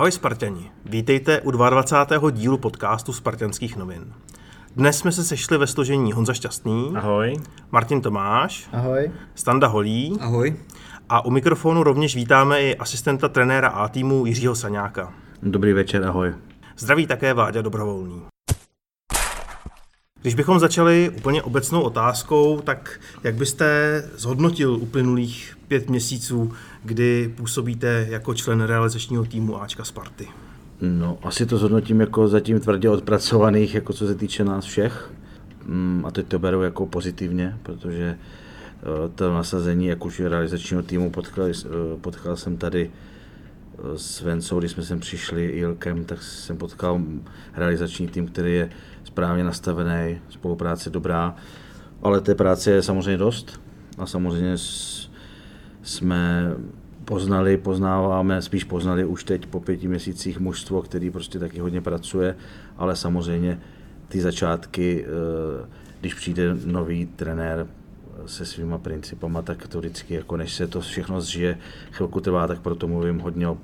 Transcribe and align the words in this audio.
Ahoj 0.00 0.12
Spartani, 0.12 0.70
vítejte 0.84 1.40
u 1.40 1.50
22. 1.50 2.30
dílu 2.30 2.58
podcastu 2.58 3.12
Spartanských 3.12 3.76
novin. 3.76 4.12
Dnes 4.76 4.98
jsme 4.98 5.12
se 5.12 5.24
sešli 5.24 5.58
ve 5.58 5.66
složení 5.66 6.12
Honza 6.12 6.34
Šťastný, 6.34 6.92
Ahoj. 6.96 7.36
Martin 7.70 8.00
Tomáš, 8.00 8.68
Ahoj. 8.72 9.12
Standa 9.34 9.66
Holí 9.66 10.16
Ahoj. 10.20 10.56
a 11.08 11.24
u 11.24 11.30
mikrofonu 11.30 11.82
rovněž 11.82 12.16
vítáme 12.16 12.62
i 12.62 12.76
asistenta 12.76 13.28
trenéra 13.28 13.68
A 13.68 13.88
týmu 13.88 14.26
Jiřího 14.26 14.54
Saňáka. 14.54 15.12
Dobrý 15.42 15.72
večer, 15.72 16.04
ahoj. 16.04 16.34
Zdraví 16.76 17.06
také 17.06 17.34
Vláďa 17.34 17.62
Dobrovolný. 17.62 18.22
Když 20.22 20.34
bychom 20.34 20.60
začali 20.60 21.10
úplně 21.16 21.42
obecnou 21.42 21.82
otázkou, 21.82 22.60
tak 22.60 23.00
jak 23.24 23.34
byste 23.34 24.02
zhodnotil 24.16 24.74
uplynulých 24.74 25.58
pět 25.68 25.90
měsíců, 25.90 26.52
kdy 26.84 27.32
působíte 27.36 28.06
jako 28.10 28.34
člen 28.34 28.60
realizačního 28.60 29.24
týmu 29.24 29.62
Ačka 29.62 29.84
Sparty? 29.84 30.28
No, 30.80 31.18
asi 31.22 31.46
to 31.46 31.58
zhodnotím 31.58 32.00
jako 32.00 32.28
zatím 32.28 32.60
tvrdě 32.60 32.88
odpracovaných, 32.90 33.74
jako 33.74 33.92
co 33.92 34.06
se 34.06 34.14
týče 34.14 34.44
nás 34.44 34.64
všech. 34.64 35.10
Mm, 35.66 36.04
A 36.06 36.10
teď 36.10 36.26
to 36.26 36.38
beru 36.38 36.62
jako 36.62 36.86
pozitivně, 36.86 37.56
protože 37.62 38.18
eh, 38.18 39.08
to 39.14 39.34
nasazení 39.34 39.86
jak 39.86 40.04
už 40.04 40.20
realizačního 40.20 40.82
týmu 40.82 41.10
potkal, 41.10 41.46
eh, 41.46 41.52
potkal 42.00 42.36
jsem 42.36 42.56
tady 42.56 42.90
eh, 42.90 43.98
s 43.98 44.20
Vencou, 44.20 44.58
když 44.58 44.70
jsme 44.70 44.82
sem 44.82 45.00
přišli 45.00 45.46
Ilkem, 45.46 46.04
tak 46.04 46.22
jsem 46.22 46.56
potkal 46.56 47.00
realizační 47.56 48.08
tým, 48.08 48.26
který 48.26 48.54
je 48.54 48.70
správně 49.04 49.44
nastavený, 49.44 50.18
spolupráce 50.28 50.90
dobrá, 50.90 51.34
ale 52.02 52.20
té 52.20 52.34
práce 52.34 52.70
je 52.70 52.82
samozřejmě 52.82 53.16
dost 53.18 53.60
a 53.98 54.06
samozřejmě 54.06 54.58
s- 54.58 55.09
jsme 55.82 56.52
poznali, 57.04 57.56
poznáváme, 57.56 58.42
spíš 58.42 58.64
poznali 58.64 59.04
už 59.04 59.24
teď 59.24 59.46
po 59.46 59.60
pěti 59.60 59.88
měsících 59.88 60.40
mužstvo, 60.40 60.82
který 60.82 61.10
prostě 61.10 61.38
taky 61.38 61.60
hodně 61.60 61.80
pracuje, 61.80 62.36
ale 62.76 62.96
samozřejmě 62.96 63.60
ty 64.08 64.20
začátky, 64.20 65.04
eh, 65.04 65.66
když 66.00 66.14
přijde 66.14 66.56
nový 66.64 67.06
trenér 67.06 67.66
se 68.26 68.46
svýma 68.46 68.78
principama, 68.78 69.42
tak 69.42 69.68
to 69.68 69.78
vždycky, 69.78 70.14
jako 70.14 70.36
než 70.36 70.54
se 70.54 70.66
to 70.66 70.80
všechno 70.80 71.20
zžije, 71.20 71.58
chvilku 71.92 72.20
trvá, 72.20 72.46
tak 72.46 72.60
proto 72.60 72.88
mluvím 72.88 73.18
hodně 73.18 73.48
o 73.48 73.58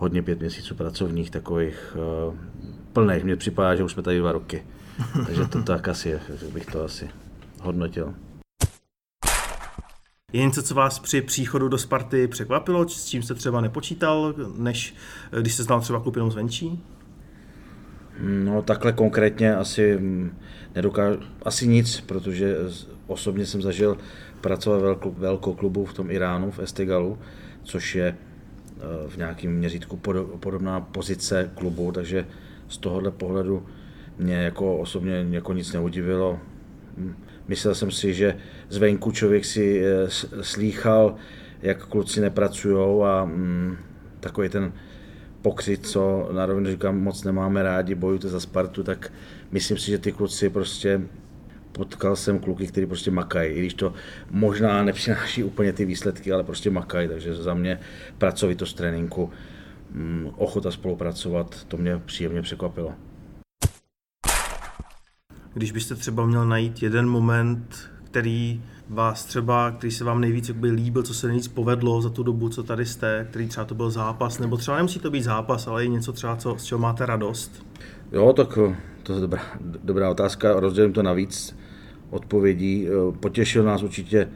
hodně 0.00 0.22
pět 0.22 0.40
měsíců 0.40 0.74
pracovních, 0.74 1.30
takových 1.30 1.96
uh, 2.28 2.34
plných. 2.92 3.24
Mně 3.24 3.36
připadá, 3.36 3.76
že 3.76 3.84
už 3.84 3.92
jsme 3.92 4.02
tady 4.02 4.18
dva 4.18 4.32
roky. 4.32 4.62
Takže 5.26 5.46
to 5.46 5.62
tak 5.62 5.88
asi 5.88 6.08
je, 6.08 6.20
bych 6.52 6.66
to 6.66 6.84
asi 6.84 7.10
hodnotil. 7.62 8.14
Je 10.32 10.44
něco, 10.44 10.62
co 10.62 10.74
vás 10.74 10.98
při 10.98 11.22
příchodu 11.22 11.68
do 11.68 11.78
Sparty 11.78 12.28
překvapilo, 12.28 12.88
s 12.88 13.06
čím 13.06 13.22
jste 13.22 13.34
třeba 13.34 13.60
nepočítal, 13.60 14.34
než 14.56 14.94
eh, 15.32 15.40
když 15.40 15.54
se 15.54 15.62
znal 15.62 15.80
třeba 15.80 16.00
klub 16.00 16.16
jenom 16.16 16.30
zvenčí? 16.30 16.82
No 18.20 18.62
takhle 18.62 18.92
konkrétně 18.92 19.56
asi 19.56 19.98
mm, 19.98 20.36
nedokážu, 20.74 21.20
asi 21.42 21.68
nic, 21.68 22.00
protože 22.00 22.56
osobně 23.06 23.46
jsem 23.46 23.62
zažil 23.62 23.98
pracovat 24.40 24.78
velkou, 24.78 25.10
velkou 25.10 25.54
klubu 25.54 25.84
v 25.84 25.94
tom 25.94 26.10
Iránu, 26.10 26.50
v 26.50 26.58
Estegalu, 26.58 27.18
což 27.62 27.94
je 27.94 28.06
eh, 28.16 29.08
v 29.08 29.16
nějakém 29.16 29.52
měřítku 29.52 29.96
podo- 29.96 30.38
podobná 30.38 30.80
pozice 30.80 31.50
klubu, 31.54 31.92
takže 31.92 32.26
z 32.68 32.78
tohohle 32.78 33.10
pohledu 33.10 33.66
mě 34.18 34.34
jako 34.34 34.76
osobně 34.76 35.26
jako 35.30 35.52
nic 35.52 35.72
neudivilo. 35.72 36.38
Myslel 37.50 37.74
jsem 37.74 37.90
si, 37.90 38.14
že 38.14 38.36
zvenku 38.68 39.10
člověk 39.10 39.44
si 39.44 39.82
eh, 39.84 40.06
slýchal, 40.40 41.14
jak 41.62 41.86
kluci 41.86 42.20
nepracují 42.20 43.02
a 43.02 43.24
mm, 43.24 43.76
takový 44.20 44.48
ten 44.48 44.72
pokřit, 45.42 45.86
co 45.86 46.28
na 46.32 46.46
rovinu 46.46 46.70
říkám, 46.70 47.02
moc 47.02 47.24
nemáme 47.24 47.62
rádi, 47.62 47.94
bojujte 47.94 48.28
za 48.28 48.40
Spartu, 48.40 48.82
tak 48.82 49.12
myslím 49.50 49.78
si, 49.78 49.90
že 49.90 49.98
ty 49.98 50.12
kluci 50.12 50.50
prostě 50.50 51.00
potkal 51.72 52.16
jsem 52.16 52.38
kluky, 52.38 52.66
kteří 52.66 52.86
prostě 52.86 53.10
makají, 53.10 53.52
i 53.52 53.58
když 53.58 53.74
to 53.74 53.92
možná 54.30 54.84
nepřináší 54.84 55.44
úplně 55.44 55.72
ty 55.72 55.84
výsledky, 55.84 56.32
ale 56.32 56.44
prostě 56.44 56.70
makají, 56.70 57.08
takže 57.08 57.34
za 57.34 57.54
mě 57.54 57.80
pracovitost 58.18 58.76
tréninku, 58.76 59.30
mm, 59.90 60.30
ochota 60.36 60.70
spolupracovat, 60.70 61.64
to 61.64 61.76
mě 61.76 61.98
příjemně 61.98 62.42
překvapilo. 62.42 62.94
Když 65.54 65.72
byste 65.72 65.94
třeba 65.94 66.26
měl 66.26 66.46
najít 66.46 66.82
jeden 66.82 67.08
moment, 67.08 67.90
který 68.04 68.62
vás 68.88 69.24
třeba, 69.24 69.70
který 69.70 69.90
se 69.90 70.04
vám 70.04 70.20
nejvíc 70.20 70.48
jakoby 70.48 70.70
líbil, 70.70 71.02
co 71.02 71.14
se 71.14 71.26
nejvíc 71.26 71.48
povedlo 71.48 72.02
za 72.02 72.10
tu 72.10 72.22
dobu, 72.22 72.48
co 72.48 72.62
tady 72.62 72.86
jste, 72.86 73.26
který 73.30 73.48
třeba 73.48 73.64
to 73.64 73.74
byl 73.74 73.90
zápas, 73.90 74.38
nebo 74.38 74.56
třeba 74.56 74.76
nemusí 74.76 74.98
to 74.98 75.10
být 75.10 75.22
zápas, 75.22 75.66
ale 75.66 75.84
i 75.84 75.88
něco 75.88 76.12
třeba, 76.12 76.36
co, 76.36 76.54
z 76.58 76.64
čeho 76.64 76.78
máte 76.78 77.06
radost. 77.06 77.66
Jo, 78.12 78.32
tak 78.32 78.58
eh, 78.58 78.76
to 79.02 79.14
je 79.14 79.20
dobrá, 79.20 79.42
dobrá 79.60 80.10
otázka, 80.10 80.60
rozdělím 80.60 80.92
to 80.92 81.02
na 81.02 81.12
víc 81.12 81.56
odpovědí. 82.10 82.88
Eh, 82.88 83.18
Potěšil 83.20 83.64
nás 83.64 83.82
určitě 83.82 84.28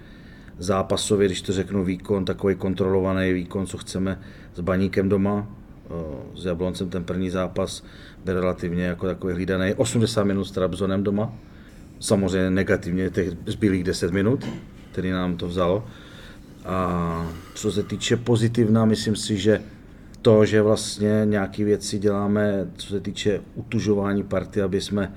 zápasově, 0.58 1.28
když 1.28 1.42
to 1.42 1.52
řeknu, 1.52 1.84
výkon, 1.84 2.24
takový 2.24 2.54
kontrolovaný 2.54 3.32
výkon, 3.32 3.66
co 3.66 3.78
chceme 3.78 4.20
s 4.54 4.60
Baníkem 4.60 5.08
doma. 5.08 5.46
S 6.34 6.44
Jabloncem 6.44 6.90
ten 6.90 7.04
první 7.04 7.30
zápas 7.30 7.84
byl 8.24 8.40
relativně 8.40 8.84
jako 8.84 9.06
takový 9.06 9.34
hlídaný. 9.34 9.74
80 9.74 10.24
minut 10.24 10.44
s 10.44 10.50
Trabzonem 10.50 11.02
doma. 11.02 11.32
Samozřejmě 12.00 12.50
negativně 12.50 13.10
těch 13.10 13.30
zbylých 13.46 13.84
10 13.84 14.12
minut, 14.12 14.46
který 14.92 15.10
nám 15.10 15.36
to 15.36 15.48
vzalo. 15.48 15.86
A 16.64 17.26
co 17.54 17.72
se 17.72 17.82
týče 17.82 18.16
pozitivna, 18.16 18.84
myslím 18.84 19.16
si, 19.16 19.36
že 19.36 19.60
to, 20.22 20.44
že 20.44 20.62
vlastně 20.62 21.22
nějaké 21.24 21.64
věci 21.64 21.98
děláme, 21.98 22.70
co 22.76 22.88
se 22.88 23.00
týče 23.00 23.40
utužování 23.54 24.22
party, 24.22 24.62
aby 24.62 24.80
jsme, 24.80 25.12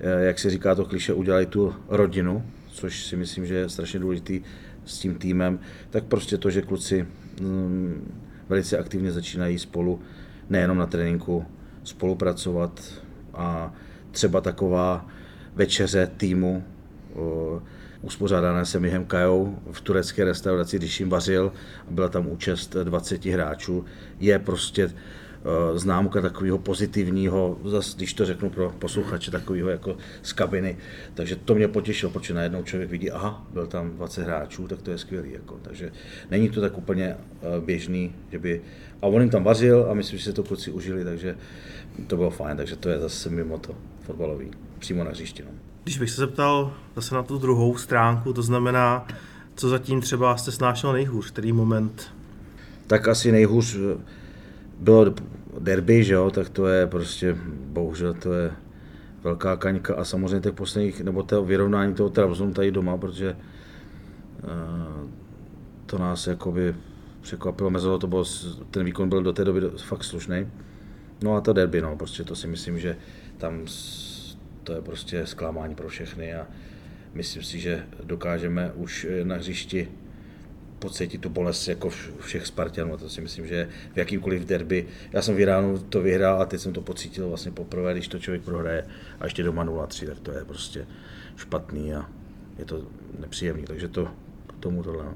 eh, 0.00 0.24
jak 0.24 0.38
se 0.38 0.50
říká 0.50 0.74
to 0.74 0.84
kliše, 0.84 1.12
udělali 1.12 1.46
tu 1.46 1.74
rodinu, 1.88 2.42
což 2.68 3.04
si 3.04 3.16
myslím, 3.16 3.46
že 3.46 3.54
je 3.54 3.68
strašně 3.68 4.00
důležitý 4.00 4.40
s 4.84 4.98
tím 4.98 5.14
týmem, 5.14 5.58
tak 5.90 6.04
prostě 6.04 6.38
to, 6.38 6.50
že 6.50 6.62
kluci 6.62 7.06
mm, 7.40 8.25
velice 8.48 8.78
aktivně 8.78 9.12
začínají 9.12 9.58
spolu, 9.58 10.00
nejenom 10.50 10.78
na 10.78 10.86
tréninku, 10.86 11.44
spolupracovat 11.84 12.82
a 13.34 13.74
třeba 14.10 14.40
taková 14.40 15.06
večeře 15.54 16.10
týmu, 16.16 16.64
o, 17.14 17.62
uspořádané 18.02 18.64
se 18.64 18.80
Mihem 18.80 19.04
Kajou 19.04 19.58
v 19.72 19.80
turecké 19.80 20.24
restauraci, 20.24 20.78
když 20.78 21.00
jim 21.00 21.08
vařil 21.08 21.52
a 21.88 21.90
byla 21.90 22.08
tam 22.08 22.28
účast 22.28 22.76
20 22.84 23.24
hráčů, 23.24 23.84
je 24.20 24.38
prostě 24.38 24.84
eh, 24.84 24.92
známka 25.74 26.20
takového 26.20 26.58
pozitivního, 26.58 27.58
zas, 27.64 27.96
když 27.96 28.14
to 28.14 28.26
řeknu 28.26 28.50
pro 28.50 28.70
posluchače, 28.78 29.30
takového 29.30 29.68
jako 29.68 29.96
z 30.22 30.32
kabiny. 30.32 30.76
Takže 31.14 31.36
to 31.36 31.54
mě 31.54 31.68
potěšilo, 31.68 32.12
protože 32.12 32.34
najednou 32.34 32.62
člověk 32.62 32.90
vidí, 32.90 33.10
aha, 33.10 33.46
byl 33.52 33.66
tam 33.66 33.90
20 33.90 34.24
hráčů, 34.24 34.68
tak 34.68 34.82
to 34.82 34.90
je 34.90 34.98
skvělý. 34.98 35.32
Jako. 35.32 35.58
Takže 35.62 35.92
není 36.30 36.50
to 36.50 36.60
tak 36.60 36.78
úplně 36.78 37.04
eh, 37.06 37.60
běžný, 37.60 38.14
že 38.32 38.38
by... 38.38 38.60
A 39.02 39.06
on 39.06 39.20
jim 39.20 39.30
tam 39.30 39.44
vařil 39.44 39.86
a 39.90 39.94
myslím, 39.94 40.18
že 40.18 40.24
se 40.24 40.32
to 40.32 40.44
kluci 40.44 40.70
užili, 40.70 41.04
takže 41.04 41.36
to 42.06 42.16
bylo 42.16 42.30
fajn, 42.30 42.56
takže 42.56 42.76
to 42.76 42.88
je 42.88 42.98
zase 42.98 43.30
mimo 43.30 43.58
to 43.58 43.74
fotbalový, 44.00 44.50
přímo 44.78 45.04
na 45.04 45.10
hřišti. 45.10 45.42
No. 45.42 45.50
Když 45.84 45.98
bych 45.98 46.10
se 46.10 46.20
zeptal 46.20 46.74
zase 46.96 47.14
na 47.14 47.22
tu 47.22 47.38
druhou 47.38 47.76
stránku, 47.76 48.32
to 48.32 48.42
znamená, 48.42 49.06
co 49.54 49.68
zatím 49.68 50.00
třeba 50.00 50.36
jste 50.36 50.52
snášel 50.52 50.92
nejhůř, 50.92 51.30
který 51.30 51.52
moment 51.52 52.16
tak 52.86 53.08
asi 53.08 53.32
nejhůř 53.32 53.76
eh, 53.76 53.98
bylo 54.78 55.14
derby, 55.58 56.04
že 56.04 56.14
jo, 56.14 56.30
tak 56.30 56.48
to 56.48 56.66
je 56.66 56.86
prostě, 56.86 57.36
bohužel 57.66 58.14
to 58.14 58.32
je 58.32 58.50
velká 59.24 59.56
kaňka 59.56 59.94
a 59.94 60.04
samozřejmě 60.04 60.40
těch 60.40 60.52
posledních, 60.52 61.00
nebo 61.00 61.22
to 61.22 61.44
vyrovnání 61.44 61.94
toho 61.94 62.10
Trabzonu 62.10 62.52
tady 62.52 62.70
doma, 62.70 62.96
protože 62.96 63.36
uh, 64.44 65.10
to 65.86 65.98
nás 65.98 66.26
jakoby 66.26 66.74
překvapilo, 67.20 67.70
mezi 67.70 67.86
to 68.00 68.06
bylo, 68.06 68.24
ten 68.70 68.84
výkon 68.84 69.08
byl 69.08 69.22
do 69.22 69.32
té 69.32 69.44
doby 69.44 69.60
do- 69.60 69.70
fakt 69.70 70.04
slušný. 70.04 70.46
No 71.22 71.36
a 71.36 71.40
to 71.40 71.52
derby, 71.52 71.80
no, 71.80 71.96
prostě 71.96 72.24
to 72.24 72.36
si 72.36 72.46
myslím, 72.46 72.78
že 72.78 72.96
tam 73.38 73.66
to 74.64 74.72
je 74.72 74.80
prostě 74.80 75.26
zklamání 75.26 75.74
pro 75.74 75.88
všechny 75.88 76.34
a 76.34 76.46
myslím 77.14 77.42
si, 77.42 77.58
že 77.58 77.86
dokážeme 78.04 78.72
už 78.74 79.06
eh, 79.10 79.24
na 79.24 79.36
hřišti 79.36 79.88
pocítit 80.78 81.20
tu 81.20 81.28
bolest 81.28 81.68
jako 81.68 81.90
všech 82.18 82.46
Spartanů. 82.46 82.96
To 82.96 83.08
si 83.08 83.20
myslím, 83.20 83.46
že 83.46 83.68
v 83.94 83.96
jakýmkoliv 83.96 84.44
derby. 84.44 84.86
Já 85.12 85.22
jsem 85.22 85.34
v 85.34 85.40
Iránu 85.40 85.78
to 85.78 86.02
vyhrál 86.02 86.42
a 86.42 86.46
teď 86.46 86.60
jsem 86.60 86.72
to 86.72 86.80
pocítil 86.80 87.28
vlastně 87.28 87.52
poprvé, 87.52 87.92
když 87.92 88.08
to 88.08 88.18
člověk 88.18 88.42
prohraje 88.42 88.86
a 89.20 89.24
ještě 89.24 89.42
doma 89.42 89.64
0-3, 89.64 90.06
tak 90.06 90.20
to 90.20 90.32
je 90.32 90.44
prostě 90.44 90.86
špatný 91.36 91.94
a 91.94 92.08
je 92.58 92.64
to 92.64 92.82
nepříjemný. 93.18 93.64
Takže 93.64 93.88
to 93.88 94.08
k 94.46 94.52
tomu 94.60 94.82
tohle. 94.82 95.04
No. 95.04 95.14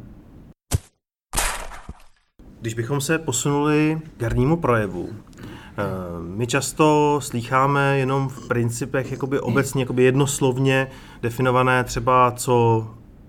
Když 2.60 2.74
bychom 2.74 3.00
se 3.00 3.18
posunuli 3.18 4.00
k 4.16 4.22
hernímu 4.22 4.56
projevu, 4.56 5.08
eh, 5.08 5.82
my 6.20 6.46
často 6.46 7.18
slýcháme 7.22 7.98
jenom 7.98 8.28
v 8.28 8.48
principech 8.48 9.12
jakoby 9.12 9.40
obecně, 9.40 9.82
jakoby 9.82 10.02
jednoslovně 10.02 10.90
definované 11.22 11.84
třeba, 11.84 12.30
co 12.30 12.86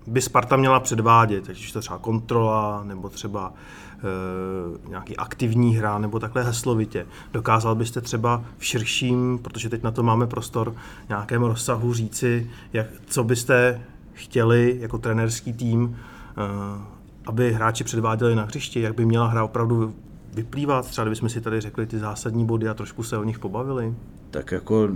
by 0.08 0.22
Sparta 0.22 0.56
měla 0.56 0.80
předvádět, 0.80 1.50
ať 1.50 1.60
už 1.60 1.72
to 1.72 1.80
třeba 1.80 1.98
kontrola, 1.98 2.84
nebo 2.84 3.10
třeba 3.10 3.54
e, 3.54 4.90
nějaký 4.90 5.18
aktivní 5.18 5.76
hra, 5.76 5.98
nebo 5.98 6.20
takhle 6.20 6.44
heslovitě. 6.44 7.06
Dokázal 7.34 7.76
byste 7.76 8.02
třeba 8.02 8.44
v 8.58 8.66
širším, 8.66 9.40
protože 9.42 9.70
teď 9.70 9.84
na 9.84 9.92
to 9.92 10.04
máme 10.04 10.28
prostor, 10.28 10.76
nějakém 11.10 11.44
rozsahu 11.44 11.94
říci, 11.94 12.50
jak, 12.74 12.88
co 13.06 13.24
byste 13.24 13.82
chtěli 14.14 14.78
jako 14.80 14.98
trenerský 14.98 15.54
tým, 15.54 15.98
e, 16.38 17.02
aby 17.26 17.54
hráči 17.54 17.84
předváděli 17.84 18.36
na 18.36 18.44
hřišti, 18.44 18.82
jak 18.82 18.96
by 18.96 19.06
měla 19.06 19.28
hra 19.28 19.44
opravdu 19.44 19.94
vyplývat, 20.34 20.86
třeba 20.86 21.06
kdybychom 21.06 21.30
si 21.30 21.42
tady 21.42 21.62
řekli 21.62 21.86
ty 21.86 22.00
zásadní 22.00 22.46
body 22.46 22.70
a 22.70 22.74
trošku 22.74 23.04
se 23.04 23.18
o 23.18 23.24
nich 23.24 23.40
pobavili? 23.40 23.96
Tak 24.32 24.52
jako 24.52 24.90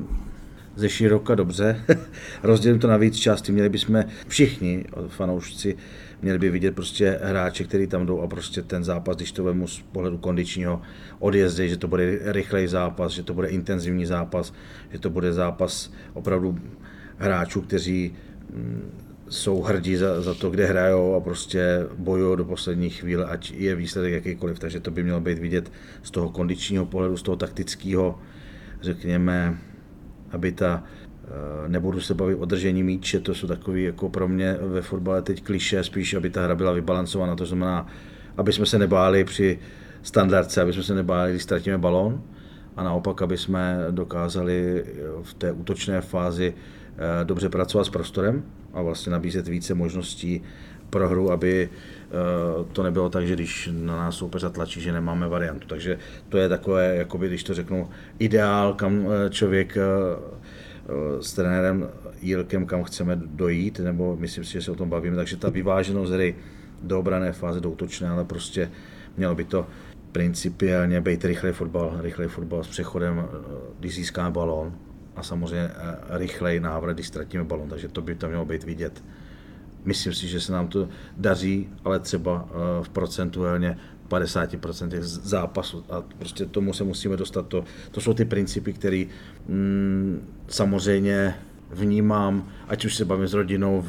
ze 0.75 0.89
široka 0.89 1.35
dobře. 1.35 1.81
Rozdělím 2.43 2.79
to 2.79 2.87
na 2.87 2.97
víc 2.97 3.15
části. 3.15 3.51
Měli 3.51 3.69
bychom 3.69 4.03
všichni 4.27 4.85
fanoušci 5.07 5.77
měli 6.21 6.39
by 6.39 6.49
vidět 6.49 6.75
prostě 6.75 7.19
hráče, 7.23 7.63
který 7.63 7.87
tam 7.87 8.05
jdou 8.05 8.21
a 8.21 8.27
prostě 8.27 8.61
ten 8.61 8.83
zápas, 8.83 9.15
když 9.15 9.31
to 9.31 9.43
vemu 9.43 9.67
z 9.67 9.81
pohledu 9.91 10.17
kondičního 10.17 10.81
odjezdy, 11.19 11.69
že 11.69 11.77
to 11.77 11.87
bude 11.87 12.19
rychlej 12.23 12.67
zápas, 12.67 13.11
že 13.11 13.23
to 13.23 13.33
bude 13.33 13.47
intenzivní 13.47 14.05
zápas, 14.05 14.53
že 14.91 14.99
to 14.99 15.09
bude 15.09 15.33
zápas 15.33 15.93
opravdu 16.13 16.57
hráčů, 17.17 17.61
kteří 17.61 18.15
mm, 18.53 18.91
jsou 19.29 19.61
hrdí 19.61 19.95
za, 19.95 20.21
za 20.21 20.33
to, 20.33 20.49
kde 20.49 20.65
hrajou 20.65 21.15
a 21.15 21.19
prostě 21.19 21.79
bojují 21.97 22.37
do 22.37 22.45
poslední 22.45 22.89
chvíle, 22.89 23.25
ať 23.25 23.51
je 23.51 23.75
výsledek 23.75 24.13
jakýkoliv. 24.13 24.59
Takže 24.59 24.79
to 24.79 24.91
by 24.91 25.03
mělo 25.03 25.21
být 25.21 25.39
vidět 25.39 25.71
z 26.03 26.11
toho 26.11 26.29
kondičního 26.29 26.85
pohledu, 26.85 27.17
z 27.17 27.23
toho 27.23 27.35
taktického, 27.35 28.19
řekněme, 28.81 29.57
aby 30.31 30.51
ta, 30.51 30.83
eh, 30.83 31.69
nebudu 31.69 32.01
se 32.01 32.13
bavit 32.13 32.35
o 32.35 32.45
držení 32.45 32.83
míče, 32.83 33.19
to 33.19 33.33
jsou 33.33 33.47
takový 33.47 33.83
jako 33.83 34.09
pro 34.09 34.27
mě 34.27 34.57
ve 34.61 34.81
fotbale 34.81 35.21
teď 35.21 35.43
kliše, 35.43 35.83
spíš 35.83 36.13
aby 36.13 36.29
ta 36.29 36.43
hra 36.43 36.55
byla 36.55 36.71
vybalancovaná, 36.71 37.35
to 37.35 37.45
znamená, 37.45 37.87
aby 38.37 38.53
jsme 38.53 38.65
se 38.65 38.79
nebáli 38.79 39.23
při 39.23 39.59
standardce, 40.01 40.61
aby 40.61 40.73
jsme 40.73 40.83
se 40.83 40.95
nebáli, 40.95 41.31
když 41.31 41.43
ztratíme 41.43 41.77
balón, 41.77 42.21
a 42.75 42.83
naopak, 42.83 43.21
aby 43.21 43.37
jsme 43.37 43.77
dokázali 43.91 44.85
v 45.21 45.33
té 45.33 45.51
útočné 45.51 46.01
fázi 46.01 46.53
eh, 46.53 47.25
dobře 47.25 47.49
pracovat 47.49 47.83
s 47.83 47.89
prostorem 47.89 48.43
a 48.73 48.81
vlastně 48.81 49.11
nabízet 49.11 49.47
více 49.47 49.73
možností 49.73 50.41
pro 50.89 51.09
hru, 51.09 51.31
aby 51.31 51.69
eh, 51.69 52.04
to 52.71 52.83
nebylo 52.83 53.09
tak, 53.09 53.27
že 53.27 53.33
když 53.33 53.69
na 53.71 53.97
nás 53.97 54.15
soupeř 54.15 54.45
tlačí, 54.51 54.81
že 54.81 54.91
nemáme 54.91 55.27
variantu. 55.27 55.67
Takže 55.67 55.97
to 56.29 56.37
je 56.37 56.49
takové, 56.49 56.95
jakoby, 56.95 57.27
když 57.27 57.43
to 57.43 57.53
řeknu, 57.53 57.89
ideál, 58.19 58.73
kam 58.73 59.07
eh, 59.07 59.29
člověk 59.29 59.77
s 61.21 61.33
trenérem 61.33 61.89
Jílkem, 62.21 62.65
kam 62.65 62.83
chceme 62.83 63.21
dojít, 63.25 63.79
nebo 63.79 64.15
myslím 64.15 64.43
si, 64.43 64.51
že 64.51 64.61
se 64.61 64.71
o 64.71 64.75
tom 64.75 64.89
bavíme, 64.89 65.15
takže 65.15 65.37
ta 65.37 65.49
vyváženost 65.49 66.11
hry 66.11 66.35
do 66.81 66.99
obrané 66.99 67.31
fáze, 67.31 67.59
do 67.59 67.71
útočné, 67.71 68.09
ale 68.09 68.25
prostě 68.25 68.71
mělo 69.17 69.35
by 69.35 69.43
to 69.43 69.67
principiálně 70.11 71.01
být 71.01 71.25
rychlý 71.25 71.51
fotbal, 71.51 71.97
rychlý 72.01 72.27
fotbal 72.27 72.63
s 72.63 72.67
přechodem, 72.67 73.19
eh, 73.19 73.37
když 73.79 73.95
získáme 73.95 74.31
balón 74.31 74.73
a 75.15 75.23
samozřejmě 75.23 75.69
eh, 75.69 75.97
rychlej 76.09 76.59
návrat, 76.59 76.93
když 76.93 77.07
ztratíme 77.07 77.43
balón, 77.43 77.69
takže 77.69 77.87
to 77.87 78.01
by 78.01 78.15
tam 78.15 78.29
mělo 78.29 78.45
být 78.45 78.63
vidět. 78.63 79.03
Myslím 79.85 80.13
si, 80.13 80.27
že 80.27 80.41
se 80.41 80.51
nám 80.51 80.67
to 80.67 80.89
daří, 81.17 81.69
ale 81.83 81.99
třeba 81.99 82.49
eh, 82.49 82.83
v 82.83 82.89
procentuálně 82.89 83.77
50% 84.09 85.01
zápasu. 85.01 85.83
A 85.89 86.01
prostě 86.01 86.45
tomu 86.45 86.73
se 86.73 86.83
musíme 86.83 87.17
dostat. 87.17 87.47
To, 87.47 87.63
to 87.91 88.01
jsou 88.01 88.13
ty 88.13 88.25
principy, 88.25 88.73
které 88.73 89.05
mm, 89.47 90.27
samozřejmě 90.47 91.35
vnímám, 91.71 92.47
ať 92.67 92.85
už 92.85 92.95
se 92.95 93.05
bavím 93.05 93.27
s 93.27 93.33
rodinou, 93.33 93.83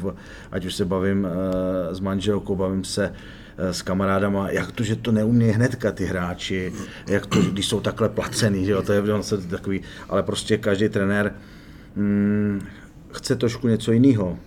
ať 0.51 0.65
už 0.65 0.75
se 0.75 0.85
bavím 0.85 1.23
uh, 1.23 1.93
s 1.93 1.99
manželkou, 1.99 2.55
bavím 2.55 2.83
se 2.83 3.13
Eh, 3.59 3.73
s 3.73 3.81
kamarádama, 3.81 4.51
jak 4.51 4.71
to, 4.71 4.83
že 4.83 4.95
to 4.95 5.11
neumí 5.11 5.49
hnedka 5.49 5.91
ty 5.91 6.05
hráči, 6.05 6.73
jak 7.07 7.25
to, 7.25 7.41
když 7.41 7.67
jsou 7.67 7.79
takhle 7.79 8.09
placený, 8.09 8.65
že 8.65 8.71
jo, 8.71 8.81
to 8.81 8.93
je 8.93 9.01
takový, 9.49 9.81
ale 10.09 10.23
prostě 10.23 10.57
každý 10.57 10.89
trenér 10.89 11.33
hmm, 11.95 12.61
chce 13.11 13.35
trošku 13.35 13.67
něco 13.67 13.91
jiného, 13.91 14.37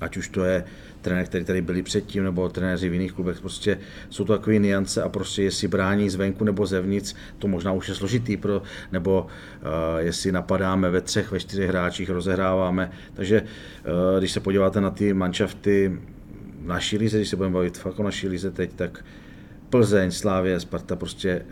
ať 0.00 0.16
už 0.16 0.28
to 0.28 0.44
je 0.44 0.64
trenér, 1.06 1.26
který 1.26 1.44
tady 1.44 1.62
byli 1.62 1.82
předtím, 1.82 2.24
nebo 2.24 2.48
trenéři 2.48 2.88
v 2.88 2.92
jiných 2.92 3.12
klubech, 3.12 3.40
prostě 3.40 3.78
jsou 4.10 4.24
to 4.24 4.32
takové 4.32 4.58
niance 4.58 5.02
a 5.02 5.08
prostě 5.08 5.42
jestli 5.42 5.68
brání 5.68 6.10
zvenku 6.10 6.44
nebo 6.44 6.66
zevnitř, 6.66 7.14
to 7.38 7.48
možná 7.48 7.72
už 7.72 7.88
je 7.88 7.94
složitý, 7.94 8.36
pro, 8.36 8.62
nebo 8.92 9.22
uh, 9.22 9.98
jestli 9.98 10.32
napadáme 10.32 10.90
ve 10.90 11.00
třech, 11.00 11.30
ve 11.30 11.40
čtyřech 11.40 11.68
hráčích, 11.68 12.10
rozehráváme. 12.10 12.90
Takže 13.14 13.42
uh, 13.42 14.18
když 14.18 14.32
se 14.32 14.40
podíváte 14.40 14.80
na 14.80 14.90
ty 14.90 15.14
manšafty 15.14 15.98
naší 16.60 16.98
lize, 16.98 17.16
když 17.16 17.28
se 17.28 17.36
budeme 17.36 17.54
bavit 17.54 17.78
fakt 17.78 17.98
o 17.98 18.02
naší 18.02 18.28
lize 18.28 18.50
teď, 18.50 18.70
tak 18.76 19.04
Plzeň, 19.70 20.10
Slávě, 20.10 20.60
Sparta, 20.60 20.96
prostě 20.96 21.42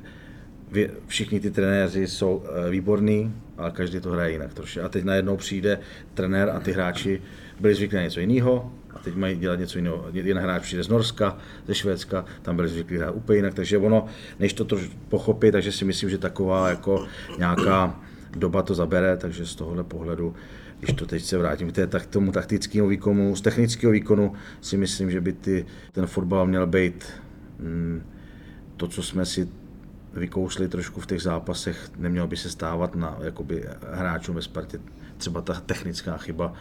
všichni 1.07 1.41
ty 1.41 1.51
trenéři 1.51 2.07
jsou 2.07 2.43
eh, 2.45 2.71
výborní, 2.71 3.35
ale 3.57 3.71
každý 3.71 4.01
to 4.01 4.11
hraje 4.11 4.33
jinak 4.33 4.55
trošku. 4.55 4.81
A 4.83 4.89
teď 4.89 5.05
najednou 5.05 5.37
přijde 5.37 5.79
trenér 6.15 6.51
a 6.51 6.61
ty 6.61 6.73
hráči 6.73 7.23
byli 7.61 7.75
zvyklí 7.75 7.97
na 7.97 8.03
něco 8.03 8.21
jiného, 8.21 8.73
teď 9.05 9.15
mají 9.15 9.37
dělat 9.37 9.59
něco 9.59 9.79
jiného. 9.79 10.07
Jeden 10.13 10.39
hráč 10.39 10.63
přijde 10.63 10.85
z 10.85 10.89
Norska, 10.89 11.39
ze 11.67 11.75
Švédska, 11.75 12.25
tam 12.43 12.57
byli 12.57 12.69
zvyklí 12.69 12.97
hrát 12.97 13.11
úplně 13.11 13.39
jinak, 13.39 13.55
takže 13.55 13.79
ono, 13.79 14.07
než 14.39 14.53
to 14.53 14.65
trošku 14.65 14.95
pochopí, 15.09 15.51
takže 15.51 15.73
si 15.73 15.85
myslím, 15.85 16.11
že 16.11 16.19
taková 16.19 16.69
jako 16.69 17.07
nějaká 17.39 18.01
doba 18.37 18.63
to 18.63 18.75
zabere, 18.75 19.17
takže 19.17 19.47
z 19.47 19.55
tohohle 19.55 19.85
pohledu 19.85 20.35
když 20.81 20.97
to 20.97 21.07
teď 21.07 21.25
se 21.25 21.39
vrátím 21.39 21.71
k, 21.71 21.75
té, 21.75 21.87
tak 21.87 22.07
tomu 22.07 22.33
taktickému 22.33 22.89
výkonu, 22.89 23.37
z 23.37 23.41
technického 23.41 23.93
výkonu 23.93 24.33
si 24.61 24.77
myslím, 24.77 25.11
že 25.11 25.21
by 25.21 25.33
ty, 25.33 25.67
ten 25.93 26.07
fotbal 26.07 26.47
měl 26.47 26.67
být 26.67 27.05
mm, 27.59 28.03
to, 28.77 28.89
co 28.89 29.03
jsme 29.03 29.27
si 29.27 29.49
vykousli 30.15 30.69
trošku 30.69 31.01
v 31.01 31.07
těch 31.07 31.23
zápasech, 31.23 31.91
nemělo 31.97 32.27
by 32.27 32.37
se 32.37 32.51
stávat 32.51 32.95
na 32.95 33.19
jakoby, 33.21 33.65
hráčům 33.93 34.35
ve 34.35 34.43
Spartě. 34.43 34.81
Třeba 35.17 35.41
ta 35.41 35.55
technická 35.55 36.17
chyba 36.17 36.53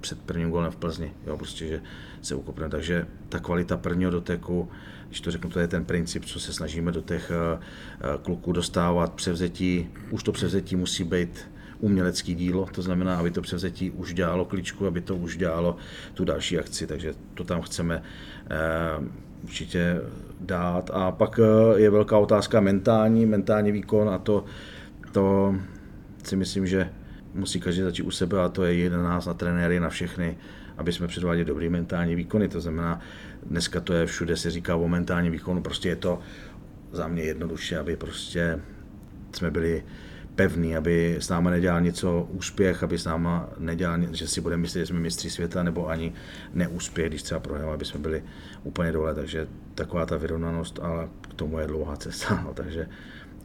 před 0.00 0.22
prvním 0.22 0.50
golem 0.50 0.72
v 0.72 0.76
Plzni, 0.76 1.12
jo, 1.26 1.36
prostě, 1.36 1.66
že 1.66 1.82
se 2.22 2.34
ukopne. 2.34 2.68
Takže 2.68 3.06
ta 3.28 3.38
kvalita 3.38 3.76
prvního 3.76 4.10
doteku, 4.10 4.68
když 5.08 5.20
to 5.20 5.30
řeknu, 5.30 5.50
to 5.50 5.60
je 5.60 5.68
ten 5.68 5.84
princip, 5.84 6.24
co 6.24 6.40
se 6.40 6.52
snažíme 6.52 6.92
do 6.92 7.00
těch 7.00 7.30
uh, 7.30 8.22
kluků 8.22 8.52
dostávat, 8.52 9.12
převzetí, 9.12 9.90
už 10.10 10.22
to 10.22 10.32
převzetí 10.32 10.76
musí 10.76 11.04
být 11.04 11.48
umělecký 11.80 12.34
dílo, 12.34 12.68
to 12.72 12.82
znamená, 12.82 13.16
aby 13.16 13.30
to 13.30 13.42
převzetí 13.42 13.90
už 13.90 14.14
dělalo 14.14 14.44
kličku, 14.44 14.86
aby 14.86 15.00
to 15.00 15.16
už 15.16 15.36
dělalo 15.36 15.76
tu 16.14 16.24
další 16.24 16.58
akci, 16.58 16.86
takže 16.86 17.14
to 17.34 17.44
tam 17.44 17.62
chceme 17.62 18.02
eh, 18.50 19.04
určitě 19.42 20.00
dát. 20.40 20.90
A 20.94 21.10
pak 21.10 21.40
eh, 21.42 21.80
je 21.80 21.90
velká 21.90 22.18
otázka 22.18 22.60
mentální, 22.60 23.26
mentální 23.26 23.72
výkon 23.72 24.08
a 24.08 24.18
to, 24.18 24.44
to 25.12 25.54
si 26.24 26.36
myslím, 26.36 26.66
že 26.66 26.90
musí 27.36 27.60
každý 27.60 27.82
začít 27.82 28.02
u 28.02 28.10
sebe 28.10 28.40
a 28.40 28.48
to 28.48 28.64
je 28.64 28.90
na 28.90 29.02
nás, 29.02 29.26
na 29.26 29.34
trenéry, 29.34 29.80
na 29.80 29.88
všechny, 29.88 30.38
aby 30.76 30.92
jsme 30.92 31.06
předváděli 31.06 31.44
dobrý 31.44 31.68
mentální 31.68 32.14
výkony. 32.14 32.48
To 32.48 32.60
znamená, 32.60 33.00
dneska 33.42 33.80
to 33.80 33.92
je 33.92 34.06
všude, 34.06 34.36
se 34.36 34.50
říká 34.50 34.76
o 34.76 34.88
mentální 34.88 35.30
výkonu, 35.30 35.62
prostě 35.62 35.88
je 35.88 35.96
to 35.96 36.18
za 36.92 37.08
mě 37.08 37.22
jednoduše, 37.22 37.78
aby 37.78 37.96
prostě 37.96 38.60
jsme 39.32 39.50
byli 39.50 39.84
pevný, 40.34 40.76
aby 40.76 41.16
s 41.18 41.28
náma 41.28 41.50
nedělal 41.50 41.80
něco 41.80 42.28
úspěch, 42.30 42.82
aby 42.82 42.98
s 42.98 43.04
náma 43.04 43.48
nedělal, 43.58 43.98
že 44.12 44.28
si 44.28 44.40
bude 44.40 44.56
myslet, 44.56 44.80
že 44.80 44.86
jsme 44.86 45.00
mistři 45.00 45.30
světa, 45.30 45.62
nebo 45.62 45.88
ani 45.88 46.12
neúspěch, 46.54 47.08
když 47.08 47.22
třeba 47.22 47.40
prohrál, 47.40 47.72
aby 47.72 47.84
jsme 47.84 48.00
byli 48.00 48.22
úplně 48.64 48.92
dole. 48.92 49.14
Takže 49.14 49.46
taková 49.74 50.06
ta 50.06 50.16
vyrovnanost, 50.16 50.78
ale 50.82 51.08
k 51.30 51.34
tomu 51.34 51.58
je 51.58 51.66
dlouhá 51.66 51.96
cesta. 51.96 52.42
No, 52.44 52.54
takže 52.54 52.88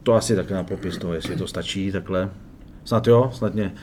to 0.03 0.13
asi 0.13 0.35
tak 0.35 0.51
na 0.51 0.63
popis 0.63 0.97
toho, 0.97 1.13
jestli 1.13 1.35
to 1.35 1.47
stačí 1.47 1.91
takhle. 1.91 2.29
Snad 2.85 3.07
jo, 3.07 3.31
snad 3.33 3.53
mě 3.53 3.73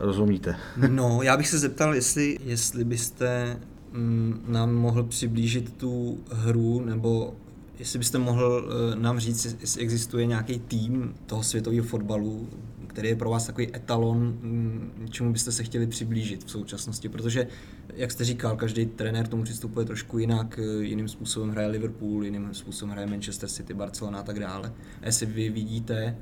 rozumíte. 0.00 0.56
No, 0.88 1.22
já 1.22 1.36
bych 1.36 1.48
se 1.48 1.58
zeptal, 1.58 1.94
jestli, 1.94 2.38
jestli 2.44 2.84
byste 2.84 3.60
mm, 3.92 4.44
nám 4.48 4.74
mohl 4.74 5.02
přiblížit 5.02 5.76
tu 5.76 6.18
hru, 6.30 6.80
nebo 6.84 7.34
jestli 7.78 7.98
byste 7.98 8.18
mohl 8.18 8.64
eh, 8.92 8.96
nám 8.96 9.18
říct, 9.18 9.56
jestli 9.60 9.80
existuje 9.80 10.26
nějaký 10.26 10.58
tým 10.58 11.14
toho 11.26 11.42
světového 11.42 11.84
fotbalu, 11.84 12.48
který 12.86 13.08
je 13.08 13.16
pro 13.16 13.30
vás 13.30 13.46
takový 13.46 13.76
etalon, 13.76 14.18
mm, 14.18 15.08
čemu 15.10 15.32
byste 15.32 15.52
se 15.52 15.62
chtěli 15.64 15.86
přiblížit 15.86 16.44
v 16.44 16.50
současnosti, 16.50 17.08
protože, 17.08 17.46
jak 17.94 18.10
jste 18.10 18.24
říkal, 18.24 18.56
každý 18.56 18.86
trenér 18.86 19.26
tomu 19.26 19.42
přistupuje 19.42 19.86
trošku 19.86 20.18
jinak, 20.18 20.58
eh, 20.58 20.84
jiným 20.84 21.08
způsobem 21.08 21.50
hraje 21.50 21.68
Liverpool, 21.68 22.24
jiným 22.24 22.54
způsobem 22.54 22.92
hraje 22.92 23.06
Manchester 23.06 23.48
City, 23.48 23.74
Barcelona 23.74 24.18
a 24.18 24.22
tak 24.22 24.40
dále. 24.40 24.72
A 25.02 25.06
jestli 25.06 25.26
vy 25.26 25.50
vidíte 25.50 26.16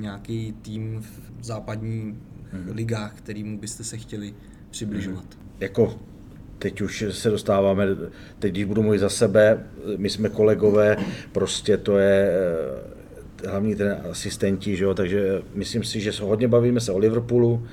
nějaký 0.00 0.52
tým 0.62 1.00
v 1.00 1.44
západní 1.44 2.18
Mhm. 2.52 2.70
ligách, 2.74 3.14
kterýmu 3.18 3.58
byste 3.58 3.84
se 3.84 3.96
chtěli 3.96 4.34
přibližovat. 4.70 5.24
jako 5.60 5.98
teď 6.58 6.80
už 6.80 7.04
se 7.10 7.30
dostáváme, 7.30 7.86
teď 8.38 8.52
když 8.52 8.64
budu 8.64 8.82
mluvit 8.82 8.98
za 8.98 9.08
sebe, 9.08 9.64
my 9.96 10.10
jsme 10.10 10.28
kolegové, 10.28 10.96
prostě 11.32 11.76
to 11.76 11.98
je 11.98 12.30
eh, 13.44 13.48
hlavní 13.48 13.74
ten 13.76 13.96
asistenti, 14.10 14.76
že 14.76 14.84
jo, 14.84 14.94
takže 14.94 15.42
myslím 15.54 15.84
si, 15.84 16.00
že 16.00 16.12
se 16.12 16.22
hodně 16.22 16.48
bavíme 16.48 16.80
se 16.80 16.92
o 16.92 16.98
Liverpoolu, 16.98 17.66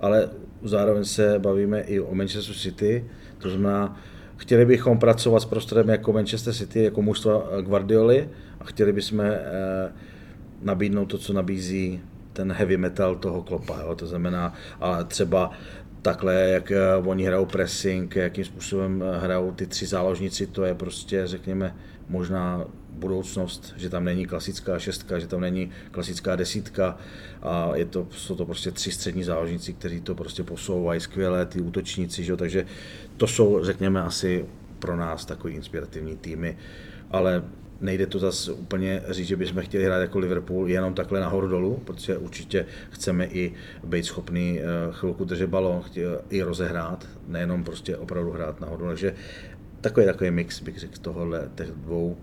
ale 0.00 0.28
zároveň 0.62 1.04
se 1.04 1.38
bavíme 1.38 1.80
i 1.80 2.00
o 2.00 2.14
Manchester 2.14 2.54
City, 2.56 3.04
to 3.38 3.50
znamená, 3.50 4.00
chtěli 4.36 4.66
bychom 4.66 4.98
pracovat 4.98 5.40
s 5.40 5.44
prostorem 5.44 5.88
jako 5.88 6.12
Manchester 6.12 6.54
City, 6.54 6.82
jako 6.84 7.02
mužstva 7.02 7.48
Guardioli 7.60 8.28
a 8.60 8.64
chtěli 8.64 8.92
bychom 8.92 9.20
eh, 9.20 9.92
nabídnout 10.62 11.06
to, 11.06 11.18
co 11.18 11.32
nabízí 11.32 12.00
ten 12.32 12.52
heavy 12.52 12.76
metal 12.76 13.16
toho 13.16 13.42
klopa. 13.42 13.80
Jo? 13.80 13.94
To 13.94 14.06
znamená, 14.06 14.54
a 14.80 15.04
třeba 15.04 15.50
takhle, 16.02 16.34
jak 16.34 16.70
eh, 16.70 16.96
oni 16.96 17.24
hrajou 17.24 17.46
pressing, 17.46 18.16
jakým 18.16 18.44
způsobem 18.44 19.02
eh, 19.02 19.18
hrajou 19.18 19.52
ty 19.52 19.66
tři 19.66 19.86
záložníci, 19.86 20.46
to 20.46 20.64
je 20.64 20.74
prostě, 20.74 21.26
řekněme, 21.26 21.76
možná 22.08 22.64
budoucnost, 22.90 23.74
že 23.76 23.90
tam 23.90 24.04
není 24.04 24.26
klasická 24.26 24.78
šestka, 24.78 25.18
že 25.18 25.26
tam 25.26 25.40
není 25.40 25.70
klasická 25.90 26.36
desítka 26.36 26.98
a 27.42 27.70
je 27.74 27.84
to, 27.84 28.06
jsou 28.10 28.36
to 28.36 28.44
prostě 28.44 28.70
tři 28.70 28.92
střední 28.92 29.24
záložníci, 29.24 29.72
kteří 29.72 30.00
to 30.00 30.14
prostě 30.14 30.42
posouvají 30.42 31.00
skvěle, 31.00 31.46
ty 31.46 31.60
útočníci, 31.60 32.24
že? 32.24 32.36
takže 32.36 32.66
to 33.16 33.26
jsou, 33.26 33.64
řekněme, 33.64 34.02
asi 34.02 34.46
pro 34.78 34.96
nás 34.96 35.24
takový 35.24 35.54
inspirativní 35.54 36.16
týmy, 36.16 36.58
ale 37.10 37.42
nejde 37.82 38.06
to 38.06 38.18
zase 38.18 38.52
úplně 38.52 39.02
říct, 39.08 39.26
že 39.26 39.36
bychom 39.36 39.62
chtěli 39.62 39.84
hrát 39.84 40.00
jako 40.00 40.18
Liverpool 40.18 40.68
jenom 40.68 40.94
takhle 40.94 41.20
nahoru 41.20 41.48
dolů, 41.48 41.82
protože 41.84 42.18
určitě 42.18 42.66
chceme 42.90 43.26
i 43.26 43.52
být 43.84 44.04
schopný 44.04 44.60
eh, 44.60 44.64
chvilku 44.90 45.24
držet 45.24 45.46
balon, 45.46 45.82
chtě- 45.82 46.18
i 46.30 46.42
rozehrát, 46.42 47.08
nejenom 47.28 47.64
prostě 47.64 47.96
opravdu 47.96 48.30
hrát 48.30 48.60
nahoru. 48.60 48.86
Takže 48.86 49.14
takový 49.80 50.06
takový 50.06 50.30
mix 50.30 50.60
bych 50.60 50.78
řekl 50.78 50.96
z 50.96 50.98
tohohle 50.98 51.50
těch 51.54 51.68
dvou 51.68 52.16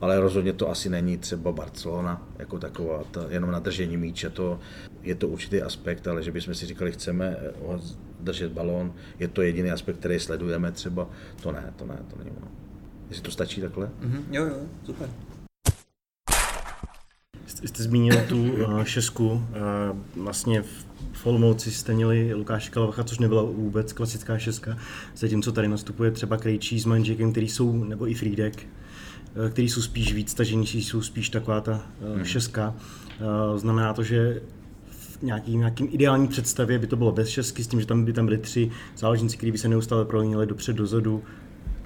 ale 0.00 0.20
rozhodně 0.20 0.52
to 0.52 0.70
asi 0.70 0.90
není 0.90 1.18
třeba 1.18 1.52
Barcelona 1.52 2.28
jako 2.38 2.58
taková, 2.58 3.04
ta, 3.10 3.26
jenom 3.28 3.50
na 3.50 3.58
držení 3.58 3.96
míče, 3.96 4.30
to, 4.30 4.60
je 5.02 5.14
to 5.14 5.28
určitý 5.28 5.62
aspekt, 5.62 6.08
ale 6.08 6.22
že 6.22 6.32
bychom 6.32 6.54
si 6.54 6.66
říkali, 6.66 6.92
chceme 6.92 7.36
eh, 7.38 7.78
držet 8.20 8.52
balón, 8.52 8.94
je 9.18 9.28
to 9.28 9.42
jediný 9.42 9.70
aspekt, 9.70 9.96
který 9.96 10.20
sledujeme 10.20 10.72
třeba, 10.72 11.08
to 11.42 11.52
ne, 11.52 11.72
to 11.76 11.86
ne, 11.86 11.98
to 12.10 12.18
není 12.18 12.30
ono. 12.30 12.63
Jestli 13.08 13.22
to 13.22 13.30
stačí 13.30 13.60
takhle? 13.60 13.90
Mhm, 14.00 14.24
jo, 14.30 14.44
jo, 14.44 14.56
super. 14.86 15.10
Jste, 17.46 17.82
zmínil 17.82 18.16
tu 18.28 18.52
uh, 18.52 18.82
šesku. 18.84 19.30
Uh, 19.30 19.42
vlastně 20.22 20.62
v 21.12 21.26
Olomouci 21.26 21.70
jste 21.70 21.94
měli 21.94 22.34
Lukáše 22.34 22.70
Kalavacha, 22.70 23.04
což 23.04 23.18
nebyla 23.18 23.42
vůbec 23.42 23.92
klasická 23.92 24.38
šestka. 24.38 24.76
Zatímco 25.16 25.52
tady 25.52 25.68
nastupuje 25.68 26.10
třeba 26.10 26.36
Krejčí 26.36 26.80
s 26.80 26.84
Manžekem, 26.84 27.30
který 27.30 27.48
jsou, 27.48 27.84
nebo 27.84 28.08
i 28.08 28.14
Friedek, 28.14 28.66
uh, 29.36 29.50
který 29.50 29.68
jsou 29.68 29.82
spíš 29.82 30.14
víc 30.14 30.34
taženější, 30.34 30.84
jsou 30.84 31.02
spíš 31.02 31.28
taková 31.28 31.60
ta 31.60 31.86
šestka. 32.22 32.74
Uh, 33.20 33.58
znamená 33.58 33.92
to, 33.92 34.02
že 34.02 34.42
v 34.90 35.22
nějaký, 35.22 35.56
nějakým 35.56 35.88
ideální 35.92 36.28
představě 36.28 36.78
by 36.78 36.86
to 36.86 36.96
bylo 36.96 37.12
bez 37.12 37.28
šestky, 37.28 37.64
s 37.64 37.66
tím, 37.66 37.80
že 37.80 37.86
tam 37.86 38.04
by 38.04 38.12
tam 38.12 38.24
byly 38.26 38.38
tři 38.38 38.70
záložníci, 38.96 39.36
kteří 39.36 39.52
by 39.52 39.58
se 39.58 39.68
neustále 39.68 40.04
prolínili 40.04 40.46
dopřed, 40.46 40.76
dozadu. 40.76 41.22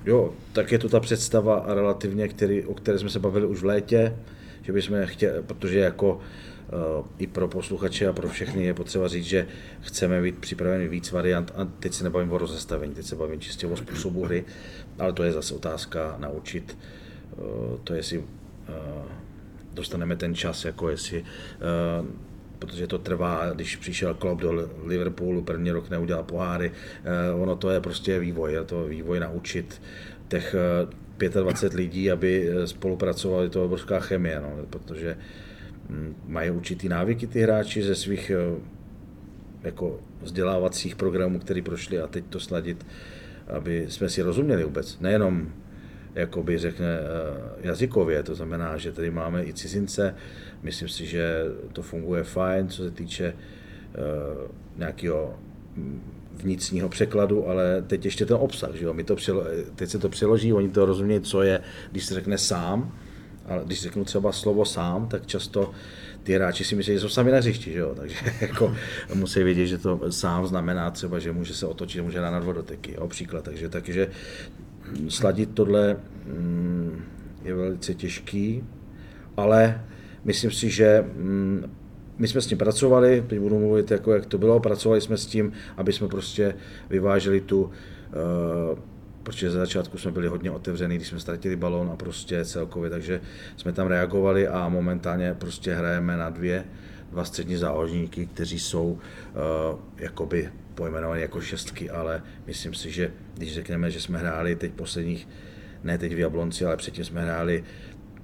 Jo, 0.09 0.33
tak 0.53 0.73
je 0.73 0.79
to 0.79 0.88
ta 0.88 1.00
představa 1.00 1.65
relativně, 1.67 2.29
který, 2.29 2.65
o 2.65 2.75
které 2.75 2.99
jsme 2.99 3.11
se 3.11 3.19
bavili 3.19 3.47
už 3.47 3.61
v 3.61 3.65
létě, 3.65 4.17
že 4.62 4.73
bychom 4.73 4.97
chtěli, 5.05 5.43
protože 5.43 5.79
jako 5.79 6.15
uh, 6.15 7.07
i 7.19 7.27
pro 7.27 7.49
posluchače 7.49 8.07
a 8.07 8.12
pro 8.12 8.29
všechny 8.29 8.65
je 8.65 8.75
potřeba 8.75 9.09
říct, 9.09 9.25
že 9.25 9.47
chceme 9.81 10.23
být 10.23 10.38
připraveni 10.38 10.88
víc 10.88 11.12
variant 11.12 11.53
a 11.57 11.65
teď 11.65 11.93
se 11.93 12.05
nebavím 12.05 12.33
o 12.33 12.38
rozestavení, 12.38 12.95
teď 12.95 13.07
se 13.07 13.17
bavím 13.17 13.41
čistě 13.41 13.67
o 13.67 13.77
způsobu 13.77 14.25
hry, 14.25 14.45
ale 14.99 15.12
to 15.12 15.23
je 15.23 15.33
zase 15.33 15.55
otázka 15.55 16.17
naučit, 16.19 16.79
uh, 17.37 17.79
to 17.85 17.95
jestli 17.95 18.19
uh, 18.19 18.25
dostaneme 19.73 20.17
ten 20.17 20.35
čas, 20.35 20.65
jako 20.65 20.88
jestli 20.88 21.25
protože 22.59 22.87
to 22.87 22.99
trvá, 22.99 23.50
když 23.55 23.77
přišel 23.77 24.15
Klopp 24.15 24.41
do 24.41 24.69
Liverpoolu, 24.85 25.43
první 25.43 25.71
rok 25.71 25.91
neudělal 25.91 26.25
poháry, 26.25 26.73
eh, 27.05 27.33
ono 27.33 27.57
to 27.57 27.71
je 27.71 27.81
prostě 27.81 28.19
vývoj, 28.19 28.53
je 28.53 28.65
to 28.65 28.85
vývoj 28.85 29.21
naučit 29.21 29.83
těch 30.29 30.55
eh, 30.55 31.09
25 31.27 31.77
lidí, 31.77 32.11
aby 32.11 32.49
eh, 32.49 32.67
spolupracovali, 32.67 33.50
to 33.50 33.59
je 33.59 33.65
obrovská 33.65 34.00
chemie, 34.00 34.41
no, 34.41 34.67
protože 34.71 35.17
hm, 35.88 36.15
mají 36.27 36.50
určitý 36.50 36.88
návyky 36.88 37.27
ty 37.27 37.41
hráči 37.41 37.83
ze 37.83 37.95
svých 37.95 38.31
eh, 38.31 38.61
jako 39.62 40.00
vzdělávacích 40.23 40.97
programů, 40.97 41.38
které 41.38 41.62
prošli 41.62 42.00
a 42.00 42.07
teď 42.07 42.25
to 42.29 42.41
sladit, 42.41 42.87
aby 43.47 43.87
jsme 43.88 44.09
si 44.09 44.23
rozuměli 44.23 44.65
vůbec, 44.65 45.00
nejenom 45.00 45.53
jakoby 46.15 46.59
řekne 46.59 46.99
eh, 46.99 47.69
jazykově, 47.69 48.23
to 48.23 48.35
znamená, 48.35 48.77
že 48.77 48.93
tady 48.93 49.11
máme 49.11 49.45
i 49.45 49.53
cizince, 49.53 50.15
myslím 50.62 50.88
si, 50.88 51.07
že 51.07 51.45
to 51.73 51.83
funguje 51.83 52.23
fajn, 52.23 52.69
co 52.69 52.83
se 52.83 52.91
týče 52.91 53.35
uh, 53.35 54.50
nějakého 54.77 55.35
mm, 55.77 56.03
vnitřního 56.37 56.88
překladu, 56.88 57.49
ale 57.49 57.83
teď 57.83 58.05
ještě 58.05 58.27
ten 58.27 58.37
obsah, 58.41 58.75
že 58.75 58.85
jo? 58.85 58.95
My 58.95 59.05
to 59.05 59.17
přelo, 59.17 59.45
teď 59.75 59.91
se 59.91 59.99
to 59.99 60.09
přeloží, 60.09 60.53
oni 60.53 60.69
to 60.69 60.87
rozumějí, 60.87 61.21
co 61.21 61.43
je, 61.43 61.61
když 61.91 62.05
se 62.05 62.15
řekne 62.15 62.38
sám, 62.38 62.93
ale 63.47 63.62
když 63.67 63.83
řeknu 63.83 64.05
třeba 64.05 64.33
slovo 64.33 64.65
sám, 64.65 65.09
tak 65.09 65.27
často 65.27 65.71
ty 66.23 66.35
hráči 66.35 66.65
si 66.65 66.77
myslí, 66.77 66.93
že 66.95 67.00
jsou 67.00 67.09
sami 67.09 67.31
na 67.31 67.38
hřišti, 67.38 67.73
že 67.73 67.79
jo? 67.79 67.95
takže 67.95 68.17
jako 68.41 68.75
musí 69.15 69.43
vědět, 69.43 69.67
že 69.67 69.79
to 69.79 70.12
sám 70.12 70.47
znamená 70.47 70.91
třeba, 70.91 71.19
že 71.19 71.33
může 71.33 71.55
se 71.55 71.67
otočit, 71.67 72.03
může 72.03 72.21
na 72.21 72.38
vodoteky, 72.38 72.93
jo? 72.93 73.09
příklad, 73.09 73.45
takže, 73.45 73.69
takže 73.69 74.11
sladit 75.09 75.50
tohle 75.55 75.97
mm, 76.27 77.05
je 77.45 77.55
velice 77.55 77.95
těžký, 77.95 78.65
ale 79.37 79.81
myslím 80.28 80.50
si, 80.50 80.70
že 80.70 81.04
mm, 81.16 81.64
my 82.18 82.28
jsme 82.28 82.40
s 82.40 82.47
tím 82.47 82.58
pracovali, 82.58 83.25
teď 83.26 83.38
budu 83.40 83.58
mluvit, 83.58 83.90
jako 83.90 84.12
jak 84.12 84.26
to 84.26 84.38
bylo, 84.38 84.61
pracovali 84.61 85.00
jsme 85.00 85.16
s 85.16 85.26
tím, 85.26 85.52
aby 85.76 85.92
jsme 85.92 86.08
prostě 86.08 86.54
vyváželi 86.90 87.40
tu, 87.40 87.62
uh, 87.62 88.78
protože 89.23 89.50
za 89.50 89.58
začátku 89.58 89.99
jsme 89.99 90.11
byli 90.11 90.28
hodně 90.28 90.50
otevřený, 90.50 90.97
když 90.97 91.08
jsme 91.08 91.20
ztratili 91.20 91.56
balón 91.56 91.90
a 91.92 91.97
prostě 91.97 92.44
celkově, 92.44 92.90
takže 92.90 93.20
jsme 93.56 93.73
tam 93.73 93.87
reagovali 93.87 94.49
a 94.49 94.68
momentálně 94.68 95.35
prostě 95.35 95.75
hrajeme 95.75 96.16
na 96.16 96.30
dvě, 96.30 96.64
dva 97.11 97.25
střední 97.25 97.56
záložníky, 97.56 98.26
kteří 98.26 98.58
jsou 98.58 98.87
uh, 98.92 98.99
jakoby 99.97 100.50
pojmenovaní 100.75 101.23
jako 101.23 101.40
šestky, 101.40 101.90
ale 101.90 102.23
myslím 102.47 102.75
si, 102.75 102.90
že 102.90 103.12
když 103.35 103.54
řekneme, 103.54 103.90
že 103.90 104.00
jsme 104.00 104.18
hráli 104.18 104.56
teď 104.56 104.73
posledních, 104.73 105.28
ne 105.85 105.99
teď 105.99 106.14
v 106.14 106.18
Jablonci, 106.18 106.64
ale 106.64 106.76
předtím 106.76 107.04
jsme 107.04 107.23
hráli 107.23 107.64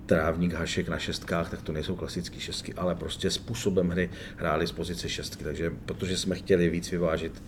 trávník 0.06 0.52
hašek 0.52 0.88
na 0.88 0.98
šestkách, 0.98 1.50
tak 1.50 1.62
to 1.62 1.72
nejsou 1.72 1.96
klasické 1.96 2.40
šestky, 2.40 2.74
ale 2.74 2.94
prostě 2.94 3.30
způsobem 3.30 3.88
hry 3.88 4.10
hráli 4.36 4.66
z 4.66 4.72
pozice 4.72 5.08
šestky, 5.08 5.44
takže 5.44 5.72
protože 5.86 6.16
jsme 6.16 6.34
chtěli 6.34 6.68
víc 6.70 6.90
vyvážit, 6.90 7.42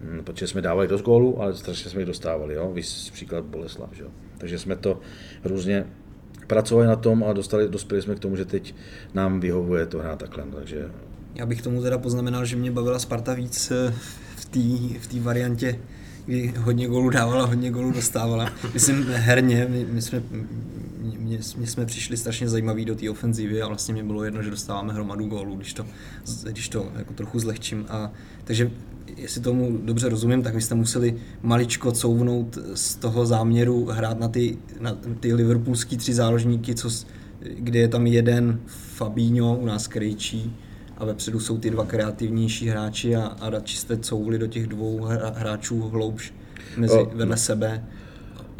hm, 0.00 0.20
protože 0.24 0.46
jsme 0.46 0.60
dávali 0.62 0.88
dost 0.88 1.02
gólů, 1.02 1.42
ale 1.42 1.56
strašně 1.56 1.90
jsme 1.90 2.00
jich 2.00 2.06
dostávali, 2.06 2.54
jo? 2.54 2.72
Víš, 2.72 3.10
příklad 3.10 3.44
Boleslav, 3.44 3.90
že 3.92 4.02
jo? 4.02 4.10
takže 4.40 4.58
jsme 4.58 4.76
to 4.76 5.00
různě 5.44 5.86
pracovali 6.46 6.86
na 6.86 6.96
tom 6.96 7.24
a 7.24 7.32
dostali, 7.32 7.68
dospěli 7.68 8.02
jsme 8.02 8.14
k 8.14 8.18
tomu, 8.18 8.36
že 8.36 8.44
teď 8.44 8.74
nám 9.14 9.40
vyhovuje 9.40 9.86
to 9.86 9.98
hrát 9.98 10.18
takhle, 10.18 10.44
no, 10.46 10.52
takže 10.52 10.90
Já 11.34 11.46
bych 11.46 11.62
tomu 11.62 11.82
teda 11.82 11.98
poznamenal, 11.98 12.44
že 12.44 12.56
mě 12.56 12.70
bavila 12.70 12.98
Sparta 12.98 13.34
víc 13.34 13.70
eh, 13.70 13.94
v 14.36 14.44
té 14.44 15.18
v 15.18 15.22
variantě, 15.22 15.78
kdy 16.26 16.54
hodně 16.58 16.88
gólů 16.88 17.10
dávala, 17.10 17.46
hodně 17.46 17.70
gólů 17.70 17.92
dostávala. 17.92 18.52
Myslím 18.74 19.04
herně, 19.04 19.66
my, 19.70 19.86
my 19.90 20.02
jsme, 20.02 20.22
my, 21.00 21.38
my 21.56 21.66
jsme 21.66 21.86
přišli 21.86 22.16
strašně 22.16 22.48
zajímaví 22.48 22.84
do 22.84 22.94
té 22.94 23.10
ofenzívy 23.10 23.62
a 23.62 23.68
vlastně 23.68 23.94
mě 23.94 24.04
bylo 24.04 24.24
jedno, 24.24 24.42
že 24.42 24.50
dostáváme 24.50 24.92
hromadu 24.92 25.26
gólů, 25.26 25.54
když 25.54 25.74
to, 25.74 25.86
když 26.50 26.68
to 26.68 26.92
jako 26.96 27.14
trochu 27.14 27.38
zlehčím. 27.38 27.86
A, 27.88 28.12
takže 28.44 28.70
jestli 29.16 29.40
tomu 29.40 29.78
dobře 29.82 30.08
rozumím, 30.08 30.42
tak 30.42 30.54
vy 30.54 30.60
jste 30.60 30.74
museli 30.74 31.16
maličko 31.42 31.92
couvnout 31.92 32.58
z 32.74 32.94
toho 32.94 33.26
záměru 33.26 33.84
hrát 33.84 34.20
na 34.20 34.28
ty, 34.28 34.58
na 34.80 34.98
ty 35.20 35.34
liverpoolský 35.34 35.96
tři 35.96 36.14
záložníky, 36.14 36.74
co, 36.74 36.88
kde 37.40 37.78
je 37.78 37.88
tam 37.88 38.06
jeden 38.06 38.60
Fabinho, 38.66 39.56
u 39.56 39.66
nás 39.66 39.86
Krejčí, 39.86 40.56
a 40.98 41.04
vepředu 41.04 41.40
jsou 41.40 41.58
ty 41.58 41.70
dva 41.70 41.84
kreativnější 41.84 42.68
hráči 42.68 43.16
a, 43.16 43.26
a 43.26 43.50
radši 43.50 43.76
jste 43.76 43.96
couvli 43.96 44.38
do 44.38 44.46
těch 44.46 44.66
dvou 44.66 45.00
hra- 45.00 45.32
hráčů 45.36 45.80
hloubš 45.80 46.34
mezi, 46.76 46.94
O, 46.94 47.10
vedle 47.14 47.36
sebe. 47.36 47.84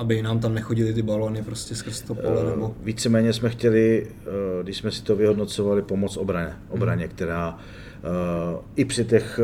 Aby 0.01 0.23
nám 0.23 0.41
tam 0.41 0.55
nechodily 0.55 0.95
ty 0.95 1.03
balony 1.03 1.43
prostě 1.43 1.75
skrz 1.75 2.01
to 2.03 2.15
pole, 2.15 2.45
nebo... 2.51 2.75
Eh, 2.81 2.85
Víceméně 2.85 3.33
jsme 3.33 3.51
chtěli, 3.51 4.07
eh, 4.09 4.63
když 4.63 4.77
jsme 4.77 4.91
si 4.91 5.03
to 5.03 5.17
vyhodnocovali, 5.17 5.83
pomoc 5.83 6.17
obraně, 6.17 6.53
obraně 6.69 7.09
která 7.09 7.59
eh, 7.59 8.63
i 8.77 8.85
při 8.85 9.05
těch, 9.05 9.41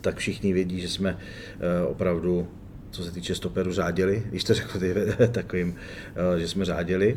tak 0.00 0.16
všichni 0.16 0.52
vědí, 0.52 0.80
že 0.80 0.88
jsme 0.88 1.18
opravdu, 1.86 2.48
co 2.90 3.04
se 3.04 3.12
týče 3.12 3.34
stoperu, 3.34 3.72
řádili, 3.72 4.22
když 4.30 4.44
to 4.44 4.54
řekl 4.54 4.78
ty, 4.78 4.94
takovým, 5.32 5.74
že 6.38 6.48
jsme 6.48 6.64
řádili. 6.64 7.16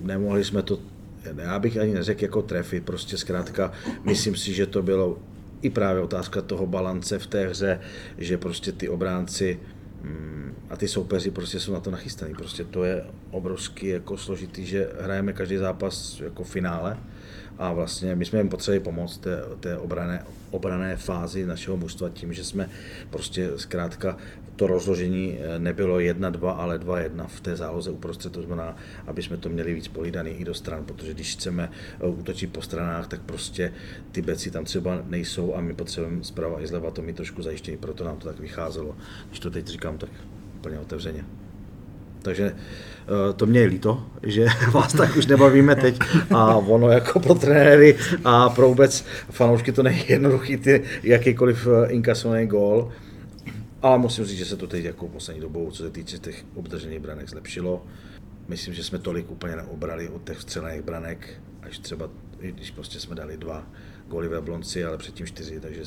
Nemohli 0.00 0.44
jsme 0.44 0.62
to, 0.62 0.78
já 1.36 1.58
bych 1.58 1.76
ani 1.76 1.94
neřekl 1.94 2.24
jako 2.24 2.42
trefit, 2.42 2.84
prostě 2.84 3.16
zkrátka, 3.16 3.72
myslím 4.04 4.36
si, 4.36 4.54
že 4.54 4.66
to 4.66 4.82
bylo 4.82 5.18
i 5.62 5.70
právě 5.70 6.02
otázka 6.02 6.42
toho 6.42 6.66
balance 6.66 7.18
v 7.18 7.26
té 7.26 7.48
hře, 7.48 7.80
že 8.18 8.38
prostě 8.38 8.72
ty 8.72 8.88
obránci 8.88 9.60
mm, 10.02 10.47
a 10.70 10.76
ty 10.76 10.88
soupeři 10.88 11.30
prostě 11.30 11.60
jsou 11.60 11.72
na 11.72 11.80
to 11.80 11.90
nachystaní. 11.90 12.34
Prostě 12.34 12.64
to 12.64 12.84
je 12.84 13.04
obrovský 13.30 13.86
jako 13.86 14.16
složitý, 14.16 14.66
že 14.66 14.90
hrajeme 15.00 15.32
každý 15.32 15.56
zápas 15.56 16.20
jako 16.20 16.44
finále. 16.44 16.98
A 17.58 17.72
vlastně 17.72 18.14
my 18.14 18.24
jsme 18.24 18.38
jim 18.38 18.48
potřebovali 18.48 18.84
pomoct 18.84 19.18
té, 19.18 19.42
té 19.60 19.78
obrané, 19.78 20.24
obrané 20.50 20.96
fázi 20.96 21.46
našeho 21.46 21.76
mužstva 21.76 22.08
tím, 22.08 22.32
že 22.32 22.44
jsme 22.44 22.70
prostě 23.10 23.50
zkrátka 23.56 24.16
to 24.56 24.66
rozložení 24.66 25.38
eh, 25.38 25.58
nebylo 25.58 25.96
1-2, 25.96 26.54
ale 26.56 26.78
2-1 26.78 27.26
v 27.26 27.40
té 27.40 27.56
záloze 27.56 27.90
uprostřed, 27.90 28.32
to 28.32 28.42
znamená, 28.42 28.76
aby 29.06 29.22
jsme 29.22 29.36
to 29.36 29.48
měli 29.48 29.74
víc 29.74 29.88
polídaný 29.88 30.30
i 30.30 30.44
do 30.44 30.54
stran, 30.54 30.84
protože 30.84 31.14
když 31.14 31.32
chceme 31.32 31.70
eh, 32.00 32.06
útočit 32.06 32.52
po 32.52 32.62
stranách, 32.62 33.08
tak 33.08 33.20
prostě 33.22 33.72
ty 34.12 34.22
beci 34.22 34.50
tam 34.50 34.64
třeba 34.64 35.02
nejsou 35.06 35.54
a 35.54 35.60
my 35.60 35.74
potřebujeme 35.74 36.24
zprava 36.24 36.62
i 36.62 36.66
zleva 36.66 36.90
to 36.90 37.02
mít 37.02 37.16
trošku 37.16 37.42
zajištění, 37.42 37.76
proto 37.76 38.04
nám 38.04 38.16
to 38.16 38.28
tak 38.28 38.40
vycházelo, 38.40 38.96
když 39.28 39.40
to 39.40 39.50
teď 39.50 39.66
říkám 39.66 39.98
tak 39.98 40.10
úplně 40.58 40.78
otevřeně. 40.78 41.24
Takže 42.22 42.44
eh, 42.54 43.32
to 43.32 43.46
mě 43.46 43.60
je 43.60 43.66
líto, 43.66 44.06
že 44.22 44.46
vás 44.72 44.92
tak 44.92 45.16
už 45.16 45.26
nebavíme 45.26 45.76
teď 45.76 45.98
a 46.34 46.56
ono 46.56 46.90
jako 46.90 47.20
pro 47.20 47.34
trenéry 47.34 47.96
a 48.24 48.48
pro 48.48 48.68
vůbec 48.68 49.04
fanoušky 49.30 49.72
to 49.72 49.82
není 49.82 50.04
jednoduchý 50.08 50.56
ty 50.56 50.82
jakýkoliv 51.02 51.66
eh, 51.66 51.92
inkasovaný 51.92 52.46
gól. 52.46 52.92
Ale 53.82 53.98
musím 53.98 54.24
říct, 54.24 54.38
že 54.38 54.44
se 54.44 54.56
to 54.56 54.66
teď 54.66 54.84
jako 54.84 55.08
poslední 55.08 55.42
dobou, 55.42 55.70
co 55.70 55.82
se 55.82 55.90
týče 55.90 56.18
těch 56.18 56.44
obdržených 56.54 57.00
branek, 57.00 57.28
zlepšilo. 57.28 57.86
Myslím, 58.48 58.74
že 58.74 58.84
jsme 58.84 58.98
tolik 58.98 59.30
úplně 59.30 59.56
neobrali 59.56 60.08
od 60.08 60.24
těch 60.24 60.40
střelených 60.40 60.82
branek, 60.82 61.40
až 61.62 61.78
třeba, 61.78 62.08
když 62.38 62.70
prostě 62.70 63.00
jsme 63.00 63.14
dali 63.14 63.36
dva 63.36 63.66
góly 64.08 64.28
ve 64.28 64.40
Blonci, 64.40 64.84
ale 64.84 64.98
předtím 64.98 65.26
čtyři, 65.26 65.60
takže 65.60 65.82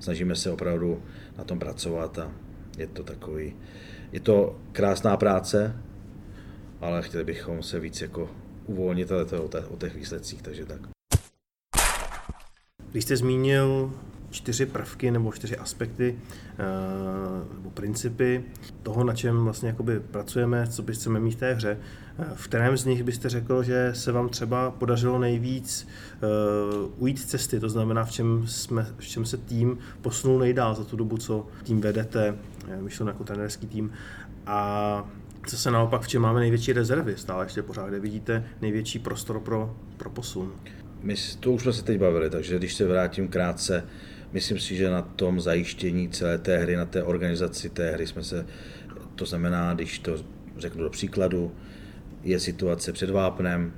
snažíme 0.00 0.36
se 0.36 0.50
opravdu 0.50 1.02
na 1.38 1.44
tom 1.44 1.58
pracovat 1.58 2.18
a 2.18 2.32
je 2.78 2.86
to 2.86 3.02
takový, 3.02 3.56
je 4.14 4.20
to 4.20 4.56
krásná 4.72 5.16
práce, 5.16 5.76
ale 6.80 7.02
chtěli 7.02 7.24
bychom 7.24 7.62
se 7.62 7.80
víc 7.80 8.00
jako 8.00 8.30
uvolnit 8.66 9.12
ale 9.12 9.24
to 9.24 9.44
o, 9.70 9.76
těch 9.76 9.96
výsledcích, 9.96 10.42
takže 10.42 10.66
tak. 10.66 10.80
Když 12.90 13.04
jste 13.04 13.16
zmínil 13.16 13.92
čtyři 14.30 14.66
prvky 14.66 15.10
nebo 15.10 15.32
čtyři 15.32 15.56
aspekty 15.56 16.18
eh, 16.18 17.54
nebo 17.56 17.70
principy 17.70 18.44
toho, 18.82 19.04
na 19.04 19.14
čem 19.14 19.44
vlastně 19.44 19.68
jakoby 19.68 20.00
pracujeme, 20.00 20.66
co 20.66 20.82
by 20.82 20.92
chceme 20.92 21.20
mít 21.20 21.30
v 21.30 21.36
té 21.36 21.54
hře, 21.54 21.78
eh, 22.18 22.24
v 22.34 22.48
kterém 22.48 22.76
z 22.76 22.84
nich 22.84 23.02
byste 23.02 23.28
řekl, 23.28 23.62
že 23.62 23.90
se 23.94 24.12
vám 24.12 24.28
třeba 24.28 24.70
podařilo 24.70 25.18
nejvíc 25.18 25.88
uh, 26.22 26.92
ujít 27.02 27.20
cesty, 27.20 27.60
to 27.60 27.68
znamená, 27.68 28.04
v 28.04 28.10
čem, 28.10 28.44
jsme, 28.46 28.86
v 28.98 29.06
čem 29.06 29.24
se 29.24 29.36
tým 29.36 29.78
posunul 30.02 30.38
nejdál 30.38 30.74
za 30.74 30.84
tu 30.84 30.96
dobu, 30.96 31.18
co 31.18 31.46
tým 31.62 31.80
vedete, 31.80 32.28
eh, 32.28 32.53
myšleno 32.80 33.10
jako 33.10 33.24
trenerský 33.24 33.66
tým, 33.66 33.92
a 34.46 35.10
co 35.46 35.58
se 35.58 35.70
naopak, 35.70 36.02
v 36.02 36.08
čem 36.08 36.22
máme 36.22 36.40
největší 36.40 36.72
rezervy, 36.72 37.16
stále 37.16 37.44
ještě 37.44 37.62
pořád, 37.62 37.88
kde 37.88 38.00
vidíte 38.00 38.44
největší 38.60 38.98
prostor 38.98 39.40
pro, 39.40 39.76
pro 39.96 40.10
posun. 40.10 40.52
My, 41.00 41.14
to 41.40 41.52
už 41.52 41.62
jsme 41.62 41.72
se 41.72 41.84
teď 41.84 41.98
bavili, 41.98 42.30
takže 42.30 42.58
když 42.58 42.74
se 42.74 42.86
vrátím 42.86 43.28
krátce, 43.28 43.84
myslím 44.32 44.58
si, 44.58 44.76
že 44.76 44.90
na 44.90 45.02
tom 45.02 45.40
zajištění 45.40 46.08
celé 46.08 46.38
té 46.38 46.58
hry, 46.58 46.76
na 46.76 46.84
té 46.84 47.02
organizaci 47.02 47.68
té 47.68 47.90
hry 47.90 48.06
jsme 48.06 48.24
se, 48.24 48.46
to 49.14 49.26
znamená, 49.26 49.74
když 49.74 49.98
to 49.98 50.16
řeknu 50.58 50.82
do 50.82 50.90
příkladu, 50.90 51.52
je 52.22 52.40
situace 52.40 52.92
před 52.92 53.10
vápnem, 53.10 53.72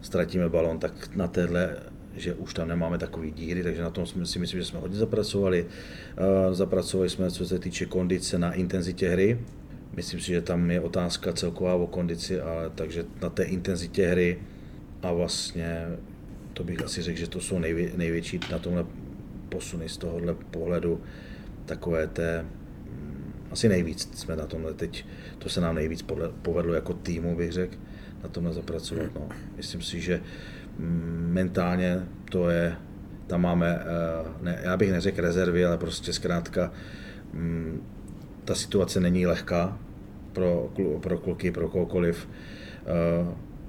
ztratíme 0.00 0.48
balon, 0.48 0.78
tak 0.78 1.14
na 1.16 1.28
téhle 1.28 1.76
že 2.16 2.34
už 2.34 2.54
tam 2.54 2.68
nemáme 2.68 2.98
takový 2.98 3.30
díry, 3.30 3.62
takže 3.62 3.82
na 3.82 3.90
tom 3.90 4.06
jsme 4.06 4.26
si 4.26 4.38
myslím, 4.38 4.60
že 4.60 4.66
jsme 4.66 4.80
hodně 4.80 4.96
zapracovali. 4.96 5.66
Eh, 6.16 6.54
Zapracovali 6.54 7.10
jsme, 7.10 7.30
co 7.30 7.46
se 7.46 7.58
týče 7.58 7.86
kondice, 7.86 8.38
na 8.38 8.52
intenzitě 8.52 9.08
hry. 9.08 9.38
Myslím 9.92 10.20
si, 10.20 10.26
že 10.26 10.40
tam 10.40 10.70
je 10.70 10.80
otázka 10.80 11.32
celková 11.32 11.74
o 11.74 11.86
kondici, 11.86 12.40
ale 12.40 12.70
takže 12.74 13.04
na 13.22 13.30
té 13.30 13.42
intenzitě 13.42 14.06
hry 14.06 14.38
a 15.02 15.12
vlastně 15.12 15.86
to 16.52 16.64
bych 16.64 16.84
asi 16.84 17.02
řekl, 17.02 17.18
že 17.18 17.26
to 17.26 17.40
jsou 17.40 17.58
nejvě, 17.58 17.90
největší 17.96 18.40
na 18.50 18.58
tomhle 18.58 18.84
posuny 19.48 19.88
z 19.88 19.96
tohohle 19.96 20.34
pohledu 20.50 21.00
takové 21.66 22.06
té, 22.06 22.42
mm, 22.42 23.32
asi 23.50 23.68
nejvíc 23.68 24.08
jsme 24.14 24.36
na 24.36 24.46
tomhle 24.46 24.74
teď, 24.74 25.06
to 25.38 25.48
se 25.48 25.60
nám 25.60 25.74
nejvíc 25.74 26.04
povedlo 26.42 26.74
jako 26.74 26.94
týmu, 26.94 27.36
bych 27.36 27.52
řekl, 27.52 27.76
na 28.22 28.28
tomhle 28.28 28.52
zapracovat. 28.52 29.10
No. 29.14 29.28
Myslím 29.56 29.82
si, 29.82 30.00
že 30.00 30.20
mentálně 31.32 32.06
to 32.30 32.50
je, 32.50 32.76
tam 33.26 33.42
máme, 33.42 33.78
eh, 33.80 34.28
ne, 34.42 34.60
já 34.62 34.76
bych 34.76 34.92
neřekl 34.92 35.22
rezervy, 35.22 35.64
ale 35.64 35.78
prostě 35.78 36.12
zkrátka 36.12 36.72
mm, 37.32 37.86
ta 38.44 38.54
situace 38.54 39.00
není 39.00 39.26
lehká 39.26 39.78
pro, 40.32 40.72
pro 41.00 41.18
kluky, 41.18 41.50
pro 41.50 41.68
kohokoliv. 41.68 42.28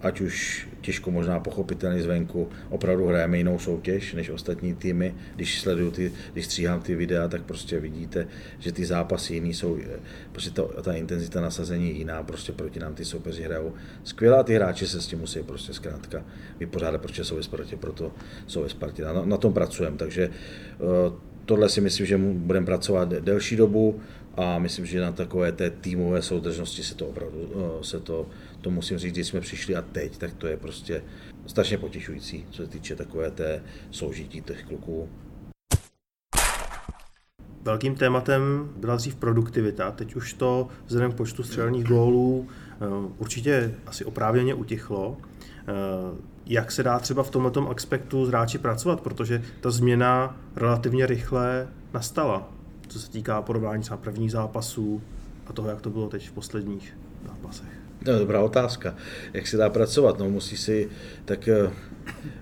Ať 0.03 0.21
už 0.21 0.67
těžko 0.81 1.11
možná 1.11 1.39
pochopitelný 1.39 2.01
zvenku, 2.01 2.49
opravdu 2.69 3.07
hrajeme 3.07 3.37
jinou 3.37 3.59
soutěž 3.59 4.13
než 4.13 4.29
ostatní 4.29 4.73
týmy. 4.73 5.15
Když 5.35 5.61
sleduju 5.61 5.91
ty, 5.91 6.11
když 6.33 6.45
stříhám 6.45 6.81
ty 6.81 6.95
videa, 6.95 7.27
tak 7.27 7.43
prostě 7.43 7.79
vidíte, 7.79 8.27
že 8.59 8.71
ty 8.71 8.85
zápasy 8.85 9.33
jiný 9.33 9.53
jsou, 9.53 9.77
eh, 9.77 9.99
prostě 10.31 10.51
ta, 10.51 10.63
ta 10.81 10.93
intenzita 10.93 11.41
nasazení 11.41 11.89
je 11.89 11.93
jiná, 11.93 12.23
prostě 12.23 12.51
proti 12.51 12.79
nám 12.79 12.95
ty 12.95 13.05
soupeři 13.05 13.43
hrajou. 13.43 13.73
Skvělá 14.03 14.43
ty 14.43 14.55
hráči 14.55 14.87
se 14.87 15.01
s 15.01 15.07
tím 15.07 15.19
musí 15.19 15.43
prostě 15.43 15.73
zkrátka 15.73 16.23
vypořádat, 16.59 17.01
protože 17.01 17.25
jsou 17.25 17.35
ve 17.35 17.43
Spartě, 17.43 17.77
proto 17.77 18.11
jsou 18.47 18.61
ve 18.61 18.69
Spartě. 18.69 19.03
Na, 19.03 19.25
na 19.25 19.37
tom 19.37 19.53
pracujeme, 19.53 19.97
takže 19.97 20.29
eh, 20.29 21.33
tohle 21.45 21.69
si 21.69 21.81
myslím, 21.81 22.05
že 22.05 22.17
budeme 22.17 22.65
pracovat 22.65 23.09
delší 23.09 23.55
dobu 23.55 23.99
a 24.35 24.59
myslím, 24.59 24.85
že 24.85 25.01
na 25.01 25.11
takové 25.11 25.51
té 25.51 25.69
týmové 25.69 26.21
soudržnosti 26.21 26.83
se 26.83 26.95
to 26.95 27.07
opravdu, 27.07 27.51
eh, 27.55 27.83
se 27.83 27.99
to, 27.99 28.27
to 28.63 28.69
musím 28.71 28.97
říct, 28.97 29.13
když 29.13 29.27
jsme 29.27 29.41
přišli 29.41 29.75
a 29.75 29.81
teď, 29.81 30.17
tak 30.17 30.33
to 30.33 30.47
je 30.47 30.57
prostě 30.57 31.03
strašně 31.47 31.77
potěšující, 31.77 32.45
co 32.51 32.63
se 32.63 32.69
týče 32.69 32.95
takové 32.95 33.31
té 33.31 33.63
soužití 33.91 34.41
těch 34.41 34.63
kluků. 34.63 35.09
Velkým 37.61 37.95
tématem 37.95 38.69
byla 38.77 38.95
dřív 38.95 39.15
produktivita, 39.15 39.91
teď 39.91 40.15
už 40.15 40.33
to 40.33 40.67
vzhledem 40.85 41.11
k 41.11 41.15
počtu 41.15 41.43
střelných 41.43 41.83
gólů 41.83 42.47
eh, 42.49 42.75
určitě 43.17 43.75
asi 43.85 44.05
oprávněně 44.05 44.53
utichlo. 44.53 45.17
Eh, 45.67 46.33
Jak 46.45 46.71
se 46.71 46.83
dá 46.83 46.99
třeba 46.99 47.23
v 47.23 47.29
tomto 47.29 47.69
aspektu 47.69 48.25
s 48.25 48.29
hráči 48.29 48.57
pracovat, 48.57 49.01
protože 49.01 49.43
ta 49.61 49.71
změna 49.71 50.37
relativně 50.55 51.05
rychle 51.05 51.67
nastala, 51.93 52.51
co 52.87 52.99
se 52.99 53.11
týká 53.11 53.41
porovnání 53.41 53.81
třeba 53.81 53.97
prvních 53.97 54.31
zápasů 54.31 55.01
a 55.47 55.53
toho, 55.53 55.69
jak 55.69 55.81
to 55.81 55.89
bylo 55.89 56.09
teď 56.09 56.29
v 56.29 56.31
posledních 56.31 56.97
zápasech. 57.27 57.82
Je 58.07 58.19
dobrá 58.19 58.41
otázka. 58.41 58.95
Jak 59.33 59.47
se 59.47 59.57
dá 59.57 59.69
pracovat? 59.69 60.19
No 60.19 60.29
musí 60.29 60.57
si, 60.57 60.89
tak 61.25 61.47
eh, 61.47 61.71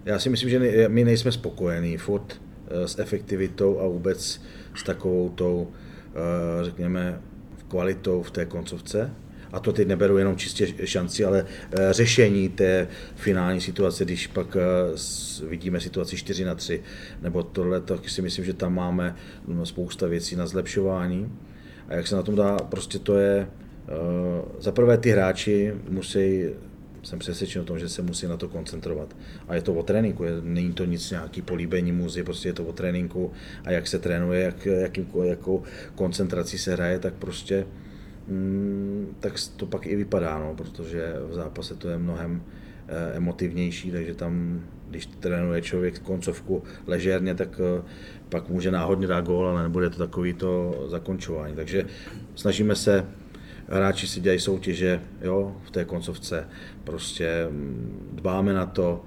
já 0.05 0.19
si 0.19 0.29
myslím, 0.29 0.49
že 0.49 0.59
ne, 0.59 0.89
my 0.89 1.03
nejsme 1.05 1.31
spokojení 1.31 1.97
furt 1.97 2.41
eh, 2.67 2.87
s 2.87 2.99
efektivitou 2.99 3.79
a 3.79 3.87
vůbec 3.87 4.41
s 4.75 4.83
takovou 4.83 5.29
tou, 5.29 5.71
eh, 5.71 6.65
řekněme, 6.65 7.21
kvalitou 7.67 8.21
v 8.21 8.31
té 8.31 8.45
koncovce. 8.45 9.13
A 9.51 9.59
to 9.59 9.73
teď 9.73 9.87
neberu 9.87 10.17
jenom 10.17 10.35
čistě 10.35 10.87
šanci, 10.87 11.25
ale 11.25 11.45
řešení 11.91 12.49
té 12.49 12.87
finální 13.15 13.61
situace, 13.61 14.05
když 14.05 14.27
pak 14.27 14.57
vidíme 15.47 15.79
situaci 15.79 16.17
4 16.17 16.45
na 16.45 16.55
3, 16.55 16.83
nebo 17.21 17.43
tohle, 17.43 17.81
tak 17.81 18.09
si 18.09 18.21
myslím, 18.21 18.45
že 18.45 18.53
tam 18.53 18.75
máme 18.75 19.15
mm, 19.47 19.65
spousta 19.65 20.07
věcí 20.07 20.35
na 20.35 20.47
zlepšování. 20.47 21.31
A 21.87 21.95
jak 21.95 22.07
se 22.07 22.15
na 22.15 22.23
tom 22.23 22.35
dá, 22.35 22.57
prostě 22.57 22.99
to 22.99 23.17
je, 23.17 23.47
za 24.59 24.71
prvé 24.71 24.97
ty 24.97 25.09
hráči 25.09 25.73
musí, 25.89 26.45
jsem 27.03 27.19
přesvědčen 27.19 27.61
o 27.61 27.65
tom, 27.65 27.79
že 27.79 27.89
se 27.89 28.01
musí 28.01 28.27
na 28.27 28.37
to 28.37 28.49
koncentrovat. 28.49 29.15
A 29.47 29.55
je 29.55 29.61
to 29.61 29.73
o 29.73 29.83
tréninku, 29.83 30.23
je, 30.23 30.31
není 30.41 30.73
to 30.73 30.85
nic 30.85 31.11
nějaký 31.11 31.41
políbení 31.41 31.91
muzy, 31.91 32.23
prostě 32.23 32.49
je 32.49 32.53
to 32.53 32.65
o 32.65 32.73
tréninku 32.73 33.31
a 33.63 33.71
jak 33.71 33.87
se 33.87 33.99
trénuje, 33.99 34.41
jak, 34.41 34.65
jakým, 34.65 35.07
jakou 35.23 35.63
koncentrací 35.95 36.57
se 36.57 36.73
hraje, 36.73 36.99
tak 36.99 37.13
prostě 37.13 37.65
mm, 38.27 39.15
tak 39.19 39.33
to 39.55 39.65
pak 39.65 39.87
i 39.87 39.95
vypadá, 39.95 40.39
no, 40.39 40.55
protože 40.55 41.13
v 41.29 41.33
zápase 41.33 41.75
to 41.75 41.89
je 41.89 41.97
mnohem 41.97 42.43
eh, 42.87 43.17
emotivnější, 43.17 43.91
takže 43.91 44.13
tam, 44.13 44.61
když 44.89 45.05
trénuje 45.05 45.61
člověk 45.61 45.99
koncovku 45.99 46.63
ležérně, 46.87 47.35
tak 47.35 47.59
eh, 47.59 47.83
pak 48.29 48.49
může 48.49 48.71
náhodně 48.71 49.07
dát 49.07 49.25
gól, 49.25 49.47
ale 49.47 49.63
nebude 49.63 49.89
to 49.89 49.97
takový 49.97 50.33
to 50.33 50.83
zakončování. 50.87 51.55
Takže 51.55 51.85
snažíme 52.35 52.75
se 52.75 53.05
hráči 53.75 54.07
si 54.07 54.21
dělají 54.21 54.39
soutěže 54.39 55.01
jo, 55.21 55.57
v 55.63 55.71
té 55.71 55.85
koncovce, 55.85 56.47
prostě 56.83 57.47
mm, 57.49 58.09
dbáme 58.13 58.53
na 58.53 58.65
to, 58.65 59.03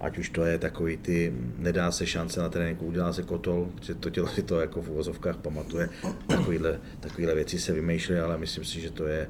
ať 0.00 0.18
už 0.18 0.30
to 0.30 0.44
je 0.44 0.58
takový 0.58 0.96
ty, 0.96 1.32
nedá 1.58 1.90
se 1.92 2.06
šance 2.06 2.40
na 2.40 2.48
tréninku, 2.48 2.86
udělá 2.86 3.12
se 3.12 3.22
kotol, 3.22 3.68
že 3.80 3.94
to 3.94 4.10
tělo 4.10 4.28
si 4.28 4.42
to 4.42 4.60
jako 4.60 4.82
v 4.82 4.90
uvozovkách 4.90 5.36
pamatuje, 5.36 5.88
takovýhle, 6.26 6.80
takovýhle 7.00 7.34
věci 7.34 7.58
se 7.58 7.72
vymýšlí, 7.72 8.14
ale 8.14 8.38
myslím 8.38 8.64
si, 8.64 8.80
že 8.80 8.90
to 8.90 9.06
je 9.06 9.28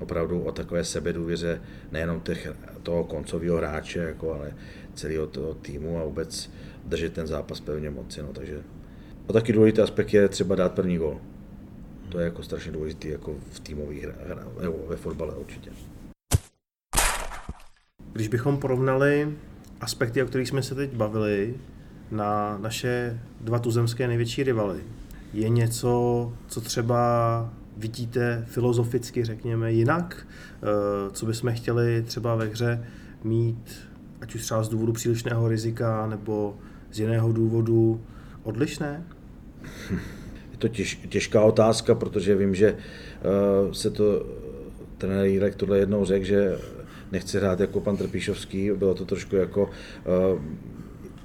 opravdu 0.00 0.40
o 0.40 0.52
takové 0.52 0.84
sebedůvěře 0.84 1.60
nejenom 1.92 2.20
těch, 2.20 2.52
toho 2.82 3.04
koncového 3.04 3.56
hráče, 3.56 3.98
jako, 3.98 4.34
ale 4.34 4.52
celého 4.94 5.26
toho 5.26 5.54
týmu 5.54 5.98
a 5.98 6.04
vůbec 6.04 6.50
držet 6.84 7.12
ten 7.12 7.26
zápas 7.26 7.60
pevně 7.60 7.90
moci. 7.90 8.22
No, 8.22 8.28
takže 8.32 8.62
a 9.28 9.32
taky 9.32 9.52
důležitý 9.52 9.80
aspekt 9.80 10.14
je 10.14 10.28
třeba 10.28 10.54
dát 10.54 10.72
první 10.72 10.96
gol. 10.96 11.20
To 12.12 12.18
je 12.18 12.24
jako 12.24 12.42
strašně 12.42 12.72
důležitý 12.72 13.08
jako 13.08 13.36
v 13.52 13.60
týmové 13.60 13.94
hře, 13.94 14.14
nebo 14.62 14.78
ve 14.88 14.96
fotbale 14.96 15.34
určitě. 15.34 15.70
Když 18.12 18.28
bychom 18.28 18.56
porovnali 18.58 19.36
aspekty, 19.80 20.22
o 20.22 20.26
kterých 20.26 20.48
jsme 20.48 20.62
se 20.62 20.74
teď 20.74 20.92
bavili, 20.92 21.54
na 22.10 22.58
naše 22.58 23.20
dva 23.40 23.58
tuzemské 23.58 24.08
největší 24.08 24.42
rivaly, 24.42 24.80
je 25.32 25.48
něco, 25.48 26.32
co 26.48 26.60
třeba 26.60 27.52
vidíte 27.76 28.44
filozoficky, 28.48 29.24
řekněme, 29.24 29.72
jinak, 29.72 30.26
eh, 30.62 31.10
co 31.12 31.26
bychom 31.26 31.52
chtěli 31.54 32.02
třeba 32.02 32.34
ve 32.34 32.44
hře 32.44 32.86
mít, 33.24 33.88
ať 34.20 34.34
už 34.34 34.42
třeba 34.42 34.62
z 34.62 34.68
důvodu 34.68 34.92
přílišného 34.92 35.48
rizika 35.48 36.06
nebo 36.06 36.56
z 36.90 37.00
jiného 37.00 37.32
důvodu 37.32 38.00
odlišné? 38.42 39.04
To 40.62 40.68
těž, 40.68 41.00
těžká 41.08 41.42
otázka, 41.42 41.94
protože 41.94 42.36
vím, 42.36 42.54
že 42.54 42.72
uh, 42.72 43.72
se 43.72 43.90
to 43.90 44.26
trenér 44.98 45.26
Jílek 45.26 45.54
tohle 45.54 45.78
jednou 45.78 46.04
řekl, 46.04 46.24
že 46.24 46.58
nechce 47.12 47.38
hrát 47.38 47.60
jako 47.60 47.80
pan 47.80 47.96
Trpišovský, 47.96 48.70
bylo 48.70 48.94
to 48.94 49.04
trošku 49.04 49.36
jako 49.36 49.62
uh, 49.62 50.40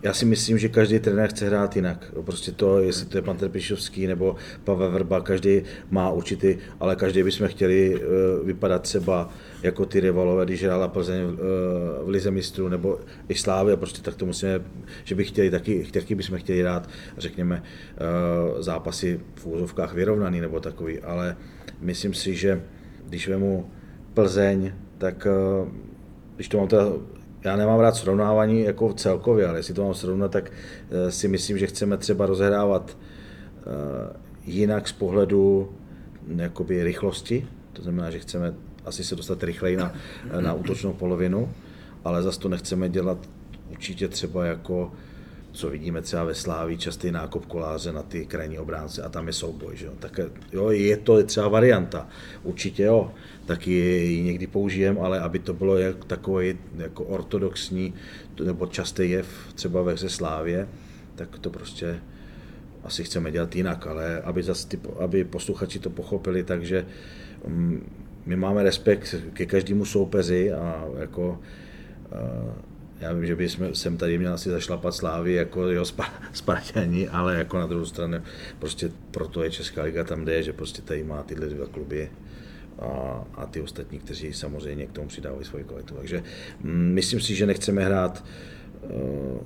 já 0.03 0.13
si 0.13 0.25
myslím, 0.25 0.57
že 0.57 0.69
každý 0.69 0.99
trenér 0.99 1.29
chce 1.29 1.47
hrát 1.47 1.75
jinak. 1.75 2.11
Prostě 2.25 2.51
to, 2.51 2.79
jestli 2.79 3.05
to 3.05 3.17
je 3.17 3.21
pan 3.21 3.37
Trpišovský 3.37 4.07
nebo 4.07 4.35
Pavel 4.63 4.91
Verba, 4.91 5.21
každý 5.21 5.61
má 5.89 6.09
určitý, 6.09 6.57
ale 6.79 6.95
každý 6.95 7.23
bychom 7.23 7.47
chtěli 7.47 7.95
uh, 7.95 8.01
vypadat 8.47 8.81
třeba 8.81 9.29
jako 9.63 9.85
ty 9.85 9.99
rivalové, 9.99 10.45
když 10.45 10.63
hrála 10.63 10.87
Plzeň 10.87 11.23
uh, 11.23 11.35
v 12.05 12.09
Lize 12.09 12.31
mistrů 12.31 12.67
nebo 12.67 12.99
i 13.29 13.35
Slávy, 13.35 13.77
prostě 13.77 14.01
tak 14.01 14.15
to 14.15 14.25
musíme, 14.25 14.61
že 15.03 15.15
by 15.15 15.23
chtěli 15.23 15.51
taky, 15.51 15.87
taky 15.91 16.15
bychom 16.15 16.37
chtěli 16.37 16.59
hrát, 16.59 16.89
řekněme, 17.17 17.63
uh, 18.53 18.61
zápasy 18.61 19.19
v 19.35 19.47
úzovkách 19.47 19.93
vyrovnaný 19.93 20.41
nebo 20.41 20.59
takový, 20.59 20.99
ale 20.99 21.37
myslím 21.81 22.13
si, 22.13 22.35
že 22.35 22.63
když 23.07 23.27
vemu 23.27 23.69
Plzeň, 24.13 24.73
tak 24.97 25.27
když 26.35 26.47
to 26.47 26.57
mám 26.57 26.67
teda 26.67 26.85
já 27.43 27.55
nemám 27.55 27.79
rád 27.79 27.95
srovnávání 27.95 28.61
jako 28.61 28.93
celkově, 28.93 29.47
ale 29.47 29.59
jestli 29.59 29.73
to 29.73 29.83
mám 29.83 29.93
srovnat, 29.93 30.31
tak 30.31 30.51
eh, 30.89 31.11
si 31.11 31.27
myslím, 31.27 31.57
že 31.57 31.67
chceme 31.67 31.97
třeba 31.97 32.25
rozehrávat 32.25 32.97
eh, 32.97 34.17
jinak 34.45 34.87
z 34.87 34.91
pohledu 34.91 35.71
jakoby 36.35 36.83
rychlosti, 36.83 37.47
to 37.73 37.81
znamená, 37.81 38.11
že 38.11 38.19
chceme 38.19 38.53
asi 38.85 39.03
se 39.03 39.15
dostat 39.15 39.43
rychleji 39.43 39.77
na, 39.77 39.93
na 40.39 40.53
útočnou 40.53 40.93
polovinu, 40.93 41.49
ale 42.03 42.23
zase 42.23 42.39
to 42.39 42.49
nechceme 42.49 42.89
dělat 42.89 43.17
určitě 43.71 44.07
třeba 44.07 44.45
jako 44.45 44.91
co 45.51 45.69
vidíme 45.69 46.01
třeba 46.01 46.23
ve 46.23 46.35
Sláví, 46.35 46.77
častý 46.77 47.11
nákop 47.11 47.45
koláře 47.45 47.91
na 47.91 48.03
ty 48.03 48.25
krajní 48.25 48.59
obránce 48.59 49.01
a 49.01 49.09
tam 49.09 49.27
je 49.27 49.33
souboj. 49.33 49.75
Že 49.75 49.85
jo? 49.85 49.91
Tak 49.99 50.19
jo, 50.53 50.69
je 50.69 50.97
to 50.97 51.23
třeba 51.23 51.47
varianta, 51.47 52.07
určitě 52.43 52.83
jo, 52.83 53.11
taky 53.45 53.71
ji 53.71 54.23
někdy 54.23 54.47
použijem, 54.47 54.99
ale 55.01 55.19
aby 55.19 55.39
to 55.39 55.53
bylo 55.53 55.77
jak, 55.77 56.05
takový 56.05 56.57
jako 56.77 57.03
ortodoxní 57.03 57.93
nebo 58.43 58.67
častý 58.67 59.09
jev 59.09 59.27
třeba 59.55 59.81
ve 59.81 59.93
hře 59.93 60.09
Slávě, 60.09 60.67
tak 61.15 61.39
to 61.39 61.49
prostě 61.49 61.99
asi 62.83 63.03
chceme 63.03 63.31
dělat 63.31 63.55
jinak, 63.55 63.87
ale 63.87 64.21
aby, 64.21 64.43
zase 64.43 64.67
ty, 64.67 64.79
aby 64.99 65.23
posluchači 65.23 65.79
to 65.79 65.89
pochopili, 65.89 66.43
takže 66.43 66.85
um, 67.43 67.81
my 68.25 68.35
máme 68.35 68.63
respekt 68.63 69.15
ke 69.33 69.45
každému 69.45 69.85
soupeři 69.85 70.51
a 70.51 70.85
jako 70.99 71.39
já 72.99 73.13
vím, 73.13 73.25
že 73.25 73.35
by 73.35 73.49
jsem 73.73 73.97
tady 73.97 74.17
měl 74.17 74.33
asi 74.33 74.49
zašlapat 74.49 74.95
slávy 74.95 75.33
jako 75.33 75.61
jo, 75.67 75.85
Spartani, 76.33 77.07
ale 77.11 77.35
jako 77.37 77.57
na 77.57 77.67
druhou 77.67 77.85
stranu 77.85 78.17
prostě 78.59 78.91
proto 79.11 79.43
je 79.43 79.51
Česká 79.51 79.83
liga 79.83 80.03
tam 80.03 80.25
jde, 80.25 80.43
že 80.43 80.53
prostě 80.53 80.81
tady 80.81 81.03
má 81.03 81.23
tyhle 81.23 81.47
dva 81.47 81.65
kluby 81.65 82.11
a, 82.79 82.85
a 83.35 83.45
ty 83.45 83.61
ostatní, 83.61 83.99
kteří 83.99 84.33
samozřejmě 84.33 84.85
k 84.85 84.91
tomu 84.91 85.07
přidávají 85.07 85.45
svoji 85.45 85.63
kvalitu. 85.63 85.95
Takže 85.95 86.23
mm, 86.61 86.93
myslím 86.93 87.21
si, 87.21 87.35
že 87.35 87.45
nechceme 87.45 87.85
hrát 87.85 88.23
Eh, 88.23 88.56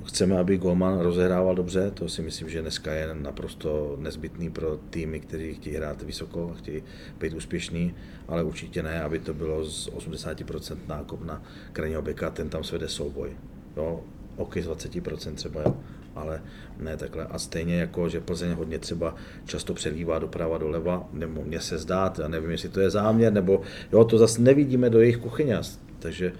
chceme, 0.05 0.39
aby 0.39 0.57
Golman 0.57 0.99
rozehrával 0.99 1.55
dobře, 1.55 1.91
to 1.91 2.09
si 2.09 2.21
myslím, 2.21 2.49
že 2.49 2.61
dneska 2.61 2.93
je 2.93 3.15
naprosto 3.15 3.95
nezbytný 3.99 4.49
pro 4.49 4.77
týmy, 4.89 5.19
kteří 5.19 5.53
chtějí 5.53 5.75
hrát 5.75 6.01
vysoko, 6.01 6.53
chtějí 6.57 6.83
být 7.19 7.33
úspěšní, 7.33 7.93
ale 8.27 8.43
určitě 8.43 8.83
ne, 8.83 9.01
aby 9.01 9.19
to 9.19 9.33
bylo 9.33 9.65
z 9.65 9.89
80% 9.89 10.77
nákop 10.87 11.23
na 11.23 11.43
krajního 11.73 12.01
beka, 12.01 12.29
ten 12.29 12.49
tam 12.49 12.63
svede 12.63 12.87
souboj. 12.87 13.29
Jo, 13.77 14.03
OK, 14.37 14.57
z 14.57 14.67
20% 14.67 15.33
třeba, 15.33 15.61
jo, 15.61 15.75
ale 16.15 16.41
ne 16.79 16.97
takhle. 16.97 17.25
A 17.25 17.39
stejně 17.39 17.75
jako, 17.75 18.09
že 18.09 18.19
Plzeň 18.19 18.51
hodně 18.51 18.79
třeba 18.79 19.15
často 19.45 19.73
přelívá 19.73 20.19
doprava 20.19 20.57
doleva, 20.57 21.09
nebo 21.13 21.43
mě 21.43 21.59
se 21.59 21.77
zdát, 21.77 22.19
já 22.19 22.27
nevím, 22.27 22.51
jestli 22.51 22.69
to 22.69 22.79
je 22.79 22.89
záměr, 22.89 23.33
nebo 23.33 23.61
jo, 23.91 24.03
to 24.03 24.17
zase 24.17 24.41
nevidíme 24.41 24.89
do 24.89 24.99
jejich 24.99 25.17
kuchyně, 25.17 25.59
takže 25.99 26.33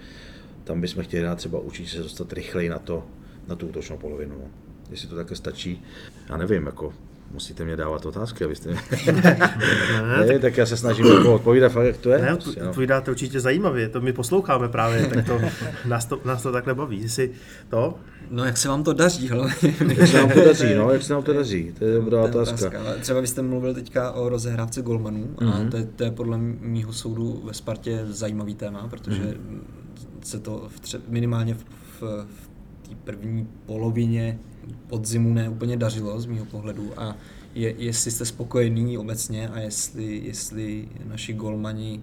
tam 0.64 0.80
bychom 0.80 1.04
chtěli 1.04 1.22
dát 1.22 1.34
třeba 1.34 1.58
určitě 1.58 1.90
se 1.90 2.02
dostat 2.02 2.32
rychleji 2.32 2.68
na 2.68 2.78
to, 2.78 3.06
na 3.48 3.56
tu 3.56 3.66
útočnou 3.66 3.96
polovinu. 3.96 4.34
No. 4.38 4.50
Jestli 4.90 5.08
to 5.08 5.16
také 5.16 5.36
stačí, 5.36 5.82
já 6.28 6.36
nevím, 6.36 6.66
jako 6.66 6.92
musíte 7.32 7.64
mě 7.64 7.76
dávat 7.76 8.06
otázky, 8.06 8.44
abyste 8.44 8.70
mě... 8.70 8.80
ne, 9.12 10.26
ne, 10.26 10.38
tak 10.38 10.56
já 10.56 10.66
se 10.66 10.76
snažím 10.76 11.06
jako 11.06 11.34
odpovídat 11.34 11.72
fakt, 11.72 11.86
jak 11.86 11.96
to 11.96 12.10
je. 12.10 12.18
Ne, 12.18 12.36
prostě, 12.36 12.62
no. 12.62 12.68
odpovídáte 12.68 13.10
určitě 13.10 13.40
zajímavě, 13.40 13.88
to 13.88 14.00
my 14.00 14.12
posloucháme 14.12 14.68
právě, 14.68 15.06
tak 15.06 15.26
to 15.26 15.40
nás 15.88 16.04
to, 16.04 16.20
nás 16.24 16.42
to 16.42 16.52
takhle 16.52 16.74
baví. 16.74 17.02
Jestli 17.02 17.30
to? 17.68 17.94
No 18.30 18.44
jak 18.44 18.56
se 18.56 18.68
vám 18.68 18.84
to 18.84 18.92
daří, 18.92 19.28
hlavně. 19.28 19.74
jak 19.98 20.08
se 20.08 20.18
vám 20.18 20.30
to 20.30 20.44
daří, 20.44 20.74
no, 20.74 20.90
jak 20.92 21.02
se 21.02 21.14
vám 21.14 21.22
to 21.22 21.32
daří, 21.32 21.74
to 21.78 21.84
je 21.84 21.94
dobrá 21.94 22.22
otázka. 22.22 22.54
otázka. 22.54 22.94
Třeba 23.00 23.20
byste 23.20 23.42
mluvil 23.42 23.74
teďka 23.74 24.12
o 24.12 24.28
rozehrávce 24.28 24.82
golmanů 24.82 25.34
mm-hmm. 25.34 25.54
a 25.54 25.58
mhm. 25.58 25.70
to 25.70 25.76
je, 25.76 25.84
to 25.84 26.04
je 26.04 26.10
podle 26.10 26.38
mýho 26.60 26.92
soudu 26.92 27.42
ve 27.44 27.54
Spartě 27.54 28.00
zajímavý 28.10 28.54
téma, 28.54 28.88
protože 28.88 29.22
mm-hmm 29.22 29.81
se 30.22 30.40
to 30.40 30.68
v 30.68 30.80
tře- 30.80 31.00
minimálně 31.08 31.54
v, 31.54 31.64
v, 32.00 32.02
v 32.26 32.48
té 32.88 32.94
první 33.04 33.48
polovině 33.66 34.38
podzimu 34.86 35.34
ne 35.34 35.48
úplně 35.48 35.76
dařilo 35.76 36.20
z 36.20 36.26
mého 36.26 36.44
pohledu 36.44 36.92
a 36.96 37.16
je, 37.54 37.74
jestli 37.78 38.10
jste 38.10 38.24
spokojení 38.24 38.98
obecně 38.98 39.48
a 39.48 39.60
jestli, 39.60 40.22
jestli 40.24 40.88
naši 41.04 41.32
golmani 41.32 42.02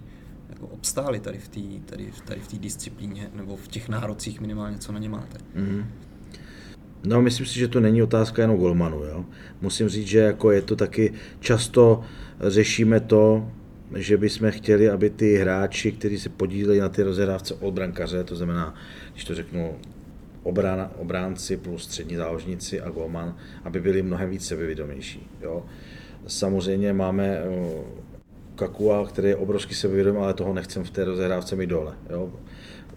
jako 0.50 0.68
obstáli 0.68 1.20
tady 1.20 1.38
v 1.38 1.48
té 1.48 1.60
tady, 1.86 2.12
tady 2.26 2.42
v 2.42 2.60
disciplíně 2.60 3.30
nebo 3.36 3.58
v 3.58 3.68
těch 3.68 3.90
nárocích 3.90 4.42
minimálně, 4.42 4.78
co 4.78 4.92
na 4.92 5.00
ně 5.00 5.10
máte. 5.10 5.38
Mm-hmm. 5.56 5.86
No, 7.04 7.22
myslím 7.22 7.46
si, 7.46 7.60
že 7.60 7.68
to 7.68 7.80
není 7.80 8.04
otázka 8.04 8.42
jenom 8.42 8.58
golmanu. 8.58 9.04
Jo? 9.04 9.26
Musím 9.62 9.90
říct, 9.90 10.08
že 10.08 10.20
jako 10.20 10.52
je 10.52 10.62
to 10.62 10.76
taky 10.76 11.14
často 11.40 12.02
řešíme 12.42 13.00
to, 13.00 13.52
že 13.95 14.17
bychom 14.17 14.52
chtěli, 14.52 14.89
aby 14.89 15.10
ty 15.10 15.36
hráči, 15.36 15.91
kteří 15.91 16.19
se 16.19 16.30
podílejí 16.30 16.80
na 16.80 16.89
ty 16.89 17.04
rozehrávce 17.04 17.54
od 17.54 17.73
brankaře, 17.73 18.23
to 18.23 18.36
znamená, 18.36 18.75
když 19.12 19.25
to 19.25 19.36
řeknu, 19.36 19.75
obrana, 20.43 20.91
obránci 20.97 21.58
plus 21.58 21.84
střední 21.84 22.15
záložníci 22.15 22.82
a 22.82 22.89
golman, 22.89 23.38
aby 23.63 23.82
byli 23.82 24.02
mnohem 24.02 24.30
více 24.30 24.45
sebevědomější. 24.45 25.30
Jo. 25.41 25.65
Samozřejmě 26.28 26.93
máme 26.93 27.41
Kakua, 28.56 29.08
který 29.08 29.28
je 29.28 29.36
obrovský 29.36 29.75
sebevědomý, 29.75 30.19
ale 30.19 30.34
toho 30.34 30.54
nechcem 30.54 30.84
v 30.84 30.89
té 30.91 31.06
rozehrávce 31.06 31.56
mi 31.56 31.67
dole. 31.67 31.93
Jo 32.10 32.32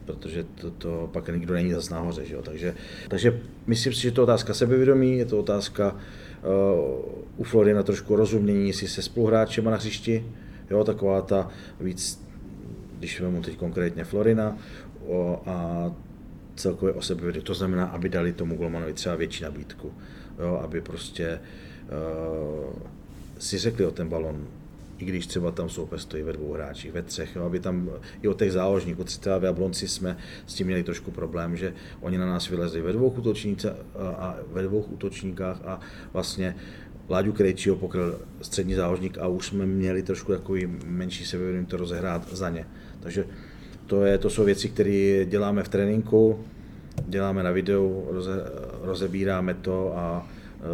protože 0.04 0.44
to, 0.44 0.70
to 0.70 1.10
pak 1.12 1.28
nikdo 1.28 1.54
není 1.54 1.72
zase 1.72 1.94
nahoře. 1.94 2.24
Že 2.24 2.34
jo? 2.34 2.42
Takže, 2.42 2.74
takže 3.08 3.40
myslím 3.66 3.92
si, 3.92 4.00
že 4.00 4.10
to 4.10 4.20
je 4.20 4.22
otázka 4.22 4.54
sebevědomí, 4.54 5.18
je 5.18 5.24
to 5.24 5.38
otázka 5.38 5.92
uh, 5.92 7.12
u 7.36 7.44
Florina 7.44 7.82
trošku 7.82 8.16
rozumění, 8.16 8.66
jestli 8.66 8.88
se 8.88 9.02
spoluhráčema 9.02 9.70
na 9.70 9.76
hřišti, 9.76 10.24
Jo, 10.70 10.84
taková 10.84 11.22
ta 11.22 11.48
víc, 11.80 12.24
když 12.98 13.20
vezmu 13.20 13.42
teď 13.42 13.56
konkrétně 13.56 14.04
Florina 14.04 14.56
o, 15.06 15.42
a 15.46 15.90
celkově 16.56 16.94
o 16.94 17.02
sebe 17.02 17.32
To 17.32 17.54
znamená, 17.54 17.86
aby 17.86 18.08
dali 18.08 18.32
tomu 18.32 18.56
golmanovi 18.56 18.92
třeba 18.92 19.14
větší 19.14 19.44
nabídku. 19.44 19.92
Jo, 20.38 20.60
aby 20.64 20.80
prostě 20.80 21.40
uh, 22.68 22.74
si 23.38 23.58
řekli 23.58 23.86
o 23.86 23.90
ten 23.90 24.08
balon, 24.08 24.46
i 24.98 25.04
když 25.04 25.26
třeba 25.26 25.50
tam 25.50 25.68
soupeř 25.68 26.02
stojí 26.02 26.22
ve 26.22 26.32
dvou 26.32 26.52
hráčích, 26.52 26.92
ve 26.92 27.02
třech, 27.02 27.36
jo, 27.36 27.44
aby 27.44 27.60
tam 27.60 27.90
i 28.22 28.28
o 28.28 28.34
těch 28.34 28.52
záložníků, 28.52 29.04
třeba 29.04 29.38
v 29.38 29.44
Jablonci 29.44 29.88
jsme 29.88 30.16
s 30.46 30.54
tím 30.54 30.66
měli 30.66 30.82
trošku 30.82 31.10
problém, 31.10 31.56
že 31.56 31.74
oni 32.00 32.18
na 32.18 32.26
nás 32.26 32.48
vylezli 32.48 32.82
ve 32.82 32.92
dvou 32.92 33.08
útočníkách 33.08 33.72
a, 33.98 34.08
a 34.08 34.36
ve 34.52 34.62
dvou 34.62 34.80
útočníkách 34.80 35.60
a 35.64 35.80
vlastně 36.12 36.56
Láďu 37.08 37.32
Krejčího 37.32 37.76
pokryl 37.76 38.18
střední 38.42 38.74
záložník 38.74 39.18
a 39.18 39.26
už 39.26 39.46
jsme 39.46 39.66
měli 39.66 40.02
trošku 40.02 40.32
takový 40.32 40.66
menší 40.86 41.26
sebevědomí 41.26 41.66
to 41.66 41.76
rozehrát 41.76 42.32
za 42.32 42.50
ně. 42.50 42.66
Takže 43.00 43.24
to, 43.86 44.04
je, 44.04 44.18
to 44.18 44.30
jsou 44.30 44.44
věci, 44.44 44.68
které 44.68 45.24
děláme 45.24 45.62
v 45.62 45.68
tréninku, 45.68 46.44
děláme 47.06 47.42
na 47.42 47.50
videu, 47.50 48.06
roze, 48.10 48.44
rozebíráme 48.82 49.54
to 49.54 49.98
a 49.98 50.26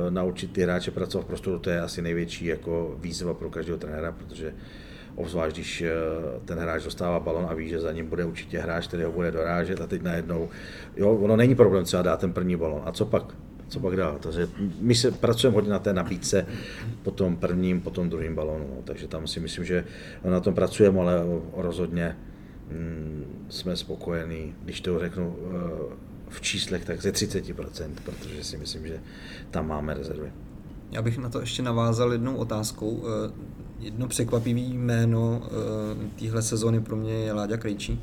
e, 0.09 0.11
naučit 0.11 0.53
ty 0.53 0.63
hráče 0.63 0.91
pracovat 0.91 1.25
v 1.25 1.27
prostoru, 1.27 1.59
to 1.59 1.71
je 1.71 1.81
asi 1.81 2.03
největší 2.03 2.45
jako 2.47 2.97
výzva 3.01 3.35
pro 3.35 3.51
každého 3.51 3.79
trenéra, 3.79 4.13
protože 4.13 4.55
obzvlášť 5.15 5.57
když 5.57 5.83
e, 5.83 5.93
ten 6.45 6.59
hráč 6.59 6.85
dostává 6.85 7.21
balon 7.21 7.47
a 7.51 7.55
ví, 7.55 7.69
že 7.69 7.81
za 7.81 7.93
ním 7.93 8.07
bude 8.07 8.25
určitě 8.25 8.59
hráč, 8.59 8.87
který 8.87 9.03
ho 9.03 9.13
bude 9.13 9.31
dorážet 9.31 9.81
a 9.81 9.87
teď 9.87 10.03
najednou, 10.03 10.49
jo, 10.97 11.11
ono 11.11 11.37
není 11.37 11.55
problém 11.55 11.85
třeba 11.85 12.03
dát 12.03 12.21
ten 12.21 12.33
první 12.33 12.57
balon. 12.57 12.83
A 12.85 12.93
co 12.93 13.07
pak? 13.07 13.35
Co 13.69 13.81
pak 13.81 13.97
dál? 13.97 14.19
Takže 14.21 14.49
my 14.81 14.95
se 14.95 15.11
pracujeme 15.11 15.55
hodně 15.55 15.71
na 15.71 15.79
té 15.79 15.93
nabídce 15.93 16.47
po 17.03 17.11
tom 17.11 17.37
prvním, 17.37 17.81
po 17.81 17.91
tom 17.91 18.11
druhém 18.11 18.35
balonu. 18.35 18.67
No. 18.77 18.83
Takže 18.85 19.09
tam 19.09 19.27
si 19.27 19.41
myslím, 19.41 19.65
že 19.65 19.85
na 20.25 20.41
tom 20.41 20.55
pracujeme, 20.55 21.01
ale 21.01 21.23
rozhodně 21.57 22.17
mm, 22.71 23.47
jsme 23.49 23.77
spokojení, 23.77 24.55
když 24.65 24.81
to 24.81 24.99
řeknu 24.99 25.37
e, 25.37 26.09
v 26.29 26.41
číslech 26.41 26.85
tak 26.85 27.03
ze 27.03 27.11
30%, 27.11 27.91
protože 28.05 28.45
si 28.45 28.57
myslím, 28.57 28.87
že 28.87 29.01
tam 29.51 29.69
máme 29.69 29.95
rezervy. 29.95 30.33
Já 30.91 31.03
bych 31.03 31.19
na 31.19 31.29
to 31.29 31.41
ještě 31.41 31.63
navázal 31.63 32.13
jednou 32.13 32.37
otázkou. 32.37 33.05
Eh, 33.05 33.33
jedno 33.81 34.09
překvapivé 34.09 34.61
jméno 34.61 35.43
eh, 35.45 36.21
téhle 36.21 36.43
sezóny 36.43 36.81
pro 36.81 36.97
mě 36.97 37.13
je 37.13 37.33
Láďa 37.33 37.57
Krejčí. 37.57 38.01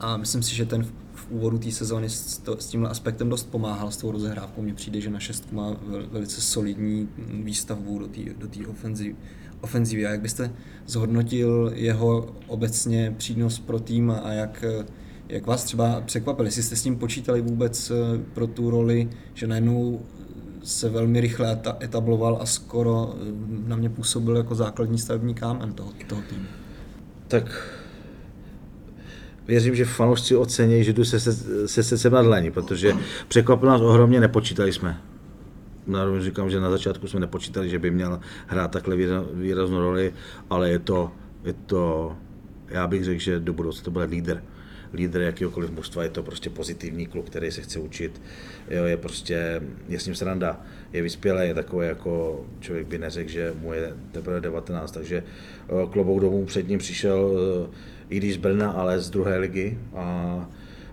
A 0.00 0.16
myslím 0.16 0.42
si, 0.42 0.54
že 0.54 0.66
ten 0.66 0.86
úvodu 1.30 1.58
té 1.58 1.70
sezóny 1.70 2.10
s, 2.10 2.38
to, 2.38 2.56
s 2.60 2.66
tímhle 2.66 2.90
aspektem 2.90 3.28
dost 3.28 3.50
pomáhal 3.50 3.90
s 3.90 3.96
tou 3.96 4.10
rozehrávkou. 4.10 4.62
Mně 4.62 4.74
přijde, 4.74 5.00
že 5.00 5.10
na 5.10 5.20
šestku 5.20 5.54
má 5.54 5.76
velice 6.10 6.40
solidní 6.40 7.08
výstavbu 7.42 7.98
do 7.98 8.08
té 8.08 8.20
do 8.60 8.70
ofenzivy. 9.60 10.06
A 10.06 10.10
jak 10.10 10.20
byste 10.20 10.52
zhodnotil 10.86 11.72
jeho 11.74 12.34
obecně 12.46 13.14
přínos 13.18 13.58
pro 13.58 13.80
tým 13.80 14.10
a 14.10 14.32
jak 14.32 14.64
jak 15.30 15.46
vás 15.46 15.64
třeba 15.64 16.00
překvapili, 16.00 16.48
jestli 16.48 16.62
jste 16.62 16.76
s 16.76 16.82
tím 16.82 16.96
počítali 16.96 17.40
vůbec 17.40 17.90
eh, 17.90 17.94
pro 18.34 18.46
tu 18.46 18.70
roli, 18.70 19.10
že 19.34 19.46
najednou 19.46 20.00
se 20.62 20.88
velmi 20.88 21.20
rychle 21.20 21.60
etabloval 21.82 22.38
a 22.40 22.46
skoro 22.46 23.14
eh, 23.14 23.24
na 23.68 23.76
mě 23.76 23.90
působil 23.90 24.36
jako 24.36 24.54
základní 24.54 24.98
stavební 24.98 25.34
kámen 25.34 25.72
toho, 25.72 25.92
toho 26.06 26.22
týmu. 26.28 26.46
Tak 27.28 27.76
věřím, 29.46 29.74
že 29.74 29.84
fanoušci 29.84 30.36
ocení, 30.36 30.84
že 30.84 30.92
jdu 30.92 31.04
se, 31.04 31.20
se, 31.20 31.82
se, 31.82 31.98
se 31.98 32.10
na 32.10 32.22
dlani, 32.22 32.50
protože 32.50 32.92
překvapilo 33.28 33.72
nás 33.72 33.80
ohromně, 33.80 34.20
nepočítali 34.20 34.72
jsme. 34.72 35.00
Na 35.86 36.20
říkám, 36.20 36.50
že 36.50 36.60
na 36.60 36.70
začátku 36.70 37.08
jsme 37.08 37.20
nepočítali, 37.20 37.68
že 37.68 37.78
by 37.78 37.90
měl 37.90 38.20
hrát 38.46 38.70
takhle 38.70 38.96
výraznou 39.32 39.80
roli, 39.80 40.14
ale 40.50 40.70
je 40.70 40.78
to, 40.78 41.12
je 41.44 41.52
to 41.66 42.12
já 42.68 42.86
bych 42.86 43.04
řekl, 43.04 43.20
že 43.20 43.40
do 43.40 43.52
budoucna 43.52 43.84
to 43.84 43.90
bude 43.90 44.04
líder 44.04 44.42
lídr 44.94 45.20
jakýkoliv 45.20 45.70
mužstva, 45.70 46.02
je 46.02 46.08
to 46.08 46.22
prostě 46.22 46.50
pozitivní 46.50 47.06
kluk, 47.06 47.26
který 47.26 47.50
se 47.50 47.60
chce 47.60 47.78
učit, 47.78 48.22
jo, 48.70 48.84
je 48.84 48.96
prostě, 48.96 49.62
je 49.88 50.00
s 50.00 50.06
ním 50.06 50.14
sranda, 50.14 50.60
je 50.92 51.02
vyspělý, 51.02 51.48
je 51.48 51.54
takový 51.54 51.86
jako 51.86 52.44
člověk 52.60 52.86
by 52.86 52.98
neřekl, 52.98 53.30
že 53.30 53.52
mu 53.60 53.72
je 53.72 53.94
teprve 54.12 54.40
19, 54.40 54.90
takže 54.90 55.22
klobouk 55.90 56.20
domů 56.20 56.44
před 56.44 56.68
ním 56.68 56.78
přišel 56.78 57.30
i 58.10 58.16
když 58.16 58.34
z 58.34 58.36
Brna, 58.36 58.70
ale 58.70 59.00
z 59.00 59.10
druhé 59.10 59.38
ligy 59.38 59.78
a 59.94 60.48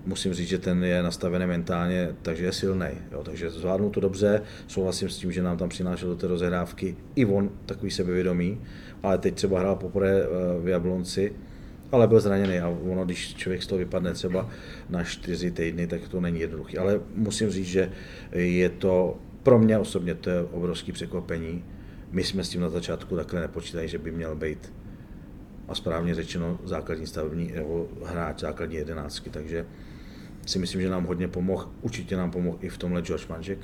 musím 0.05 0.33
říct, 0.33 0.47
že 0.47 0.57
ten 0.57 0.83
je 0.83 1.03
nastavený 1.03 1.45
mentálně, 1.45 2.09
takže 2.21 2.45
je 2.45 2.51
silný. 2.51 2.87
Takže 3.23 3.49
zvládnu 3.49 3.89
to 3.89 3.99
dobře, 3.99 4.41
souhlasím 4.67 5.09
s 5.09 5.17
tím, 5.17 5.31
že 5.31 5.43
nám 5.43 5.57
tam 5.57 5.69
přinášel 5.69 6.09
do 6.09 6.15
té 6.15 6.27
rozehrávky 6.27 6.95
i 7.15 7.25
on 7.25 7.49
takový 7.65 7.91
sebevědomí, 7.91 8.61
ale 9.03 9.17
teď 9.17 9.35
třeba 9.35 9.59
hrál 9.59 9.75
poprvé 9.75 10.23
v 10.61 10.67
Jablonci, 10.67 11.33
ale 11.91 12.07
byl 12.07 12.19
zraněný 12.19 12.59
a 12.59 12.67
ono, 12.67 13.05
když 13.05 13.35
člověk 13.35 13.63
z 13.63 13.67
toho 13.67 13.79
vypadne 13.79 14.13
třeba 14.13 14.49
na 14.89 15.03
čtyři 15.03 15.51
týdny, 15.51 15.87
tak 15.87 16.07
to 16.07 16.21
není 16.21 16.39
jednoduché. 16.39 16.77
Ale 16.77 17.01
musím 17.15 17.49
říct, 17.49 17.67
že 17.67 17.91
je 18.31 18.69
to 18.69 19.17
pro 19.43 19.59
mě 19.59 19.77
osobně 19.77 20.15
to 20.15 20.29
je 20.29 20.41
obrovské 20.41 20.91
překvapení. 20.91 21.63
My 22.11 22.23
jsme 22.23 22.43
s 22.43 22.49
tím 22.49 22.61
na 22.61 22.69
začátku 22.69 23.15
takhle 23.15 23.41
nepočítali, 23.41 23.87
že 23.87 23.97
by 23.97 24.11
měl 24.11 24.35
být 24.35 24.73
a 25.67 25.75
správně 25.75 26.15
řečeno 26.15 26.59
základní 26.63 27.07
stavební 27.07 27.51
nebo 27.51 27.87
hráč 28.05 28.39
základní 28.39 28.75
jedenáctky, 28.75 29.29
takže 29.29 29.65
si 30.45 30.59
myslím, 30.59 30.81
že 30.81 30.89
nám 30.89 31.05
hodně 31.05 31.27
pomohl. 31.27 31.69
Určitě 31.81 32.17
nám 32.17 32.31
pomohl 32.31 32.57
i 32.61 32.69
v 32.69 32.77
tomhle 32.77 33.01
George 33.01 33.27
Manžek, 33.27 33.59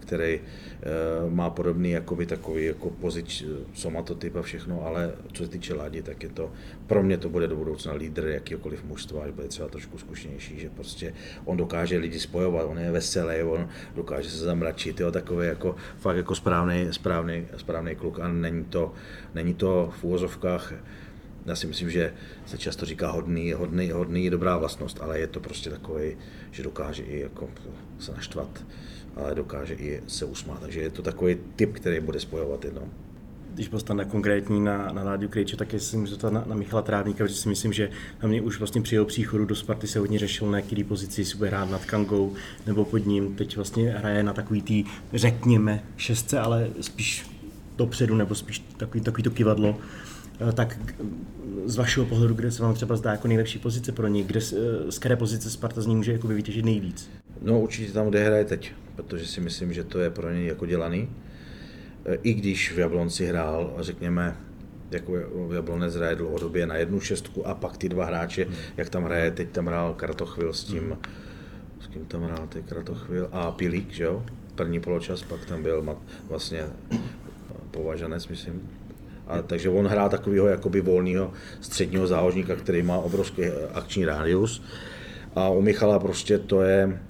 který 0.00 0.40
uh, 0.40 1.32
má 1.32 1.50
podobný 1.50 1.90
jakoby, 1.90 2.26
takový 2.26 2.64
jako 2.64 2.90
pozič, 2.90 3.44
somatotyp 3.74 4.36
a 4.36 4.42
všechno, 4.42 4.86
ale 4.86 5.12
co 5.32 5.44
se 5.44 5.50
týče 5.50 5.74
Ládi, 5.74 6.02
tak 6.02 6.22
je 6.22 6.28
to, 6.28 6.52
pro 6.86 7.02
mě 7.02 7.18
to 7.18 7.28
bude 7.28 7.46
do 7.46 7.56
budoucna 7.56 7.92
lídr 7.92 8.26
jakýkoliv 8.26 8.84
mužstva, 8.84 9.24
až 9.24 9.30
bude 9.30 9.48
třeba 9.48 9.68
trošku 9.68 9.98
zkušenější, 9.98 10.60
že 10.60 10.70
prostě 10.70 11.14
on 11.44 11.56
dokáže 11.56 11.98
lidi 11.98 12.20
spojovat, 12.20 12.64
on 12.64 12.78
je 12.78 12.90
veselý, 12.90 13.42
on 13.42 13.68
dokáže 13.94 14.30
se 14.30 14.44
zamračit, 14.44 15.00
jo, 15.00 15.10
takový 15.10 15.46
jako 15.46 15.76
fakt 15.98 16.16
jako 16.16 16.34
správný, 16.34 16.88
správný, 16.90 17.46
správný 17.56 17.94
kluk 17.94 18.20
a 18.20 18.28
není 18.28 18.64
to, 18.64 18.92
není 19.34 19.54
to 19.54 19.92
v 20.00 20.04
úvozovkách 20.04 20.72
já 21.46 21.56
si 21.56 21.66
myslím, 21.66 21.90
že 21.90 22.14
se 22.46 22.58
často 22.58 22.86
říká 22.86 23.10
hodný, 23.10 23.52
hodný, 23.52 23.90
hodný, 23.90 24.30
dobrá 24.30 24.56
vlastnost, 24.56 24.98
ale 25.00 25.18
je 25.18 25.26
to 25.26 25.40
prostě 25.40 25.70
takový, 25.70 26.16
že 26.50 26.62
dokáže 26.62 27.02
i 27.02 27.20
jako 27.20 27.48
se 27.98 28.12
naštvat 28.12 28.64
ale 29.16 29.34
dokáže 29.34 29.74
i 29.74 30.00
se 30.06 30.24
usmát. 30.24 30.60
Takže 30.60 30.80
je 30.80 30.90
to 30.90 31.02
takový 31.02 31.36
typ, 31.56 31.72
který 31.72 32.00
bude 32.00 32.20
spojovat 32.20 32.64
jednou. 32.64 32.88
Když 33.54 33.70
na 33.92 34.04
konkrétní 34.04 34.60
na, 34.60 34.92
na 34.92 35.02
Láďu 35.02 35.28
Krejče, 35.28 35.56
tak 35.56 35.72
jsem 35.72 36.06
to 36.06 36.30
na, 36.30 36.44
na 36.46 36.56
Michala 36.56 36.82
Trávníka, 36.82 37.24
protože 37.24 37.36
si 37.36 37.48
myslím, 37.48 37.72
že 37.72 37.90
na 38.22 38.28
mě 38.28 38.42
už 38.42 38.58
vlastně 38.58 38.82
při 38.82 38.94
jeho 38.94 39.06
příchodu 39.06 39.44
do 39.44 39.54
Sparty 39.54 39.86
se 39.86 39.98
hodně 39.98 40.18
řešil, 40.18 40.50
na 40.50 40.58
jaký 40.58 40.84
pozici 40.84 41.24
si 41.24 41.36
bude 41.36 41.50
hrát 41.50 41.70
nad 41.70 41.84
Kangou 41.84 42.34
nebo 42.66 42.84
pod 42.84 43.06
ním. 43.06 43.34
Teď 43.34 43.56
vlastně 43.56 43.90
hraje 43.90 44.22
na 44.22 44.32
takový 44.32 44.62
tý, 44.62 44.84
řekněme, 45.12 45.84
šestce, 45.96 46.38
ale 46.38 46.70
spíš 46.80 47.30
dopředu, 47.76 48.14
nebo 48.14 48.34
spíš 48.34 48.64
takový, 48.76 49.00
takový 49.00 49.22
to 49.22 49.30
kivadlo 49.30 49.78
tak 50.54 50.78
z 51.64 51.76
vašeho 51.76 52.06
pohledu, 52.06 52.34
kde 52.34 52.50
se 52.50 52.62
vám 52.62 52.74
třeba 52.74 52.96
zdá 52.96 53.10
jako 53.10 53.28
nejlepší 53.28 53.58
pozice 53.58 53.92
pro 53.92 54.08
něj, 54.08 54.24
kde, 54.24 54.40
z 54.90 54.98
které 54.98 55.16
pozice 55.16 55.50
Sparta 55.50 55.80
z 55.80 55.86
ní 55.86 55.96
může 55.96 56.12
jako 56.12 56.28
vytěžit 56.28 56.64
nejvíc? 56.64 57.10
No 57.42 57.60
určitě 57.60 57.92
tam, 57.92 58.08
kde 58.08 58.24
hraje 58.24 58.44
teď 58.44 58.72
protože 58.96 59.26
si 59.26 59.40
myslím, 59.40 59.72
že 59.72 59.84
to 59.84 59.98
je 59.98 60.10
pro 60.10 60.30
něj 60.30 60.46
jako 60.46 60.66
dělaný. 60.66 61.08
E, 62.04 62.14
I 62.14 62.34
když 62.34 62.72
v 62.72 62.78
Jablonci 62.78 63.26
hrál, 63.26 63.74
řekněme, 63.78 64.36
jako 64.90 65.12
v 65.48 65.54
Jablonec 65.54 65.94
hraje 65.94 66.16
dlouhodobě 66.16 66.66
na 66.66 66.76
jednu 66.76 67.00
šestku 67.00 67.46
a 67.46 67.54
pak 67.54 67.76
ty 67.76 67.88
dva 67.88 68.04
hráče, 68.04 68.44
hmm. 68.44 68.54
jak 68.76 68.88
tam 68.88 69.04
hraje, 69.04 69.30
teď 69.30 69.48
tam 69.48 69.66
hrál 69.66 69.94
Kratochvil 69.94 70.52
s 70.52 70.64
tím, 70.64 70.82
hmm. 70.82 70.98
s 71.80 71.86
kým 71.86 72.04
tam 72.04 72.22
hrál 72.22 72.46
teď 72.46 72.64
Kratochvil 72.64 73.28
a 73.32 73.50
Pilík, 73.50 73.90
že 73.90 74.04
jo? 74.04 74.26
První 74.54 74.80
poločas, 74.80 75.22
pak 75.22 75.44
tam 75.44 75.62
byl 75.62 75.96
vlastně 76.28 76.66
považanec, 77.70 78.28
myslím. 78.28 78.68
A, 79.26 79.42
takže 79.42 79.68
on 79.68 79.86
hrál 79.86 80.08
takového 80.08 80.46
jakoby 80.46 80.80
volného 80.80 81.32
středního 81.60 82.06
záložníka, 82.06 82.56
který 82.56 82.82
má 82.82 82.98
obrovský 82.98 83.42
akční 83.74 84.04
rádius. 84.04 84.62
A 85.34 85.48
u 85.48 85.62
Michala 85.62 85.98
prostě 85.98 86.38
to 86.38 86.62
je, 86.62 87.00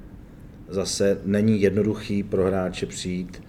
zase 0.68 1.18
není 1.24 1.62
jednoduchý 1.62 2.22
pro 2.22 2.46
hráče 2.46 2.86
přijít 2.86 3.42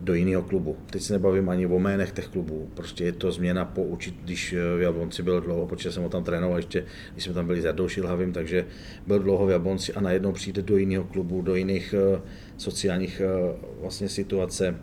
do 0.00 0.14
jiného 0.14 0.42
klubu. 0.42 0.76
Teď 0.90 1.02
se 1.02 1.12
nebavím 1.12 1.48
ani 1.48 1.66
o 1.66 1.78
jménech 1.78 2.12
těch 2.12 2.28
klubů, 2.28 2.70
prostě 2.74 3.04
je 3.04 3.12
to 3.12 3.32
změna 3.32 3.64
po 3.64 3.82
učit, 3.82 4.14
když 4.24 4.54
v 4.78 4.80
Jablonci 4.80 5.22
byl 5.22 5.40
dlouho, 5.40 5.66
protože 5.66 5.92
jsem 5.92 6.02
ho 6.02 6.08
tam 6.08 6.24
trénoval 6.24 6.56
ještě, 6.56 6.84
když 7.12 7.24
jsme 7.24 7.34
tam 7.34 7.46
byli 7.46 7.60
s 7.60 7.64
Jardou 7.64 7.88
Šilhavým, 7.88 8.32
takže 8.32 8.66
byl 9.06 9.18
dlouho 9.18 9.46
v 9.46 9.50
Jablonci 9.50 9.92
a 9.92 10.00
najednou 10.00 10.32
přijde 10.32 10.62
do 10.62 10.76
jiného 10.76 11.04
klubu, 11.04 11.42
do 11.42 11.54
jiných 11.54 11.94
uh, 12.12 12.20
sociálních 12.56 13.22
uh, 13.24 13.56
vlastně 13.80 14.08
situace, 14.08 14.76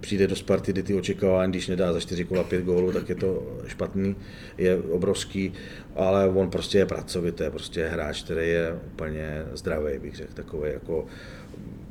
přijde 0.00 0.26
do 0.26 0.36
Sparty, 0.36 0.72
kdy 0.72 0.82
ty 0.82 0.94
očekávání, 0.94 1.52
když 1.52 1.68
nedá 1.68 1.92
za 1.92 2.00
4 2.00 2.24
kola 2.24 2.44
5 2.44 2.64
gólů, 2.64 2.92
tak 2.92 3.08
je 3.08 3.14
to 3.14 3.56
špatný, 3.66 4.16
je 4.58 4.76
obrovský, 4.76 5.52
ale 5.96 6.28
on 6.28 6.50
prostě 6.50 6.78
je 6.78 6.86
pracovitý, 6.86 7.44
prostě 7.50 7.80
je 7.80 7.88
hráč, 7.88 8.22
který 8.22 8.48
je 8.48 8.78
úplně 8.86 9.44
zdravý, 9.52 9.98
bych 9.98 10.16
řekl, 10.16 10.32
takový 10.34 10.72
jako 10.72 11.06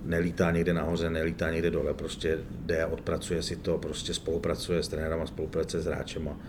nelítá 0.06 0.52
někde 0.52 0.74
nahoře, 0.74 1.10
nelítá 1.10 1.52
někde 1.52 1.72
dole, 1.72 1.94
prostě 1.94 2.38
jde 2.66 2.84
a 2.84 2.88
odpracuje 2.88 3.44
si 3.44 3.56
to, 3.56 3.78
prostě 3.78 4.14
spolupracuje 4.14 4.84
s 4.84 4.88
trenérem 4.88 5.28
spolupracuje 5.28 5.84
s 5.84 5.86
hráčema. 5.86 6.40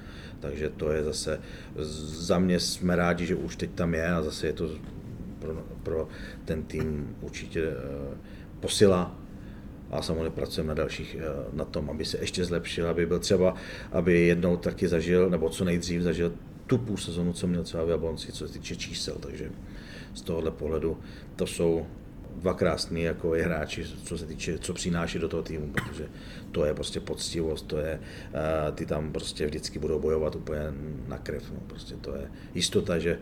Takže 0.41 0.69
to 0.69 0.93
je 0.93 1.05
zase, 1.05 1.41
za 1.77 2.39
mě 2.39 2.61
jsme 2.61 2.97
rádi, 2.97 3.27
že 3.27 3.35
už 3.35 3.57
teď 3.57 3.71
tam 3.71 3.95
je 3.95 4.07
a 4.07 4.23
zase 4.23 4.47
je 4.47 4.53
to 4.53 4.71
pro, 5.39 5.65
pro 5.83 6.09
ten 6.45 6.63
tým 6.63 7.17
určitě 7.21 7.63
eh, 7.63 8.17
posila, 8.61 9.20
a 9.91 10.03
samozřejmě 10.03 10.31
pracujeme 10.31 10.69
na 10.69 10.75
dalších, 10.75 11.17
eh, 11.21 11.25
na 11.53 11.65
tom, 11.65 11.91
aby 11.91 12.05
se 12.05 12.19
ještě 12.21 12.45
zlepšil, 12.45 12.89
aby 12.89 13.07
byl 13.07 13.19
třeba, 13.19 13.55
aby 13.93 14.21
jednou 14.21 14.57
taky 14.57 14.89
zažil, 14.89 15.31
nebo 15.31 15.49
co 15.51 15.65
nejdřív 15.65 16.03
zažil 16.03 16.33
tu 16.67 16.79
půl 16.79 16.97
sezonu, 16.97 17.33
co 17.33 17.47
měl 17.47 17.65
třeba 17.65 17.85
v 17.85 17.91
Jablonci, 17.91 18.33
co 18.33 18.49
se 18.49 18.53
týče 18.53 18.77
čísel, 18.77 19.15
takže 19.21 19.51
z 20.15 20.23
tohohle 20.23 20.51
pohledu 20.51 20.99
to 21.37 21.47
jsou 21.47 21.87
dva 22.37 22.55
krásní 22.55 23.03
jako 23.03 23.35
je 23.35 23.45
hráči, 23.45 23.85
co 24.05 24.19
se 24.19 24.27
týče, 24.27 24.59
co 24.59 24.75
přináší 24.75 25.19
do 25.19 25.29
toho 25.29 25.43
týmu, 25.43 25.73
protože 25.73 26.09
to 26.53 26.65
je 26.65 26.75
prostě 26.75 27.01
poctivost, 27.01 27.67
to 27.67 27.79
je, 27.79 28.01
uh, 28.01 28.75
ty 28.75 28.87
tam 28.87 29.13
prostě 29.13 29.47
vždycky 29.47 29.79
budou 29.79 30.01
bojovat 30.01 30.37
úplně 30.37 30.63
na 31.09 31.19
krev, 31.19 31.51
no, 31.55 31.61
prostě 31.67 31.95
to 31.95 32.15
je 32.15 32.31
jistota, 32.55 32.99
že 32.99 33.19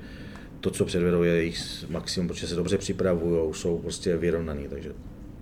to, 0.61 0.71
co 0.71 0.85
předvedou, 0.85 1.23
je 1.23 1.35
jejich 1.35 1.91
maximum, 1.91 2.29
protože 2.29 2.47
se 2.47 2.55
dobře 2.55 2.79
připravují, 2.79 3.55
jsou 3.55 3.79
prostě 3.79 4.17
vyrovnaný, 4.17 4.69
takže 4.69 4.93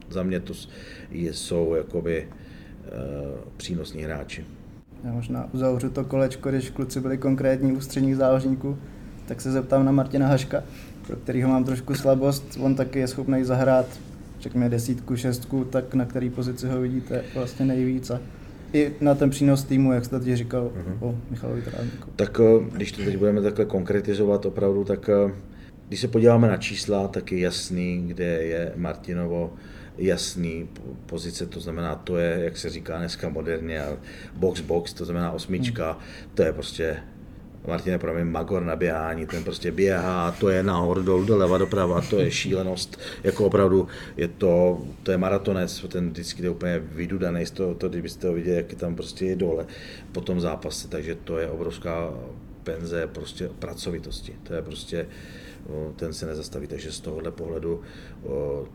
za 0.09 0.23
mě 0.23 0.41
to 0.41 0.55
jsou 1.11 1.75
jakoby 1.75 2.29
uh, 2.29 2.93
přínosní 3.57 4.03
hráči. 4.03 4.45
Já 5.05 5.13
možná 5.13 5.49
uzavřu 5.53 5.91
to 5.91 6.05
kolečko, 6.05 6.51
když 6.51 6.71
kluci 6.71 7.01
byli 7.01 7.19
konkrétní 7.19 7.73
ústředních 7.73 8.17
záložníků, 8.17 8.79
tak 9.27 9.41
se 9.41 9.53
zeptám 9.53 9.85
na 9.85 9.93
Martina 9.93 10.27
Haška, 10.27 10.65
pro 11.07 11.17
kterého 11.17 11.51
mám 11.51 11.65
trošku 11.65 11.95
slabost. 11.95 12.59
On 12.61 12.75
taky 12.75 12.99
je 12.99 13.09
schopný 13.09 13.45
zahrát, 13.45 13.87
řekněme 14.41 14.69
desítku, 14.69 15.17
šestku, 15.17 15.65
tak 15.65 15.95
na 15.95 16.05
který 16.05 16.31
pozici 16.31 16.67
ho 16.67 16.81
vidíte 16.81 17.25
vlastně 17.35 17.67
nejvíc. 17.67 18.11
A 18.11 18.21
i 18.73 18.93
na 19.01 19.15
ten 19.15 19.31
přínos 19.31 19.65
týmu, 19.65 19.93
jak 19.93 20.05
jste 20.05 20.21
teď 20.21 20.35
říkal 20.35 20.71
uh-huh. 20.77 21.09
o 21.09 21.19
Michalovi 21.31 21.63
Trávníku. 21.63 22.11
Tak 22.17 22.41
eh, 22.41 22.71
když 22.73 22.93
to 22.93 23.05
teď 23.05 23.17
budeme 23.17 23.43
takhle 23.43 23.65
konkretizovat 23.65 24.47
opravdu, 24.47 24.85
tak 24.85 25.09
eh, 25.09 25.33
když 25.89 26.01
se 26.01 26.09
podíváme 26.09 26.49
na 26.49 26.57
čísla, 26.57 27.09
tak 27.09 27.33
je 27.33 27.39
jasný, 27.39 28.05
kde 28.07 28.25
je 28.25 28.73
Martinovo 28.77 29.53
jasný 29.99 30.69
pozice, 31.07 31.47
to 31.47 31.61
znamená, 31.61 31.95
to 31.95 32.17
je, 32.17 32.41
jak 32.45 32.57
se 32.57 32.71
říká 32.71 32.99
dneska 32.99 33.29
moderně, 33.29 33.83
box 34.35 34.61
box, 34.61 34.93
to 34.93 35.05
znamená 35.05 35.33
osmička, 35.33 35.93
hmm. 35.93 36.31
to 36.35 36.43
je 36.43 36.53
prostě 36.53 36.97
Martin 37.67 37.93
je 37.93 37.99
pro 37.99 38.15
mě 38.15 38.25
magor 38.25 38.63
na 38.63 38.77
běhání, 38.77 39.27
ten 39.27 39.45
prostě 39.45 39.73
běhá, 39.73 40.31
to 40.33 40.49
je 40.49 40.63
nahoru, 40.63 41.03
dolů, 41.03 41.25
doleva, 41.25 41.59
doprava, 41.59 42.01
to 42.01 42.21
je 42.21 42.31
šílenost, 42.41 43.01
jako 43.25 43.47
opravdu 43.47 43.89
je 44.17 44.29
to, 44.29 44.83
to 45.03 45.11
je 45.11 45.19
maratonec, 45.19 45.85
ten 45.89 46.11
vždycky 46.11 46.43
je 46.43 46.51
úplně 46.51 46.79
vydudaný 46.79 47.47
z 47.47 47.51
toho, 47.51 47.75
to, 47.75 47.89
kdybyste 47.89 48.29
ho 48.29 48.35
viděli, 48.35 48.57
jak 48.57 48.75
tam 48.75 48.95
prostě 48.95 49.27
je 49.27 49.37
dole 49.37 49.67
po 50.13 50.21
tom 50.21 50.41
zápase, 50.41 50.89
takže 50.89 51.15
to 51.15 51.39
je 51.39 51.51
obrovská 51.51 52.11
penze 52.63 53.07
prostě 53.07 53.49
pracovitosti, 53.59 54.35
to 54.43 54.55
je 54.55 54.63
prostě, 54.63 55.07
ten 55.97 56.13
se 56.13 56.27
nezastaví, 56.27 56.67
takže 56.67 56.93
z 56.93 57.01
tohohle 57.01 57.31
pohledu 57.31 57.81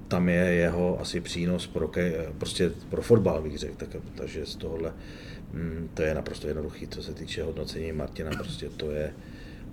tam 0.08 0.30
je 0.30 0.44
jeho 0.44 1.02
asi 1.02 1.22
přínos 1.22 1.68
pro, 1.68 1.92
prostě 2.38 2.72
pro 2.90 3.02
fotbal, 3.02 3.42
bych 3.42 3.58
řekl, 3.58 3.76
tak, 3.78 3.90
takže 4.16 4.46
z 4.46 4.56
tohohle 4.56 4.94
Mm, 5.54 5.90
to 5.94 6.02
je 6.02 6.14
naprosto 6.14 6.48
jednoduchý, 6.48 6.88
co 6.88 7.04
se 7.04 7.14
týče 7.14 7.44
hodnocení 7.44 7.92
Martina, 7.92 8.32
prostě 8.32 8.70
to 8.70 8.92
je 8.92 9.14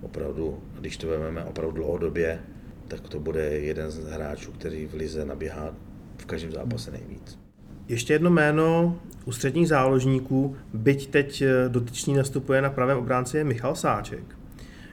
opravdu, 0.01 0.59
když 0.79 0.97
to 0.97 1.07
vezmeme 1.07 1.43
opravdu 1.43 1.75
dlouhodobě, 1.75 2.39
tak 2.87 3.01
to 3.01 3.19
bude 3.19 3.41
jeden 3.41 3.91
z 3.91 3.97
hráčů, 3.97 4.51
který 4.51 4.85
v 4.85 4.93
Lize 4.93 5.25
naběhá 5.25 5.75
v 6.17 6.25
každém 6.25 6.51
zápase 6.51 6.91
nejvíc. 6.91 7.39
Ještě 7.87 8.13
jedno 8.13 8.29
jméno 8.29 8.99
ústředních 9.25 9.67
záložníků, 9.67 10.55
byť 10.73 11.09
teď 11.09 11.41
eh, 11.41 11.69
dotyčný 11.69 12.13
nastupuje 12.13 12.61
na 12.61 12.69
pravém 12.69 12.97
obránci, 12.97 13.37
je 13.37 13.43
Michal 13.43 13.75
Sáček. 13.75 14.38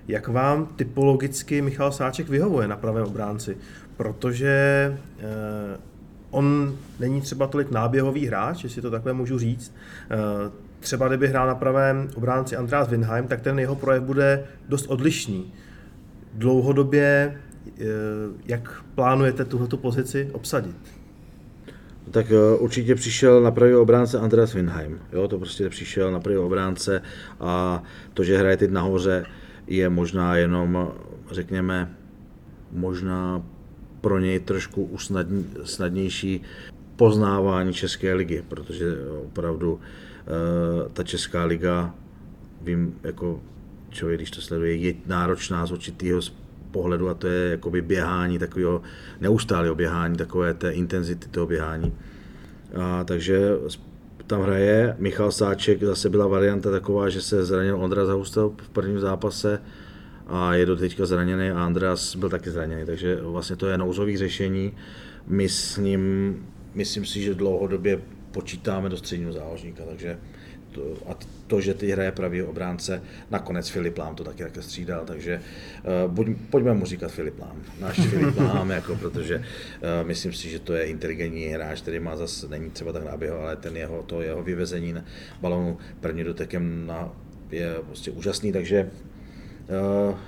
Jak 0.08 0.28
vám 0.28 0.66
typologicky 0.66 1.62
Michal 1.62 1.92
Sáček 1.92 2.28
vyhovuje 2.28 2.68
na 2.68 2.76
pravém 2.76 3.04
obránci? 3.04 3.56
Protože 3.96 4.50
eh, 5.18 5.78
on 6.30 6.76
není 7.00 7.20
třeba 7.20 7.46
tolik 7.46 7.70
náběhový 7.70 8.26
hráč, 8.26 8.64
jestli 8.64 8.82
to 8.82 8.90
takhle 8.90 9.12
můžu 9.12 9.38
říct. 9.38 9.74
Eh, 10.10 10.16
třeba 10.80 11.08
kdyby 11.08 11.28
hrál 11.28 11.46
na 11.46 11.54
pravém 11.54 12.08
obránci 12.14 12.56
Andreas 12.56 12.88
Winheim, 12.88 13.26
tak 13.26 13.40
ten 13.40 13.58
jeho 13.58 13.74
projev 13.74 14.02
bude 14.02 14.44
dost 14.68 14.86
odlišný. 14.86 15.52
Dlouhodobě, 16.34 17.36
eh, 17.66 17.84
jak 18.46 18.82
plánujete 18.94 19.44
tuhletu 19.44 19.76
pozici 19.76 20.30
obsadit? 20.32 20.76
Tak 22.10 22.26
určitě 22.58 22.94
přišel 22.94 23.42
na 23.42 23.50
pravý 23.50 23.74
obránce 23.74 24.18
Andreas 24.18 24.54
Winheim. 24.54 24.98
Jo, 25.12 25.28
to 25.28 25.38
prostě 25.38 25.68
přišel 25.68 26.12
na 26.12 26.20
pravý 26.20 26.38
obránce 26.38 27.02
a 27.40 27.82
to, 28.14 28.24
že 28.24 28.38
hraje 28.38 28.56
teď 28.56 28.70
nahoře, 28.70 29.26
je 29.66 29.88
možná 29.88 30.36
jenom, 30.36 30.92
řekněme, 31.30 31.96
možná 32.72 33.42
pro 34.00 34.18
něj 34.18 34.40
trošku 34.40 34.84
usnadnější 35.62 36.42
poznávání 36.96 37.74
České 37.74 38.14
ligy, 38.14 38.42
protože 38.48 38.86
opravdu 39.24 39.80
Eh, 40.26 40.88
ta 40.92 41.02
Česká 41.02 41.44
liga, 41.44 41.94
vím, 42.62 42.94
jako 43.02 43.40
člověk, 43.90 44.18
když 44.18 44.30
to 44.30 44.40
sleduje, 44.40 44.74
je 44.74 44.94
náročná 45.06 45.66
z 45.66 45.72
určitého 45.72 46.20
pohledu 46.70 47.08
a 47.08 47.14
to 47.14 47.26
je 47.26 47.50
jakoby 47.50 47.82
běhání, 47.82 48.38
takového 48.38 48.82
neustálého 49.20 49.74
běhání, 49.74 50.16
takové 50.16 50.54
té 50.54 50.70
intenzity 50.70 51.28
toho 51.28 51.46
běhání. 51.46 51.92
A, 52.80 53.04
takže 53.04 53.50
tam 54.26 54.42
hraje. 54.42 54.96
Michal 54.98 55.32
Sáček, 55.32 55.82
zase 55.82 56.10
byla 56.10 56.26
varianta 56.26 56.70
taková, 56.70 57.08
že 57.08 57.20
se 57.20 57.44
zranil 57.44 57.76
Ondra 57.80 58.04
Zahustel 58.04 58.52
v 58.62 58.68
prvním 58.68 59.00
zápase 59.00 59.62
a 60.26 60.54
je 60.54 60.66
do 60.66 60.76
teďka 60.76 61.06
zraněný 61.06 61.50
a 61.50 61.64
Andreas 61.64 62.16
byl 62.16 62.30
taky 62.30 62.50
zraněný, 62.50 62.86
takže 62.86 63.16
vlastně 63.22 63.56
to 63.56 63.66
je 63.66 63.78
nouzový 63.78 64.16
řešení. 64.16 64.72
My 65.26 65.48
s 65.48 65.76
ním, 65.76 66.36
myslím 66.74 67.04
si, 67.04 67.22
že 67.22 67.34
dlouhodobě 67.34 68.00
počítáme 68.30 68.88
do 68.88 68.96
středního 68.96 69.32
záložníka, 69.32 69.82
takže 69.88 70.18
to, 70.76 71.10
a 71.10 71.16
to, 71.46 71.60
že 71.60 71.74
ty 71.74 71.90
hraje 71.90 72.12
pravý 72.12 72.42
obránce, 72.42 73.02
nakonec 73.30 73.68
Filip 73.68 73.98
Lám 73.98 74.14
to 74.14 74.24
taky 74.24 74.42
také 74.42 74.62
střídal, 74.62 75.04
takže 75.04 75.40
uh, 76.04 76.12
buď, 76.12 76.26
pojďme 76.50 76.74
mu 76.74 76.86
říkat 76.86 77.10
Filip 77.10 77.38
Lám, 77.38 77.62
náš 77.80 78.00
Filip 78.00 78.36
Lám, 78.40 78.70
jako, 78.70 78.96
protože 78.96 79.36
uh, 79.36 79.42
myslím 80.06 80.32
si, 80.32 80.48
že 80.48 80.58
to 80.58 80.74
je 80.74 80.84
inteligentní 80.84 81.46
hráč, 81.46 81.80
který 81.80 82.00
má 82.00 82.16
zase, 82.16 82.48
není 82.48 82.70
třeba 82.70 82.92
tak 82.92 83.04
náběho, 83.04 83.40
ale 83.40 83.56
ten 83.56 83.76
jeho, 83.76 84.02
to 84.02 84.22
jeho 84.22 84.42
vyvezení 84.42 84.94
balonu 85.40 85.78
první 86.00 86.24
dotekem 86.24 86.86
na, 86.86 87.12
je 87.50 87.74
prostě 87.86 88.10
úžasný, 88.10 88.52
takže 88.52 88.90
uh, 90.08 90.18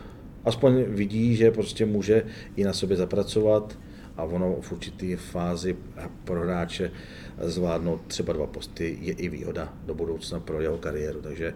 aspoň 0.44 0.82
vidí, 0.82 1.36
že 1.36 1.50
prostě 1.50 1.86
může 1.86 2.24
i 2.56 2.64
na 2.64 2.72
sobě 2.72 2.96
zapracovat 2.96 3.78
a 4.16 4.24
ono 4.24 4.56
v 4.60 4.72
určitý 4.72 5.16
fázi 5.16 5.76
pro 6.24 6.40
hráče 6.40 6.90
zvládnout 7.40 8.00
třeba 8.06 8.32
dva 8.32 8.46
posty 8.46 8.98
je 9.00 9.12
i 9.12 9.28
výhoda 9.28 9.72
do 9.86 9.94
budoucna 9.94 10.40
pro 10.40 10.60
jeho 10.60 10.78
kariéru, 10.78 11.20
takže 11.22 11.54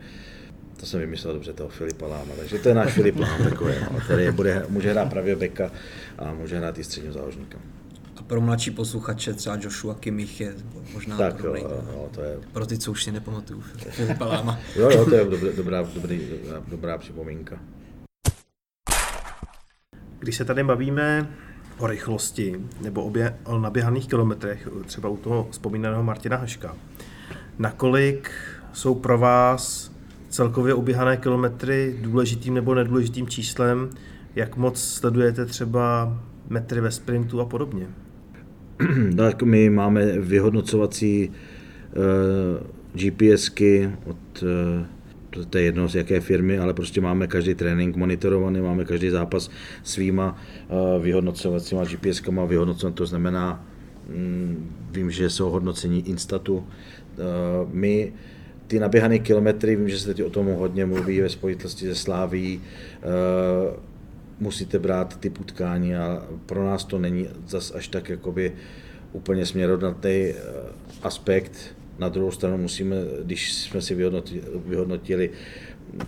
to 0.80 0.86
jsem 0.86 1.00
vymyslel 1.00 1.34
dobře 1.34 1.52
toho 1.52 1.68
Filipa 1.68 2.06
Láma, 2.06 2.34
takže 2.36 2.58
to 2.58 2.68
je 2.68 2.74
náš 2.74 2.92
Filip 2.92 3.18
Lám 3.18 3.44
takový, 3.44 3.74
no, 3.92 4.00
který 4.00 4.30
bude, 4.30 4.66
může 4.68 4.90
hrát 4.90 5.10
pravě 5.10 5.36
beka 5.36 5.70
a 6.18 6.32
může 6.32 6.58
hrát 6.58 6.78
i 6.78 6.84
středního 6.84 7.14
záložníka. 7.14 7.58
A 8.16 8.22
pro 8.22 8.40
mladší 8.40 8.70
posluchače 8.70 9.34
třeba 9.34 9.58
Joshua 9.60 9.94
Kimmich 9.94 10.40
je 10.40 10.54
možná 10.92 11.16
tak. 11.16 11.42
Jo, 11.44 11.54
jo, 11.56 12.08
to 12.14 12.22
je... 12.22 12.38
Pro 12.52 12.66
ty, 12.66 12.78
co 12.78 12.90
už 12.90 13.04
si 13.04 13.12
nepamatuju 13.12 13.60
Filipa 13.90 14.26
Láma. 14.26 14.58
jo, 14.76 14.90
jo, 14.90 15.04
to 15.04 15.14
je 15.14 15.24
dobrá, 15.24 15.52
dobrá, 15.56 15.82
dobrý, 15.94 16.28
dobrá, 16.30 16.62
dobrá 16.68 16.98
připomínka. 16.98 17.60
Když 20.18 20.36
se 20.36 20.44
tady 20.44 20.64
bavíme 20.64 21.34
o 21.78 21.86
rychlosti 21.86 22.60
nebo 22.80 23.02
obě, 23.02 23.34
o 23.44 23.58
naběhaných 23.58 24.08
kilometrech, 24.08 24.68
třeba 24.86 25.08
u 25.08 25.16
toho 25.16 25.48
vzpomínaného 25.50 26.02
Martina 26.02 26.36
Haška. 26.36 26.76
Nakolik 27.58 28.30
jsou 28.72 28.94
pro 28.94 29.18
vás 29.18 29.92
celkově 30.28 30.74
oběhané 30.74 31.16
kilometry 31.16 31.96
důležitým 32.00 32.54
nebo 32.54 32.74
nedůležitým 32.74 33.28
číslem? 33.28 33.90
Jak 34.36 34.56
moc 34.56 34.84
sledujete 34.84 35.46
třeba 35.46 36.16
metry 36.48 36.80
ve 36.80 36.90
sprintu 36.90 37.40
a 37.40 37.44
podobně? 37.44 37.86
Tak 39.16 39.42
my 39.42 39.70
máme 39.70 40.18
vyhodnocovací 40.18 41.28
uh, 41.28 42.66
GPSky 42.92 43.90
od 44.04 44.42
uh, 44.42 44.48
to 45.50 45.58
je 45.58 45.64
jedno 45.64 45.88
z 45.88 45.94
jaké 45.94 46.20
firmy, 46.20 46.58
ale 46.58 46.74
prostě 46.74 47.00
máme 47.00 47.26
každý 47.26 47.54
trénink 47.54 47.96
monitorovaný, 47.96 48.60
máme 48.60 48.84
každý 48.84 49.10
zápas 49.10 49.50
svýma 49.82 50.36
uh, 50.68 51.02
vyhodnocovacíma 51.02 51.84
GPS-kama 51.84 52.44
vyhodnocovat, 52.44 52.94
to 52.94 53.06
znamená, 53.06 53.64
mm, 54.08 54.70
vím, 54.90 55.10
že 55.10 55.30
jsou 55.30 55.50
hodnocení 55.50 56.08
Instatu. 56.08 56.56
Uh, 56.56 56.64
my 57.72 58.12
ty 58.66 58.78
naběhané 58.78 59.18
kilometry, 59.18 59.76
vím, 59.76 59.88
že 59.88 59.98
se 59.98 60.06
teď 60.06 60.22
o 60.22 60.30
tom 60.30 60.46
hodně 60.46 60.86
mluví 60.86 61.20
ve 61.20 61.28
spojitosti 61.28 61.86
se 61.86 61.94
Sláví, 61.94 62.60
uh, 62.60 63.76
musíte 64.40 64.78
brát 64.78 65.20
ty 65.20 65.30
utkání 65.30 65.96
a 65.96 66.22
pro 66.46 66.64
nás 66.64 66.84
to 66.84 66.98
není 66.98 67.28
zas 67.46 67.74
až 67.74 67.88
tak 67.88 68.08
jakoby 68.08 68.52
úplně 69.12 69.46
směrodnatný 69.46 70.32
aspekt, 71.02 71.74
na 72.02 72.08
druhou 72.08 72.30
stranu 72.30 72.58
musíme, 72.58 72.96
když 73.22 73.52
jsme 73.52 73.82
si 73.82 73.94
vyhodnotili, 73.94 74.42
vyhodnotili 74.66 75.30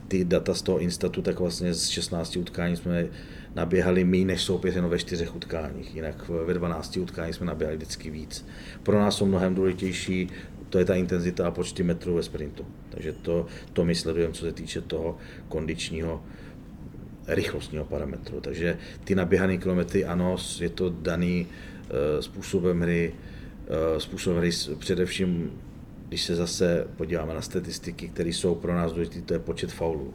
ty 0.08 0.24
data 0.24 0.54
z 0.54 0.62
toho 0.62 0.78
Instatu, 0.78 1.22
tak 1.22 1.40
vlastně 1.40 1.74
z 1.74 1.88
16 1.88 2.36
utkání 2.36 2.76
jsme 2.76 3.06
naběhali 3.54 4.04
méně 4.04 4.24
než 4.24 4.42
soupeř 4.42 4.74
jenom 4.74 4.90
ve 4.90 4.98
čtyřech 4.98 5.36
utkáních, 5.36 5.94
jinak 5.94 6.28
ve 6.28 6.54
12 6.54 6.96
utkání 6.96 7.32
jsme 7.32 7.46
naběhali 7.46 7.76
vždycky 7.76 8.10
víc. 8.10 8.46
Pro 8.82 8.98
nás 8.98 9.16
jsou 9.16 9.26
mnohem 9.26 9.54
důležitější, 9.54 10.28
to 10.70 10.78
je 10.78 10.84
ta 10.84 10.94
intenzita 10.94 11.46
a 11.46 11.50
počty 11.50 11.82
metrů 11.82 12.14
ve 12.14 12.22
sprintu. 12.22 12.66
Takže 12.90 13.12
to, 13.12 13.46
to 13.72 13.84
my 13.84 13.94
sledujeme, 13.94 14.34
co 14.34 14.44
se 14.44 14.52
týče 14.52 14.80
toho 14.80 15.16
kondičního 15.48 16.22
rychlostního 17.26 17.84
parametru. 17.84 18.40
Takže 18.40 18.78
ty 19.04 19.14
naběhané 19.14 19.58
kilometry, 19.58 20.04
ano, 20.04 20.36
je 20.60 20.68
to 20.68 20.90
daný 20.90 21.46
eh, 21.46 22.22
způsobem 22.22 22.80
hry, 22.80 23.12
eh, 23.66 24.00
způsobem 24.00 24.38
hry 24.38 24.50
především, 24.78 25.50
když 26.14 26.24
se 26.24 26.36
zase 26.36 26.86
podíváme 26.96 27.34
na 27.34 27.42
statistiky, 27.42 28.08
které 28.08 28.28
jsou 28.28 28.54
pro 28.54 28.74
nás 28.74 28.92
důležité, 28.92 29.22
to 29.22 29.34
je 29.34 29.38
počet 29.38 29.72
faulů. 29.72 30.14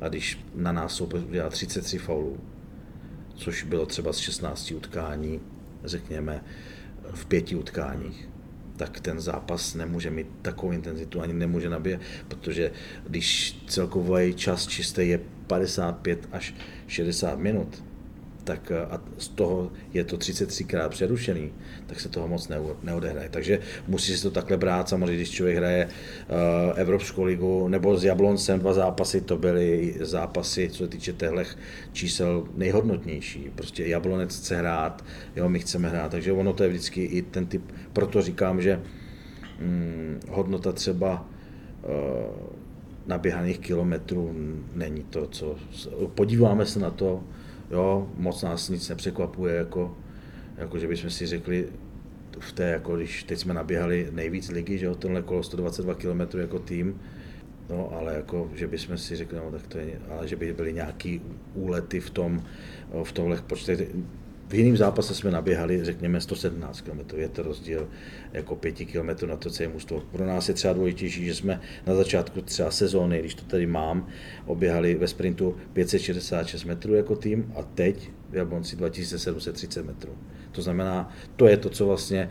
A 0.00 0.08
když 0.08 0.44
na 0.54 0.72
nás 0.72 0.94
soupeř 0.94 1.22
udělá 1.24 1.48
33 1.48 1.98
faulů, 1.98 2.40
což 3.34 3.62
bylo 3.62 3.86
třeba 3.86 4.12
z 4.12 4.18
16 4.18 4.70
utkání, 4.70 5.40
řekněme, 5.84 6.44
v 7.14 7.26
pěti 7.26 7.56
utkáních, 7.56 8.28
tak 8.76 9.00
ten 9.00 9.20
zápas 9.20 9.74
nemůže 9.74 10.10
mít 10.10 10.26
takovou 10.42 10.72
intenzitu, 10.72 11.20
ani 11.20 11.32
nemůže 11.32 11.70
nabíjet, 11.70 12.00
protože 12.28 12.72
když 13.08 13.62
celkový 13.66 14.34
čas 14.34 14.66
čistý 14.66 15.08
je 15.08 15.20
55 15.46 16.28
až 16.32 16.54
60 16.86 17.38
minut, 17.38 17.84
tak 18.44 18.70
eh, 18.70 18.86
a 18.90 19.00
z 19.18 19.28
toho 19.28 19.72
je 19.92 20.04
to 20.04 20.16
33krát 20.16 20.88
přerušený, 20.88 21.52
tak 21.86 22.00
se 22.00 22.08
toho 22.08 22.28
moc 22.28 22.48
neodehraje. 22.82 23.28
Takže 23.28 23.58
musí 23.88 24.16
se 24.16 24.22
to 24.22 24.30
takhle 24.30 24.56
brát, 24.56 24.88
samozřejmě, 24.88 25.16
když 25.16 25.30
člověk 25.30 25.56
hraje 25.56 25.86
uh, 25.86 26.80
Evropskou 26.80 27.24
ligu 27.24 27.68
nebo 27.68 27.96
s 27.96 28.04
Jabloncem 28.04 28.60
dva 28.60 28.72
zápasy, 28.72 29.20
to 29.20 29.36
byly 29.36 29.94
zápasy, 30.00 30.68
co 30.68 30.84
se 30.84 30.88
týče 30.88 31.12
těchto 31.12 31.42
čísel 31.92 32.44
nejhodnotnější. 32.54 33.50
Prostě 33.54 33.86
Jablonec 33.86 34.36
chce 34.36 34.56
hrát, 34.56 35.04
jo, 35.36 35.48
my 35.48 35.58
chceme 35.58 35.88
hrát, 35.88 36.10
takže 36.10 36.32
ono 36.32 36.52
to 36.52 36.62
je 36.62 36.68
vždycky 36.68 37.04
i 37.04 37.22
ten 37.22 37.46
typ, 37.46 37.62
proto 37.92 38.22
říkám, 38.22 38.62
že 38.62 38.80
mm, 39.60 40.20
hodnota 40.28 40.72
třeba 40.72 41.26
uh, 41.82 42.64
naběhaných 43.06 43.58
kilometrů 43.58 44.34
není 44.74 45.02
to, 45.02 45.26
co... 45.26 45.56
Podíváme 46.14 46.66
se 46.66 46.80
na 46.80 46.90
to, 46.90 47.24
jo, 47.70 48.10
moc 48.16 48.42
nás 48.42 48.68
nic 48.68 48.88
nepřekvapuje, 48.88 49.54
jako, 49.54 49.96
jako 50.56 50.78
že 50.78 50.88
bychom 50.88 51.10
si 51.10 51.26
řekli, 51.26 51.68
v 52.38 52.52
té, 52.52 52.68
jako 52.68 52.96
když 52.96 53.24
teď 53.24 53.38
jsme 53.38 53.54
naběhali 53.54 54.08
nejvíc 54.12 54.50
ligy, 54.50 54.78
že 54.78 54.86
jo, 54.86 54.94
tenhle 54.94 55.22
kolo 55.22 55.42
122 55.42 55.94
km 55.94 56.38
jako 56.38 56.58
tým, 56.58 57.00
no, 57.70 57.92
ale 57.92 58.14
jako, 58.14 58.50
že 58.54 58.66
bychom 58.66 58.98
si 58.98 59.16
řekli, 59.16 59.38
no, 59.38 59.50
tak 59.50 59.66
to 59.66 59.78
je, 59.78 59.98
ale 60.10 60.28
že 60.28 60.36
by 60.36 60.52
byly 60.52 60.72
nějaký 60.72 61.22
úlety 61.54 62.00
v 62.00 62.10
tom, 62.10 62.42
v 63.04 63.12
tomhle 63.12 63.42
počtech. 63.42 63.88
V 64.48 64.54
jiném 64.54 64.76
zápase 64.76 65.14
jsme 65.14 65.30
naběhali, 65.30 65.84
řekněme, 65.84 66.20
117 66.20 66.80
km. 66.80 67.16
Je 67.16 67.28
to 67.28 67.42
rozdíl 67.42 67.88
jako 68.34 68.56
5 68.56 68.72
km 68.72 69.26
na 69.26 69.36
to 69.36 69.50
celé 69.50 69.68
mužstvo. 69.68 70.00
Pro 70.12 70.26
nás 70.26 70.48
je 70.48 70.54
třeba 70.54 70.74
důležitější, 70.74 71.24
že 71.24 71.34
jsme 71.34 71.60
na 71.86 71.94
začátku 71.94 72.42
třeba 72.42 72.70
sezóny, 72.70 73.18
když 73.18 73.34
to 73.34 73.44
tady 73.44 73.66
mám, 73.66 74.08
oběhali 74.46 74.94
ve 74.94 75.08
sprintu 75.08 75.56
566 75.72 76.64
metrů 76.64 76.94
jako 76.94 77.16
tým 77.16 77.52
a 77.56 77.62
teď 77.62 78.10
v 78.30 78.36
Jablonci 78.36 78.76
2730 78.76 79.86
metrů. 79.86 80.12
To 80.52 80.62
znamená, 80.62 81.12
to 81.36 81.46
je 81.46 81.56
to, 81.56 81.70
co 81.70 81.86
vlastně 81.86 82.28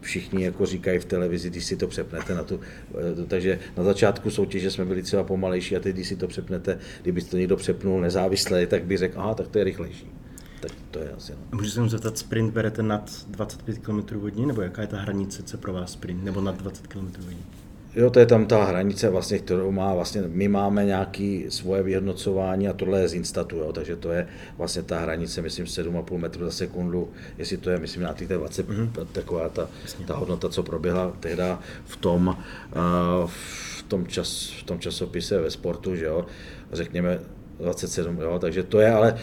všichni 0.00 0.44
jako 0.44 0.66
říkají 0.66 0.98
v 0.98 1.04
televizi, 1.04 1.50
když 1.50 1.64
si 1.64 1.76
to 1.76 1.88
přepnete 1.88 2.34
na 2.34 2.42
tu, 2.42 2.60
eh, 2.90 3.26
takže 3.26 3.58
na 3.76 3.84
začátku 3.84 4.30
soutěže 4.30 4.70
jsme 4.70 4.84
byli 4.84 5.02
třeba 5.02 5.24
pomalejší 5.24 5.76
a 5.76 5.80
teď, 5.80 5.94
když 5.94 6.08
si 6.08 6.16
to 6.16 6.28
přepnete, 6.28 6.78
kdyby 7.02 7.22
to 7.22 7.36
někdo 7.36 7.56
přepnul 7.56 8.00
nezávisle, 8.00 8.66
tak 8.66 8.84
by 8.84 8.96
řekl, 8.96 9.20
aha, 9.20 9.34
tak 9.34 9.48
to 9.48 9.58
je 9.58 9.64
rychlejší. 9.64 10.10
Tak 10.64 10.76
to 10.90 10.98
je 10.98 11.10
asi. 11.10 11.32
No. 11.32 11.58
Můžu 11.58 11.70
se 11.70 11.80
mu 11.80 11.88
zeptat, 11.88 12.18
sprint 12.18 12.52
berete 12.52 12.82
nad 12.82 13.26
25 13.28 13.78
km 13.78 14.20
hodin, 14.20 14.48
nebo 14.48 14.62
jaká 14.62 14.82
je 14.82 14.88
ta 14.88 14.98
hranice, 14.98 15.42
co 15.42 15.58
pro 15.58 15.72
vás 15.72 15.92
sprint, 15.92 16.24
nebo 16.24 16.40
nad 16.40 16.56
20 16.56 16.86
km 16.86 17.12
hodin? 17.24 17.38
Jo, 17.94 18.10
to 18.10 18.18
je 18.18 18.26
tam 18.26 18.46
ta 18.46 18.64
hranice, 18.64 19.10
vlastně, 19.10 19.38
kterou 19.38 19.70
má, 19.72 19.94
vlastně 19.94 20.22
my 20.26 20.48
máme 20.48 20.84
nějaké 20.84 21.42
svoje 21.48 21.82
vyhodnocování 21.82 22.68
a 22.68 22.72
tohle 22.72 23.00
je 23.00 23.08
z 23.08 23.14
Instatu, 23.14 23.56
jo, 23.56 23.72
takže 23.72 23.96
to 23.96 24.12
je 24.12 24.28
vlastně 24.58 24.82
ta 24.82 25.00
hranice, 25.00 25.42
myslím, 25.42 25.66
7,5 25.66 26.18
metru 26.18 26.44
za 26.44 26.50
sekundu, 26.50 27.08
jestli 27.38 27.56
to 27.56 27.70
je, 27.70 27.78
myslím, 27.78 28.02
na 28.02 28.12
těch 28.12 28.28
20, 28.28 28.68
mm-hmm. 28.68 29.06
taková 29.12 29.48
ta, 29.48 29.68
ta 30.06 30.16
hodnota, 30.16 30.48
co 30.48 30.62
proběhla 30.62 31.12
tehda 31.20 31.60
v 31.84 31.96
tom, 31.96 32.36
uh, 32.76 33.30
v 33.78 33.82
tom, 33.88 34.06
čas, 34.06 34.52
v 34.60 34.62
tom 34.62 34.78
časopise 34.78 35.40
ve 35.40 35.50
sportu, 35.50 35.96
že 35.96 36.04
jo, 36.04 36.26
řekněme 36.72 37.20
27, 37.58 38.18
jo, 38.20 38.38
takže 38.38 38.62
to 38.62 38.80
je, 38.80 38.90
ale, 38.90 39.16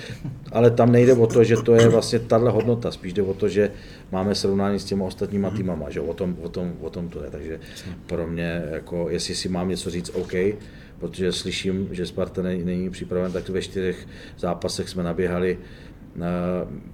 ale 0.51 0.71
tam 0.71 0.91
nejde 0.91 1.13
o 1.13 1.27
to, 1.27 1.43
že 1.43 1.57
to 1.57 1.75
je 1.75 1.89
vlastně 1.89 2.19
tahle 2.19 2.51
hodnota, 2.51 2.91
spíš 2.91 3.13
jde 3.13 3.21
o 3.21 3.33
to, 3.33 3.49
že 3.49 3.71
máme 4.11 4.35
srovnání 4.35 4.79
s 4.79 4.85
těma 4.85 5.05
ostatníma 5.05 5.49
týmama, 5.49 5.89
že 5.89 6.01
o 6.01 6.13
tom, 6.13 6.37
o 6.41 6.49
tom, 6.49 6.73
o 6.81 6.89
tom 6.89 7.09
to 7.09 7.23
je, 7.23 7.29
takže 7.29 7.59
pro 8.05 8.27
mě, 8.27 8.63
jako, 8.71 9.09
jestli 9.09 9.35
si 9.35 9.49
mám 9.49 9.69
něco 9.69 9.89
říct, 9.89 10.11
OK, 10.13 10.33
protože 10.99 11.31
slyším, 11.31 11.87
že 11.91 12.05
Sparta 12.05 12.41
není, 12.41 12.63
není 12.63 12.89
připraven, 12.89 13.31
tak 13.31 13.49
ve 13.49 13.61
čtyřech 13.61 14.07
zápasech 14.37 14.89
jsme 14.89 15.03
naběhali 15.03 15.57
uh, 16.15 16.21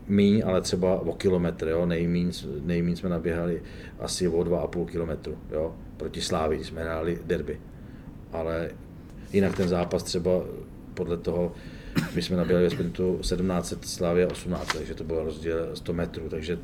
míň, 0.08 0.44
ale 0.46 0.62
třeba 0.62 1.00
o 1.00 1.14
kilometr, 1.14 1.68
jo, 1.68 1.86
nejmíň, 1.86 2.32
nejmíň 2.64 2.96
jsme 2.96 3.10
naběhali 3.10 3.62
asi 4.00 4.28
o 4.28 4.40
2,5 4.40 4.86
kilometru, 4.86 5.38
jo, 5.52 5.76
proti 5.98 6.22
Slávi, 6.22 6.56
když 6.56 6.68
jsme 6.68 6.82
hráli 6.84 7.20
derby, 7.26 7.60
ale 8.32 8.70
jinak 9.34 9.58
ten 9.58 9.68
zápas 9.68 10.04
třeba 10.04 10.32
podle 10.98 11.18
toho, 11.18 11.52
my 12.16 12.22
jsme 12.22 12.38
naběhli 12.38 12.64
ve 12.64 12.70
sprintu 12.70 13.18
1700, 13.22 13.86
Slávě 13.86 14.28
18, 14.28 14.74
takže 14.74 14.96
to 14.96 15.04
bylo 15.04 15.24
rozdíl 15.24 15.70
100 15.74 15.94
metrů, 15.94 16.30
takže 16.30 16.60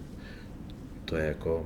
to 1.06 1.16
je 1.16 1.26
jako, 1.26 1.66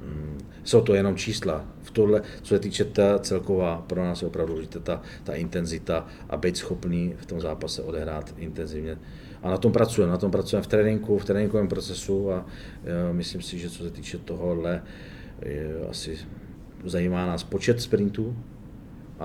mm, 0.00 0.38
jsou 0.64 0.80
to 0.80 0.94
jenom 0.94 1.16
čísla. 1.16 1.64
V 1.82 1.90
tohle, 1.90 2.22
co 2.42 2.54
se 2.54 2.58
týče 2.58 2.84
ta 2.84 3.18
celková, 3.18 3.84
pro 3.86 4.04
nás 4.04 4.22
je 4.22 4.28
opravdu 4.28 4.52
důležité 4.52 4.80
ta, 4.80 5.02
ta 5.24 5.34
intenzita 5.34 6.06
a 6.30 6.36
být 6.36 6.56
schopný 6.56 7.14
v 7.16 7.26
tom 7.26 7.40
zápase 7.40 7.82
odehrát 7.82 8.34
intenzivně. 8.36 8.98
A 9.42 9.50
na 9.50 9.56
tom 9.56 9.72
pracujeme, 9.72 10.12
na 10.12 10.18
tom 10.18 10.30
pracujeme 10.30 10.62
v 10.62 10.66
tréninku, 10.66 11.18
v 11.18 11.24
tréninkovém 11.24 11.68
procesu 11.68 12.32
a 12.32 12.46
já, 12.84 13.12
myslím 13.12 13.42
si, 13.42 13.58
že 13.58 13.70
co 13.70 13.84
se 13.84 13.90
týče 13.90 14.18
tohohle, 14.18 14.82
je 15.42 15.74
asi 15.90 16.18
zajímá 16.84 17.26
nás 17.26 17.44
počet 17.44 17.80
sprintů, 17.80 18.36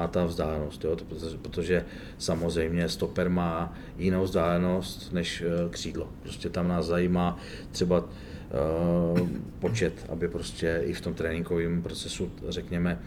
a 0.04 0.08
ta 0.08 0.26
vzdálenost, 0.26 0.84
jo, 0.84 0.98
protože, 1.42 1.86
samozřejmě 2.18 2.90
stoper 2.90 3.30
má 3.30 3.74
jinou 3.98 4.24
vzdálenost 4.24 5.14
než 5.14 5.42
uh, 5.42 5.72
křídlo. 5.72 6.10
Prostě 6.22 6.50
tam 6.50 6.68
nás 6.68 6.86
zajímá 6.86 7.38
třeba 7.72 8.00
uh, 8.00 9.30
počet, 9.60 10.06
aby 10.10 10.28
prostě 10.28 10.82
i 10.86 10.94
v 10.94 11.02
tom 11.02 11.14
tréninkovém 11.14 11.82
procesu, 11.82 12.32
řekněme, 12.50 13.00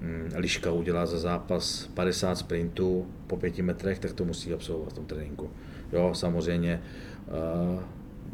um, 0.00 0.36
Liška 0.36 0.72
udělá 0.72 1.06
za 1.06 1.18
zápas 1.18 1.90
50 1.94 2.34
sprintů 2.34 3.06
po 3.26 3.36
pěti 3.36 3.62
metrech, 3.62 3.98
tak 3.98 4.12
to 4.12 4.24
musí 4.24 4.52
absolvovat 4.52 4.92
v 4.92 4.96
tom 4.96 5.06
tréninku. 5.06 5.50
Jo, 5.92 6.10
samozřejmě 6.14 6.82
uh, 7.28 7.80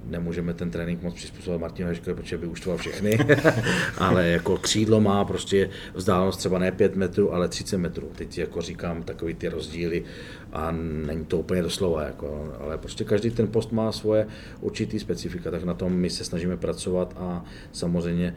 nemůžeme 0.04 0.54
ten 0.54 0.70
trénink 0.70 1.02
moc 1.02 1.14
přizpůsobit 1.14 1.60
Martinu 1.60 1.88
Heškovi, 1.88 2.14
protože 2.14 2.38
by 2.38 2.46
uštval 2.46 2.76
všechny, 2.76 3.18
ale 3.98 4.28
jako 4.28 4.56
křídlo 4.56 5.00
má 5.00 5.24
prostě 5.24 5.70
vzdálenost 5.94 6.36
třeba 6.36 6.58
ne 6.58 6.72
5 6.72 6.96
metrů, 6.96 7.34
ale 7.34 7.48
30 7.48 7.78
metrů. 7.78 8.10
Teď 8.14 8.38
jako 8.38 8.62
říkám 8.62 9.02
takový 9.02 9.34
ty 9.34 9.48
rozdíly 9.48 10.04
a 10.52 10.70
není 11.06 11.24
to 11.24 11.38
úplně 11.38 11.62
doslova, 11.62 12.02
jako, 12.02 12.54
ale 12.60 12.78
prostě 12.78 13.04
každý 13.04 13.30
ten 13.30 13.48
post 13.48 13.72
má 13.72 13.92
svoje 13.92 14.26
určitý 14.60 14.98
specifika, 14.98 15.50
tak 15.50 15.64
na 15.64 15.74
tom 15.74 15.92
my 15.92 16.10
se 16.10 16.24
snažíme 16.24 16.56
pracovat 16.56 17.14
a 17.16 17.44
samozřejmě, 17.72 18.36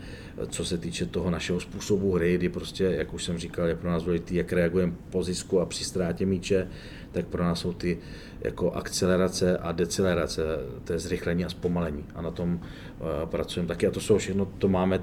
co 0.50 0.66
se 0.66 0.78
týče 0.78 1.06
toho 1.06 1.30
našeho 1.30 1.60
způsobu 1.60 2.12
hry, 2.14 2.38
kdy 2.38 2.50
prostě, 2.50 2.84
jak 2.84 3.14
už 3.14 3.24
jsem 3.24 3.38
říkal, 3.38 3.68
je 3.68 3.76
pro 3.76 3.90
nás 3.90 4.04
důležitý, 4.04 4.36
jak 4.36 4.54
reagujeme 4.54 4.94
po 5.10 5.24
zisku 5.24 5.60
a 5.60 5.66
při 5.66 5.84
ztrátě 5.84 6.26
míče, 6.26 6.68
tak 7.14 7.28
pro 7.28 7.44
nás 7.44 7.60
jsou 7.60 7.74
ty 7.74 7.98
jako 8.42 8.72
akcelerace 8.72 9.58
a 9.58 9.72
decelerace, 9.72 10.42
to 10.84 10.94
je 10.94 11.00
zrychlení 11.00 11.46
a 11.46 11.50
zpomalení. 11.50 12.06
A 12.16 12.22
na 12.22 12.32
tom 12.32 12.54
uh, 12.54 13.30
pracujeme 13.30 13.68
taky. 13.68 13.88
A 13.88 13.92
to 13.92 14.00
jsou 14.00 14.18
všechno, 14.18 14.46
to 14.46 14.70
máme 14.70 15.00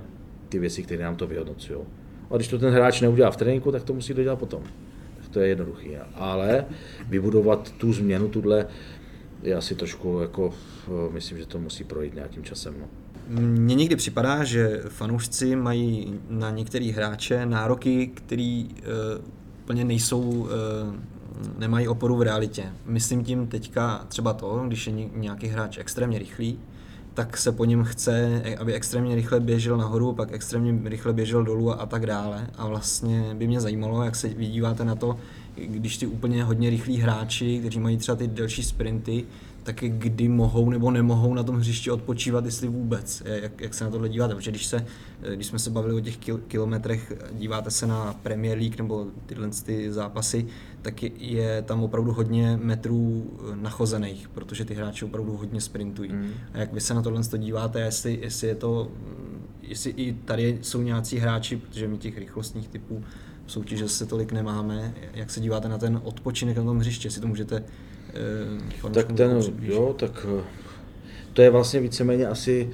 ty 0.48 0.58
věci, 0.58 0.82
které 0.82 1.04
nám 1.04 1.16
to 1.16 1.26
vyhodnocují. 1.26 1.78
A 2.30 2.36
když 2.36 2.48
to 2.48 2.58
ten 2.58 2.74
hráč 2.74 3.00
neudělá 3.00 3.30
v 3.30 3.36
tréninku, 3.36 3.72
tak 3.72 3.84
to 3.84 3.94
musí 3.94 4.14
dodělat 4.14 4.38
potom. 4.38 4.62
Tak 5.20 5.28
to 5.28 5.40
je 5.40 5.48
jednoduchý. 5.48 5.96
Ale 6.14 6.64
vybudovat 7.08 7.72
tu 7.72 7.92
změnu, 7.92 8.28
tuhle, 8.28 8.66
je 9.42 9.54
asi 9.54 9.74
trošku, 9.74 10.18
jako, 10.20 10.54
myslím, 11.10 11.38
že 11.38 11.46
to 11.46 11.58
musí 11.58 11.84
projít 11.84 12.14
nějakým 12.14 12.44
časem. 12.44 12.74
No. 12.80 12.86
Mně 13.40 13.74
někdy 13.74 13.96
připadá, 13.96 14.44
že 14.44 14.82
fanoušci 14.88 15.56
mají 15.56 16.20
na 16.28 16.50
některé 16.50 16.92
hráče 16.92 17.46
nároky, 17.46 18.06
které 18.06 18.64
uh, 18.68 19.24
úplně 19.62 19.84
nejsou 19.84 20.20
uh, 20.20 20.48
nemají 21.58 21.88
oporu 21.88 22.16
v 22.16 22.22
realitě. 22.22 22.72
Myslím 22.86 23.24
tím 23.24 23.46
teďka 23.46 24.04
třeba 24.08 24.32
to, 24.32 24.64
když 24.66 24.86
je 24.86 24.92
nějaký 25.14 25.46
hráč 25.46 25.78
extrémně 25.78 26.18
rychlý, 26.18 26.58
tak 27.14 27.36
se 27.36 27.52
po 27.52 27.64
něm 27.64 27.84
chce, 27.84 28.42
aby 28.58 28.72
extrémně 28.72 29.14
rychle 29.14 29.40
běžel 29.40 29.76
nahoru, 29.76 30.12
pak 30.12 30.28
extrémně 30.32 30.90
rychle 30.90 31.12
běžel 31.12 31.44
dolů 31.44 31.80
a, 31.80 31.86
tak 31.86 32.06
dále. 32.06 32.46
A 32.56 32.66
vlastně 32.66 33.34
by 33.34 33.46
mě 33.46 33.60
zajímalo, 33.60 34.02
jak 34.02 34.16
se 34.16 34.28
vydíváte 34.28 34.84
na 34.84 34.94
to, 34.94 35.16
když 35.54 35.98
ty 35.98 36.06
úplně 36.06 36.44
hodně 36.44 36.70
rychlí 36.70 36.96
hráči, 36.96 37.58
kteří 37.58 37.80
mají 37.80 37.96
třeba 37.96 38.16
ty 38.16 38.26
delší 38.28 38.62
sprinty, 38.62 39.24
tak 39.72 39.84
kdy 39.88 40.28
mohou 40.28 40.70
nebo 40.70 40.90
nemohou 40.90 41.34
na 41.34 41.42
tom 41.42 41.56
hřišti 41.56 41.90
odpočívat, 41.90 42.44
jestli 42.44 42.68
vůbec, 42.68 43.22
jak, 43.24 43.60
jak 43.60 43.74
se 43.74 43.84
na 43.84 43.90
tohle 43.90 44.08
díváte, 44.08 44.34
protože 44.34 44.50
když, 44.50 44.66
se, 44.66 44.86
když 45.34 45.46
jsme 45.46 45.58
se 45.58 45.70
bavili 45.70 45.94
o 45.94 46.00
těch 46.00 46.16
kil, 46.16 46.38
kilometrech, 46.38 47.12
díváte 47.32 47.70
se 47.70 47.86
na 47.86 48.12
Premier 48.22 48.58
League 48.58 48.78
nebo 48.78 49.06
tyhle 49.26 49.48
ty 49.64 49.92
zápasy, 49.92 50.46
tak 50.82 51.02
je, 51.02 51.10
je 51.16 51.62
tam 51.62 51.82
opravdu 51.82 52.12
hodně 52.12 52.58
metrů 52.62 53.30
nachozených, 53.54 54.28
protože 54.28 54.64
ty 54.64 54.74
hráči 54.74 55.04
opravdu 55.04 55.36
hodně 55.36 55.60
sprintují. 55.60 56.12
Mm. 56.12 56.30
A 56.52 56.58
jak 56.58 56.72
vy 56.72 56.80
se 56.80 56.94
na 56.94 57.02
tohle 57.02 57.22
díváte, 57.38 57.80
jestli, 57.80 58.18
jestli 58.22 58.48
je 58.48 58.54
to, 58.54 58.90
jestli 59.62 59.90
i 59.90 60.12
tady 60.12 60.58
jsou 60.62 60.82
nějací 60.82 61.18
hráči, 61.18 61.56
protože 61.56 61.88
my 61.88 61.98
těch 61.98 62.18
rychlostních 62.18 62.68
typů 62.68 63.04
v 63.46 63.52
soutěže 63.52 63.88
se 63.88 64.06
tolik 64.06 64.32
nemáme, 64.32 64.94
jak 65.14 65.30
se 65.30 65.40
díváte 65.40 65.68
na 65.68 65.78
ten 65.78 66.00
odpočinek 66.04 66.56
na 66.56 66.64
tom 66.64 66.78
hřišti, 66.78 67.06
jestli 67.06 67.20
to 67.20 67.26
můžete 67.26 67.56
Eh, 67.56 67.62
tak 68.92 69.12
ten, 69.12 69.40
jo, 69.60 69.94
tak 69.98 70.26
eh, 70.38 70.44
to 71.32 71.42
je 71.42 71.50
vlastně 71.50 71.80
víceméně 71.80 72.26
asi 72.26 72.70